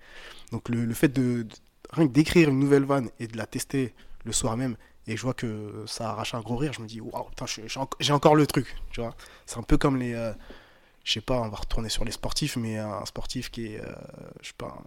Donc, 0.52 0.70
le, 0.70 0.86
le 0.86 0.94
fait 0.94 1.10
de, 1.10 1.48
rien 1.92 2.08
que 2.08 2.14
d'écrire 2.14 2.50
une 2.50 2.60
nouvelle 2.60 2.84
vanne 2.86 3.10
et 3.20 3.28
de 3.28 3.38
la 3.38 3.46
tester 3.48 3.94
le 4.26 4.32
soir 4.34 4.58
même, 4.58 4.76
et 5.08 5.18
je 5.18 5.22
vois 5.24 5.34
que 5.34 5.84
ça 5.88 6.12
arrache 6.12 6.34
un 6.36 6.42
gros 6.42 6.58
rire, 6.58 6.74
je 6.74 6.82
me 6.82 6.88
dis, 6.88 7.02
waouh, 7.02 7.26
putain, 7.30 7.46
j'ai 8.00 8.14
encore 8.14 8.36
le 8.36 8.48
truc, 8.48 8.76
tu 8.92 9.02
vois. 9.02 9.16
C'est 9.46 9.58
un 9.58 9.64
peu 9.64 9.78
comme 9.78 9.98
les. 9.98 10.14
euh, 10.14 10.34
je 11.04 11.14
sais 11.14 11.22
pas, 11.22 11.42
on 11.42 11.50
va 11.50 11.58
retourner 11.58 11.90
sur 11.90 12.06
les 12.06 12.12
sportifs, 12.12 12.58
mais 12.58 12.78
un 12.78 13.06
sportif 13.06 13.50
qui 13.52 13.68
est, 13.68 13.82
euh, 13.82 13.94
je 14.42 14.50
sais 14.50 14.54
pas, 14.58 14.84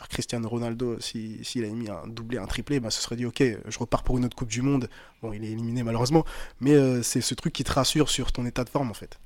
genre 0.00 0.08
Cristiano 0.08 0.48
Ronaldo, 0.48 1.00
s'il 1.00 1.44
si, 1.46 1.60
mis 1.62 1.90
un 1.90 2.08
doublé, 2.08 2.38
un 2.38 2.46
triplé, 2.48 2.80
bah, 2.80 2.90
ce 2.90 3.02
serait 3.02 3.16
dit, 3.16 3.26
ok, 3.26 3.42
je 3.68 3.78
repars 3.80 4.02
pour 4.04 4.18
une 4.18 4.26
autre 4.26 4.36
Coupe 4.36 4.50
du 4.50 4.62
Monde. 4.62 4.90
Bon, 5.22 5.32
il 5.34 5.44
est 5.44 5.50
éliminé 5.52 5.84
malheureusement, 5.84 6.24
mais 6.60 6.72
euh, 6.74 7.02
c'est 7.04 7.22
ce 7.22 7.34
truc 7.36 7.52
qui 7.54 7.64
te 7.64 7.72
rassure 7.72 8.10
sur 8.10 8.32
ton 8.32 8.46
état 8.46 8.64
de 8.64 8.70
forme, 8.70 8.90
en 8.90 8.94
fait. 8.94 9.20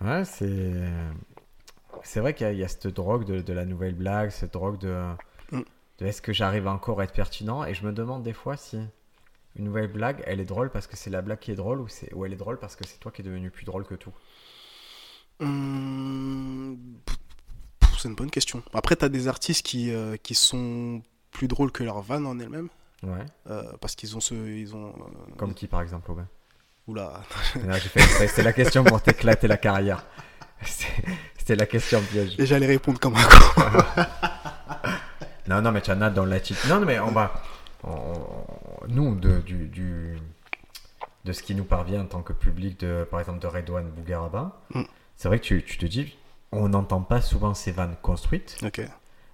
Ouais, 0.00 0.24
c'est. 0.24 0.72
C'est 2.02 2.20
vrai 2.20 2.34
qu'il 2.34 2.46
y, 2.46 2.50
a- 2.50 2.52
il 2.52 2.58
y 2.58 2.64
a 2.64 2.68
cette 2.68 2.86
drogue 2.88 3.24
de, 3.24 3.40
de 3.42 3.52
la 3.54 3.64
nouvelle 3.64 3.94
blague, 3.94 4.30
cette 4.30 4.52
drogue 4.54 4.78
de. 4.78 4.94
Mm. 5.52 5.64
de 5.98 6.06
est-ce 6.06 6.22
que 6.22 6.32
j'arrive 6.32 6.66
encore 6.68 7.00
à 7.00 7.04
être 7.04 7.12
pertinent? 7.14 7.64
Et 7.64 7.74
je 7.74 7.86
me 7.86 7.92
demande 7.92 8.22
des 8.24 8.32
fois 8.32 8.56
si 8.56 8.78
une 9.56 9.64
nouvelle 9.66 9.88
blague, 9.92 10.22
elle 10.26 10.40
est 10.40 10.46
drôle 10.46 10.70
parce 10.70 10.86
que 10.88 10.96
c'est 10.96 11.10
la 11.10 11.22
blague 11.22 11.40
qui 11.40 11.52
est 11.52 11.56
drôle 11.56 11.80
ou, 11.80 11.88
c'est, 11.88 12.12
ou 12.14 12.24
elle 12.26 12.32
est 12.34 12.36
drôle 12.36 12.58
parce 12.60 12.76
que 12.76 12.86
c'est 12.86 12.98
toi 13.00 13.12
qui 13.12 13.22
es 13.22 13.24
devenu 13.24 13.50
plus 13.50 13.64
drôle 13.66 13.84
que 13.86 13.96
tout. 13.96 14.12
Hum, 15.40 17.00
C'est 17.98 18.08
une 18.08 18.14
bonne 18.14 18.30
question. 18.30 18.62
Après, 18.74 18.96
tu 18.96 19.04
as 19.04 19.08
des 19.08 19.28
artistes 19.28 19.64
qui, 19.64 19.92
euh, 19.92 20.16
qui 20.22 20.34
sont 20.34 21.02
plus 21.30 21.48
drôles 21.48 21.70
que 21.72 21.82
leur 21.84 22.00
vanne 22.00 22.26
en 22.26 22.38
elle-même, 22.38 22.68
Ouais. 23.02 23.24
euh, 23.48 23.62
parce 23.80 23.94
qu'ils 23.94 24.16
ont 24.16 24.20
ce. 24.20 24.34
Ils 24.34 24.74
ont, 24.74 24.88
euh, 24.88 25.34
Comme 25.36 25.54
qui 25.54 25.66
par 25.66 25.82
exemple, 25.82 26.10
Aubin? 26.10 26.26
Oula, 26.86 27.22
C'est 28.28 28.42
la 28.42 28.52
question 28.52 28.82
pour 28.84 29.00
t'éclater 29.02 29.46
la 29.48 29.56
carrière. 29.58 30.04
C'est- 30.64 30.86
C'était 31.38 31.56
la 31.56 31.66
question 31.66 32.00
piège. 32.02 32.34
et 32.38 32.46
j'allais 32.46 32.66
répondre 32.66 32.98
comme 33.00 33.14
un 33.16 33.22
con. 33.22 33.62
Non, 35.48 35.62
non, 35.62 35.72
mais 35.72 35.80
tu 35.80 35.90
en 35.90 36.00
as 36.00 36.10
dans 36.10 36.24
l'attitude. 36.26 36.68
Non, 36.70 36.80
non, 36.80 36.86
mais 36.86 37.00
on 37.00 37.10
va. 37.10 37.32
on- 37.82 38.86
nous, 38.88 39.14
de, 39.16 39.38
du, 39.40 39.66
du- 39.66 40.18
de 41.24 41.32
ce 41.32 41.42
qui 41.42 41.54
nous 41.54 41.64
parvient 41.64 42.02
en 42.02 42.06
tant 42.06 42.22
que 42.22 42.32
public, 42.32 42.78
de, 42.80 43.06
par 43.10 43.20
exemple, 43.20 43.40
de 43.40 43.46
Redouane 43.46 43.90
Bougaraba, 43.90 44.60
Mm. 44.74 44.82
c'est 45.16 45.28
vrai 45.28 45.38
que 45.38 45.44
tu, 45.44 45.62
tu 45.64 45.76
te 45.78 45.86
dis, 45.86 46.16
on 46.52 46.68
n'entend 46.68 47.00
pas 47.02 47.20
souvent 47.20 47.54
ces 47.54 47.72
vannes 47.72 47.96
construites, 48.02 48.56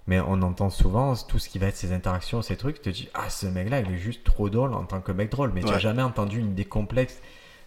mais 0.07 0.19
on 0.19 0.41
entend 0.41 0.69
souvent 0.69 1.15
tout 1.15 1.39
ce 1.39 1.49
qui 1.49 1.59
va 1.59 1.67
être 1.67 1.75
ses 1.75 1.91
interactions, 1.93 2.41
ces 2.41 2.55
trucs. 2.57 2.75
Tu 2.77 2.81
te 2.83 2.89
dis, 2.89 3.09
ah, 3.13 3.29
ce 3.29 3.45
mec-là, 3.47 3.79
il 3.81 3.91
est 3.91 3.97
juste 3.97 4.23
trop 4.23 4.49
drôle 4.49 4.73
en 4.73 4.83
tant 4.85 5.01
que 5.01 5.11
mec 5.11 5.29
drôle, 5.31 5.51
mais 5.53 5.61
tu 5.61 5.67
n'as 5.67 5.73
Ouais. 5.73 5.79
jamais 5.79 6.03
entendu 6.03 6.39
une 6.39 6.51
idée 6.51 6.65
complexe 6.65 7.19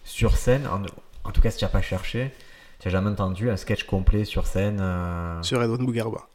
sur 0.03 0.35
scène. 0.37 0.65
En, 0.67 0.81
en 1.27 1.31
tout 1.31 1.41
cas, 1.41 1.51
si 1.51 1.57
tu 1.57 1.65
n'as 1.65 1.69
pas 1.69 1.81
cherché, 1.81 2.33
tu 2.79 2.87
n'as 2.87 2.91
jamais 2.93 3.09
entendu 3.09 3.49
un 3.51 3.57
sketch 3.57 3.83
complet 3.83 4.25
sur 4.25 4.47
scène 4.47 4.79
euh, 4.81 5.41
Sur 5.43 5.61
Edouard 5.61 5.79
Bougarba. 5.79 6.27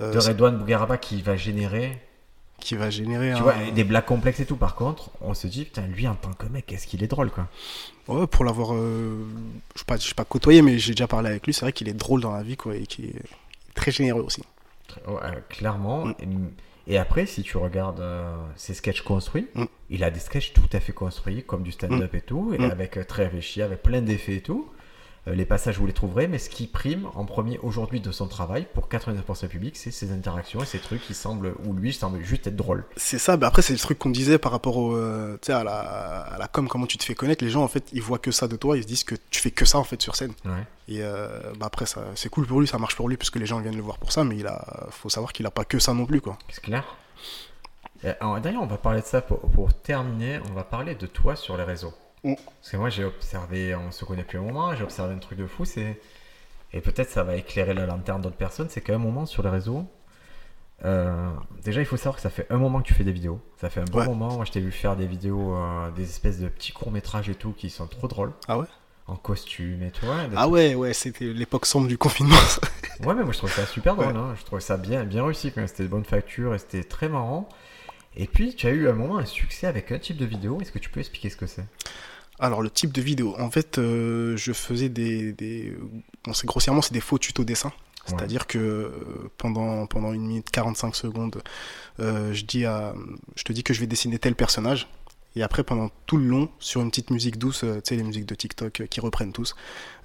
Euh, 0.00 0.12
de 0.12 0.18
Redouane 0.18 0.58
Bougaraba 0.58 0.96
qui 0.96 1.22
va 1.22 1.34
générer 1.36 2.00
qui 2.60 2.74
va 2.74 2.90
générer 2.90 3.32
tu 3.32 3.38
un... 3.38 3.42
vois, 3.42 3.54
des 3.74 3.84
blagues 3.84 4.04
complexes 4.04 4.40
et 4.40 4.46
tout. 4.46 4.56
Par 4.56 4.74
contre, 4.74 5.10
on 5.20 5.34
se 5.34 5.46
dit, 5.46 5.64
putain, 5.64 5.86
lui, 5.86 6.06
en 6.08 6.14
tant 6.14 6.32
que 6.32 6.46
mec, 6.46 6.72
est-ce 6.72 6.86
qu'il 6.86 7.02
est 7.04 7.08
drôle, 7.08 7.30
quoi. 7.30 7.48
Ouais, 8.08 8.26
pour 8.26 8.44
l'avoir, 8.44 8.74
euh, 8.74 9.24
je 9.74 9.80
sais 9.80 9.84
pas, 9.84 9.96
je 9.96 10.06
sais 10.08 10.14
pas 10.14 10.24
côtoyé, 10.24 10.62
mais 10.62 10.78
j'ai 10.78 10.92
déjà 10.92 11.06
parlé 11.06 11.28
avec 11.30 11.46
lui. 11.46 11.52
C'est 11.54 11.62
vrai 11.62 11.72
qu'il 11.72 11.88
est 11.88 11.94
drôle 11.94 12.20
dans 12.20 12.32
la 12.32 12.42
vie, 12.42 12.56
quoi, 12.56 12.74
et 12.76 12.86
qui 12.86 13.06
est 13.06 13.22
très 13.74 13.90
généreux 13.90 14.22
aussi. 14.22 14.42
Ouais, 15.06 15.14
euh, 15.22 15.30
clairement. 15.48 16.06
Mm. 16.06 16.14
Et 16.90 16.96
après, 16.96 17.26
si 17.26 17.42
tu 17.42 17.58
regardes 17.58 18.00
euh, 18.00 18.34
ses 18.56 18.72
sketchs 18.74 19.02
construits, 19.02 19.46
Mm. 19.54 19.64
il 19.90 20.02
a 20.04 20.10
des 20.10 20.20
sketchs 20.20 20.52
tout 20.54 20.68
à 20.72 20.80
fait 20.80 20.92
construits, 20.92 21.44
comme 21.44 21.62
du 21.62 21.70
stand-up 21.72 22.14
et 22.14 22.22
tout, 22.22 22.54
et 22.54 22.58
Mm. 22.58 22.70
avec 22.70 23.06
très 23.06 23.24
réfléchi, 23.24 23.60
avec 23.62 23.82
plein 23.82 24.00
d'effets 24.00 24.36
et 24.36 24.40
tout. 24.40 24.68
Euh, 25.28 25.34
les 25.34 25.44
passages, 25.44 25.78
vous 25.78 25.86
les 25.86 25.92
trouverez, 25.92 26.28
mais 26.28 26.38
ce 26.38 26.48
qui 26.48 26.66
prime 26.66 27.08
en 27.14 27.24
premier 27.24 27.58
aujourd'hui 27.58 28.00
de 28.00 28.10
son 28.10 28.26
travail, 28.26 28.66
pour 28.72 28.88
99% 28.88 29.42
du 29.42 29.48
public, 29.48 29.76
c'est 29.76 29.90
ses 29.90 30.12
interactions 30.12 30.62
et 30.62 30.66
ces 30.66 30.78
trucs 30.78 31.02
qui 31.02 31.14
semblent, 31.14 31.54
ou 31.64 31.72
lui, 31.74 31.92
semble 31.92 32.22
juste 32.22 32.46
être 32.46 32.56
drôle. 32.56 32.84
C'est 32.96 33.18
ça, 33.18 33.36
mais 33.36 33.46
après 33.46 33.62
c'est 33.62 33.72
le 33.72 33.78
truc 33.78 33.98
qu'on 33.98 34.10
disait 34.10 34.38
par 34.38 34.52
rapport 34.52 34.76
au, 34.76 34.96
euh, 34.96 35.38
à 35.48 35.64
la, 35.64 35.78
à 35.78 36.38
la 36.38 36.48
com, 36.48 36.68
comment 36.68 36.86
tu 36.86 36.98
te 36.98 37.04
fais 37.04 37.14
connaître. 37.14 37.44
Les 37.44 37.50
gens 37.50 37.62
en 37.62 37.68
fait, 37.68 37.84
ils 37.92 38.02
voient 38.02 38.18
que 38.18 38.30
ça 38.30 38.48
de 38.48 38.56
toi, 38.56 38.76
ils 38.76 38.82
se 38.82 38.88
disent 38.88 39.04
que 39.04 39.16
tu 39.30 39.40
fais 39.40 39.50
que 39.50 39.64
ça 39.64 39.78
en 39.78 39.84
fait 39.84 40.00
sur 40.00 40.16
scène. 40.16 40.32
Ouais. 40.44 40.66
Et 40.88 41.02
euh, 41.02 41.28
bah 41.58 41.66
après 41.66 41.86
ça, 41.86 42.04
c'est 42.14 42.28
cool 42.28 42.46
pour 42.46 42.60
lui, 42.60 42.66
ça 42.66 42.78
marche 42.78 42.96
pour 42.96 43.08
lui 43.08 43.16
parce 43.16 43.30
que 43.30 43.38
les 43.38 43.46
gens 43.46 43.60
viennent 43.60 43.76
le 43.76 43.82
voir 43.82 43.98
pour 43.98 44.12
ça, 44.12 44.24
mais 44.24 44.36
il 44.36 44.46
a, 44.46 44.88
faut 44.90 45.08
savoir 45.10 45.32
qu'il 45.32 45.46
a 45.46 45.50
pas 45.50 45.64
que 45.64 45.78
ça 45.78 45.92
non 45.92 46.06
plus 46.06 46.20
quoi. 46.20 46.38
C'est 46.50 46.62
clair 46.62 46.84
alors, 48.20 48.40
D'ailleurs, 48.40 48.62
on 48.62 48.66
va 48.66 48.78
parler 48.78 49.00
de 49.00 49.06
ça 49.06 49.20
pour, 49.20 49.40
pour 49.40 49.74
terminer. 49.74 50.38
On 50.48 50.54
va 50.54 50.62
parler 50.62 50.94
de 50.94 51.06
toi 51.06 51.34
sur 51.34 51.56
les 51.56 51.64
réseaux. 51.64 51.92
Mm. 52.24 52.34
Parce 52.34 52.70
que 52.72 52.76
moi, 52.76 52.88
j'ai 52.90 53.04
observé, 53.04 53.74
on 53.74 53.90
se 53.90 54.04
connaît 54.04 54.22
depuis 54.22 54.38
un 54.38 54.42
moment, 54.42 54.74
j'ai 54.74 54.82
observé 54.84 55.14
un 55.14 55.18
truc 55.18 55.38
de 55.38 55.46
fou. 55.46 55.64
C'est 55.64 56.00
et 56.72 56.80
peut-être 56.80 57.10
ça 57.10 57.22
va 57.22 57.36
éclairer 57.36 57.72
la 57.74 57.86
lanterne 57.86 58.20
d'autres 58.20 58.36
personnes. 58.36 58.68
C'est 58.68 58.80
qu'à 58.82 58.94
un 58.94 58.98
moment 58.98 59.24
sur 59.26 59.42
les 59.42 59.48
réseaux, 59.50 59.86
euh, 60.84 61.30
déjà, 61.64 61.80
il 61.80 61.86
faut 61.86 61.96
savoir 61.96 62.16
que 62.16 62.22
ça 62.22 62.30
fait 62.30 62.46
un 62.50 62.56
moment 62.58 62.80
que 62.80 62.86
tu 62.86 62.94
fais 62.94 63.04
des 63.04 63.12
vidéos. 63.12 63.40
Ça 63.60 63.70
fait 63.70 63.80
un 63.80 63.84
bon 63.84 63.98
Ouais. 64.00 64.06
moment. 64.06 64.34
Moi, 64.36 64.44
je 64.44 64.52
t'ai 64.52 64.60
vu 64.60 64.70
faire 64.70 64.94
des 64.96 65.06
vidéos, 65.06 65.54
euh, 65.56 65.90
des 65.92 66.04
espèces 66.04 66.38
de 66.38 66.48
petits 66.48 66.72
courts 66.72 66.92
métrages 66.92 67.28
et 67.28 67.34
tout 67.34 67.52
qui 67.52 67.70
sont 67.70 67.86
trop 67.86 68.06
drôles. 68.06 68.32
Ah 68.46 68.58
ouais? 68.58 68.66
En 69.06 69.16
costume 69.16 69.82
et 69.82 69.90
tout. 69.90 70.04
ouais, 70.06 70.28
Ah 70.36 70.48
ouais, 70.48 70.74
ouais, 70.74 70.92
c'était 70.92 71.24
l'époque 71.32 71.64
sombre 71.64 71.88
du 71.88 71.96
confinement. 71.96 72.36
Ouais, 73.04 73.14
mais 73.14 73.22
moi 73.24 73.32
je 73.32 73.38
trouve 73.38 73.50
ça 73.52 73.64
super 73.64 73.94
drôle. 73.96 74.08
Ouais. 74.08 74.18
hein. 74.18 74.34
Je 74.38 74.44
trouve 74.44 74.60
ça 74.60 74.76
bien, 74.76 75.04
bien 75.04 75.24
réussi. 75.24 75.50
C'était 75.66 75.84
de 75.84 75.88
bonne 75.88 76.04
facture 76.04 76.54
et 76.54 76.58
c'était 76.58 76.84
très 76.84 77.08
marrant. 77.08 77.48
Et 78.18 78.26
puis, 78.26 78.54
tu 78.54 78.66
as 78.66 78.70
eu 78.70 78.88
à 78.88 78.90
un 78.90 78.94
moment 78.94 79.18
un 79.18 79.24
succès 79.24 79.66
avec 79.66 79.92
un 79.92 79.98
type 79.98 80.16
de 80.16 80.26
vidéo. 80.26 80.60
Est-ce 80.60 80.72
que 80.72 80.78
tu 80.78 80.90
peux 80.90 81.00
expliquer 81.00 81.30
ce 81.30 81.36
que 81.36 81.46
c'est? 81.46 81.64
Alors 82.40 82.62
le 82.62 82.70
type 82.70 82.92
de 82.92 83.02
vidéo, 83.02 83.34
en 83.38 83.50
fait, 83.50 83.78
euh, 83.78 84.36
je 84.36 84.52
faisais 84.52 84.88
des, 84.88 85.32
des 85.32 85.76
bon, 86.24 86.32
grossièrement 86.44 86.82
c'est 86.82 86.92
des 86.92 87.00
faux 87.00 87.18
tutos 87.18 87.44
dessin. 87.44 87.72
C'est-à-dire 88.06 88.46
que 88.46 88.58
euh, 88.58 88.90
pendant, 89.36 89.86
pendant 89.86 90.14
une 90.14 90.22
minute 90.22 90.48
45 90.50 90.96
secondes, 90.96 91.42
euh, 92.00 92.32
je, 92.32 92.46
dis 92.46 92.64
à, 92.64 92.94
je 93.36 93.42
te 93.42 93.52
dis 93.52 93.62
que 93.62 93.74
je 93.74 93.80
vais 93.80 93.86
dessiner 93.86 94.18
tel 94.18 94.34
personnage. 94.34 94.88
Et 95.36 95.42
après, 95.42 95.62
pendant 95.62 95.90
tout 96.06 96.16
le 96.16 96.24
long, 96.24 96.48
sur 96.58 96.80
une 96.80 96.88
petite 96.88 97.10
musique 97.10 97.36
douce, 97.36 97.60
tu 97.60 97.66
sais, 97.84 97.96
les 97.96 98.02
musiques 98.02 98.24
de 98.24 98.34
TikTok 98.34 98.84
qui 98.88 99.00
reprennent 99.00 99.34
tous, 99.34 99.54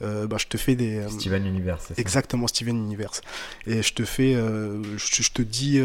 euh, 0.02 0.28
bah, 0.28 0.36
je 0.38 0.48
te 0.48 0.58
fais 0.58 0.76
des. 0.76 1.02
Steven 1.10 1.46
Universe, 1.46 1.86
ça? 1.88 1.94
Exactement, 1.96 2.48
Steven 2.48 2.76
Universe. 2.76 3.22
Et 3.68 3.82
je 3.82 3.94
te 3.94 4.04
fais. 4.04 4.34
je, 4.34 4.98
je 4.98 5.32
te 5.32 5.42
dis. 5.42 5.80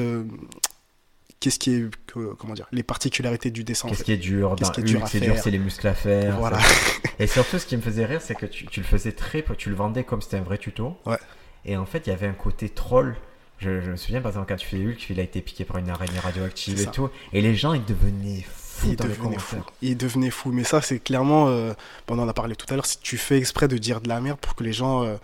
Qu'est-ce 1.41 1.59
qui 1.59 1.75
est. 1.75 1.85
que- 2.07 2.35
comment 2.35 2.55
dire 2.55 2.67
Les 2.73 2.83
particularités 2.83 3.51
du 3.51 3.63
dessin. 3.65 3.89
Qu'est-ce 3.89 4.03
qui 4.05 4.13
est 4.13 4.17
dur 4.17 4.57
Qu'est-ce 4.59 4.73
qui 4.73 4.81
est 4.81 4.85
dur 4.85 5.07
c'est 5.09 5.21
dur, 5.21 5.37
c'est 5.39 5.51
les 5.51 5.59
muscles 5.59 5.87
à 5.87 5.95
faire. 5.95 6.37
Voilà. 6.39 6.59
Et 7.21 7.27
surtout, 7.27 7.59
ce 7.59 7.67
qui 7.67 7.77
me 7.77 7.83
faisait 7.83 8.05
rire, 8.05 8.21
c'est 8.23 8.35
que 8.35 8.47
tu, 8.47 8.67
tu 8.67 8.81
le 8.81 8.87
faisais 8.87 9.13
très. 9.13 9.45
Tu 9.57 9.71
le 9.71 9.77
vendais 9.77 10.05
comme 10.05 10.21
c'était 10.21 10.37
un 10.39 10.43
vrai 10.43 10.59
tuto. 10.59 10.97
Ouais. 11.07 11.19
Et 11.65 11.77
en 11.77 11.87
fait, 11.87 12.07
il 12.07 12.11
y 12.11 12.13
avait 12.13 12.27
un 12.27 12.33
côté 12.35 12.69
troll. 12.69 13.17
Je, 13.59 13.81
je 13.81 13.91
me 13.91 13.97
souviens, 13.97 14.21
par 14.21 14.31
exemple, 14.31 14.47
quand 14.49 14.57
tu 14.57 14.67
fais 14.69 14.77
Hulk, 14.85 15.11
il 15.11 15.19
a 15.19 15.23
été 15.25 15.41
piqué 15.41 15.65
par 15.65 15.79
une 15.79 15.91
araignée 15.91 16.19
radioactive 16.21 16.81
et 16.81 16.87
tout. 16.87 17.11
Et 17.33 17.41
les 17.41 17.55
gens, 17.57 17.73
ils 17.73 17.85
devenaient 17.85 18.45
fous 18.49 18.89
Il 18.91 18.97
dans 18.97 19.05
les 19.05 19.11
devenait 19.11 19.39
fou. 19.39 19.57
commentaires. 19.57 19.73
Il 19.83 19.97
devenait 19.97 20.31
fou. 20.31 20.53
Mais 20.53 20.63
ça, 20.65 20.81
c'est 20.81 21.01
clairement, 21.01 21.49
euh, 21.49 21.73
on 22.09 22.19
en 22.21 22.29
a 22.29 22.33
parlé 22.33 22.55
tout 22.55 22.67
à 22.71 22.75
l'heure, 22.75 22.87
si 22.87 22.99
tu 23.01 23.17
fais 23.17 23.37
exprès 23.39 23.67
de 23.67 23.77
dire 23.79 24.01
de 24.01 24.09
la 24.09 24.21
merde 24.21 24.39
pour 24.39 24.55
que 24.55 24.63
les 24.63 24.73
gens, 24.73 25.03
euh, 25.03 25.17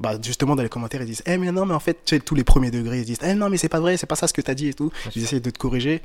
bah, 0.00 0.18
justement, 0.22 0.54
dans 0.56 0.62
les 0.62 0.68
commentaires, 0.68 1.02
ils 1.02 1.06
disent, 1.06 1.22
eh, 1.26 1.36
mais 1.38 1.50
non, 1.52 1.66
mais 1.66 1.74
en 1.74 1.80
fait, 1.80 1.98
tu 2.04 2.14
sais, 2.16 2.20
tous 2.20 2.34
les 2.34 2.44
premiers 2.44 2.70
degrés, 2.70 3.00
ils 3.00 3.04
disent, 3.04 3.18
eh, 3.22 3.34
non, 3.34 3.48
mais 3.50 3.56
c'est 3.56 3.68
pas 3.68 3.80
vrai, 3.80 3.96
c'est 3.96 4.06
pas 4.06 4.16
ça 4.16 4.26
ce 4.28 4.32
que 4.32 4.40
t'as 4.40 4.54
dit 4.54 4.68
et 4.68 4.74
tout. 4.74 4.90
Ils 5.16 5.22
essayent 5.24 5.40
de 5.40 5.50
te 5.50 5.58
corriger. 5.58 6.02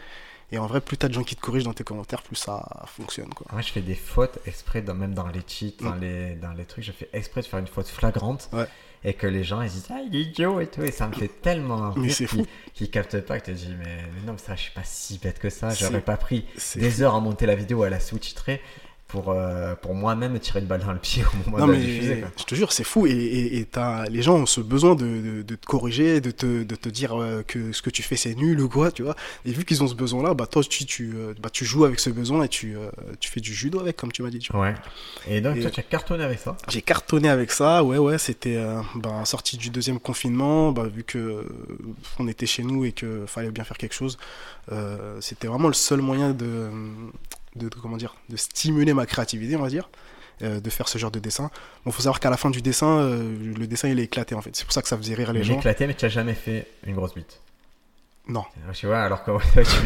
Et 0.52 0.58
en 0.60 0.68
vrai, 0.68 0.82
plus 0.82 0.98
t'as 0.98 1.08
de 1.08 1.14
gens 1.14 1.24
qui 1.24 1.36
te 1.36 1.42
corrigent 1.42 1.64
dans 1.66 1.74
tes 1.74 1.84
commentaires, 1.84 2.22
plus 2.22 2.36
ça 2.36 2.84
fonctionne, 2.86 3.30
quoi. 3.30 3.48
Moi, 3.52 3.62
je 3.62 3.72
fais 3.72 3.82
des 3.82 3.96
fautes 3.96 4.38
exprès, 4.46 4.82
dans- 4.84 4.94
même 4.94 5.14
dans 5.16 5.28
les 5.28 5.42
cheats, 5.48 5.72
dans, 5.82 5.96
Mm. 5.96 6.00
les, 6.02 6.36
dans 6.36 6.52
les 6.54 6.66
trucs, 6.66 6.84
je 6.84 6.92
fais 6.92 7.10
exprès 7.14 7.42
de 7.42 7.48
faire 7.48 7.60
une 7.60 7.68
faute 7.68 7.88
flagrante. 7.88 8.50
Ouais. 8.54 8.66
Et 9.06 9.14
que 9.16 9.28
les 9.28 9.44
gens, 9.44 9.62
ils 9.62 9.70
disent, 9.70 9.88
ah, 9.90 10.00
il 10.10 10.16
est 10.16 10.22
idiot 10.22 10.62
et 10.62 10.68
tout. 10.68 10.82
Et 10.84 10.92
ça 10.92 11.08
me 11.08 11.14
fait 11.14 11.28
tellement 11.42 11.92
rire 11.92 12.16
qu'ils 12.16 12.46
qu'ils 12.74 12.90
captent 12.92 13.20
pas, 13.22 13.40
que 13.40 13.46
tu 13.48 13.52
te 13.54 13.58
dis, 13.58 13.74
mais, 13.78 13.98
mais 14.14 14.22
non, 14.26 14.34
mais 14.34 14.38
ça, 14.38 14.56
je 14.56 14.62
suis 14.62 14.72
pas 14.72 14.84
si 14.86 15.18
bête 15.18 15.40
que 15.40 15.50
ça. 15.50 15.70
J'aurais 15.72 16.00
pas 16.02 16.16
pris 16.18 16.46
des 16.76 17.02
heures 17.02 17.16
à 17.16 17.20
monter 17.20 17.46
la 17.46 17.56
vidéo, 17.56 17.84
à 17.84 17.90
la 17.90 18.00
sous-titrer 18.00 18.62
pour, 19.08 19.30
euh, 19.30 19.76
pour 19.76 19.94
moi-même 19.94 20.40
tirer 20.40 20.60
une 20.60 20.66
balle 20.66 20.82
dans 20.84 20.92
le 20.92 20.98
pied 20.98 21.24
au 21.24 21.38
moment 21.52 21.60
Non 21.60 21.68
de 21.68 21.74
la 21.74 21.78
mais 21.78 21.86
diffuser. 21.86 22.20
quoi. 22.22 22.30
je 22.36 22.44
te 22.46 22.56
jure, 22.56 22.72
c'est 22.72 22.84
fou 22.84 23.06
et, 23.06 23.12
et, 23.12 23.68
les 24.10 24.22
gens 24.24 24.36
ont 24.38 24.46
ce 24.48 24.60
besoin 24.60 24.96
de, 24.96 25.06
de, 25.06 25.42
de 25.44 25.56
te 25.56 25.66
corriger, 25.68 26.20
de 26.20 26.32
te, 26.32 26.64
de 26.64 26.76
te 26.76 26.90
dire 26.90 27.22
euh, 27.22 27.44
que 27.44 27.72
ce 27.74 27.82
que 27.84 27.92
tu 27.92 28.02
fais 28.02 28.16
c'est 28.16 28.34
nul 28.34 28.60
ou 28.60 28.70
quoi, 28.70 28.92
tu 28.92 29.04
vois. 29.04 29.16
Et 29.46 29.52
vu 29.52 29.66
qu'ils 29.66 29.84
ont 29.84 29.88
ce 29.88 29.94
besoin-là, 29.94 30.34
bah 30.34 30.48
toi 30.48 30.64
tu, 30.64 30.86
tu, 30.86 31.14
euh, 31.16 31.34
bah, 31.40 31.50
tu 31.52 31.64
joues 31.64 31.86
avec 31.86 32.00
ce 32.00 32.10
besoin 32.10 32.44
et 32.44 32.48
tu, 32.50 32.76
tu 33.20 33.30
fais 33.30 33.40
du 33.40 33.54
judo 33.54 33.80
avec, 33.80 33.98
comme 33.98 34.12
tu 34.12 34.24
m'as 34.24 34.32
dit. 34.32 34.40
tu 34.40 34.52
vois. 34.52 34.62
Ouais. 34.62 34.76
Et 35.28 35.42
donc, 35.42 35.58
Et- 35.58 35.62
toi, 35.62 35.70
tu 35.70 35.80
as 35.80 35.84
cartonné 35.84 36.24
avec 36.24 36.40
ça. 36.40 36.58
J'ai 36.70 36.82
cartonné 36.82 37.30
avec 37.30 37.52
ça, 37.52 37.84
ouais 37.84 38.00
ouais, 38.00 38.18
c'était 38.18 38.60
bah, 38.96 39.26
sorti 39.26 39.58
du 39.58 39.70
deuxième 39.70 40.00
confinement, 40.00 40.72
bah, 40.72 40.88
vu 40.88 41.04
que 41.04 41.46
on 42.18 42.28
était 42.28 42.48
chez 42.48 42.64
nous 42.64 42.84
et 42.86 42.92
que 42.94 43.26
fallait 43.28 43.52
bien 43.52 43.64
faire 43.64 43.78
quelque 43.78 43.94
chose. 43.96 44.18
c'était 45.20 45.48
vraiment 45.48 45.68
le 45.68 45.74
seul 45.76 46.02
moyen 46.02 46.32
de, 46.32 46.70
de, 47.56 47.70
de- 47.70 47.76
comment 47.76 47.98
dire, 47.98 48.16
de 48.30 48.38
stimuler 48.38 48.94
ma 48.94 49.06
créativité, 49.06 49.56
on 49.56 49.62
va 49.62 49.70
dire. 49.70 49.90
euh, 50.42 50.60
de 50.60 50.70
faire 50.72 50.88
ce 50.90 50.98
genre 50.98 51.12
de 51.12 51.20
dessin. 51.20 51.52
Bon, 51.86 51.92
faut 51.92 52.02
savoir 52.02 52.20
qu'à 52.20 52.32
la 52.32 52.38
fin 52.38 52.50
du 52.50 52.62
dessin, 52.64 52.98
euh, 52.98 53.54
le 53.56 53.68
dessin 53.68 53.88
il 53.90 54.00
est 54.00 54.04
éclaté 54.06 54.34
en 54.34 54.42
fait. 54.42 54.50
C'est 54.56 54.64
pour 54.66 54.74
ça 54.74 54.82
que 54.82 54.88
ça 54.88 54.98
faisait 54.98 55.14
rire 55.14 55.32
les 55.32 55.42
Il 55.42 55.46
gens. 55.46 55.58
éclaté, 55.60 55.86
mais 55.86 55.94
tu 55.94 56.06
n'as 56.06 56.10
jamais 56.10 56.34
fait 56.34 56.68
une 56.88 56.96
grosse 56.96 57.14
bite. 57.14 57.40
Non. 58.28 58.44
Tu 58.74 58.88
vois, 58.88 59.00
alors 59.02 59.24
que 59.24 59.32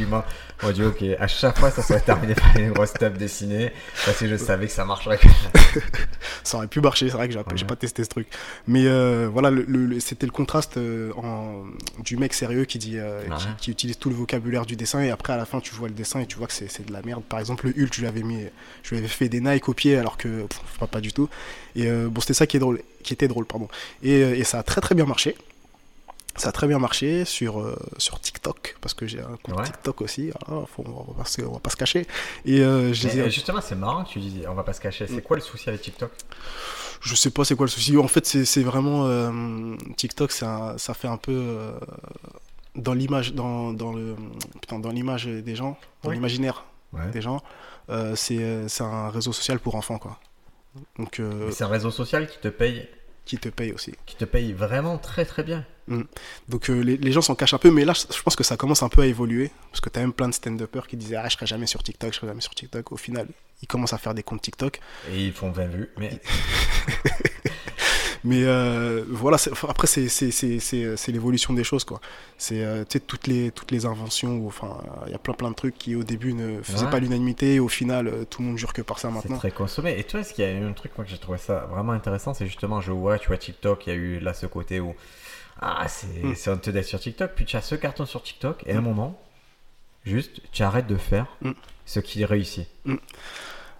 m'as 0.05 0.23
on 0.63 0.71
dit, 0.71 0.83
ok, 0.83 1.03
à 1.19 1.27
chaque 1.27 1.57
fois, 1.57 1.71
ça 1.71 1.81
serait 1.81 1.99
terminé 2.01 2.35
par 2.35 2.55
une 2.55 2.71
grosse 2.71 2.93
tape 2.93 3.17
dessinée, 3.17 3.71
parce 4.05 4.17
que 4.19 4.27
je 4.27 4.35
savais 4.37 4.67
que 4.67 4.71
ça 4.71 4.85
marcherait. 4.85 5.19
Ça 6.43 6.57
aurait 6.57 6.67
pu 6.67 6.79
marcher, 6.79 7.09
c'est 7.09 7.15
vrai 7.17 7.27
que 7.27 7.33
j'ai 7.33 7.39
Ouais. 7.39 7.63
pas 7.67 7.75
testé 7.75 8.03
ce 8.05 8.09
truc. 8.09 8.27
Mais 8.67 8.85
euh, 8.85 9.27
voilà, 9.31 9.51
le, 9.51 9.63
le- 9.67 9.85
le- 9.85 9.99
c'était 9.99 10.25
le 10.25 10.31
contraste 10.31 10.77
euh, 10.77 11.11
en, 11.17 11.65
du 12.03 12.15
mec 12.15 12.33
sérieux 12.33 12.63
qui 12.65 12.77
dit, 12.77 12.97
euh, 12.97 13.21
Ouais. 13.27 13.35
qui, 13.37 13.47
qui 13.59 13.71
utilise 13.71 13.97
tout 13.99 14.09
le 14.09 14.15
vocabulaire 14.15 14.65
du 14.65 14.75
dessin 14.77 15.01
et 15.01 15.09
après 15.11 15.33
à 15.33 15.37
la 15.37 15.45
fin 15.45 15.59
tu 15.59 15.73
vois 15.75 15.89
le 15.89 15.93
dessin 15.93 16.21
et 16.21 16.25
tu 16.25 16.37
vois 16.37 16.47
que 16.47 16.53
c'est 16.53 16.85
de 16.85 16.93
la 16.93 17.01
merde. 17.01 17.23
Par 17.23 17.39
exemple, 17.39 17.67
le 17.67 17.83
Hulk, 17.83 17.93
je 17.93 17.99
lui 18.01 18.07
avais 18.07 18.23
mis, 18.23 18.45
je 18.83 18.89
lui 18.91 18.97
avais 18.99 19.07
fait 19.09 19.27
des 19.27 19.41
Nike 19.41 19.67
au 19.67 19.73
pied 19.73 19.97
alors 19.97 20.15
que 20.17 20.43
pff, 20.47 20.61
pas, 20.79 20.87
pas 20.87 21.01
du 21.01 21.11
tout. 21.11 21.27
Et 21.75 21.91
bon, 21.91 22.21
c'était 22.21 22.33
ça 22.33 22.47
qui 22.47 22.55
est 22.57 22.61
drôle, 22.61 22.81
qui 23.03 23.13
était 23.13 23.27
drôle, 23.27 23.45
pardon. 23.45 23.67
Et, 24.03 24.19
et 24.21 24.43
ça 24.45 24.59
a 24.59 24.63
très 24.63 24.79
très 24.79 24.95
bien 24.95 25.05
marché. 25.05 25.35
Ça 26.37 26.49
a 26.49 26.51
très 26.51 26.67
bien 26.67 26.77
marché 26.79 27.25
sur, 27.25 27.59
euh, 27.59 27.75
sur 27.97 28.19
TikTok, 28.19 28.77
parce 28.79 28.93
que 28.93 29.07
j'ai 29.07 29.19
un 29.21 29.37
compte 29.43 29.57
Ouais. 29.57 29.63
TikTok 29.65 30.01
aussi, 30.01 30.31
voilà, 30.47 30.65
faut, 30.67 30.83
on, 30.85 31.11
va 31.11 31.23
pas 31.23 31.25
se, 31.25 31.41
on 31.41 31.53
va 31.53 31.59
pas 31.59 31.69
se 31.71 31.75
cacher. 31.75 32.05
Et 32.45 32.61
euh, 32.61 32.93
je 32.93 33.07
les 33.07 33.17
ai- 33.17 33.21
euh, 33.23 33.29
justement, 33.29 33.59
c'est 33.59 33.75
marrant 33.75 34.03
que 34.03 34.09
tu 34.09 34.19
dis, 34.19 34.43
on 34.47 34.53
va 34.53 34.63
pas 34.63 34.73
se 34.73 34.81
cacher. 34.81 35.07
C'est 35.07 35.21
quoi 35.23 35.35
le 35.37 35.41
souci 35.41 35.67
avec 35.69 35.81
TikTok? 35.81 36.11
Je 37.01 37.15
sais 37.15 37.29
pas 37.31 37.43
c'est 37.45 37.55
quoi 37.55 37.65
le 37.65 37.71
souci. 37.71 37.95
En 37.97 38.07
fait, 38.07 38.25
c'est 38.25 38.63
vraiment 38.63 39.05
euh, 39.07 39.75
TikTok, 39.97 40.31
ça, 40.31 40.75
ça 40.77 40.93
fait 40.93 41.07
un 41.07 41.17
peu 41.17 41.71
dans 42.75 42.93
l'image, 42.93 43.33
dans, 43.33 43.73
dans 43.73 43.91
le 43.93 44.15
putain, 44.61 44.79
dans 44.79 44.91
l'image 44.91 45.25
des 45.25 45.55
gens, 45.55 45.77
dans 46.03 46.09
Oui. 46.09 46.15
l'imaginaire 46.15 46.65
Ouais. 46.93 47.09
des 47.11 47.21
gens. 47.21 47.41
c'est 48.15 48.81
un 48.81 49.09
réseau 49.09 49.33
social 49.33 49.59
pour 49.59 49.75
enfants 49.75 49.97
quoi. 49.97 50.17
Donc 50.97 51.19
C'est 51.51 51.63
un 51.63 51.67
réseau 51.67 51.91
social 51.91 52.27
qui 52.27 52.37
te 52.39 52.47
paye, 52.47 52.87
qui 53.27 53.37
te 53.37 53.49
paye 53.49 53.71
aussi. 53.71 53.93
qui 54.05 54.15
te 54.15 54.25
paye 54.25 54.53
vraiment 54.53 54.97
très 54.97 55.25
très 55.25 55.43
bien. 55.43 55.65
Donc 56.49 56.69
euh, 56.69 56.81
les, 56.81 56.97
les 56.97 57.11
gens 57.13 57.21
s'en 57.21 57.35
cachent 57.35 57.53
un 57.53 57.57
peu, 57.59 57.71
mais 57.71 57.85
là 57.85 57.93
je 57.93 58.21
pense 58.21 58.35
que 58.35 58.43
ça 58.43 58.57
commence 58.57 58.83
un 58.83 58.89
peu 58.89 59.01
à 59.03 59.05
évoluer 59.05 59.51
parce 59.71 59.79
que 59.79 59.89
t'as 59.89 60.01
même 60.01 60.11
plein 60.11 60.27
de 60.27 60.33
stand-uppers 60.33 60.85
qui 60.87 60.97
disaient 60.97 61.15
ah 61.15 61.29
je 61.29 61.35
serai 61.35 61.45
jamais 61.45 61.65
sur 61.67 61.81
TikTok, 61.81 62.11
je 62.11 62.17
serai 62.17 62.27
jamais 62.27 62.41
sur 62.41 62.53
TikTok. 62.53 62.91
Au 62.91 62.97
final, 62.97 63.27
ils 63.61 63.67
commencent 63.67 63.93
à 63.93 63.97
faire 63.97 64.13
des 64.13 64.23
comptes 64.23 64.41
TikTok. 64.41 64.79
Et 65.11 65.27
ils 65.27 65.31
font 65.33 65.49
20 65.51 65.65
vues. 65.67 65.89
Mais 65.97 66.19
Mais 68.27 68.43
euh, 68.43 69.03
voilà, 69.09 69.37
c'est- 69.37 69.51
après, 69.67 69.87
c'est 69.87 70.09
c'est- 70.09 70.31
c'est- 70.31 70.59
c'est- 70.59 70.97
c'est 70.97 71.11
l'évolution 71.11 71.53
des 71.53 71.63
choses, 71.63 71.83
quoi. 71.83 72.01
C'est 72.37 72.63
euh, 72.63 72.83
tu 72.87 72.99
toutes 72.99 73.27
les, 73.27 73.51
toutes 73.51 73.71
les 73.71 73.85
inventions, 73.85 74.45
enfin, 74.45 74.77
il 75.05 75.11
y 75.11 75.15
a 75.15 75.17
plein 75.19 75.33
plein 75.33 75.49
de 75.49 75.55
trucs 75.55 75.77
qui 75.77 75.95
au 75.95 76.03
début 76.03 76.33
ne 76.33 76.61
faisaient 76.61 76.85
Ouais. 76.85 76.91
pas 76.91 76.99
l'unanimité, 76.99 77.55
et 77.55 77.59
au 77.59 77.67
final, 77.69 78.07
euh, 78.07 78.25
tout 78.29 78.41
le 78.41 78.47
monde 78.49 78.57
jure 78.57 78.73
que 78.73 78.81
par 78.81 78.99
ça 78.99 79.07
c'est 79.09 79.15
maintenant. 79.15 79.37
très 79.37 79.51
consommé. 79.51 79.97
Et 79.97 80.03
toi, 80.03 80.19
est-ce 80.19 80.33
qu'il 80.33 80.43
y 80.43 80.47
a 80.47 80.51
eu 80.51 80.63
un 80.63 80.73
truc 80.73 80.91
moi, 80.97 81.05
que 81.05 81.11
j'ai 81.11 81.17
trouvé 81.19 81.37
ça 81.37 81.67
vraiment 81.71 81.93
intéressant 81.93 82.33
C'est 82.33 82.47
justement, 82.47 82.81
je 82.81 82.91
vois, 82.91 83.17
tu 83.19 83.27
vois, 83.27 83.37
TikTok, 83.37 83.87
il 83.87 83.89
y 83.89 83.93
a 83.93 83.95
eu 83.95 84.19
là 84.19 84.33
ce 84.33 84.45
côté 84.45 84.79
où. 84.79 84.93
Ah, 85.61 85.87
c'est 85.87 86.07
Mm. 86.23 86.35
c'est 86.35 86.49
honteux 86.51 86.71
d'être 86.71 86.85
sur 86.85 86.99
TikTok. 86.99 87.31
Puis 87.35 87.45
tu 87.45 87.55
as 87.55 87.61
ce 87.61 87.75
carton 87.75 88.05
sur 88.05 88.21
TikTok, 88.23 88.63
et 88.67 88.73
à 88.73 88.77
un 88.77 88.81
Mm. 88.81 88.83
moment, 88.83 89.19
juste, 90.05 90.41
tu 90.51 90.63
arrêtes 90.63 90.87
de 90.87 90.97
faire 90.97 91.27
Mm. 91.41 91.51
ce 91.85 91.99
qui 91.99 92.25
réussit. 92.25 92.67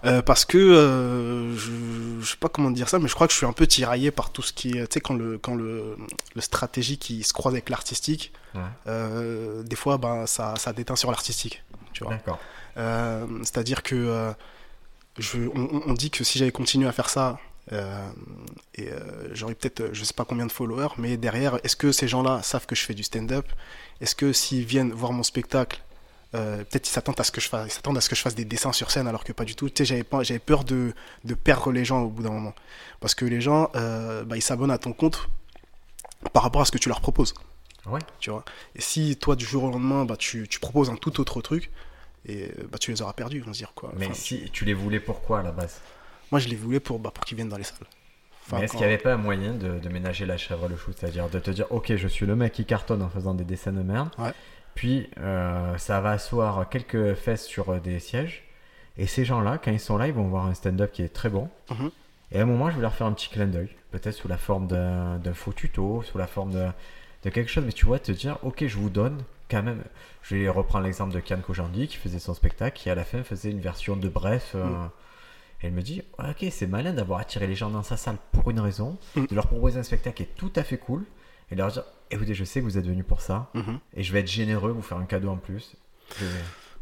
Euh, 0.05 0.21
parce 0.21 0.45
que, 0.45 0.57
euh, 0.57 1.57
je, 1.57 1.71
je 2.21 2.25
sais 2.31 2.37
pas 2.37 2.49
comment 2.49 2.69
dire 2.69 2.87
ça, 2.87 2.99
mais 2.99 3.07
je 3.07 3.15
crois 3.15 3.25
que 3.27 3.33
je 3.33 3.37
suis 3.37 3.45
un 3.47 3.51
peu 3.53 3.65
tiraillé 3.65 4.11
par 4.11 4.29
tout 4.31 4.41
ce 4.43 4.53
qui 4.53 4.77
est, 4.77 4.87
tu 4.87 4.93
sais, 4.95 5.01
quand 5.01 5.15
le, 5.15 5.37
quand 5.39 5.55
le, 5.55 5.97
le 6.35 6.41
stratégique 6.41 6.99
qui 7.01 7.23
se 7.23 7.33
croise 7.33 7.53
avec 7.53 7.69
l'artistique, 7.69 8.31
Ouais. 8.55 8.61
euh, 8.87 9.61
des 9.63 9.75
fois, 9.75 9.97
ben, 9.97 10.25
ça, 10.25 10.55
ça 10.57 10.73
déteint 10.73 10.95
sur 10.95 11.11
l'artistique, 11.11 11.63
tu 11.93 12.03
vois. 12.03 12.13
D'accord. 12.13 12.39
C'est-à-dire 13.43 13.81
que 13.83 14.33
je, 15.17 15.39
on, 15.53 15.93
dit 15.93 16.09
que 16.11 16.23
si 16.23 16.37
j'avais 16.39 16.51
continué 16.51 16.87
à 16.87 16.91
faire 16.91 17.09
ça, 17.09 17.39
et 17.71 18.89
j'aurais 19.33 19.55
peut-être, 19.55 19.89
je 19.93 20.03
sais 20.03 20.13
pas 20.13 20.25
combien 20.25 20.45
de 20.45 20.51
followers, 20.51 20.89
mais 20.97 21.17
derrière, 21.17 21.59
est-ce 21.63 21.75
que 21.75 21.91
ces 21.91 22.07
gens-là 22.07 22.41
savent 22.43 22.65
que 22.67 22.75
je 22.75 22.83
fais 22.83 22.93
du 22.93 23.03
stand-up? 23.03 23.45
Est-ce 24.01 24.15
que 24.15 24.31
s'ils 24.33 24.63
viennent 24.65 24.91
voir 24.91 25.11
mon 25.11 25.23
spectacle, 25.23 25.81
euh, 26.35 26.57
peut-être 26.57 26.87
ils 26.87 26.91
s'attendent 26.91 27.19
à 27.19 27.23
ce 27.23 27.31
que 27.31 27.39
je 27.41 27.47
fasse, 27.49 27.73
s'attendent 27.73 27.97
à 27.97 28.01
ce 28.01 28.09
que 28.09 28.15
je 28.15 28.21
fasse 28.21 28.35
des 28.35 28.45
dessins 28.45 28.73
sur 28.73 28.91
scène, 28.91 29.07
alors 29.07 29.23
que 29.23 29.31
pas 29.31 29.45
du 29.45 29.55
tout. 29.55 29.69
Tu 29.69 29.75
sais, 29.77 29.85
j'avais 29.85 30.03
pas, 30.03 30.23
j'avais 30.23 30.39
peur 30.39 30.63
de, 30.63 30.93
de 31.23 31.33
perdre 31.33 31.71
les 31.71 31.85
gens 31.85 32.01
au 32.01 32.09
bout 32.09 32.23
d'un 32.23 32.31
moment, 32.31 32.53
parce 32.99 33.15
que 33.15 33.25
les 33.25 33.41
gens, 33.41 33.69
euh, 33.75 34.23
bah, 34.23 34.35
ils 34.37 34.41
s'abonnent 34.41 34.71
à 34.71 34.77
ton 34.77 34.93
compte 34.93 35.29
par 36.33 36.43
rapport 36.43 36.61
à 36.61 36.65
ce 36.65 36.71
que 36.71 36.77
tu 36.77 36.89
leur 36.89 37.01
proposes. 37.01 37.33
Ouais. 37.85 37.99
Tu 38.19 38.29
vois. 38.29 38.43
Et 38.75 38.81
si 38.81 39.15
toi 39.15 39.35
du 39.35 39.45
jour 39.45 39.63
au 39.63 39.69
lendemain, 39.71 40.03
bah, 40.03 40.17
tu, 40.17 40.47
tu 40.49 40.59
proposes 40.59 40.89
un 40.89 40.95
tout 40.97 41.19
autre 41.21 41.41
truc, 41.41 41.71
et 42.25 42.51
bah, 42.71 42.77
tu 42.77 42.91
les 42.91 43.01
auras 43.01 43.13
perdus, 43.13 43.41
on 43.43 43.47
va 43.47 43.53
dire 43.53 43.71
quoi. 43.73 43.93
Mais 43.97 44.05
Enfin, 44.07 44.13
si 44.15 44.49
tu 44.51 44.65
les 44.65 44.73
voulais 44.73 44.99
pourquoi 44.99 45.39
à 45.39 45.43
la 45.43 45.51
base? 45.51 45.79
Moi, 46.31 46.39
je 46.41 46.49
les 46.49 46.57
voulais 46.57 46.81
pour, 46.81 46.99
bah, 46.99 47.11
pour 47.13 47.23
qu'ils 47.23 47.37
viennent 47.37 47.47
dans 47.47 47.57
les 47.57 47.63
salles. 47.63 47.77
Enfin, 48.45 48.57
Mais 48.59 48.65
est-ce 48.65 48.73
quand- 48.73 48.79
qu'il 48.79 48.87
n'y 48.87 48.93
avait 48.93 49.01
pas 49.01 49.13
un 49.13 49.17
moyen 49.17 49.53
de, 49.53 49.79
de 49.79 49.89
ménager 49.89 50.25
la 50.25 50.37
chèvre 50.37 50.67
le 50.67 50.75
chou? 50.75 50.91
C'est-à-dire 50.97 51.29
de 51.29 51.39
te 51.39 51.51
dire, 51.51 51.67
ok, 51.69 51.95
je 51.95 52.07
suis 52.07 52.25
le 52.25 52.35
mec 52.35 52.51
qui 52.53 52.65
cartonne 52.65 53.01
en 53.01 53.09
faisant 53.09 53.33
des 53.33 53.45
dessins 53.45 53.71
de 53.71 53.81
merde. 53.81 54.09
Ouais. 54.17 54.31
Puis 54.77 55.09
euh, 55.19 55.75
ça 55.77 56.01
va 56.01 56.11
asseoir 56.11 56.69
quelques 56.69 57.15
fesses 57.15 57.45
sur 57.47 57.69
euh, 57.69 57.79
des 57.79 57.99
sièges. 57.99 58.43
Et 58.99 59.07
ces 59.07 59.25
gens-là, 59.25 59.57
quand 59.63 59.71
ils 59.71 59.79
sont 59.79 59.97
là, 59.97 60.05
ils 60.07 60.13
vont 60.13 60.27
voir 60.27 60.45
un 60.45 60.53
stand-up 60.53 60.91
qui 60.91 61.01
est 61.01 61.09
très 61.09 61.29
bon. 61.29 61.49
Mhm. 61.71 61.89
Et 62.31 62.39
à 62.39 62.43
un 62.43 62.45
moment, 62.45 62.69
je 62.69 62.75
vais 62.75 62.81
leur 62.83 62.93
faire 62.93 63.07
un 63.07 63.13
petit 63.13 63.29
clin 63.29 63.47
d'œil. 63.47 63.69
Peut-être 63.91 64.13
sous 64.15 64.27
la 64.27 64.37
forme 64.37 64.67
d'un 64.67 65.33
faux 65.33 65.51
tuto, 65.53 66.03
sous 66.03 66.17
la 66.19 66.27
forme 66.27 66.51
de, 66.51 66.67
de 67.23 67.29
quelque 67.31 67.49
chose. 67.49 67.63
Mais 67.65 67.71
tu 67.71 67.85
vois, 67.87 67.97
te 67.99 68.11
dire, 68.11 68.37
ok, 68.43 68.65
je 68.67 68.77
vous 68.77 68.89
donne 68.91 69.17
quand 69.49 69.63
même. 69.63 69.81
Je 70.21 70.35
vais 70.35 70.47
reprendre 70.49 70.85
l'exemple 70.85 71.13
de 71.13 71.21
Kian 71.21 71.39
Kojandi 71.39 71.87
qui 71.87 71.97
faisait 71.97 72.19
son 72.19 72.33
spectacle, 72.35 72.77
qui 72.77 72.89
à 72.91 72.95
la 72.95 73.03
fin 73.03 73.23
faisait 73.23 73.49
une 73.49 73.61
version 73.61 73.95
de 73.97 74.09
bref. 74.09 74.51
euh, 74.55 74.63
Mm. 74.65 74.89
Et 75.63 75.67
elle 75.67 75.73
me 75.73 75.81
dit, 75.81 76.03
ok, 76.19 76.45
c'est 76.51 76.67
malin 76.67 76.93
d'avoir 76.93 77.19
attiré 77.19 77.47
les 77.47 77.55
gens 77.55 77.71
dans 77.71 77.81
sa 77.81 77.97
salle 77.97 78.17
pour 78.31 78.51
une 78.51 78.59
raison, 78.59 78.97
Mm. 79.15 79.25
de 79.25 79.33
leur 79.35 79.47
proposer 79.47 79.79
un 79.79 79.83
spectacle 79.83 80.17
qui 80.17 80.23
est 80.23 80.35
tout 80.37 80.51
à 80.55 80.63
fait 80.63 80.77
cool, 80.77 81.03
et 81.49 81.55
de 81.55 81.59
leur 81.61 81.71
dire, 81.71 81.83
écoutez, 82.11 82.33
je 82.33 82.43
sais 82.43 82.59
que 82.59 82.65
vous 82.65 82.77
êtes 82.77 82.85
venus 82.85 83.05
pour 83.05 83.21
ça, 83.21 83.49
Mhm. 83.53 83.79
et 83.95 84.03
je 84.03 84.11
vais 84.13 84.19
être 84.21 84.27
généreux, 84.27 84.71
vous 84.71 84.81
faire 84.81 84.97
un 84.97 85.05
cadeau 85.05 85.29
en 85.29 85.37
plus. 85.37 85.75
Je- 86.19 86.25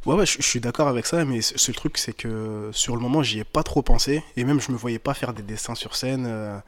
Ouais, 0.06 0.14
ouais, 0.14 0.26
je, 0.28 0.38
je 0.38 0.44
suis 0.48 0.60
d'accord 0.60 0.88
avec 0.88 1.08
ça, 1.08 1.26
mais 1.26 1.42
ce, 1.42 1.58
ce 1.58 1.72
truc, 1.72 1.98
c'est 1.98 2.14
que 2.14 2.70
sur 2.72 2.96
le 2.96 3.02
moment, 3.02 3.24
j'y 3.24 3.40
ai 3.40 3.44
pas 3.44 3.64
trop 3.64 3.82
pensé, 3.82 4.24
et 4.38 4.44
même 4.44 4.62
je 4.62 4.72
me 4.72 4.78
voyais 4.78 5.00
pas 5.00 5.16
faire 5.16 5.34
des 5.34 5.42
dessins 5.44 5.74
sur 5.76 5.96
scène. 5.96 6.26
euh, 6.28 6.60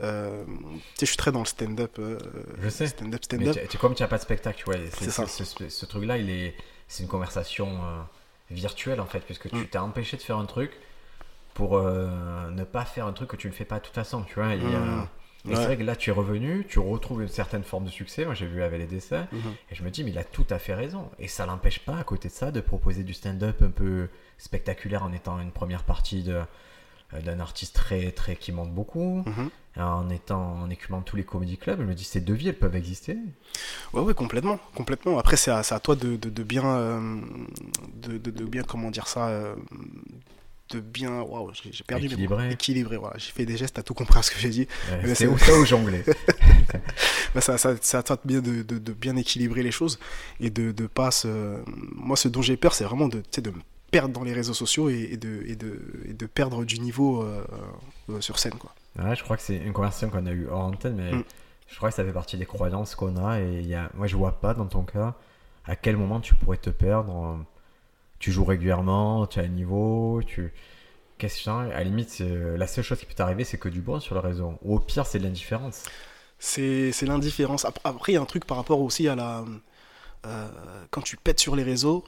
euh, 0.00 0.44
tu 0.46 0.80
sais, 0.94 1.00
je 1.00 1.04
suis 1.06 1.16
très 1.18 1.30
dans 1.30 1.40
le 1.40 1.44
stand-up. 1.44 1.96
euh, 1.98 2.18
Je 2.62 2.68
sais. 2.70 2.86
Stand-up, 2.86 3.20
Mais 3.30 3.36
stand-up. 3.38 3.56
tu- 3.62 3.68
tu- 3.68 3.78
comme 3.78 3.94
tu 3.94 4.02
n'as 4.02 4.08
pas 4.08 4.16
de 4.16 4.22
spectacle, 4.22 4.56
tu 4.58 4.64
vois, 4.64 4.76
C'est 4.98 5.10
ça. 5.10 5.26
Ce, 5.26 5.44
ce- 5.44 5.68
ce 5.68 5.86
truc-là, 5.86 6.16
il 6.16 6.30
est, 6.30 6.54
c'est 6.88 7.02
une 7.02 7.08
conversation 7.08 7.78
virtuelle 8.50 9.00
en 9.00 9.06
fait, 9.06 9.20
puisque 9.20 9.50
tu 9.50 9.56
Mm. 9.56 9.66
t'es 9.66 9.78
empêché 9.78 10.16
de 10.16 10.22
faire 10.22 10.38
un 10.38 10.46
truc 10.46 10.72
pour 11.52 11.78
ne 11.80 12.64
pas 12.64 12.84
faire 12.86 13.06
un 13.06 13.12
truc 13.12 13.28
que 13.28 13.36
tu 13.36 13.46
ne 13.46 13.52
fais 13.52 13.64
pas 13.66 13.78
de 13.78 13.84
toute 13.84 13.94
façon, 13.94 14.22
tu 14.22 14.34
vois. 14.36 14.54
et, 14.54 14.58
Mm. 14.58 15.06
Et 15.46 15.50
Ouais. 15.50 15.56
c'est 15.56 15.64
vrai 15.66 15.76
que 15.76 15.82
là, 15.82 15.94
tu 15.96 16.10
es 16.10 16.12
revenu, 16.12 16.64
tu 16.68 16.78
retrouves 16.78 17.22
une 17.22 17.28
certaine 17.28 17.64
forme 17.64 17.84
de 17.84 17.90
succès. 17.90 18.24
Moi, 18.24 18.34
j'ai 18.34 18.46
vu 18.46 18.62
avec 18.62 18.78
les 18.80 18.86
dessins, 18.86 19.26
Mhm. 19.32 19.52
et 19.70 19.74
je 19.74 19.82
me 19.82 19.90
dis, 19.90 20.02
mais 20.04 20.10
il 20.10 20.18
a 20.18 20.24
tout 20.24 20.46
à 20.50 20.58
fait 20.58 20.74
raison. 20.74 21.10
Et 21.18 21.28
ça 21.28 21.44
l'empêche 21.46 21.80
pas, 21.80 21.96
à 21.98 22.04
côté 22.04 22.28
de 22.28 22.32
ça, 22.32 22.50
de 22.50 22.60
proposer 22.60 23.02
du 23.04 23.12
stand-up 23.14 23.60
un 23.62 23.70
peu 23.70 24.08
spectaculaire 24.38 25.02
en 25.02 25.12
étant 25.12 25.38
une 25.40 25.50
première 25.52 25.82
partie 25.84 26.22
de 26.22 26.40
euh, 27.12 27.20
d'un 27.20 27.38
artiste 27.38 27.76
très 27.76 28.10
très 28.12 28.34
qui 28.34 28.50
monte 28.50 28.72
beaucoup 28.72 29.22
Mhm. 29.26 29.50
en 29.76 30.08
étant 30.08 30.54
en 30.62 30.70
écumant 30.70 31.02
tous 31.02 31.16
les 31.16 31.22
comédie 31.22 31.58
clubs 31.58 31.78
je 31.78 31.84
me 31.84 31.94
dis 31.94 32.02
ces 32.02 32.20
deux 32.20 32.32
vies 32.32 32.48
elles 32.48 32.58
peuvent 32.58 32.74
exister 32.74 33.16
Ouais, 33.92 34.00
ouais, 34.00 34.14
complètement, 34.14 34.58
complètement. 34.74 35.18
Après, 35.18 35.36
c'est 35.36 35.50
à, 35.52 35.62
toi 35.80 35.94
de, 35.96 36.16
de, 36.16 36.30
de 36.30 36.42
bien, 36.42 36.64
euh, 36.64 37.20
de 38.08 38.44
bien, 38.44 38.62
comment 38.62 38.90
dire 38.90 39.06
ça, 39.06 39.28
euh, 39.28 39.54
de 40.70 40.80
bien, 40.80 41.20
waouh, 41.20 41.50
j'ai 41.52 41.84
perdu 41.84 42.04
mes 42.04 42.08
mots. 42.08 42.14
Équilibré. 42.14 42.50
Équilibré, 42.52 42.96
voilà. 42.96 43.16
J'ai 43.18 43.30
fait 43.32 43.44
des 43.44 43.56
gestes, 43.56 43.76
t'as 43.76 43.82
tout 43.82 43.94
compris 43.94 44.18
à 44.18 44.22
ce 44.22 44.30
que 44.30 44.38
j'ai 44.38 44.48
dit. 44.48 44.66
Euh, 44.90 45.00
Mais 45.02 45.14
c'est 45.14 45.26
c'est- 45.28 45.38
ça 45.44 45.58
ou 45.58 45.64
jongler 45.64 46.02
Bah, 47.34 47.40
ça, 47.40 47.58
ça, 47.58 48.02
toi 48.02 48.16
de 48.16 48.20
bien, 48.26 48.40
de, 48.40 48.62
de, 48.62 48.78
de 48.78 48.92
bien 48.92 49.16
équilibrer 49.16 49.62
les 49.62 49.70
choses 49.70 49.98
et 50.40 50.50
de, 50.50 50.72
de 50.72 50.86
pas 50.86 51.10
se... 51.10 51.62
Moi, 51.94 52.16
ce 52.16 52.28
dont 52.28 52.42
j'ai 52.42 52.56
peur, 52.56 52.74
c'est 52.74 52.84
vraiment 52.84 53.08
de, 53.08 53.22
de 53.36 53.50
me 53.50 53.60
perdre 53.90 54.14
dans 54.14 54.24
les 54.24 54.32
réseaux 54.32 54.54
sociaux 54.54 54.88
et, 54.88 55.08
et 55.12 55.16
de, 55.16 55.42
et, 55.46 55.56
de, 55.56 55.80
et 56.08 56.12
de 56.14 56.26
perdre 56.26 56.64
du 56.64 56.80
niveau 56.80 57.22
euh, 57.22 57.44
euh, 58.10 58.20
sur 58.20 58.38
scène, 58.38 58.54
quoi. 58.54 58.74
Ouais, 58.98 59.14
je 59.16 59.22
crois 59.24 59.36
que 59.36 59.42
c'est 59.42 59.56
une 59.56 59.72
conversation 59.72 60.08
qu'on 60.10 60.26
a 60.26 60.32
eue 60.32 60.46
hors 60.48 60.60
antenne, 60.64 60.94
mais 60.96 61.12
Mm. 61.12 61.24
je 61.68 61.76
crois 61.76 61.90
que 61.90 61.94
ça 61.96 62.04
fait 62.04 62.12
partie 62.12 62.36
des 62.36 62.46
croyances 62.46 62.94
qu'on 62.94 63.16
a. 63.24 63.40
Et 63.40 63.62
y 63.62 63.74
a... 63.74 63.90
moi, 63.94 64.06
je 64.06 64.16
vois 64.16 64.40
pas 64.40 64.54
dans 64.54 64.66
ton 64.66 64.82
cas 64.84 65.14
à 65.66 65.76
quel 65.76 65.96
moment 65.96 66.20
tu 66.20 66.34
pourrais 66.34 66.56
te 66.58 66.70
perdre. 66.70 67.38
Tu 68.24 68.32
joues 68.32 68.46
régulièrement, 68.46 69.26
tu 69.26 69.38
as 69.38 69.42
un 69.42 69.48
niveau, 69.48 70.22
tu. 70.26 70.50
Question, 71.18 71.58
à 71.58 71.66
la 71.68 71.84
limite, 71.84 72.08
c'est- 72.08 72.56
la 72.56 72.66
seule 72.66 72.82
chose 72.82 72.98
qui 72.98 73.04
peut 73.04 73.12
t'arriver, 73.12 73.44
c'est 73.44 73.58
que 73.58 73.68
du 73.68 73.82
bon 73.82 74.00
sur 74.00 74.14
le 74.14 74.20
réseau. 74.22 74.54
Ou 74.62 74.76
au 74.76 74.78
pire, 74.78 75.04
c'est 75.04 75.18
de 75.18 75.24
l'indifférence. 75.24 75.82
C'est 76.38 76.90
c'est 76.92 77.04
l'indifférence. 77.04 77.66
Ap- 77.66 77.80
Après, 77.84 78.12
il 78.12 78.14
y 78.14 78.18
a 78.18 78.22
un 78.22 78.24
truc 78.24 78.46
par 78.46 78.56
rapport 78.56 78.80
aussi 78.80 79.08
à 79.08 79.14
la... 79.14 79.44
euh, 80.26 80.48
quand 80.90 81.02
tu 81.02 81.18
pètes 81.18 81.38
sur 81.38 81.54
les 81.54 81.62
réseaux, 81.64 82.02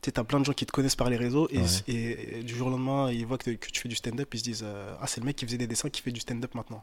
tu 0.00 0.10
as 0.16 0.24
plein 0.24 0.40
de 0.40 0.46
gens 0.46 0.54
qui 0.54 0.64
te 0.64 0.72
connaissent 0.72 0.96
par 0.96 1.10
les 1.10 1.18
réseaux 1.18 1.46
et, 1.50 1.58
Ouais. 1.58 1.66
et- 1.88 2.38
et 2.38 2.42
du 2.42 2.54
jour 2.54 2.68
au 2.68 2.70
lendemain, 2.70 3.10
ils 3.12 3.26
voient 3.26 3.36
que, 3.36 3.50
que 3.50 3.66
tu 3.70 3.82
fais 3.82 3.88
du 3.90 3.96
stand-up, 3.96 4.32
ils 4.32 4.38
se 4.38 4.44
disent 4.44 4.64
euh, 4.64 4.94
Ah, 5.02 5.06
c'est 5.06 5.20
le 5.20 5.26
mec 5.26 5.36
qui 5.36 5.44
faisait 5.44 5.58
des 5.58 5.66
dessins 5.66 5.90
qui 5.90 6.00
fait 6.00 6.10
du 6.10 6.20
stand-up 6.20 6.54
maintenant. 6.54 6.82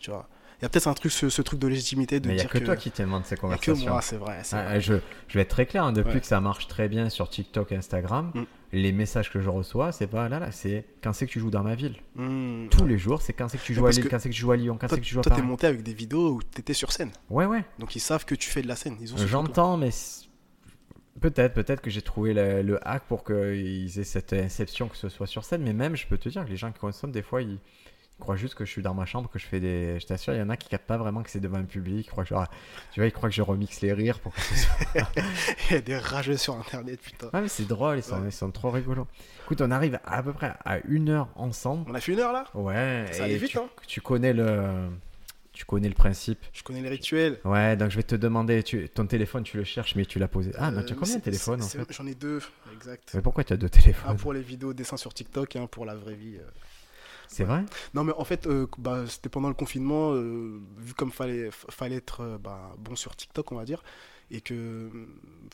Tu 0.00 0.10
vois? 0.10 0.28
Il 0.62 0.64
y 0.64 0.66
a 0.66 0.68
peut-être 0.68 0.86
un 0.86 0.94
truc, 0.94 1.10
ce, 1.10 1.28
ce 1.28 1.42
truc 1.42 1.58
de 1.58 1.66
légitimité 1.66 2.20
de 2.20 2.28
mais 2.28 2.34
il 2.34 2.36
n'y 2.36 2.40
a 2.40 2.44
dire 2.44 2.50
que, 2.52 2.58
que. 2.58 2.64
toi 2.64 2.76
qui 2.76 2.92
t'inventes 2.92 3.26
ces 3.26 3.34
il 3.34 3.48
y 3.48 3.52
a 3.52 3.58
que 3.58 3.72
conversations. 3.72 3.90
moi, 3.90 4.00
c'est 4.00 4.16
vrai. 4.16 4.42
Ah, 4.52 4.62
vrai. 4.64 4.80
je, 4.80 4.94
je 5.26 5.34
vais 5.34 5.40
être 5.42 5.48
très 5.48 5.66
clair, 5.66 5.82
hein, 5.82 5.92
depuis 5.92 6.14
Ouais. 6.14 6.20
que 6.20 6.26
ça 6.26 6.40
marche 6.40 6.68
très 6.68 6.88
bien 6.88 7.08
sur 7.10 7.28
TikTok 7.28 7.72
et 7.72 7.76
Instagram, 7.76 8.30
Mm. 8.32 8.42
les 8.72 8.92
messages 8.92 9.32
que 9.32 9.40
je 9.40 9.48
reçois, 9.50 9.90
c'est 9.90 10.06
pas 10.06 10.28
là, 10.28 10.38
là, 10.38 10.52
c'est 10.52 10.84
quand 11.02 11.12
c'est 11.12 11.26
que 11.26 11.32
tu 11.32 11.40
joues 11.40 11.50
dans 11.50 11.64
ma 11.64 11.74
ville. 11.74 11.96
Hmm. 12.14 12.68
Tous 12.70 12.86
les 12.86 12.96
jours, 12.96 13.22
c'est 13.22 13.32
quand 13.32 13.48
c'est 13.48 13.58
que 13.58 13.64
tu 13.64 13.74
joues 13.74 13.84
à 13.86 13.90
Lille, 13.90 14.08
quand 14.08 14.20
c'est 14.20 14.28
que 14.28 14.34
tu 14.34 14.40
joues 14.40 14.52
à 14.52 14.56
Lyon, 14.56 14.78
quand 14.80 14.86
c'est 14.86 15.00
que 15.00 15.04
tu 15.04 15.14
joues 15.14 15.20
à 15.20 15.22
toi, 15.24 15.34
t'es 15.34 15.42
monté 15.42 15.66
avec 15.66 15.82
des 15.82 15.94
vidéos 15.94 16.34
où 16.34 16.42
t'étais 16.44 16.74
sur 16.74 16.92
scène. 16.92 17.10
Ouais, 17.28 17.44
ouais, 17.46 17.64
Donc 17.80 17.96
ils 17.96 18.00
savent 18.00 18.24
que 18.24 18.36
tu 18.36 18.48
fais 18.48 18.62
de 18.62 18.68
la 18.68 18.76
scène. 18.76 18.96
J'entends, 19.26 19.76
mais 19.76 19.90
peut-être, 21.20 21.54
peut-être 21.54 21.80
que 21.80 21.90
j'ai 21.90 22.02
trouvé 22.02 22.34
le, 22.34 22.62
le 22.62 22.88
hack 22.88 23.02
pour 23.08 23.24
qu'ils 23.24 23.98
aient 23.98 24.04
cette 24.04 24.32
inception 24.32 24.88
que 24.88 24.96
ce 24.96 25.08
soit 25.08 25.26
sur 25.26 25.44
scène, 25.44 25.62
mais 25.62 25.72
même, 25.72 25.96
je 25.96 26.06
peux 26.06 26.18
te 26.18 26.28
dire 26.28 26.44
que 26.44 26.50
les 26.50 26.56
gens 26.56 26.70
qui 26.70 26.78
consomment, 26.78 27.12
des 27.12 27.22
fois, 27.22 27.42
ils, 27.42 27.58
ils 28.18 28.22
croient 28.22 28.36
juste 28.36 28.54
que 28.54 28.64
je 28.64 28.70
suis 28.70 28.82
dans 28.82 28.94
ma 28.94 29.04
chambre, 29.04 29.28
que 29.30 29.38
je 29.38 29.46
fais 29.46 29.58
des. 29.58 29.98
Je 30.00 30.06
t'assure, 30.06 30.32
il 30.34 30.38
y 30.38 30.42
en 30.42 30.48
a 30.50 30.56
qui 30.56 30.68
captent 30.68 30.86
pas 30.86 30.96
vraiment 30.96 31.22
que 31.22 31.30
c'est 31.30 31.40
devant 31.40 31.58
un 31.58 31.64
public. 31.64 32.06
Ils 32.06 32.10
croient 32.10 32.24
genre, 32.24 32.46
tu 32.92 33.00
vois, 33.00 33.06
ils 33.06 33.12
croient 33.12 33.28
que 33.28 33.34
je 33.34 33.42
remixe 33.42 33.80
les 33.80 33.92
rires 33.92 34.20
pour 34.20 34.32
que 34.34 34.40
ce 34.40 34.54
soit. 34.56 34.86
Il 35.70 35.74
y 35.74 35.76
a 35.76 35.80
des 35.80 35.96
rageux 35.98 36.36
sur 36.36 36.54
internet, 36.56 37.00
putain. 37.00 37.26
Ouais, 37.34 37.40
mais 37.42 37.48
c'est 37.48 37.66
drôle, 37.66 37.96
ils 37.98 38.02
sont, 38.02 38.20
Ouais. 38.20 38.28
ils 38.28 38.32
sont 38.32 38.50
trop 38.52 38.70
rigolos. 38.70 39.08
Écoute, 39.44 39.60
on 39.60 39.70
arrive 39.72 39.98
à 40.04 40.22
peu 40.22 40.32
près 40.32 40.52
à 40.64 40.78
une 40.86 41.08
heure 41.08 41.28
ensemble. 41.34 41.90
On 41.90 41.94
a 41.94 42.00
fait 42.00 42.12
une 42.12 42.20
heure 42.20 42.32
là? 42.32 42.44
Ouais, 42.54 43.06
Ça 43.12 43.24
allait 43.24 43.36
vite, 43.38 43.50
tu, 43.50 43.58
hein. 43.58 43.68
tu 43.86 44.00
connais 44.00 44.32
le. 44.32 44.88
Tu 45.52 45.66
connais 45.66 45.88
le 45.88 45.94
principe. 45.94 46.38
Je 46.54 46.62
connais 46.62 46.80
les 46.80 46.88
rituels. 46.88 47.38
Ouais, 47.44 47.76
donc 47.76 47.90
je 47.90 47.96
vais 47.96 48.02
te 48.02 48.14
demander, 48.14 48.62
tu, 48.62 48.88
ton 48.88 49.04
téléphone, 49.06 49.42
tu 49.42 49.58
le 49.58 49.64
cherches, 49.64 49.96
mais 49.96 50.06
tu 50.06 50.18
l'as 50.18 50.26
posé. 50.28 50.50
Ah, 50.56 50.70
non, 50.70 50.82
tu 50.82 50.92
as 50.94 50.96
Euh, 50.96 50.98
combien 50.98 51.16
de 51.16 51.20
téléphones 51.20 51.60
J'en 51.90 52.06
ai 52.06 52.14
deux, 52.14 52.40
exact. 52.72 53.10
Mais 53.12 53.20
pourquoi 53.20 53.44
tu 53.44 53.52
as 53.52 53.58
deux 53.58 53.68
téléphones? 53.68 54.12
Un 54.12 54.14
pour 54.14 54.32
les 54.32 54.40
vidéos 54.40 54.72
dessins 54.72 54.96
sur 54.96 55.12
TikTok 55.12 55.54
et 55.56 55.58
un 55.58 55.66
pour 55.66 55.84
la 55.84 55.94
vraie 55.94 56.14
vie. 56.14 56.38
C'est 57.32 57.44
vrai? 57.44 57.64
Non, 57.94 58.04
mais 58.04 58.12
en 58.16 58.24
fait, 58.24 58.46
euh, 58.46 58.66
bah, 58.78 59.04
c'était 59.08 59.28
pendant 59.28 59.48
le 59.48 59.54
confinement, 59.54 60.12
euh, 60.12 60.60
vu 60.78 60.94
comme 60.94 61.10
fallait, 61.10 61.50
fallait 61.50 61.96
être 61.96 62.20
euh, 62.20 62.38
bah, 62.38 62.72
bon 62.78 62.94
sur 62.94 63.16
TikTok, 63.16 63.50
on 63.52 63.56
va 63.56 63.64
dire, 63.64 63.82
et 64.30 64.40
que 64.40 64.54
euh, 64.54 64.90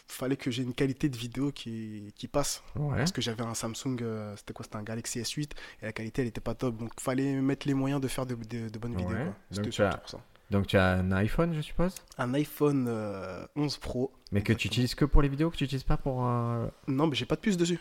fallait 0.09 0.37
que 0.37 0.51
j'ai 0.51 0.63
une 0.63 0.75
qualité 0.75 1.09
de 1.09 1.17
vidéo 1.17 1.53
qui, 1.53 2.13
qui 2.17 2.27
passe. 2.29 2.63
Ouais. 2.77 2.97
Parce 2.99 3.13
que 3.13 3.21
j'avais 3.21 3.43
un 3.45 3.55
Samsung, 3.55 3.99
euh, 4.03 4.35
c'était 4.37 4.53
quoi 4.53 4.65
C'était 4.65 4.77
un 4.77 4.83
Galaxy 4.83 5.21
S8, 5.21 5.51
et 5.83 5.87
la 5.87 5.93
qualité, 5.93 6.23
elle 6.23 6.29
était 6.29 6.41
pas 6.41 6.55
top. 6.55 6.77
Donc, 6.77 6.91
fallait 7.01 7.35
mettre 7.41 7.67
les 7.69 7.75
moyens 7.75 8.01
de 8.01 8.09
faire 8.09 8.27
de, 8.27 8.35
de- 8.35 8.69
de 8.69 8.79
bonnes 8.79 8.97
Ouais. 8.97 9.03
vidéos. 9.05 9.33
C'était 9.51 9.71
tu 9.71 9.83
as- 9.83 9.91
surtout 9.91 9.99
pour 10.01 10.11
ça. 10.11 10.21
Donc 10.51 10.67
tu 10.67 10.79
as 10.79 10.93
un 10.95 11.13
iPhone, 11.13 11.53
je 11.55 11.61
suppose? 11.61 11.95
Un 12.17 12.33
iPhone 12.33 12.87
euh, 12.89 13.47
11 13.55 13.77
Pro. 13.77 14.11
Mais 14.33 14.41
que 14.43 14.55
tu 14.55 14.67
utilises 14.69 14.95
que 14.95 15.05
pour 15.05 15.21
les 15.21 15.29
vidéos, 15.29 15.51
que 15.51 15.57
tu 15.57 15.65
n'utilises 15.65 15.85
pas 15.85 15.99
pour. 15.99 16.25
euh, 16.27 16.67
Non, 16.87 17.07
mais 17.07 17.15
j'ai 17.15 17.27
pas 17.27 17.37
de 17.37 17.41
puce 17.43 17.59
dessus. 17.59 17.79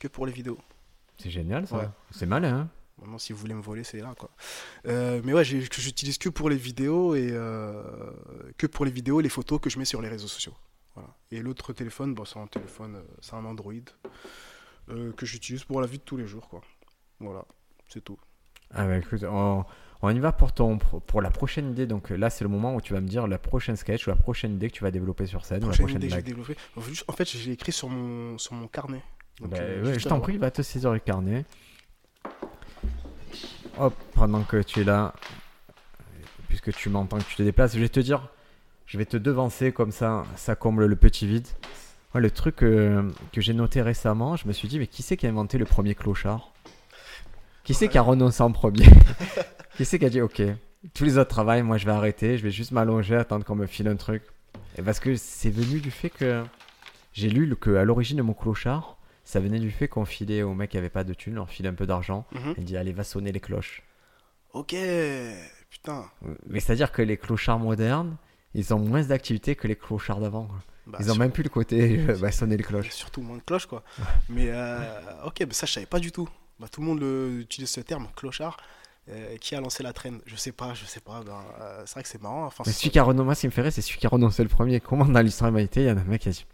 Que 0.00 0.08
pour 0.08 0.26
les 0.26 0.32
vidéos. 0.32 0.58
C'est 1.18 1.30
génial 1.30 1.68
ça. 1.68 1.76
Ouais. 1.78 1.88
C'est 2.10 2.26
malin. 2.26 2.52
hein 2.62 2.68
Maintenant, 3.00 3.18
si 3.18 3.32
vous 3.32 3.38
voulez 3.38 3.54
me 3.54 3.62
voler, 3.62 3.82
c'est 3.84 3.98
là, 4.00 4.14
quoi. 4.18 4.30
Euh, 4.86 5.20
mais 5.24 5.32
ouais, 5.32 5.44
j'utilise 5.44 6.16
que 6.18 6.28
pour 6.28 6.48
les 6.48 6.56
vidéos 6.56 7.14
et 7.14 7.28
euh, 7.32 7.82
que 8.56 8.66
pour 8.66 8.84
les 8.84 8.90
vidéos 8.90 9.20
les 9.20 9.28
photos 9.28 9.60
que 9.60 9.68
je 9.68 9.78
mets 9.78 9.84
sur 9.84 10.00
les 10.00 10.08
réseaux 10.08 10.28
sociaux. 10.28 10.54
Voilà. 10.94 11.10
Et 11.32 11.40
l'autre 11.42 11.72
téléphone, 11.72 12.14
bon, 12.14 12.24
c'est 12.24 12.38
un 12.38 12.46
téléphone, 12.46 12.96
euh, 12.96 13.02
c'est 13.20 13.34
un 13.34 13.44
Android 13.44 13.72
euh, 14.90 15.12
que 15.12 15.26
j'utilise 15.26 15.64
pour 15.64 15.80
la 15.80 15.88
vie 15.88 15.98
de 15.98 16.04
tous 16.04 16.16
les 16.16 16.26
jours, 16.26 16.48
quoi. 16.48 16.60
Voilà, 17.18 17.44
c'est 17.88 18.02
tout. 18.02 18.18
Ah 18.70 18.86
bah 18.86 18.96
écoute, 18.96 19.24
on, 19.24 19.64
on 20.02 20.10
y 20.10 20.18
va 20.20 20.32
pour, 20.32 20.52
ton, 20.52 20.78
pour 20.78 21.20
la 21.20 21.30
prochaine 21.30 21.70
idée. 21.72 21.86
Donc 21.86 22.10
là, 22.10 22.30
c'est 22.30 22.44
le 22.44 22.50
moment 22.50 22.74
où 22.76 22.80
tu 22.80 22.92
vas 22.92 23.00
me 23.00 23.08
dire 23.08 23.26
la 23.26 23.38
prochaine 23.38 23.76
sketch 23.76 24.06
ou 24.06 24.10
la 24.10 24.16
prochaine 24.16 24.54
idée 24.54 24.68
que 24.68 24.74
tu 24.74 24.82
vas 24.84 24.90
développer 24.92 25.26
sur 25.26 25.44
scène 25.44 25.64
ou 25.64 25.70
la 25.70 25.76
Prochaine 25.76 26.02
idée 26.02 26.22
que. 26.22 26.54
En 27.08 27.12
fait, 27.12 27.28
j'ai 27.28 27.52
écrit 27.52 27.72
sur 27.72 27.88
mon, 27.88 28.38
sur 28.38 28.54
mon 28.54 28.68
carnet. 28.68 29.02
Donc, 29.40 29.50
Bah, 29.50 29.58
ouais, 29.58 29.98
je 29.98 30.08
t'en 30.08 30.20
prie, 30.20 30.38
va 30.38 30.50
te 30.50 30.62
saisir 30.62 30.92
le 30.92 31.00
carnet. 31.00 31.44
Hop, 33.78 33.94
pendant 34.14 34.42
que 34.42 34.62
tu 34.62 34.80
es 34.80 34.84
là, 34.84 35.12
puisque 36.48 36.72
tu 36.72 36.88
m'entends 36.88 37.18
que 37.18 37.24
tu 37.24 37.34
te 37.34 37.42
déplaces, 37.42 37.74
je 37.74 37.80
vais 37.80 37.88
te 37.88 37.98
dire, 37.98 38.28
je 38.86 38.98
vais 38.98 39.04
te 39.04 39.16
devancer 39.16 39.72
comme 39.72 39.90
ça, 39.90 40.24
ça 40.36 40.54
comble 40.54 40.86
le 40.86 40.96
petit 40.96 41.26
vide. 41.26 41.48
Le 42.14 42.30
truc 42.30 42.62
euh, 42.62 43.10
que 43.32 43.40
j'ai 43.40 43.54
noté 43.54 43.82
récemment, 43.82 44.36
je 44.36 44.46
me 44.46 44.52
suis 44.52 44.68
dit, 44.68 44.78
mais 44.78 44.86
qui 44.86 45.02
c'est 45.02 45.16
qui 45.16 45.26
a 45.26 45.28
inventé 45.30 45.58
le 45.58 45.64
premier 45.64 45.96
clochard? 45.96 46.52
Qui 47.64 47.74
c'est 47.74 47.88
qui 47.88 47.98
a 47.98 48.02
renoncé 48.02 48.42
en 48.42 48.52
premier? 48.52 48.86
Qui 49.76 49.84
c'est 49.84 49.98
qui 49.98 50.04
a 50.04 50.10
dit 50.10 50.20
ok, 50.20 50.40
tous 50.92 51.02
les 51.02 51.18
autres 51.18 51.30
travaillent, 51.30 51.64
moi 51.64 51.78
je 51.78 51.86
vais 51.86 51.90
arrêter, 51.90 52.38
je 52.38 52.44
vais 52.44 52.52
juste 52.52 52.70
m'allonger, 52.70 53.16
attendre 53.16 53.44
qu'on 53.44 53.56
me 53.56 53.66
file 53.66 53.88
un 53.88 53.96
truc. 53.96 54.22
Et 54.78 54.82
parce 54.82 55.00
que 55.00 55.16
c'est 55.16 55.50
venu 55.50 55.80
du 55.80 55.90
fait 55.90 56.10
que 56.10 56.44
j'ai 57.12 57.28
lu 57.28 57.56
que 57.56 57.74
à 57.74 57.84
l'origine 57.84 58.18
de 58.18 58.22
mon 58.22 58.34
clochard, 58.34 58.98
ça 59.24 59.40
venait 59.40 59.58
du 59.58 59.70
fait 59.70 59.88
qu'on 59.88 60.04
filait 60.04 60.42
aux 60.42 60.54
mecs 60.54 60.70
qui 60.70 60.78
avaient 60.78 60.90
pas 60.90 61.04
de 61.04 61.14
thunes, 61.14 61.38
on 61.38 61.46
filait 61.46 61.68
un 61.68 61.74
peu 61.74 61.86
d'argent, 61.86 62.26
Mhm. 62.32 62.54
et 62.58 62.60
dit 62.62 62.76
allez 62.76 62.92
va 62.92 63.04
sonner 63.04 63.32
les 63.32 63.40
cloches. 63.40 63.82
Ok, 64.52 64.74
putain. 65.70 66.04
Mais 66.46 66.60
c'est-à-dire 66.60 66.92
que 66.92 67.02
les 67.02 67.16
clochards 67.16 67.58
modernes, 67.58 68.16
ils 68.54 68.72
ont 68.72 68.78
moins 68.78 69.02
d'activité 69.02 69.56
que 69.56 69.66
les 69.66 69.76
clochards 69.76 70.20
d'avant. 70.20 70.48
Bah, 70.86 70.98
Ils 71.00 71.06
ont 71.10 71.14
sur- 71.14 71.18
même 71.20 71.32
plus 71.32 71.42
le 71.42 71.48
côté 71.48 71.98
euh, 72.08 72.16
bah, 72.20 72.30
sonner 72.30 72.56
les 72.56 72.62
cloches. 72.62 72.90
Surtout 72.90 73.22
moins 73.22 73.38
de 73.38 73.42
cloches, 73.42 73.66
quoi. 73.66 73.82
Mais 74.28 74.48
euh, 74.50 74.78
ok, 75.24 75.40
mais 75.40 75.54
ça, 75.54 75.66
je 75.66 75.72
savais 75.72 75.86
pas 75.86 75.98
du 75.98 76.12
tout. 76.12 76.28
Bah, 76.60 76.66
tout 76.70 76.80
le 76.82 76.86
monde 76.86 77.00
le- 77.00 77.40
utilise 77.40 77.70
ce 77.70 77.80
terme, 77.80 78.08
clochard. 78.16 78.56
Euh, 79.10 79.36
qui 79.36 79.54
a 79.54 79.60
lancé 79.60 79.82
la 79.82 79.92
traîne 79.92 80.20
Je 80.24 80.34
sais 80.34 80.52
pas, 80.52 80.72
je 80.72 80.86
sais 80.86 81.00
pas. 81.00 81.22
Ben, 81.22 81.38
euh, 81.60 81.82
c'est 81.84 81.92
vrai 81.92 82.02
que 82.04 82.08
c'est 82.08 82.22
marrant. 82.22 82.46
Enfin, 82.46 82.64
Mais 82.66 82.72
c'est- 82.72 82.78
celui 82.78 82.90
qui 82.90 82.98
a 82.98 83.02
renoncé, 83.02 83.24
moi, 83.26 83.34
ce 83.34 83.40
qui 83.42 83.46
me 83.48 83.52
fait 83.52 83.60
rire, 83.60 83.70
c'est 83.72 83.82
celui 83.82 83.98
qui 83.98 84.06
a 84.06 84.08
renoncé 84.08 84.42
le 84.42 84.48
premier. 84.48 84.80
Comment 84.80 85.04
dans 85.04 85.20
l'histoire 85.20 85.50
de 85.50 85.56
l'humanité, 85.56 85.82
il 85.82 85.88
y 85.88 85.90
en 85.90 85.96
a 85.98 86.00
un 86.00 86.04
mec 86.04 86.22
qui 86.22 86.28
a 86.30 86.32
dit 86.32 86.46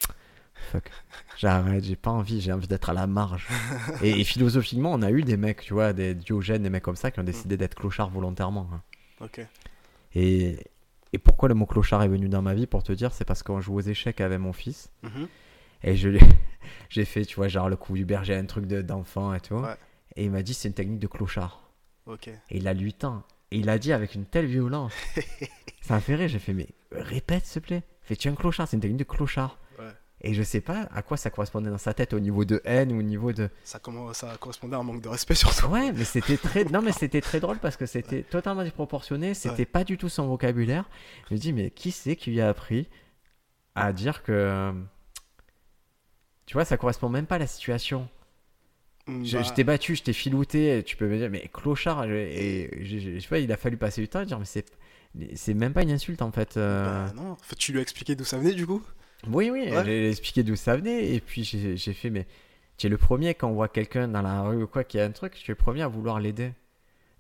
Fuck, 0.73 0.91
j'arrête, 1.37 1.83
j'ai 1.85 1.97
pas 1.97 2.11
envie, 2.11 2.41
j'ai 2.41 2.53
envie 2.53 2.69
d'être 2.69 2.91
à 2.91 2.93
la 2.93 3.07
marge. 3.07 3.49
et, 4.03 4.21
et 4.21 4.25
philosophiquement, 4.25 4.93
on 4.93 5.03
a 5.03 5.11
eu 5.11 5.23
des 5.23 5.37
mecs, 5.37 5.63
tu 5.63 5.73
vois, 5.75 5.93
des 5.93 6.15
Diogènes, 6.15 6.63
des 6.63 6.71
mecs 6.71 6.83
comme 6.83 6.97
ça 6.97 7.11
qui 7.11 7.19
ont 7.21 7.25
décidé 7.25 7.57
d'être 7.57 7.75
clochards 7.75 8.11
volontairement. 8.11 8.69
hein. 8.73 8.83
Ok. 9.21 9.41
Et, 10.15 10.59
et 11.13 11.19
pourquoi 11.19 11.49
le 11.49 11.55
mot 11.55 11.67
clochard 11.67 12.03
est 12.03 12.09
venu 12.09 12.29
dans 12.29 12.43
ma 12.43 12.55
vie 12.55 12.67
Pour 12.67 12.83
te 12.83 12.93
dire, 12.93 13.13
c'est 13.13 13.25
parce 13.25 13.43
qu'on 13.43 13.61
joue 13.61 13.75
aux 13.77 13.81
échecs 13.81 14.21
avec 14.21 14.39
mon 14.39 14.53
fils. 14.53 14.91
Mhm. 15.03 15.29
Et 15.83 15.97
je 15.97 16.11
j'ai 16.91 17.05
fait, 17.05 17.25
tu 17.25 17.37
vois, 17.37 17.49
genre 17.49 17.69
le 17.69 17.77
coup 17.77 17.95
du 17.95 18.05
berger, 18.05 18.35
un 18.37 18.45
truc 18.47 18.67
de- 18.67 18.83
d'enfant 18.83 19.35
et 19.35 19.41
tout. 19.41 19.55
Ouais. 19.57 19.75
Et 20.17 20.25
il 20.25 20.31
m'a 20.31 20.43
dit, 20.43 20.55
c'est 20.55 20.69
une 20.69 20.75
technique 20.75 20.99
de 21.01 21.07
clochard. 21.07 21.63
Ok. 22.07 22.29
Et 22.29 22.39
il 22.51 22.67
a 22.69 22.75
8 22.75 23.05
ans. 23.05 23.23
Et 23.51 23.59
il 23.59 23.69
a 23.69 23.79
dit 23.79 23.93
avec 23.93 24.15
une 24.15 24.27
telle 24.27 24.47
violence. 24.47 24.93
ça 25.81 25.95
m'a 25.95 26.01
fait 26.01 26.15
rire. 26.17 26.29
J'ai 26.29 26.39
fait, 26.39 26.53
mais 26.53 26.69
répète, 26.93 27.47
s'il 27.47 27.63
te 27.63 27.67
plaît. 27.67 27.83
Fais, 28.03 28.17
tu 28.17 28.29
es 28.29 28.31
un 28.31 28.35
clochard? 28.35 28.67
C'est 28.69 28.77
une 28.77 28.81
technique 28.81 28.99
de 28.99 29.05
clochard. 29.05 29.59
Et 30.23 30.35
je 30.35 30.43
sais 30.43 30.61
pas 30.61 30.87
à 30.93 31.01
quoi 31.03 31.17
ça 31.17 31.31
correspondait 31.31 31.71
dans 31.71 31.79
sa 31.79 31.95
tête, 31.95 32.13
au 32.13 32.21
niveau 32.21 32.45
de 32.45 32.61
haine 32.65 32.93
ou 32.93 32.99
au 32.99 33.03
niveau 33.03 33.33
de. 33.33 33.49
Ça, 33.65 33.79
comment, 33.79 34.13
ça 34.13 34.37
correspondait 34.39 34.77
à 34.77 34.79
un 34.79 34.83
manque 34.83 35.01
de 35.01 35.09
respect, 35.09 35.35
surtout. 35.37 35.67
Ouais, 35.69 35.93
mais 35.93 36.05
c'était 36.05 36.37
très. 36.37 36.65
Non, 36.65 36.83
mais 36.83 36.93
c'était 36.99 37.21
très 37.23 37.41
drôle 37.41 37.59
parce 37.59 37.77
que 37.77 37.87
c'était 37.87 38.23
totalement 38.23 38.63
déproportionné. 38.65 39.33
C'était 39.35 39.61
Ouais. 39.61 39.65
pas 39.67 39.85
du 39.85 39.97
tout 39.97 40.09
son 40.11 40.27
vocabulaire. 40.29 40.89
Je 41.29 41.35
me 41.35 41.39
dis, 41.41 41.53
mais 41.55 41.71
qui 41.71 41.91
c'est 41.91 42.17
qui 42.17 42.31
lui 42.33 42.41
a 42.43 42.49
appris 42.51 42.89
à 43.75 43.93
dire 43.95 44.23
que. 44.23 44.73
Tu 46.47 46.55
vois, 46.55 46.65
ça 46.65 46.77
correspond 46.77 47.09
même 47.09 47.27
pas 47.27 47.37
à 47.37 47.39
la 47.39 47.47
situation. 47.47 48.09
Mm, 49.07 49.25
Je, 49.25 49.37
bah, 49.39 49.43
je 49.45 49.53
t'ai 49.53 49.65
battu, 49.65 49.95
je 49.97 50.03
t'ai 50.03 50.13
filouté, 50.13 50.83
tu 50.85 50.97
peux 50.97 51.07
me 51.09 51.17
dire, 51.17 51.31
mais 51.31 51.49
clochard, 51.53 52.07
je- 52.09 52.13
et 52.13 52.85
je, 52.85 52.99
je- 52.99 53.15
je 53.15 53.19
sais 53.21 53.29
pas, 53.29 53.39
il 53.39 53.51
a 53.53 53.57
fallu 53.57 53.77
passer 53.77 54.01
du 54.01 54.09
temps 54.09 54.19
à 54.19 54.25
dire, 54.25 54.39
mais 54.39 54.45
c'est, 54.45 54.67
c'est 55.35 55.55
même 55.55 55.73
pas 55.73 55.83
une 55.83 55.93
insulte 55.93 56.23
en 56.23 56.33
fait. 56.33 56.57
euh. 56.57 57.07
bah, 57.07 57.13
non. 57.15 57.31
En 57.33 57.37
fait, 57.37 57.57
tu 57.57 57.73
lui 57.73 57.79
as 57.79 57.83
expliqué 57.83 58.15
d'où 58.17 58.25
ça 58.25 58.37
venait, 58.39 58.53
du 58.53 58.67
coup? 58.67 58.83
Oui, 59.29 59.51
oui, 59.51 59.69
Ouais. 59.71 59.85
j'ai 59.85 60.11
expliqué 60.11 60.43
d'où 60.43 60.57
ça 60.57 60.77
venait, 60.77 61.15
et 61.15 61.21
puis 61.21 61.45
j'ai, 61.45 61.93
fait, 61.93 62.11
mais 62.11 62.27
tu 62.77 62.87
es 62.87 62.91
le 62.91 62.97
premier 62.99 63.35
quand 63.35 63.49
on 63.49 63.53
voit 63.55 63.69
quelqu'un 63.69 64.09
dans 64.09 64.23
la 64.23 64.43
rue 64.43 64.63
ou 64.63 64.67
quoi 64.67 64.85
qui 64.85 64.99
a 64.99 65.05
un 65.05 65.11
truc, 65.11 65.35
tu 65.35 65.51
es 65.51 65.55
le 65.55 65.57
premier 65.57 65.83
à 65.83 65.89
vouloir 65.89 66.21
l'aider. 66.21 66.53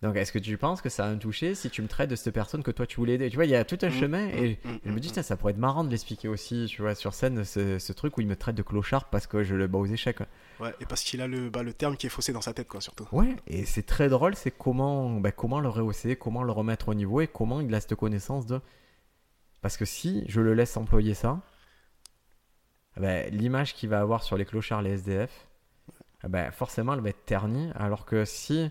Donc 0.03 0.17
est-ce 0.17 0.33
que 0.33 0.39
tu 0.39 0.57
penses 0.57 0.81
que 0.81 0.89
ça 0.89 1.05
a 1.05 1.09
un 1.11 1.17
touché 1.19 1.55
si 1.55 1.69
tu 1.69 1.83
me 1.83 1.87
traites 1.87 2.09
de 2.09 2.17
cette 2.17 2.33
personne 2.33 2.63
que 2.63 2.71
toi 2.71 2.87
tu 2.87 2.97
voulais 2.97 3.15
aider? 3.17 3.29
Tu 3.29 3.37
vois, 3.37 3.45
il 3.45 3.51
y 3.51 3.55
a 3.55 3.67
tout 3.67 3.77
un 3.83 3.89
Mm, 3.89 3.93
chemin, 3.93 4.27
mm, 4.29 4.31
et 4.31 4.59
mm, 4.65 4.79
je 4.87 4.91
me 4.91 4.97
mm, 4.97 5.01
dis, 5.01 5.13
tiens, 5.13 5.23
ça 5.23 5.37
pourrait 5.37 5.53
être 5.53 5.59
marrant 5.59 5.85
de 5.85 5.91
l'expliquer 5.91 6.27
aussi, 6.29 6.65
tu 6.71 6.81
vois, 6.81 6.95
sur 6.95 7.13
scène, 7.13 7.45
ce, 7.45 7.79
ce 7.79 7.93
truc 7.93 8.17
où 8.17 8.23
il 8.23 8.27
me 8.27 8.35
traite 8.35 8.57
de 8.57 8.63
clochard 8.63 9.11
parce 9.11 9.27
que 9.27 9.43
je 9.45 9.55
le 9.55 9.67
bats 9.67 9.77
aux 9.77 9.85
échecs. 9.85 10.21
Ouais, 10.59 10.73
et 10.81 10.87
parce 10.87 11.03
qu'il 11.03 11.21
a 11.21 11.27
le, 11.27 11.51
bah, 11.51 11.63
le 11.63 11.75
terme 11.75 11.99
qui 11.99 12.07
est 12.07 12.11
faussé 12.11 12.33
dans 12.33 12.41
sa 12.41 12.55
tête, 12.55 12.67
quoi, 12.69 12.81
surtout. 12.81 13.07
Ouais, 13.13 13.37
et 13.47 13.67
c'est 13.67 13.83
très 13.83 14.09
drôle, 14.09 14.35
c'est 14.37 14.51
comment, 14.53 15.21
bah, 15.21 15.33
comment 15.33 15.61
le 15.61 15.69
rehausser, 15.69 16.17
comment 16.17 16.45
le 16.45 16.53
remettre 16.53 16.89
au 16.89 16.95
niveau 16.95 17.21
et 17.21 17.27
comment 17.27 17.61
il 17.61 17.75
a 17.75 17.81
cette 17.83 17.95
connaissance 17.95 18.47
de. 18.47 18.59
Parce 19.61 19.77
que 19.77 19.85
si 19.85 20.25
je 20.29 20.41
le 20.41 20.55
laisse 20.55 20.79
employer 20.79 21.13
ça, 21.13 21.43
bah, 23.01 23.25
l'image 23.31 23.75
qu'il 23.75 23.89
va 23.89 24.01
avoir 24.01 24.23
sur 24.23 24.37
les 24.37 24.45
clochards, 24.45 24.83
les 24.83 24.91
SDF, 24.93 25.47
bah, 26.29 26.51
forcément 26.51 26.95
elle 26.95 27.01
va 27.01 27.11
être 27.11 27.25
ternie. 27.25 27.71
Alors 27.75 28.05
que 28.05 28.25
si 28.25 28.71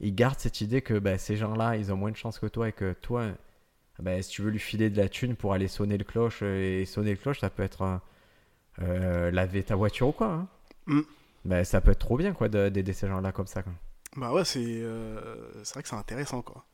il 0.00 0.14
garde 0.14 0.38
cette 0.38 0.60
idée 0.60 0.82
que 0.82 0.98
bah, 0.98 1.18
ces 1.18 1.36
gens-là, 1.36 1.76
ils 1.76 1.92
ont 1.92 1.96
moins 1.96 2.10
de 2.10 2.16
chance 2.16 2.38
que 2.38 2.46
toi 2.46 2.68
et 2.68 2.72
que 2.72 2.92
toi, 2.92 3.26
bah, 3.98 4.20
si 4.22 4.30
tu 4.30 4.42
veux 4.42 4.50
lui 4.50 4.58
filer 4.58 4.90
de 4.90 4.96
la 4.96 5.08
thune 5.08 5.36
pour 5.36 5.52
aller 5.52 5.68
sonner 5.68 5.96
le 5.98 6.04
cloche 6.04 6.40
euh, 6.42 6.80
et 6.80 6.84
sonner 6.86 7.10
le 7.12 7.16
cloche, 7.16 7.40
ça 7.40 7.50
peut 7.50 7.62
être 7.62 7.82
euh, 7.82 7.96
euh, 8.82 9.30
laver 9.30 9.62
ta 9.62 9.76
voiture 9.76 10.08
ou 10.08 10.12
quoi. 10.12 10.28
hein. 10.28 10.48
Mm. 10.86 11.00
Bah, 11.44 11.64
ça 11.64 11.80
peut 11.80 11.90
être 11.92 11.98
trop 11.98 12.16
bien 12.16 12.32
quoi 12.32 12.48
de- 12.48 12.68
d'aider 12.68 12.92
ces 12.92 13.08
gens-là 13.08 13.32
comme 13.32 13.46
ça. 13.46 13.62
Quoi. 13.62 13.72
Bah 14.16 14.32
ouais, 14.32 14.44
c'est 14.44 14.60
euh, 14.64 15.18
c'est 15.64 15.74
vrai 15.74 15.82
que 15.82 15.88
c'est 15.88 15.96
intéressant, 15.96 16.42
quoi. 16.42 16.64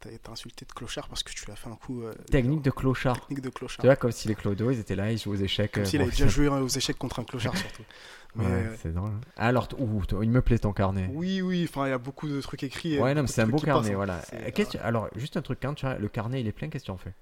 T'as 0.00 0.32
insulté 0.32 0.64
de 0.64 0.72
clochard 0.72 1.08
parce 1.08 1.22
que 1.22 1.32
tu 1.32 1.44
lui 1.44 1.52
as 1.52 1.56
fait 1.56 1.68
un 1.68 1.76
coup. 1.76 2.02
euh, 2.02 2.14
Technique 2.30 2.62
de 2.62 2.70
clochard. 2.70 3.20
technique 3.20 3.42
de 3.42 3.50
clochard. 3.50 3.80
Tu 3.82 3.86
vois, 3.86 3.96
comme 3.96 4.12
si 4.12 4.28
les 4.28 4.34
clodos, 4.34 4.70
ils 4.70 4.78
étaient 4.80 4.96
là, 4.96 5.10
ils 5.12 5.18
jouaient 5.18 5.36
aux 5.38 5.42
échecs. 5.42 5.72
Comme 5.72 5.82
euh, 5.82 5.86
s'il 5.86 5.98
bon, 5.98 6.04
avait 6.06 6.12
déjà 6.12 6.28
joué 6.28 6.48
aux 6.48 6.68
échecs 6.68 6.98
contre 6.98 7.18
un 7.20 7.24
clochard, 7.24 7.56
surtout. 7.56 7.82
Mais, 8.36 8.44
Ouais, 8.44 8.50
euh, 8.52 8.76
c'est 8.82 8.92
drôle. 8.92 9.10
hein. 9.10 9.20
Alors, 9.36 9.68
t- 9.68 9.76
ouh, 9.78 10.02
il 10.22 10.30
me 10.30 10.42
plaît 10.42 10.58
ton 10.58 10.72
carnet. 10.72 11.08
oui, 11.12 11.40
oui, 11.40 11.66
enfin, 11.68 11.86
il 11.86 11.90
y 11.90 11.92
a 11.92 11.98
beaucoup 11.98 12.28
de 12.28 12.40
trucs 12.40 12.62
écrits. 12.62 13.00
ouais, 13.00 13.14
non, 13.14 13.22
mais 13.22 13.28
c'est 13.28 13.40
un 13.42 13.46
beau 13.46 13.58
carnet, 13.58 13.82
passent, 13.82 13.90
hein. 13.92 13.96
voilà. 13.96 14.22
Euh, 14.34 14.50
que- 14.50 14.78
Alors, 14.78 15.08
juste 15.16 15.36
un 15.38 15.42
truc, 15.42 15.58
quand 15.62 15.74
tu 15.74 15.86
as 15.86 15.98
le 15.98 16.08
carnet, 16.08 16.40
il 16.40 16.46
est 16.46 16.52
plein, 16.52 16.68
qu'est-ce 16.68 16.84
que 16.84 16.86
tu 16.86 16.92
en 16.92 16.98
fais? 16.98 17.12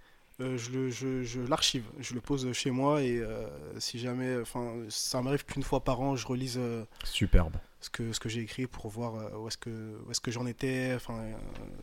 Euh, 0.40 0.56
je 0.58 0.72
le- 0.72 0.90
je, 0.90 1.22
je 1.22 1.40
l'archive, 1.40 1.84
je 2.00 2.14
le 2.14 2.20
pose 2.20 2.50
chez 2.52 2.72
moi 2.72 3.00
et 3.02 3.18
euh, 3.20 3.46
si 3.78 4.00
jamais, 4.00 4.36
enfin, 4.40 4.72
ça 4.88 5.22
m'arrive 5.22 5.44
qu'une 5.44 5.62
fois 5.62 5.84
par 5.84 6.00
an, 6.00 6.16
je 6.16 6.26
relise 6.26 6.56
euh, 6.58 6.84
Superbe. 7.04 7.54
Ce 7.84 7.90
que 7.90 8.12
ce 8.12 8.20
que 8.20 8.28
j'ai 8.28 8.40
écrit 8.40 8.66
pour 8.66 8.88
voir 8.88 9.14
euh, 9.16 9.38
où 9.38 9.48
est-ce 9.48 9.58
que 9.58 9.70
où 10.06 10.10
est-ce 10.10 10.20
que 10.20 10.30
j'en 10.30 10.46
étais, 10.46 10.92
enfin, 10.96 11.18
euh, 11.20 11.32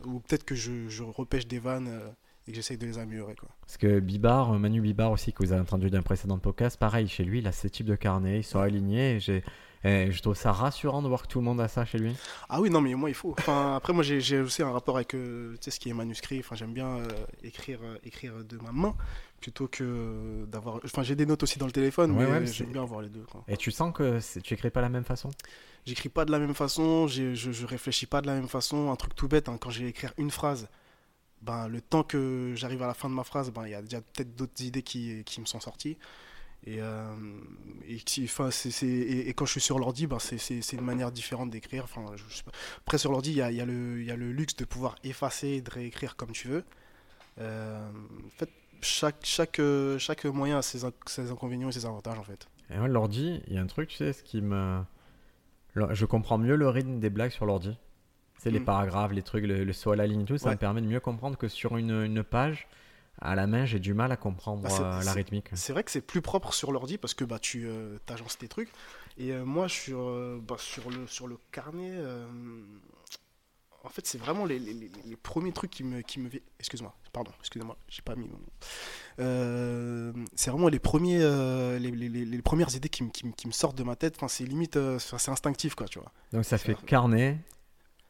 ou 0.06 0.20
peut-être 0.20 0.44
que 0.44 0.54
je, 0.54 0.88
je 0.88 1.02
repêche 1.02 1.46
des 1.46 1.58
vannes 1.58 1.88
euh, 1.88 2.08
et 2.46 2.50
que 2.50 2.56
j'essaye 2.56 2.76
de 2.76 2.86
les 2.86 2.98
améliorer, 2.98 3.36
quoi. 3.36 3.48
Parce 3.60 3.76
que 3.76 4.00
Bibar, 4.00 4.52
Manu 4.58 4.80
Bibar 4.80 5.12
aussi, 5.12 5.32
que 5.32 5.44
vous 5.44 5.52
avez 5.52 5.62
entendu 5.62 5.90
d'un 5.90 6.02
précédent 6.02 6.38
podcast, 6.38 6.76
pareil, 6.76 7.06
chez 7.08 7.22
lui, 7.24 7.38
il 7.38 7.46
a 7.46 7.52
ce 7.52 7.68
type 7.68 7.86
de 7.86 7.94
carnet, 7.94 8.40
ils 8.40 8.44
sont 8.44 8.58
alignés. 8.58 9.16
et 9.16 9.20
j'ai- 9.20 9.44
et 9.84 10.12
je 10.12 10.22
trouve 10.22 10.36
ça 10.36 10.52
rassurant 10.52 11.02
de 11.02 11.08
voir 11.08 11.22
que 11.22 11.26
tout 11.26 11.40
le 11.40 11.44
monde 11.44 11.60
a 11.60 11.66
ça 11.66 11.84
chez 11.84 11.98
lui. 11.98 12.14
Ah 12.48 12.60
oui, 12.60 12.70
non, 12.70 12.80
mais 12.80 12.94
moi 12.94 13.10
il 13.10 13.14
faut. 13.16 13.34
Enfin, 13.38 13.74
après, 13.76 13.92
moi 13.92 14.04
j'ai 14.04 14.20
j'ai 14.20 14.38
aussi 14.40 14.62
un 14.62 14.70
rapport 14.70 14.94
avec 14.96 15.12
euh, 15.14 15.52
tu 15.54 15.58
sais, 15.62 15.70
ce 15.72 15.80
qui 15.80 15.88
est 15.90 15.92
manuscrit. 15.92 16.38
Enfin, 16.38 16.54
j'aime 16.54 16.72
bien 16.72 16.86
euh, 16.98 17.08
écrire, 17.42 17.80
euh, 17.82 17.96
écrire 18.04 18.44
de 18.44 18.58
ma 18.58 18.70
main 18.70 18.94
plutôt 19.42 19.68
que 19.68 20.44
d'avoir. 20.46 20.80
Enfin, 20.84 21.02
j'ai 21.02 21.14
des 21.16 21.26
notes 21.26 21.42
aussi 21.42 21.58
dans 21.58 21.66
le 21.66 21.72
téléphone, 21.72 22.12
Ouais, 22.12 22.24
mais 22.24 22.30
ouais, 22.30 22.40
mais 22.40 22.46
c'est- 22.46 22.54
j'aime 22.54 22.72
bien 22.72 22.82
avoir 22.82 23.02
les 23.02 23.10
deux. 23.10 23.24
quoi. 23.30 23.44
Et 23.48 23.56
tu 23.58 23.70
sens 23.70 23.92
que 23.92 24.18
tu 24.40 24.54
écris 24.54 24.70
pas 24.70 24.80
la 24.80 24.88
même 24.88 25.04
façon? 25.04 25.28
J'écris 25.84 26.08
pas 26.08 26.24
de 26.24 26.30
la 26.32 26.38
même 26.38 26.54
façon, 26.54 27.06
je, 27.08 27.34
je 27.34 27.66
réfléchis 27.66 28.06
pas 28.06 28.20
de 28.22 28.26
la 28.28 28.34
même 28.34 28.48
façon. 28.48 28.90
Un 28.90 28.96
truc 28.96 29.14
tout 29.14 29.28
bête, 29.28 29.48
hein, 29.48 29.58
quand 29.60 29.70
j'ai 29.70 29.86
écrire 29.88 30.14
une 30.16 30.30
phrase, 30.30 30.68
ben, 31.42 31.66
le 31.68 31.80
temps 31.80 32.04
que 32.04 32.52
j'arrive 32.56 32.82
à 32.82 32.86
la 32.86 32.94
fin 32.94 33.10
de 33.10 33.14
ma 33.14 33.24
phrase, 33.24 33.50
ben, 33.50 33.66
il 33.66 33.70
y 33.72 33.74
a 33.74 33.82
déjà 33.82 34.00
peut-être 34.00 34.34
d'autres 34.36 34.62
idées 34.62 34.82
qui, 34.82 35.22
qui 35.24 35.40
me 35.40 35.46
sont 35.46 35.60
sorties. 35.60 35.98
Et, 36.64 36.76
euh, 36.80 37.12
et, 37.88 37.96
qui- 37.96 38.30
et, 38.82 39.28
et 39.28 39.34
quand 39.34 39.44
je 39.46 39.50
suis 39.50 39.60
sur 39.60 39.80
l'ordi, 39.80 40.06
ben, 40.06 40.20
c'est- 40.20 40.72
une 40.72 40.80
manière 40.82 41.10
différente 41.10 41.50
d'écrire. 41.50 41.86
Après, 42.78 42.98
sur 42.98 43.10
l'ordi, 43.10 43.30
il 43.32 43.36
y 43.38 43.42
a, 43.42 43.50
y, 43.50 43.60
a 43.60 43.64
y 43.64 44.10
a 44.12 44.16
le 44.16 44.30
luxe 44.32 44.54
de 44.54 44.64
pouvoir 44.64 44.94
effacer 45.02 45.48
et 45.48 45.60
de 45.60 45.70
réécrire 45.70 46.14
comme 46.14 46.30
tu 46.30 46.46
veux. 46.46 46.64
Euh, 47.40 47.90
en 48.26 48.30
fait, 48.38 48.50
chaque, 48.82 49.24
chaque, 49.24 49.58
euh, 49.58 49.98
chaque 49.98 50.24
moyen 50.26 50.58
a 50.58 50.62
ses, 50.62 50.84
inc- 50.84 50.92
ses 51.06 51.30
inconvénients 51.30 51.68
et 51.68 51.72
ses 51.72 51.86
avantages, 51.86 52.18
en 52.18 52.24
fait. 52.24 52.46
Et 52.70 52.76
moi, 52.78 52.88
l'ordi, 52.88 53.40
il 53.46 53.54
y 53.54 53.58
a 53.58 53.62
un 53.62 53.66
truc, 53.66 53.88
tu 53.88 53.96
sais, 53.96 54.12
ce 54.12 54.22
qui 54.22 54.40
me. 54.42 54.82
Je 55.74 56.04
comprends 56.04 56.36
mieux 56.38 56.56
le 56.56 56.68
rythme 56.68 56.98
des 57.00 57.08
blagues 57.10 57.30
sur 57.30 57.46
l'ordi. 57.46 57.76
C'est 58.38 58.50
les 58.50 58.60
Mm. 58.60 58.64
paragraphes, 58.64 59.12
les 59.12 59.22
trucs, 59.22 59.44
le, 59.44 59.64
le 59.64 59.72
saut 59.72 59.92
à 59.92 59.96
la 59.96 60.06
ligne 60.06 60.22
et 60.22 60.24
tout, 60.24 60.36
ça 60.36 60.50
me 60.50 60.56
permet 60.56 60.80
de 60.82 60.86
mieux 60.86 61.00
comprendre 61.00 61.38
que 61.38 61.48
sur 61.48 61.76
une, 61.76 61.92
une 61.92 62.22
page, 62.24 62.66
à 63.20 63.34
la 63.36 63.46
main, 63.46 63.64
j'ai 63.64 63.78
du 63.78 63.94
mal 63.94 64.10
à 64.10 64.16
comprendre 64.16 64.62
Bah, 64.64 64.98
euh, 64.98 65.04
la 65.04 65.12
rythmique. 65.12 65.48
C'est 65.54 65.72
vrai 65.72 65.84
que 65.84 65.90
c'est 65.90 66.00
plus 66.00 66.20
propre 66.22 66.52
sur 66.52 66.72
l'ordi 66.72 66.98
parce 66.98 67.14
que 67.14 67.24
bah, 67.24 67.38
tu 67.38 67.66
euh, 67.66 67.98
agences 68.08 68.36
tes 68.36 68.48
trucs. 68.48 68.70
Et 69.16 69.32
euh, 69.32 69.44
moi, 69.44 69.68
sur, 69.68 69.98
bah, 70.42 70.56
sur, 70.58 70.90
le, 70.90 71.06
sur 71.06 71.28
le 71.28 71.38
carnet, 71.52 71.92
en 73.84 73.88
fait, 73.88 74.06
c'est 74.06 74.18
vraiment 74.18 74.44
les, 74.44 74.58
les- 74.58 74.90
premiers 75.22 75.52
trucs 75.52 75.70
qui 75.70 75.84
me, 75.84 76.02
qui 76.02 76.20
me 76.20 76.28
Excuse-moi, 76.58 76.94
pardon, 77.12 77.30
excusez-moi, 77.40 77.76
j'ai 77.88 78.02
pas 78.02 78.14
mis 78.16 78.28
mon. 78.28 78.38
Euh, 79.18 80.12
c'est 80.34 80.50
vraiment 80.50 80.68
les, 80.68 80.78
premiers, 80.78 81.20
euh, 81.20 81.78
les, 81.78 81.90
les- 81.90 82.08
les- 82.08 82.24
les 82.24 82.42
premières 82.42 82.74
idées 82.74 82.88
qui, 82.88 83.04
me- 83.04 83.10
qui, 83.10 83.26
me- 83.26 83.32
qui 83.32 83.46
me 83.46 83.52
sortent 83.52 83.76
de 83.76 83.82
ma 83.84 83.96
tête. 83.96 84.14
Enfin, 84.16 84.28
c'est 84.28 84.44
limite, 84.44 84.76
euh, 84.76 84.98
c'est 84.98 85.30
instinctif, 85.30 85.74
quoi, 85.74 85.86
tu 85.86 85.98
vois. 85.98 86.10
Donc 86.32 86.44
ça 86.44 86.58
fait 86.58 86.74
carnet, 86.86 87.38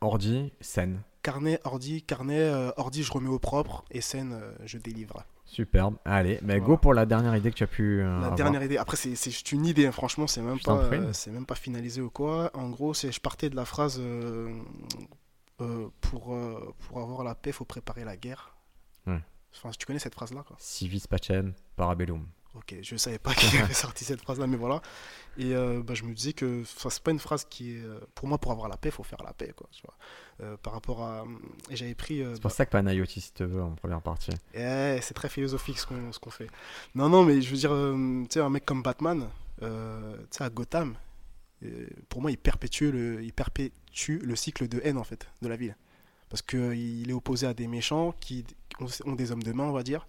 ordi, 0.00 0.52
scène. 0.60 1.02
Carnet, 1.22 1.60
ordi, 1.64 2.02
carnet, 2.02 2.38
euh, 2.40 2.70
ordi, 2.76 3.02
je 3.02 3.12
remets 3.12 3.28
au 3.28 3.38
propre 3.38 3.84
et 3.90 4.00
scène, 4.00 4.40
je 4.64 4.78
délivre. 4.78 5.24
Superbe. 5.44 5.96
Allez, 6.04 6.38
mais 6.42 6.58
go 6.60 6.64
Voilà. 6.66 6.78
pour 6.80 6.94
la 6.94 7.04
dernière 7.06 7.36
idée 7.36 7.50
que 7.50 7.56
tu 7.56 7.62
as 7.64 7.66
pu 7.68 7.98
La 8.00 8.16
avoir. 8.16 8.34
dernière 8.36 8.62
idée, 8.62 8.76
après 8.78 8.96
c'est 8.96 9.14
juste 9.30 9.52
une 9.52 9.66
idée, 9.66 9.86
hein, 9.86 9.92
franchement, 9.92 10.26
c'est 10.26 10.40
même, 10.40 10.58
Je 10.58 10.62
pas, 10.64 11.12
c'est 11.12 11.30
même 11.30 11.44
pas 11.46 11.54
finalisé 11.56 12.00
ou 12.00 12.08
quoi. 12.10 12.50
En 12.54 12.70
gros, 12.70 12.94
c'est 12.94 13.12
je 13.12 13.20
partais 13.20 13.50
de 13.50 13.56
la 13.56 13.64
phrase 13.66 14.00
pour, 15.58 16.34
pour 16.80 17.00
avoir 17.00 17.22
la 17.24 17.34
paix, 17.34 17.52
faut 17.52 17.64
préparer 17.64 18.04
la 18.04 18.16
guerre. 18.16 18.51
Ouais. 19.06 19.20
Enfin, 19.54 19.70
tu 19.78 19.84
connais 19.86 19.98
cette 19.98 20.14
phrase-là, 20.14 20.42
quoi. 20.46 20.56
Civis 20.58 21.04
pacem, 21.08 21.52
parabellum. 21.76 22.26
Ok, 22.54 22.74
je 22.82 22.96
savais 22.96 23.18
pas 23.18 23.32
qu'il 23.34 23.58
avait 23.60 23.72
sorti 23.72 24.04
cette 24.04 24.20
phrase-là, 24.20 24.46
mais 24.46 24.58
voilà. 24.58 24.82
Et 25.38 25.54
euh, 25.54 25.82
bah, 25.82 25.94
je 25.94 26.02
me 26.04 26.12
disais 26.12 26.34
que 26.34 26.64
c'est 26.64 27.02
pas 27.02 27.10
une 27.10 27.18
phrase 27.18 27.46
qui 27.46 27.72
est. 27.76 27.82
euh, 27.82 27.98
Pour 28.14 28.28
moi, 28.28 28.36
pour 28.36 28.52
avoir 28.52 28.68
la 28.68 28.76
paix, 28.76 28.90
il 28.90 28.92
faut 28.92 29.02
faire 29.02 29.22
la 29.24 29.32
paix, 29.32 29.54
quoi. 29.56 29.66
Tu 29.72 29.80
vois. 29.86 29.94
Euh, 30.46 30.56
par 30.58 30.74
rapport 30.74 31.02
à. 31.02 31.24
Et 31.70 31.76
j'avais 31.76 31.94
pris. 31.94 32.22
euh, 32.22 32.34
C'est 32.34 32.42
pour 32.42 32.50
ça 32.50 32.66
que 32.66 32.70
Panayotis 32.70 33.22
si 33.22 33.32
te 33.32 33.42
veut 33.42 33.62
en 33.62 33.70
première 33.74 34.02
partie. 34.02 34.32
Eh, 34.52 34.98
c'est 35.00 35.14
très 35.14 35.30
philosophique 35.30 35.78
ce 35.78 35.86
qu'on 35.86 36.12
ce 36.12 36.18
qu'on 36.18 36.30
fait. 36.30 36.48
Non, 36.94 37.08
non, 37.08 37.24
mais 37.24 37.40
je 37.40 37.50
veux 37.50 37.56
dire, 37.56 37.70
tu 38.28 38.34
sais, 38.34 38.40
un 38.40 38.50
mec 38.50 38.66
comme 38.66 38.82
Batman, 38.82 39.28
tu 39.60 39.66
sais, 40.30 40.44
à 40.44 40.50
Gotham, 40.50 40.94
pour 42.10 42.20
moi, 42.20 42.30
il 42.30 42.36
perpétue, 42.38 42.90
le, 42.90 43.22
il 43.22 43.32
perpétue 43.32 44.18
le 44.22 44.36
cycle 44.36 44.68
de 44.68 44.80
haine, 44.84 44.98
en 44.98 45.04
fait, 45.04 45.26
de 45.40 45.48
la 45.48 45.56
ville. 45.56 45.74
Parce 46.32 46.40
qu'il 46.40 47.10
est 47.10 47.12
opposé 47.12 47.46
à 47.46 47.52
des 47.52 47.68
méchants 47.68 48.14
qui 48.18 48.46
ont, 48.80 49.12
des 49.12 49.32
hommes 49.32 49.42
de 49.42 49.52
main, 49.52 49.64
on 49.64 49.72
va 49.72 49.82
dire. 49.82 50.06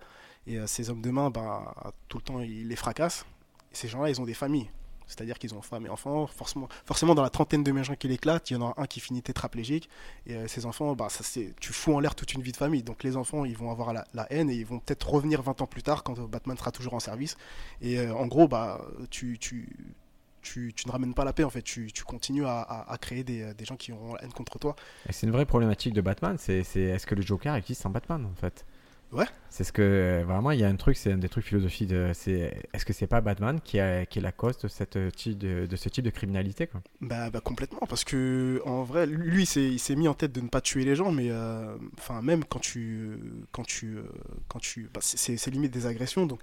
Et 0.47 0.57
euh, 0.57 0.67
ces 0.67 0.89
hommes 0.89 1.01
de 1.01 1.09
main, 1.09 1.29
bah, 1.29 1.75
tout 2.07 2.17
le 2.17 2.23
temps, 2.23 2.39
ils 2.39 2.65
les 2.65 2.77
fracassent. 2.77 3.25
Ces 3.73 3.89
gens-là, 3.89 4.09
ils 4.09 4.21
ont 4.21 4.23
des 4.23 4.33
familles. 4.33 4.69
C'est-à-dire 5.05 5.37
qu'ils 5.37 5.53
ont 5.53 5.61
femme 5.61 5.85
et 5.85 5.89
enfants. 5.89 6.25
Forcément, 6.27 7.13
dans 7.13 7.23
la 7.23 7.29
trentaine 7.29 7.61
de 7.61 7.73
méchants 7.73 7.95
qui 7.95 8.07
l'éclatent, 8.07 8.49
il 8.51 8.53
y 8.53 8.55
en 8.55 8.69
a 8.69 8.73
un 8.77 8.85
qui 8.85 9.01
finit 9.01 9.21
tétraplégique. 9.21 9.89
Et 10.25 10.35
euh, 10.35 10.47
ces 10.47 10.65
enfants, 10.65 10.95
bah, 10.95 11.09
tu 11.59 11.73
fous 11.73 11.93
en 11.93 11.99
l'air 11.99 12.15
toute 12.15 12.33
une 12.33 12.41
vie 12.41 12.53
de 12.53 12.57
famille. 12.57 12.83
Donc 12.83 13.03
les 13.03 13.17
enfants, 13.17 13.43
ils 13.43 13.57
vont 13.57 13.69
avoir 13.69 13.91
la, 13.91 14.27
haine 14.29 14.49
et 14.49 14.55
ils 14.55 14.65
vont 14.65 14.79
peut-être 14.79 15.09
revenir 15.09 15.41
20 15.41 15.59
ans 15.59 15.67
plus 15.67 15.83
tard 15.83 16.05
quand 16.05 16.17
Batman 16.21 16.57
sera 16.57 16.71
toujours 16.71 16.93
en 16.93 17.01
service. 17.01 17.35
Et 17.81 17.99
euh, 17.99 18.15
en 18.15 18.27
gros, 18.27 18.47
bah, 18.47 18.79
tu, 19.09 19.37
tu, 19.39 19.75
tu, 20.43 20.73
tu 20.75 20.87
ne 20.87 20.91
ramènes 20.91 21.13
pas 21.15 21.25
la 21.25 21.33
paix 21.33 21.43
en 21.43 21.49
fait. 21.49 21.61
Tu, 21.63 21.91
tu 21.91 22.03
continues 22.03 22.45
à, 22.45 22.59
à- 22.61 22.91
à 22.93 22.97
créer 22.97 23.23
des, 23.23 23.41
euh, 23.41 23.53
des 23.53 23.65
gens 23.65 23.75
qui 23.77 23.91
auront 23.91 24.13
la 24.13 24.23
haine 24.23 24.33
contre 24.33 24.59
toi. 24.59 24.75
Et 25.09 25.13
c'est 25.13 25.25
une 25.25 25.33
vraie 25.33 25.45
problématique 25.45 25.93
de 25.93 26.01
Batman, 26.01 26.37
c'est 26.37 26.59
est-ce 26.59 27.07
que 27.07 27.15
le 27.15 27.21
Joker 27.23 27.55
existe 27.55 27.81
sans 27.81 27.89
Batman 27.89 28.25
en 28.25 28.35
fait? 28.35 28.65
Ouais. 29.11 29.25
C'est 29.51 29.63
ce 29.63 29.71
que 29.71 29.83
euh, 29.83 30.23
vraiment 30.25 30.49
il 30.49 30.59
y 30.59 30.63
a 30.63 30.67
un 30.67 30.75
truc, 30.75 30.97
c'est 30.97 31.11
un 31.11 31.19
des 31.19 31.29
trucs 31.29 31.45
philosophiques. 31.45 31.89
de- 31.89 32.11
C'est 32.15 32.63
est-ce 32.73 32.83
que 32.83 32.93
c'est 32.93 33.05
pas 33.05 33.21
Batman 33.21 33.59
qui, 33.63 33.79
a- 33.79 34.07
qui 34.07 34.17
est 34.17 34.21
la 34.23 34.31
cause 34.31 34.57
de, 34.57 34.67
cette 34.67 34.97
type 35.15 35.37
de, 35.37 35.67
de 35.67 35.75
ce 35.75 35.87
type 35.89 36.03
de 36.03 36.09
criminalité 36.09 36.65
quoi? 36.65 36.81
Bah, 36.99 37.29
bah, 37.29 37.39
complètement, 37.39 37.85
parce 37.87 38.03
que 38.03 38.59
en 38.65 38.81
vrai, 38.83 39.05
lui, 39.05 39.43
il 39.43 39.79
s'est- 39.79 39.95
mis 39.95 40.07
en 40.07 40.15
tête 40.15 40.31
de 40.31 40.41
ne 40.41 40.47
pas 40.47 40.61
tuer 40.61 40.83
les 40.83 40.95
gens, 40.95 41.11
mais 41.11 41.27
euh, 41.29 41.77
enfin 41.99 42.23
même 42.23 42.43
quand 42.43 42.57
tu, 42.59 43.19
quand 43.51 43.63
tu, 43.63 43.97
euh, 43.97 44.03
quand 44.47 44.57
tu, 44.59 44.89
bah, 44.91 45.01
c'est- 45.03 45.45
limite 45.51 45.71
des 45.71 45.85
agressions, 45.85 46.25
donc 46.25 46.39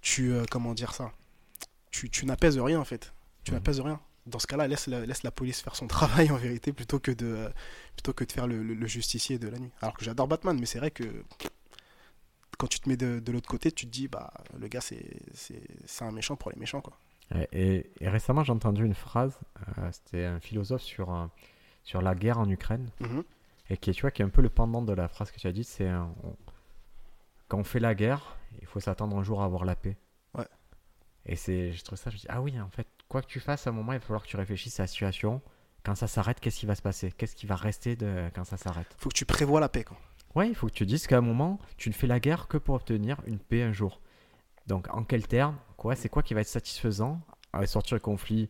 tu, 0.00 0.32
euh, 0.32 0.44
comment 0.50 0.74
dire 0.74 0.94
ça, 0.94 1.12
tu, 1.92 2.10
tu 2.10 2.26
n'apaises 2.26 2.58
rien 2.58 2.80
en 2.80 2.84
fait, 2.84 3.12
tu 3.44 3.50
Mhm. 3.52 3.58
n'apaises 3.58 3.80
rien. 3.80 4.00
Dans 4.26 4.38
ce 4.38 4.46
cas-là, 4.46 4.68
laisse 4.68 4.86
la, 4.86 5.06
laisse 5.06 5.22
la 5.22 5.30
police 5.30 5.60
faire 5.62 5.74
son 5.74 5.86
travail 6.26 6.30
en 6.30 6.36
vérité 6.36 6.72
plutôt 6.72 6.98
que 6.98 7.10
de, 7.10 7.26
euh, 7.26 7.48
plutôt 7.94 8.12
que 8.12 8.24
de 8.24 8.32
faire 8.32 8.46
le, 8.46 8.62
le- 8.62 8.74
le 8.74 8.86
justicier 8.86 9.38
de 9.38 9.48
la 9.48 9.58
nuit. 9.58 9.72
Alors 9.80 9.96
que 9.96 10.04
j'adore 10.04 10.28
Batman, 10.28 10.56
mais 10.58 10.66
c'est 10.66 10.78
vrai 10.78 10.90
que 10.90 11.24
quand 12.58 12.66
tu 12.66 12.80
te 12.80 12.88
mets 12.88 12.96
de, 12.96 13.20
de 13.20 13.32
l'autre 13.32 13.48
côté, 13.48 13.72
tu 13.72 13.86
te 13.86 13.90
dis 13.90 14.06
bah 14.08 14.30
le 14.58 14.68
gars 14.68 14.82
c'est 14.82 15.02
c'est 15.32 15.62
c'est 15.86 16.04
un 16.04 16.12
méchant 16.12 16.36
pour 16.36 16.50
les 16.50 16.58
méchants 16.58 16.80
quoi. 16.82 16.92
Et, 17.52 17.88
récemment 18.02 18.42
j'ai 18.44 18.52
entendu 18.52 18.84
une 18.84 18.94
phrase, 18.94 19.38
euh, 19.78 19.88
c'était 19.92 20.24
un 20.24 20.40
philosophe 20.40 20.82
sur, 20.82 21.14
euh, 21.14 21.26
sur 21.84 22.02
la 22.02 22.14
guerre 22.14 22.38
en 22.38 22.48
Ukraine, 22.50 22.90
Mhm. 23.00 23.22
et 23.70 23.76
qui 23.78 23.90
est, 23.90 23.92
tu 23.94 24.02
vois, 24.02 24.10
qui 24.10 24.20
est 24.20 24.24
un 24.24 24.28
peu 24.30 24.42
le 24.42 24.50
pendant 24.50 24.82
de 24.82 24.92
la 24.92 25.08
phrase 25.08 25.30
que 25.30 25.38
tu 25.38 25.46
as 25.46 25.52
dit, 25.52 25.64
c'est 25.64 25.88
euh, 25.88 26.02
quand 27.48 27.58
on 27.58 27.64
fait 27.64 27.80
la 27.80 27.94
guerre, 27.94 28.36
il 28.60 28.66
faut 28.66 28.80
s'attendre 28.80 29.16
un 29.16 29.22
jour 29.22 29.40
à 29.42 29.44
avoir 29.44 29.64
la 29.64 29.76
paix. 29.76 29.96
Ouais. 30.34 30.46
Et 31.24 31.36
c'est, 31.36 31.72
je 31.72 31.82
trouve 31.84 31.96
ça, 31.98 32.10
je 32.10 32.16
dis, 32.18 32.26
ah 32.28 32.42
oui, 32.42 32.60
en 32.60 32.68
fait, 32.70 32.86
quoi 33.10 33.20
que 33.20 33.26
tu 33.26 33.40
fasses, 33.40 33.66
à 33.66 33.70
un 33.70 33.72
moment, 33.74 33.92
il 33.92 33.98
va 33.98 34.00
falloir 34.00 34.22
que 34.22 34.28
tu 34.28 34.36
réfléchisses 34.38 34.80
à 34.80 34.84
la 34.84 34.86
situation. 34.86 35.42
Quand 35.84 35.94
ça 35.94 36.06
s'arrête, 36.06 36.40
qu'est-ce 36.40 36.58
qui 36.60 36.66
va 36.66 36.74
se 36.74 36.82
passer? 36.82 37.10
Qu'est-ce 37.12 37.34
qui 37.36 37.46
va 37.46 37.56
rester 37.56 37.96
de... 37.96 38.28
quand 38.34 38.44
ça 38.44 38.56
s'arrête? 38.56 38.86
Faut 38.98 39.08
que 39.10 39.14
tu 39.14 39.24
prévois 39.26 39.60
la 39.60 39.68
paix 39.68 39.84
quoi. 39.84 39.98
Ouais, 40.34 40.48
il 40.48 40.54
faut 40.54 40.68
que 40.68 40.72
tu 40.72 40.86
dises 40.86 41.06
qu'à 41.06 41.18
un 41.18 41.22
moment, 41.22 41.58
tu 41.76 41.88
ne 41.88 41.94
fais 41.94 42.06
la 42.06 42.20
guerre 42.20 42.46
que 42.48 42.56
pour 42.56 42.74
obtenir 42.76 43.20
une 43.26 43.38
paix 43.38 43.62
un 43.62 43.72
jour. 43.72 44.00
Donc, 44.66 44.86
en 44.94 45.02
quel 45.04 45.26
terme? 45.26 45.56
Quoi, 45.76 45.96
C'est 45.96 46.08
quoi 46.08 46.22
qui 46.22 46.34
va 46.34 46.42
être 46.42 46.46
satisfaisant? 46.48 47.20
À 47.52 47.66
sortir 47.66 47.96
le 47.96 48.00
conflit 48.00 48.48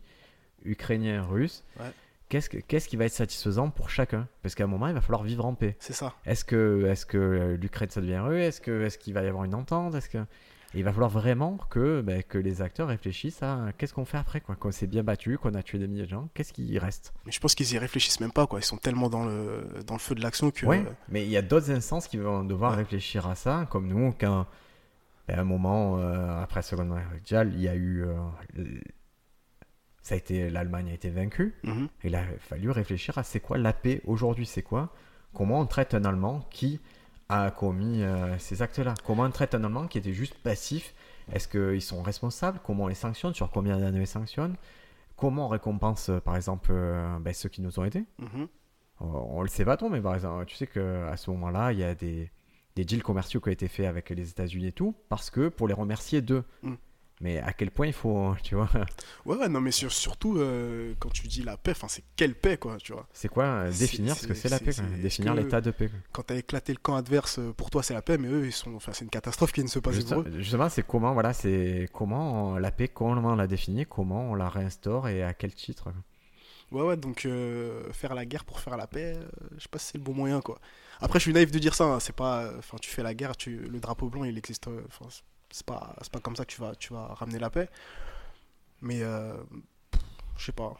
ukrainien-russe 0.63 1.63
Ouais. 1.79 1.91
Qu'est-ce, 2.29 2.49
que- 2.49 2.59
qu'est-ce 2.59 2.87
qui 2.87 2.95
va 2.95 3.05
être 3.05 3.11
satisfaisant 3.13 3.69
pour 3.71 3.89
chacun? 3.89 4.25
Parce 4.41 4.55
qu'à 4.55 4.63
un 4.63 4.67
moment, 4.67 4.87
il 4.87 4.93
va 4.93 5.01
falloir 5.01 5.23
vivre 5.23 5.43
en 5.45 5.53
paix. 5.53 5.75
C'est 5.79 5.91
ça. 5.93 6.13
Est-ce 6.25 6.45
que, 6.45 6.85
est-ce 6.87 7.05
que 7.05 7.17
euh, 7.17 7.57
l'Ukraine 7.57 7.89
ça 7.89 7.99
devient 7.99 8.21
heureux 8.23 8.37
Est-ce 8.37 8.61
que, 8.61 8.83
est-ce 8.83 8.97
qu'il 8.97 9.13
va 9.13 9.21
y 9.23 9.27
avoir 9.27 9.43
une 9.43 9.53
entente? 9.53 9.95
Est-ce 9.95 10.07
que 10.07 10.19
Et 10.73 10.79
il 10.79 10.83
va 10.85 10.91
falloir 10.93 11.09
vraiment 11.09 11.57
que, 11.69 11.99
ben, 12.01 12.23
que 12.23 12.37
les 12.37 12.61
acteurs 12.61 12.87
réfléchissent 12.87 13.43
à 13.43 13.73
qu'est-ce 13.77 13.93
qu'on 13.93 14.05
fait 14.05 14.17
après 14.17 14.39
quoi. 14.39 14.55
Qu'on 14.55 14.71
s'est 14.71 14.87
bien 14.87 15.03
battu, 15.03 15.37
qu'on 15.37 15.53
a 15.53 15.61
tué 15.63 15.79
des 15.79 15.87
milliers 15.87 16.03
de 16.05 16.09
gens, 16.09 16.29
qu'est-ce 16.33 16.53
qui 16.53 16.79
reste? 16.79 17.13
Mais 17.25 17.31
je 17.33 17.39
pense 17.41 17.55
qu'ils 17.55 17.73
y 17.73 17.77
réfléchissent 17.77 18.21
même 18.21 18.31
pas, 18.31 18.47
quoi. 18.47 18.59
Ils 18.59 18.63
sont 18.65 18.77
tellement 18.77 19.09
dans 19.09 19.25
le, 19.25 19.65
dans 19.85 19.95
le 19.95 19.99
feu 19.99 20.15
de 20.15 20.21
l'action 20.21 20.49
que. 20.49 20.65
Ouais, 20.65 20.85
mais 21.09 21.25
il 21.25 21.29
y 21.29 21.35
a 21.37 21.41
d'autres 21.41 21.71
instances 21.71 22.07
qui 22.07 22.17
vont 22.17 22.43
devoir 22.45 22.71
Ouais. 22.71 22.77
réfléchir 22.77 23.27
à 23.27 23.35
ça, 23.35 23.67
comme 23.69 23.87
nous, 23.87 24.13
quand 24.17 24.45
ben, 25.27 25.37
à 25.37 25.41
un 25.41 25.43
moment 25.45 25.97
euh, 25.99 26.41
après 26.41 26.59
la 26.59 26.63
Seconde 26.63 26.89
Guerre 26.89 27.09
mondiale, 27.11 27.51
il 27.53 27.61
y 27.61 27.67
a 27.67 27.75
eu, 27.75 28.05
euh, 28.05 28.15
ça 30.01 30.15
a 30.15 30.17
été, 30.17 30.49
l'Allemagne 30.49 30.89
a 30.89 30.93
été 30.93 31.09
vaincue. 31.09 31.53
mhm. 31.63 31.89
Il 32.03 32.15
a 32.15 32.23
fallu 32.39 32.71
réfléchir 32.71 33.17
à 33.17 33.23
c'est 33.23 33.39
quoi 33.39 33.57
la 33.57 33.73
paix 33.73 34.01
aujourd'hui, 34.05 34.45
c'est 34.45 34.63
quoi? 34.63 34.93
Comment 35.33 35.59
on 35.59 35.65
traite 35.65 35.93
un 35.93 36.03
Allemand 36.05 36.47
qui 36.49 36.79
a 37.31 37.51
commis 37.51 38.03
euh, 38.03 38.37
ces 38.37 38.61
actes-là 38.61 38.93
Comment 39.05 39.23
on 39.23 39.31
traite 39.31 39.55
un 39.55 39.63
Allemand 39.63 39.87
qui 39.87 39.97
était 39.97 40.13
juste 40.13 40.35
passif 40.35 40.93
Est-ce 41.31 41.47
qu'ils 41.47 41.81
sont 41.81 42.01
responsables? 42.01 42.59
Comment 42.63 42.85
on 42.85 42.87
les 42.87 42.95
sanctionne? 42.95 43.33
Sur 43.33 43.49
combien 43.51 43.77
d'années 43.77 43.97
on 43.97 44.01
les 44.01 44.05
sanctionne? 44.05 44.55
Comment 45.15 45.45
on 45.45 45.49
récompense, 45.49 46.09
euh, 46.09 46.19
par 46.19 46.35
exemple, 46.35 46.71
euh, 46.71 47.19
ben, 47.19 47.33
ceux 47.33 47.49
qui 47.49 47.61
nous 47.61 47.79
ont 47.79 47.85
aidés? 47.85 48.05
Mhm. 48.19 48.47
on, 48.99 49.05
on 49.05 49.41
le 49.41 49.47
sait 49.47 49.65
pas 49.65 49.77
trop, 49.77 49.89
mais 49.89 50.01
par 50.01 50.15
exemple, 50.15 50.45
tu 50.45 50.55
sais 50.55 50.67
qu'à 50.67 51.15
ce 51.17 51.29
moment-là, 51.31 51.73
il 51.73 51.79
y 51.79 51.83
a 51.83 51.95
des, 51.95 52.31
des 52.75 52.85
deals 52.85 53.03
commerciaux 53.03 53.39
qui 53.39 53.49
ont 53.49 53.51
été 53.51 53.67
faits 53.67 53.85
avec 53.85 54.09
les 54.09 54.29
États-Unis 54.29 54.67
et 54.67 54.71
tout, 54.71 54.95
parce 55.09 55.29
que 55.29 55.47
pour 55.49 55.67
les 55.67 55.73
remercier 55.73 56.21
d'eux. 56.21 56.43
Mm. 56.63 56.73
Mais 57.21 57.37
à 57.39 57.53
quel 57.53 57.69
point 57.69 57.85
il 57.87 57.93
faut, 57.93 58.35
tu 58.43 58.55
vois, 58.55 58.67
Ouais, 59.25 59.37
ouais, 59.37 59.47
non, 59.47 59.61
mais 59.61 59.69
sur- 59.71 59.91
surtout 59.91 60.37
euh, 60.37 60.93
quand 60.99 61.09
tu 61.13 61.27
dis 61.27 61.43
la 61.43 61.55
paix, 61.55 61.71
enfin, 61.71 61.87
c'est 61.87 62.03
quelle 62.15 62.33
paix, 62.33 62.57
quoi, 62.57 62.77
tu 62.77 62.93
vois? 62.93 63.07
c'est 63.13 63.27
quoi 63.29 63.43
euh, 63.45 63.71
définir 63.71 64.15
ce 64.15 64.25
que 64.27 64.33
c'est- 64.33 64.49
la 64.49 64.59
paix, 64.59 64.73
quoi? 64.73 64.83
définir 65.01 65.35
l'état 65.35 65.61
de 65.61 65.69
paix. 65.71 65.87
quoi? 65.87 65.99
Quand 66.11 66.23
t'as 66.23 66.35
éclaté 66.37 66.73
le 66.73 66.79
camp 66.79 66.95
adverse, 66.95 67.37
euh, 67.37 67.53
pour 67.53 67.69
toi, 67.69 67.83
c'est 67.83 67.93
la 67.93 68.01
paix, 68.01 68.17
mais 68.17 68.27
eux, 68.27 68.47
ils 68.47 68.51
sont. 68.51 68.73
Enfin, 68.75 68.91
c'est 68.93 69.03
une 69.05 69.11
catastrophe 69.11 69.51
qui 69.51 69.63
de 69.63 69.69
se 69.69 69.77
passer 69.79 69.97
Juste- 69.97 70.09
pour 70.09 70.21
eux. 70.21 70.25
justement, 70.39 70.67
c'est 70.69 70.85
comment, 70.85 71.13
voilà, 71.13 71.31
c'est 71.33 71.87
comment 71.93 72.53
on- 72.53 72.55
la 72.57 72.71
paix, 72.71 72.87
comment 72.87 73.11
on 73.13 73.35
la 73.35 73.47
définit, 73.47 73.85
comment 73.85 74.31
on 74.31 74.35
la 74.35 74.49
réinstaure 74.49 75.07
et 75.07 75.21
à 75.23 75.33
quel 75.35 75.53
titre. 75.53 75.89
Ouais, 76.71 76.81
ouais, 76.81 76.97
donc 76.97 77.25
euh, 77.25 77.91
faire 77.91 78.15
la 78.15 78.25
guerre 78.25 78.45
pour 78.45 78.59
faire 78.61 78.77
la 78.77 78.87
paix, 78.87 79.15
euh, 79.17 79.25
je 79.57 79.63
sais 79.63 79.69
pas 79.69 79.77
si 79.77 79.87
c'est 79.91 79.97
le 79.97 80.03
bon 80.03 80.13
moyen, 80.13 80.41
quoi. 80.41 80.59
Après, 81.01 81.19
je 81.19 81.23
suis 81.23 81.33
naïf 81.33 81.51
de 81.51 81.59
dire 81.59 81.75
ça, 81.75 81.83
hein, 81.85 81.99
c'est 81.99 82.15
pas. 82.15 82.49
Enfin, 82.57 82.77
tu 82.81 82.89
fais 82.89 83.03
la 83.03 83.13
guerre, 83.13 83.35
tu, 83.37 83.57
le 83.57 83.79
drapeau 83.79 84.09
blanc, 84.09 84.23
il 84.23 84.37
existe. 84.37 84.67
C'est- 85.51 85.65
pas, 85.65 85.95
c'est 86.01 86.11
pas 86.11 86.19
comme 86.19 86.35
ça 86.35 86.45
que 86.45 86.51
tu 86.51 86.61
vas, 86.61 86.73
tu 86.75 86.93
vas 86.93 87.07
ramener 87.13 87.39
la 87.39 87.49
paix. 87.49 87.69
Mais, 88.81 89.01
euh, 89.03 89.33
je 90.37 90.45
sais 90.45 90.51
pas. 90.51 90.73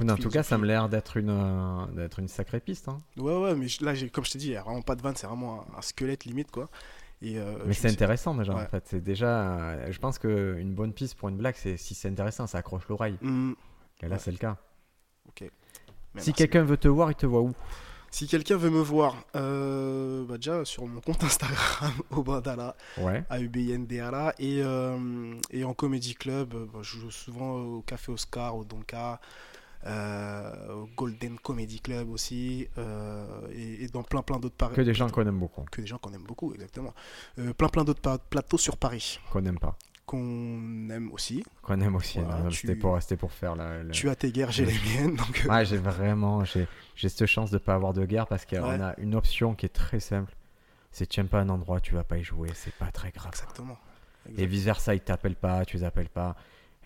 Mais 0.00 0.12
en 0.12 0.16
tout 0.16 0.28
cas, 0.30 0.42
ça 0.42 0.58
me 0.58 0.66
l'air 0.66 0.88
d'être 0.88 1.16
une, 1.16 1.30
euh, 1.30 1.86
d'être 1.88 2.18
une 2.20 2.28
sacrée 2.28 2.60
piste. 2.60 2.88
hein. 2.88 3.02
Ouais, 3.16 3.36
ouais, 3.36 3.54
mais 3.54 3.66
là, 3.80 3.94
j'ai- 3.94 4.10
comme 4.10 4.24
je 4.24 4.30
t'ai 4.32 4.38
dit, 4.38 4.46
il 4.48 4.50
n'y 4.52 4.56
a 4.56 4.62
vraiment 4.62 4.82
pas 4.82 4.94
de 4.94 5.02
vanne, 5.02 5.16
c'est 5.16 5.26
vraiment 5.26 5.62
un, 5.74 5.78
un 5.78 5.82
squelette 5.82 6.24
limite, 6.24 6.50
quoi. 6.50 6.68
Et, 7.20 7.38
euh, 7.38 7.58
Mais 7.66 7.74
c'est 7.74 7.88
intéressant 7.90 8.34
déjà, 8.34 8.54
en 8.54 8.66
fait. 8.66 8.86
C'est 8.86 9.00
déjà, 9.00 9.90
je 9.90 9.98
pense 9.98 10.18
qu'une 10.18 10.72
bonne 10.74 10.92
piste 10.92 11.16
pour 11.16 11.28
une 11.28 11.36
blague, 11.36 11.56
c'est 11.56 11.76
si 11.76 11.94
c'est 11.94 12.08
intéressant, 12.08 12.46
ça 12.46 12.58
accroche 12.58 12.86
l'oreille. 12.88 13.18
Hmm, 13.20 13.52
Et 14.02 14.06
là, 14.08 14.14
Ouais. 14.14 14.20
c'est 14.20 14.30
le 14.30 14.38
cas. 14.38 14.56
ok. 15.28 15.50
Mais 16.14 16.20
Si 16.20 16.32
quelqu'un 16.32 16.62
veut 16.62 16.76
te 16.76 16.86
voir, 16.88 17.10
il 17.10 17.16
te 17.16 17.26
voit 17.26 17.40
où? 17.42 17.52
Si 18.10 18.26
quelqu'un 18.26 18.56
veut 18.56 18.70
me 18.70 18.80
voir, 18.80 19.16
euh, 19.36 20.24
bah 20.24 20.36
déjà 20.36 20.64
sur 20.64 20.86
mon 20.86 21.00
compte 21.00 21.22
Instagram, 21.24 21.92
Obandala, 22.10 22.74
Ouais. 22.96 23.22
A-U-B-I-N-D-A-L-A, 23.28 24.34
et, 24.38 24.62
euh, 24.62 25.34
et 25.50 25.64
en 25.64 25.74
comédie 25.74 26.14
club, 26.14 26.54
euh, 26.54 26.66
bah, 26.72 26.80
je 26.82 26.98
joue 26.98 27.10
souvent 27.10 27.56
au 27.56 27.82
Café 27.82 28.10
Oscar, 28.10 28.56
au 28.56 28.64
Donka, 28.64 29.20
euh, 29.86 30.72
au 30.74 30.88
Golden 30.96 31.38
Comedy 31.38 31.80
Club 31.80 32.10
aussi, 32.10 32.66
et, 33.54 33.84
et 33.84 33.88
dans 33.88 34.02
plein 34.02 34.22
plein 34.22 34.38
d'autres 34.38 34.56
par- 34.56 34.72
Que 34.72 34.80
des 34.80 34.94
gens 34.94 35.08
qu'on 35.08 35.26
aime 35.26 35.38
beaucoup, 35.38 35.62
que 35.70 35.80
des 35.82 35.86
gens 35.86 35.98
qu'on 35.98 36.12
aime 36.12 36.24
beaucoup, 36.24 36.52
exactement. 36.54 36.94
Plein 37.56 37.68
plein 37.68 37.84
d'autres 37.84 38.18
plateaux 38.30 38.58
sur 38.58 38.76
Paris 38.76 39.20
qu'on 39.30 39.42
n'aime 39.42 39.58
pas, 39.58 39.76
qu'on 40.08 40.88
aime 40.90 41.10
aussi. 41.12 41.44
qu'on 41.62 41.80
aime 41.80 41.94
aussi. 41.96 42.18
Voilà, 42.18 42.50
C'était 42.50 42.74
pour, 42.74 42.98
pour 43.18 43.32
faire 43.32 43.54
la. 43.54 43.82
la- 43.84 43.90
Tu 43.90 44.08
as 44.08 44.16
tes 44.16 44.32
guerres, 44.32 44.50
j'ai 44.50 44.64
les 44.66 44.72
miennes, 44.72 45.16
donc 45.16 45.42
euh, 45.44 45.48
Ouais, 45.50 45.64
j'ai 45.64 45.76
vraiment, 45.76 46.44
j'ai, 46.44 46.66
j'ai 46.96 47.08
cette 47.08 47.26
chance 47.26 47.50
de 47.50 47.58
pas 47.58 47.74
avoir 47.74 47.92
de 47.92 48.04
guerre 48.04 48.26
parce 48.26 48.44
qu'on 48.46 48.62
Ouais. 48.68 48.80
a 48.82 48.94
une 48.98 49.14
option 49.14 49.54
qui 49.54 49.66
est 49.66 49.70
très 49.70 50.00
simple. 50.00 50.34
C'est 50.90 51.06
tu 51.06 51.20
aimes 51.20 51.28
pas 51.28 51.40
un 51.40 51.48
endroit, 51.50 51.80
tu 51.80 51.94
vas 51.94 52.02
pas 52.04 52.16
y 52.18 52.22
jouer, 52.24 52.48
c'est 52.54 52.74
pas 52.74 52.90
très 52.90 53.10
grave. 53.10 53.28
exactement. 53.32 53.78
Et 54.36 54.46
vice 54.46 54.64
versa, 54.64 54.94
ils 54.94 55.00
t'appellent 55.00 55.36
pas, 55.36 55.64
tu 55.64 55.76
les 55.76 55.84
appelles 55.84 56.08
pas. 56.08 56.34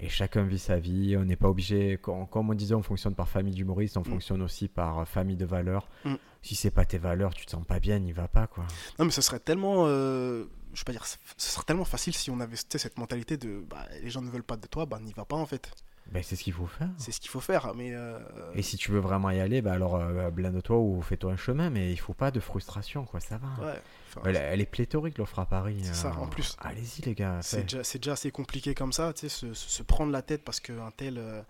Et 0.00 0.08
chacun 0.08 0.42
vit 0.42 0.58
sa 0.58 0.78
vie. 0.78 1.16
On 1.16 1.24
n'est 1.24 1.36
pas 1.36 1.48
obligé, 1.48 1.96
com- 1.98 2.26
comme 2.28 2.50
on 2.50 2.54
disait, 2.54 2.74
on 2.74 2.82
fonctionne 2.82 3.14
par 3.14 3.28
famille 3.28 3.54
d'humoristes, 3.54 3.96
on 3.96 4.00
Mm. 4.00 4.04
fonctionne 4.04 4.42
aussi 4.42 4.66
par 4.68 5.00
euh, 5.00 5.04
famille 5.04 5.36
de 5.36 5.44
valeurs. 5.44 5.88
Mm. 6.04 6.14
Si 6.42 6.54
c'est 6.56 6.70
pas 6.72 6.84
tes 6.84 6.98
valeurs, 6.98 7.34
tu 7.34 7.46
te 7.46 7.50
sens 7.52 7.64
pas 7.64 7.78
bien, 7.78 7.98
n'y 8.00 8.10
va 8.12 8.26
pas 8.26 8.46
quoi. 8.48 8.64
Non, 8.98 9.04
mais 9.04 9.10
ce 9.12 9.22
serait 9.22 9.38
tellement. 9.38 9.84
euh, 9.86 10.44
je 10.72 10.80
vais 10.80 10.84
pas 10.84 10.92
dire. 10.92 11.04
Ce 11.04 11.16
serait 11.36 11.64
tellement 11.64 11.84
facile 11.84 12.14
si 12.14 12.30
on 12.30 12.40
avait 12.40 12.56
cette 12.56 12.98
mentalité 12.98 13.36
de. 13.36 13.64
Bah, 13.68 13.86
les 14.02 14.10
gens 14.10 14.22
ne 14.22 14.30
veulent 14.30 14.42
pas 14.42 14.56
de 14.56 14.66
toi, 14.66 14.86
bah 14.86 14.98
n'y 15.00 15.12
va 15.12 15.24
pas 15.24 15.36
en 15.36 15.46
fait. 15.46 15.70
Ben, 16.10 16.22
c'est 16.22 16.34
ce 16.36 16.42
qu'il 16.42 16.52
faut 16.52 16.66
faire. 16.66 16.88
C'est 16.98 17.12
ce 17.12 17.20
qu'il 17.20 17.30
faut 17.30 17.40
faire. 17.40 17.74
Mais 17.74 17.94
euh, 17.94 18.18
Et 18.54 18.62
si 18.62 18.76
tu 18.76 18.90
veux 18.90 18.98
vraiment 18.98 19.30
y 19.30 19.38
aller, 19.40 19.62
bah 19.62 19.72
alors 19.72 19.94
euh, 19.96 20.30
blinde-toi 20.30 20.76
ou 20.76 21.00
fais-toi 21.00 21.32
un 21.32 21.36
chemin, 21.36 21.70
mais 21.70 21.92
il 21.92 21.96
faut 21.98 22.12
pas 22.12 22.30
de 22.32 22.40
frustration, 22.40 23.04
quoi, 23.04 23.20
ça 23.20 23.38
va. 23.38 23.64
ouais, 23.66 23.80
Elle, 24.24 24.36
elle 24.36 24.60
est 24.60 24.66
pléthorique 24.66 25.16
l'offre 25.18 25.38
à 25.38 25.46
Paris. 25.46 25.80
C'est 25.84 25.94
ça, 25.94 26.08
euh, 26.08 26.20
en 26.22 26.26
plus. 26.26 26.56
Allez-y 26.60 27.02
les 27.02 27.14
gars. 27.14 27.38
c'est 27.42 27.62
déjà, 27.98 28.12
assez 28.12 28.30
compliqué 28.32 28.74
comme 28.74 28.92
ça, 28.92 29.12
tu 29.12 29.20
sais, 29.20 29.28
se, 29.28 29.54
se- 29.54 29.70
se 29.70 29.82
prendre 29.84 30.10
la 30.10 30.22
tête 30.22 30.42
parce 30.44 30.58
qu'un 30.60 30.90
tel, 30.96 31.18
euh, 31.18 31.40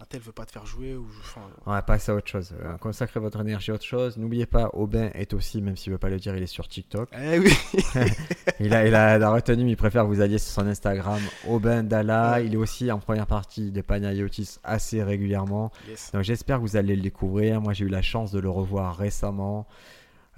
un 0.00 0.04
tel 0.08 0.20
veut 0.20 0.32
pas 0.32 0.44
te 0.46 0.52
faire 0.52 0.66
jouer. 0.66 0.94
Ou, 0.94 1.06
enfin, 1.20 1.40
On 1.66 1.70
va 1.72 1.82
passer 1.82 2.12
à 2.12 2.14
autre 2.14 2.28
chose. 2.28 2.52
Euh, 2.62 2.76
Consacrez 2.78 3.20
votre 3.20 3.40
énergie 3.40 3.70
à 3.70 3.74
autre 3.74 3.84
chose. 3.84 4.16
N'oubliez 4.16 4.46
pas, 4.46 4.70
Aubin 4.74 5.10
est 5.14 5.32
aussi, 5.34 5.60
même 5.62 5.76
s'il 5.76 5.92
veut 5.92 5.98
pas 5.98 6.08
le 6.10 6.18
dire, 6.18 6.36
il 6.36 6.42
est 6.42 6.46
sur 6.46 6.68
TikTok. 6.68 7.08
eh 7.18 7.38
oui, 7.38 7.52
Il 8.60 8.72
a, 8.74 8.86
il 8.86 8.94
a 8.94 9.18
la 9.18 9.30
retenue, 9.30 9.68
il 9.68 9.76
préfère 9.76 10.02
que 10.04 10.08
vous 10.08 10.20
alliez 10.20 10.38
sur 10.38 10.52
son 10.52 10.66
Instagram, 10.66 11.20
Aubin 11.48 11.82
Dalla. 11.82 12.40
Il 12.40 12.54
est 12.54 12.56
aussi 12.58 12.90
en 12.92 12.98
première 12.98 13.26
partie 13.26 13.70
de 13.70 13.80
Panayotis 13.80 14.56
assez 14.64 15.02
régulièrement. 15.02 15.70
yes. 15.88 16.10
Donc 16.12 16.22
j'espère 16.22 16.56
que 16.58 16.62
vous 16.62 16.76
allez 16.76 16.96
le 16.96 17.02
découvrir. 17.02 17.60
Moi 17.60 17.72
j'ai 17.72 17.84
eu 17.84 17.88
la 17.88 18.02
chance 18.02 18.30
de 18.32 18.38
le 18.40 18.48
revoir 18.50 18.96
récemment. 18.96 19.66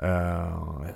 Euh, 0.02 0.44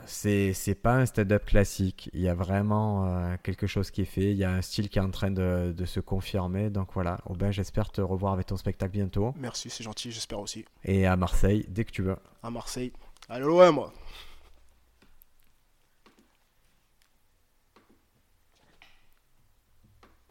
c'est 0.07 0.75
pas 0.75 0.95
un 0.95 1.07
stand-up 1.07 1.45
classique. 1.47 2.11
Il 2.13 2.21
y 2.21 2.29
a 2.29 2.35
vraiment 2.35 3.07
euh, 3.07 3.37
quelque 3.43 3.67
chose 3.67 3.91
qui 3.91 4.03
est 4.03 4.07
fait. 4.07 4.31
Il 4.33 4.37
y 4.37 4.45
a 4.45 4.51
un 4.51 4.63
style 4.63 4.89
qui 4.89 4.99
est 4.99 5.03
en 5.03 5.11
train 5.11 5.31
de, 5.31 5.73
de 5.77 5.85
se 5.85 6.01
confirmer. 6.01 6.71
Donc 6.71 6.89
voilà, 6.95 7.19
Aubin, 7.27 7.51
j'espère 7.51 7.91
te 7.91 8.01
revoir 8.01 8.33
avec 8.33 8.47
ton 8.47 8.57
spectacle 8.57 8.93
bientôt. 8.93 9.33
Merci, 9.37 9.71
c'est 9.71 9.85
gentil, 9.85 10.13
j'espère 10.13 10.41
aussi. 10.41 10.65
Et 10.85 11.07
à 11.07 11.17
Marseille, 11.17 11.65
dès 11.69 11.85
que 11.85 11.93
tu 11.93 12.03
veux. 12.03 12.17
À 12.43 12.51
Marseille. 12.51 12.93
Allez, 13.29 13.45
loin, 13.45 13.71
moi. 13.71 13.93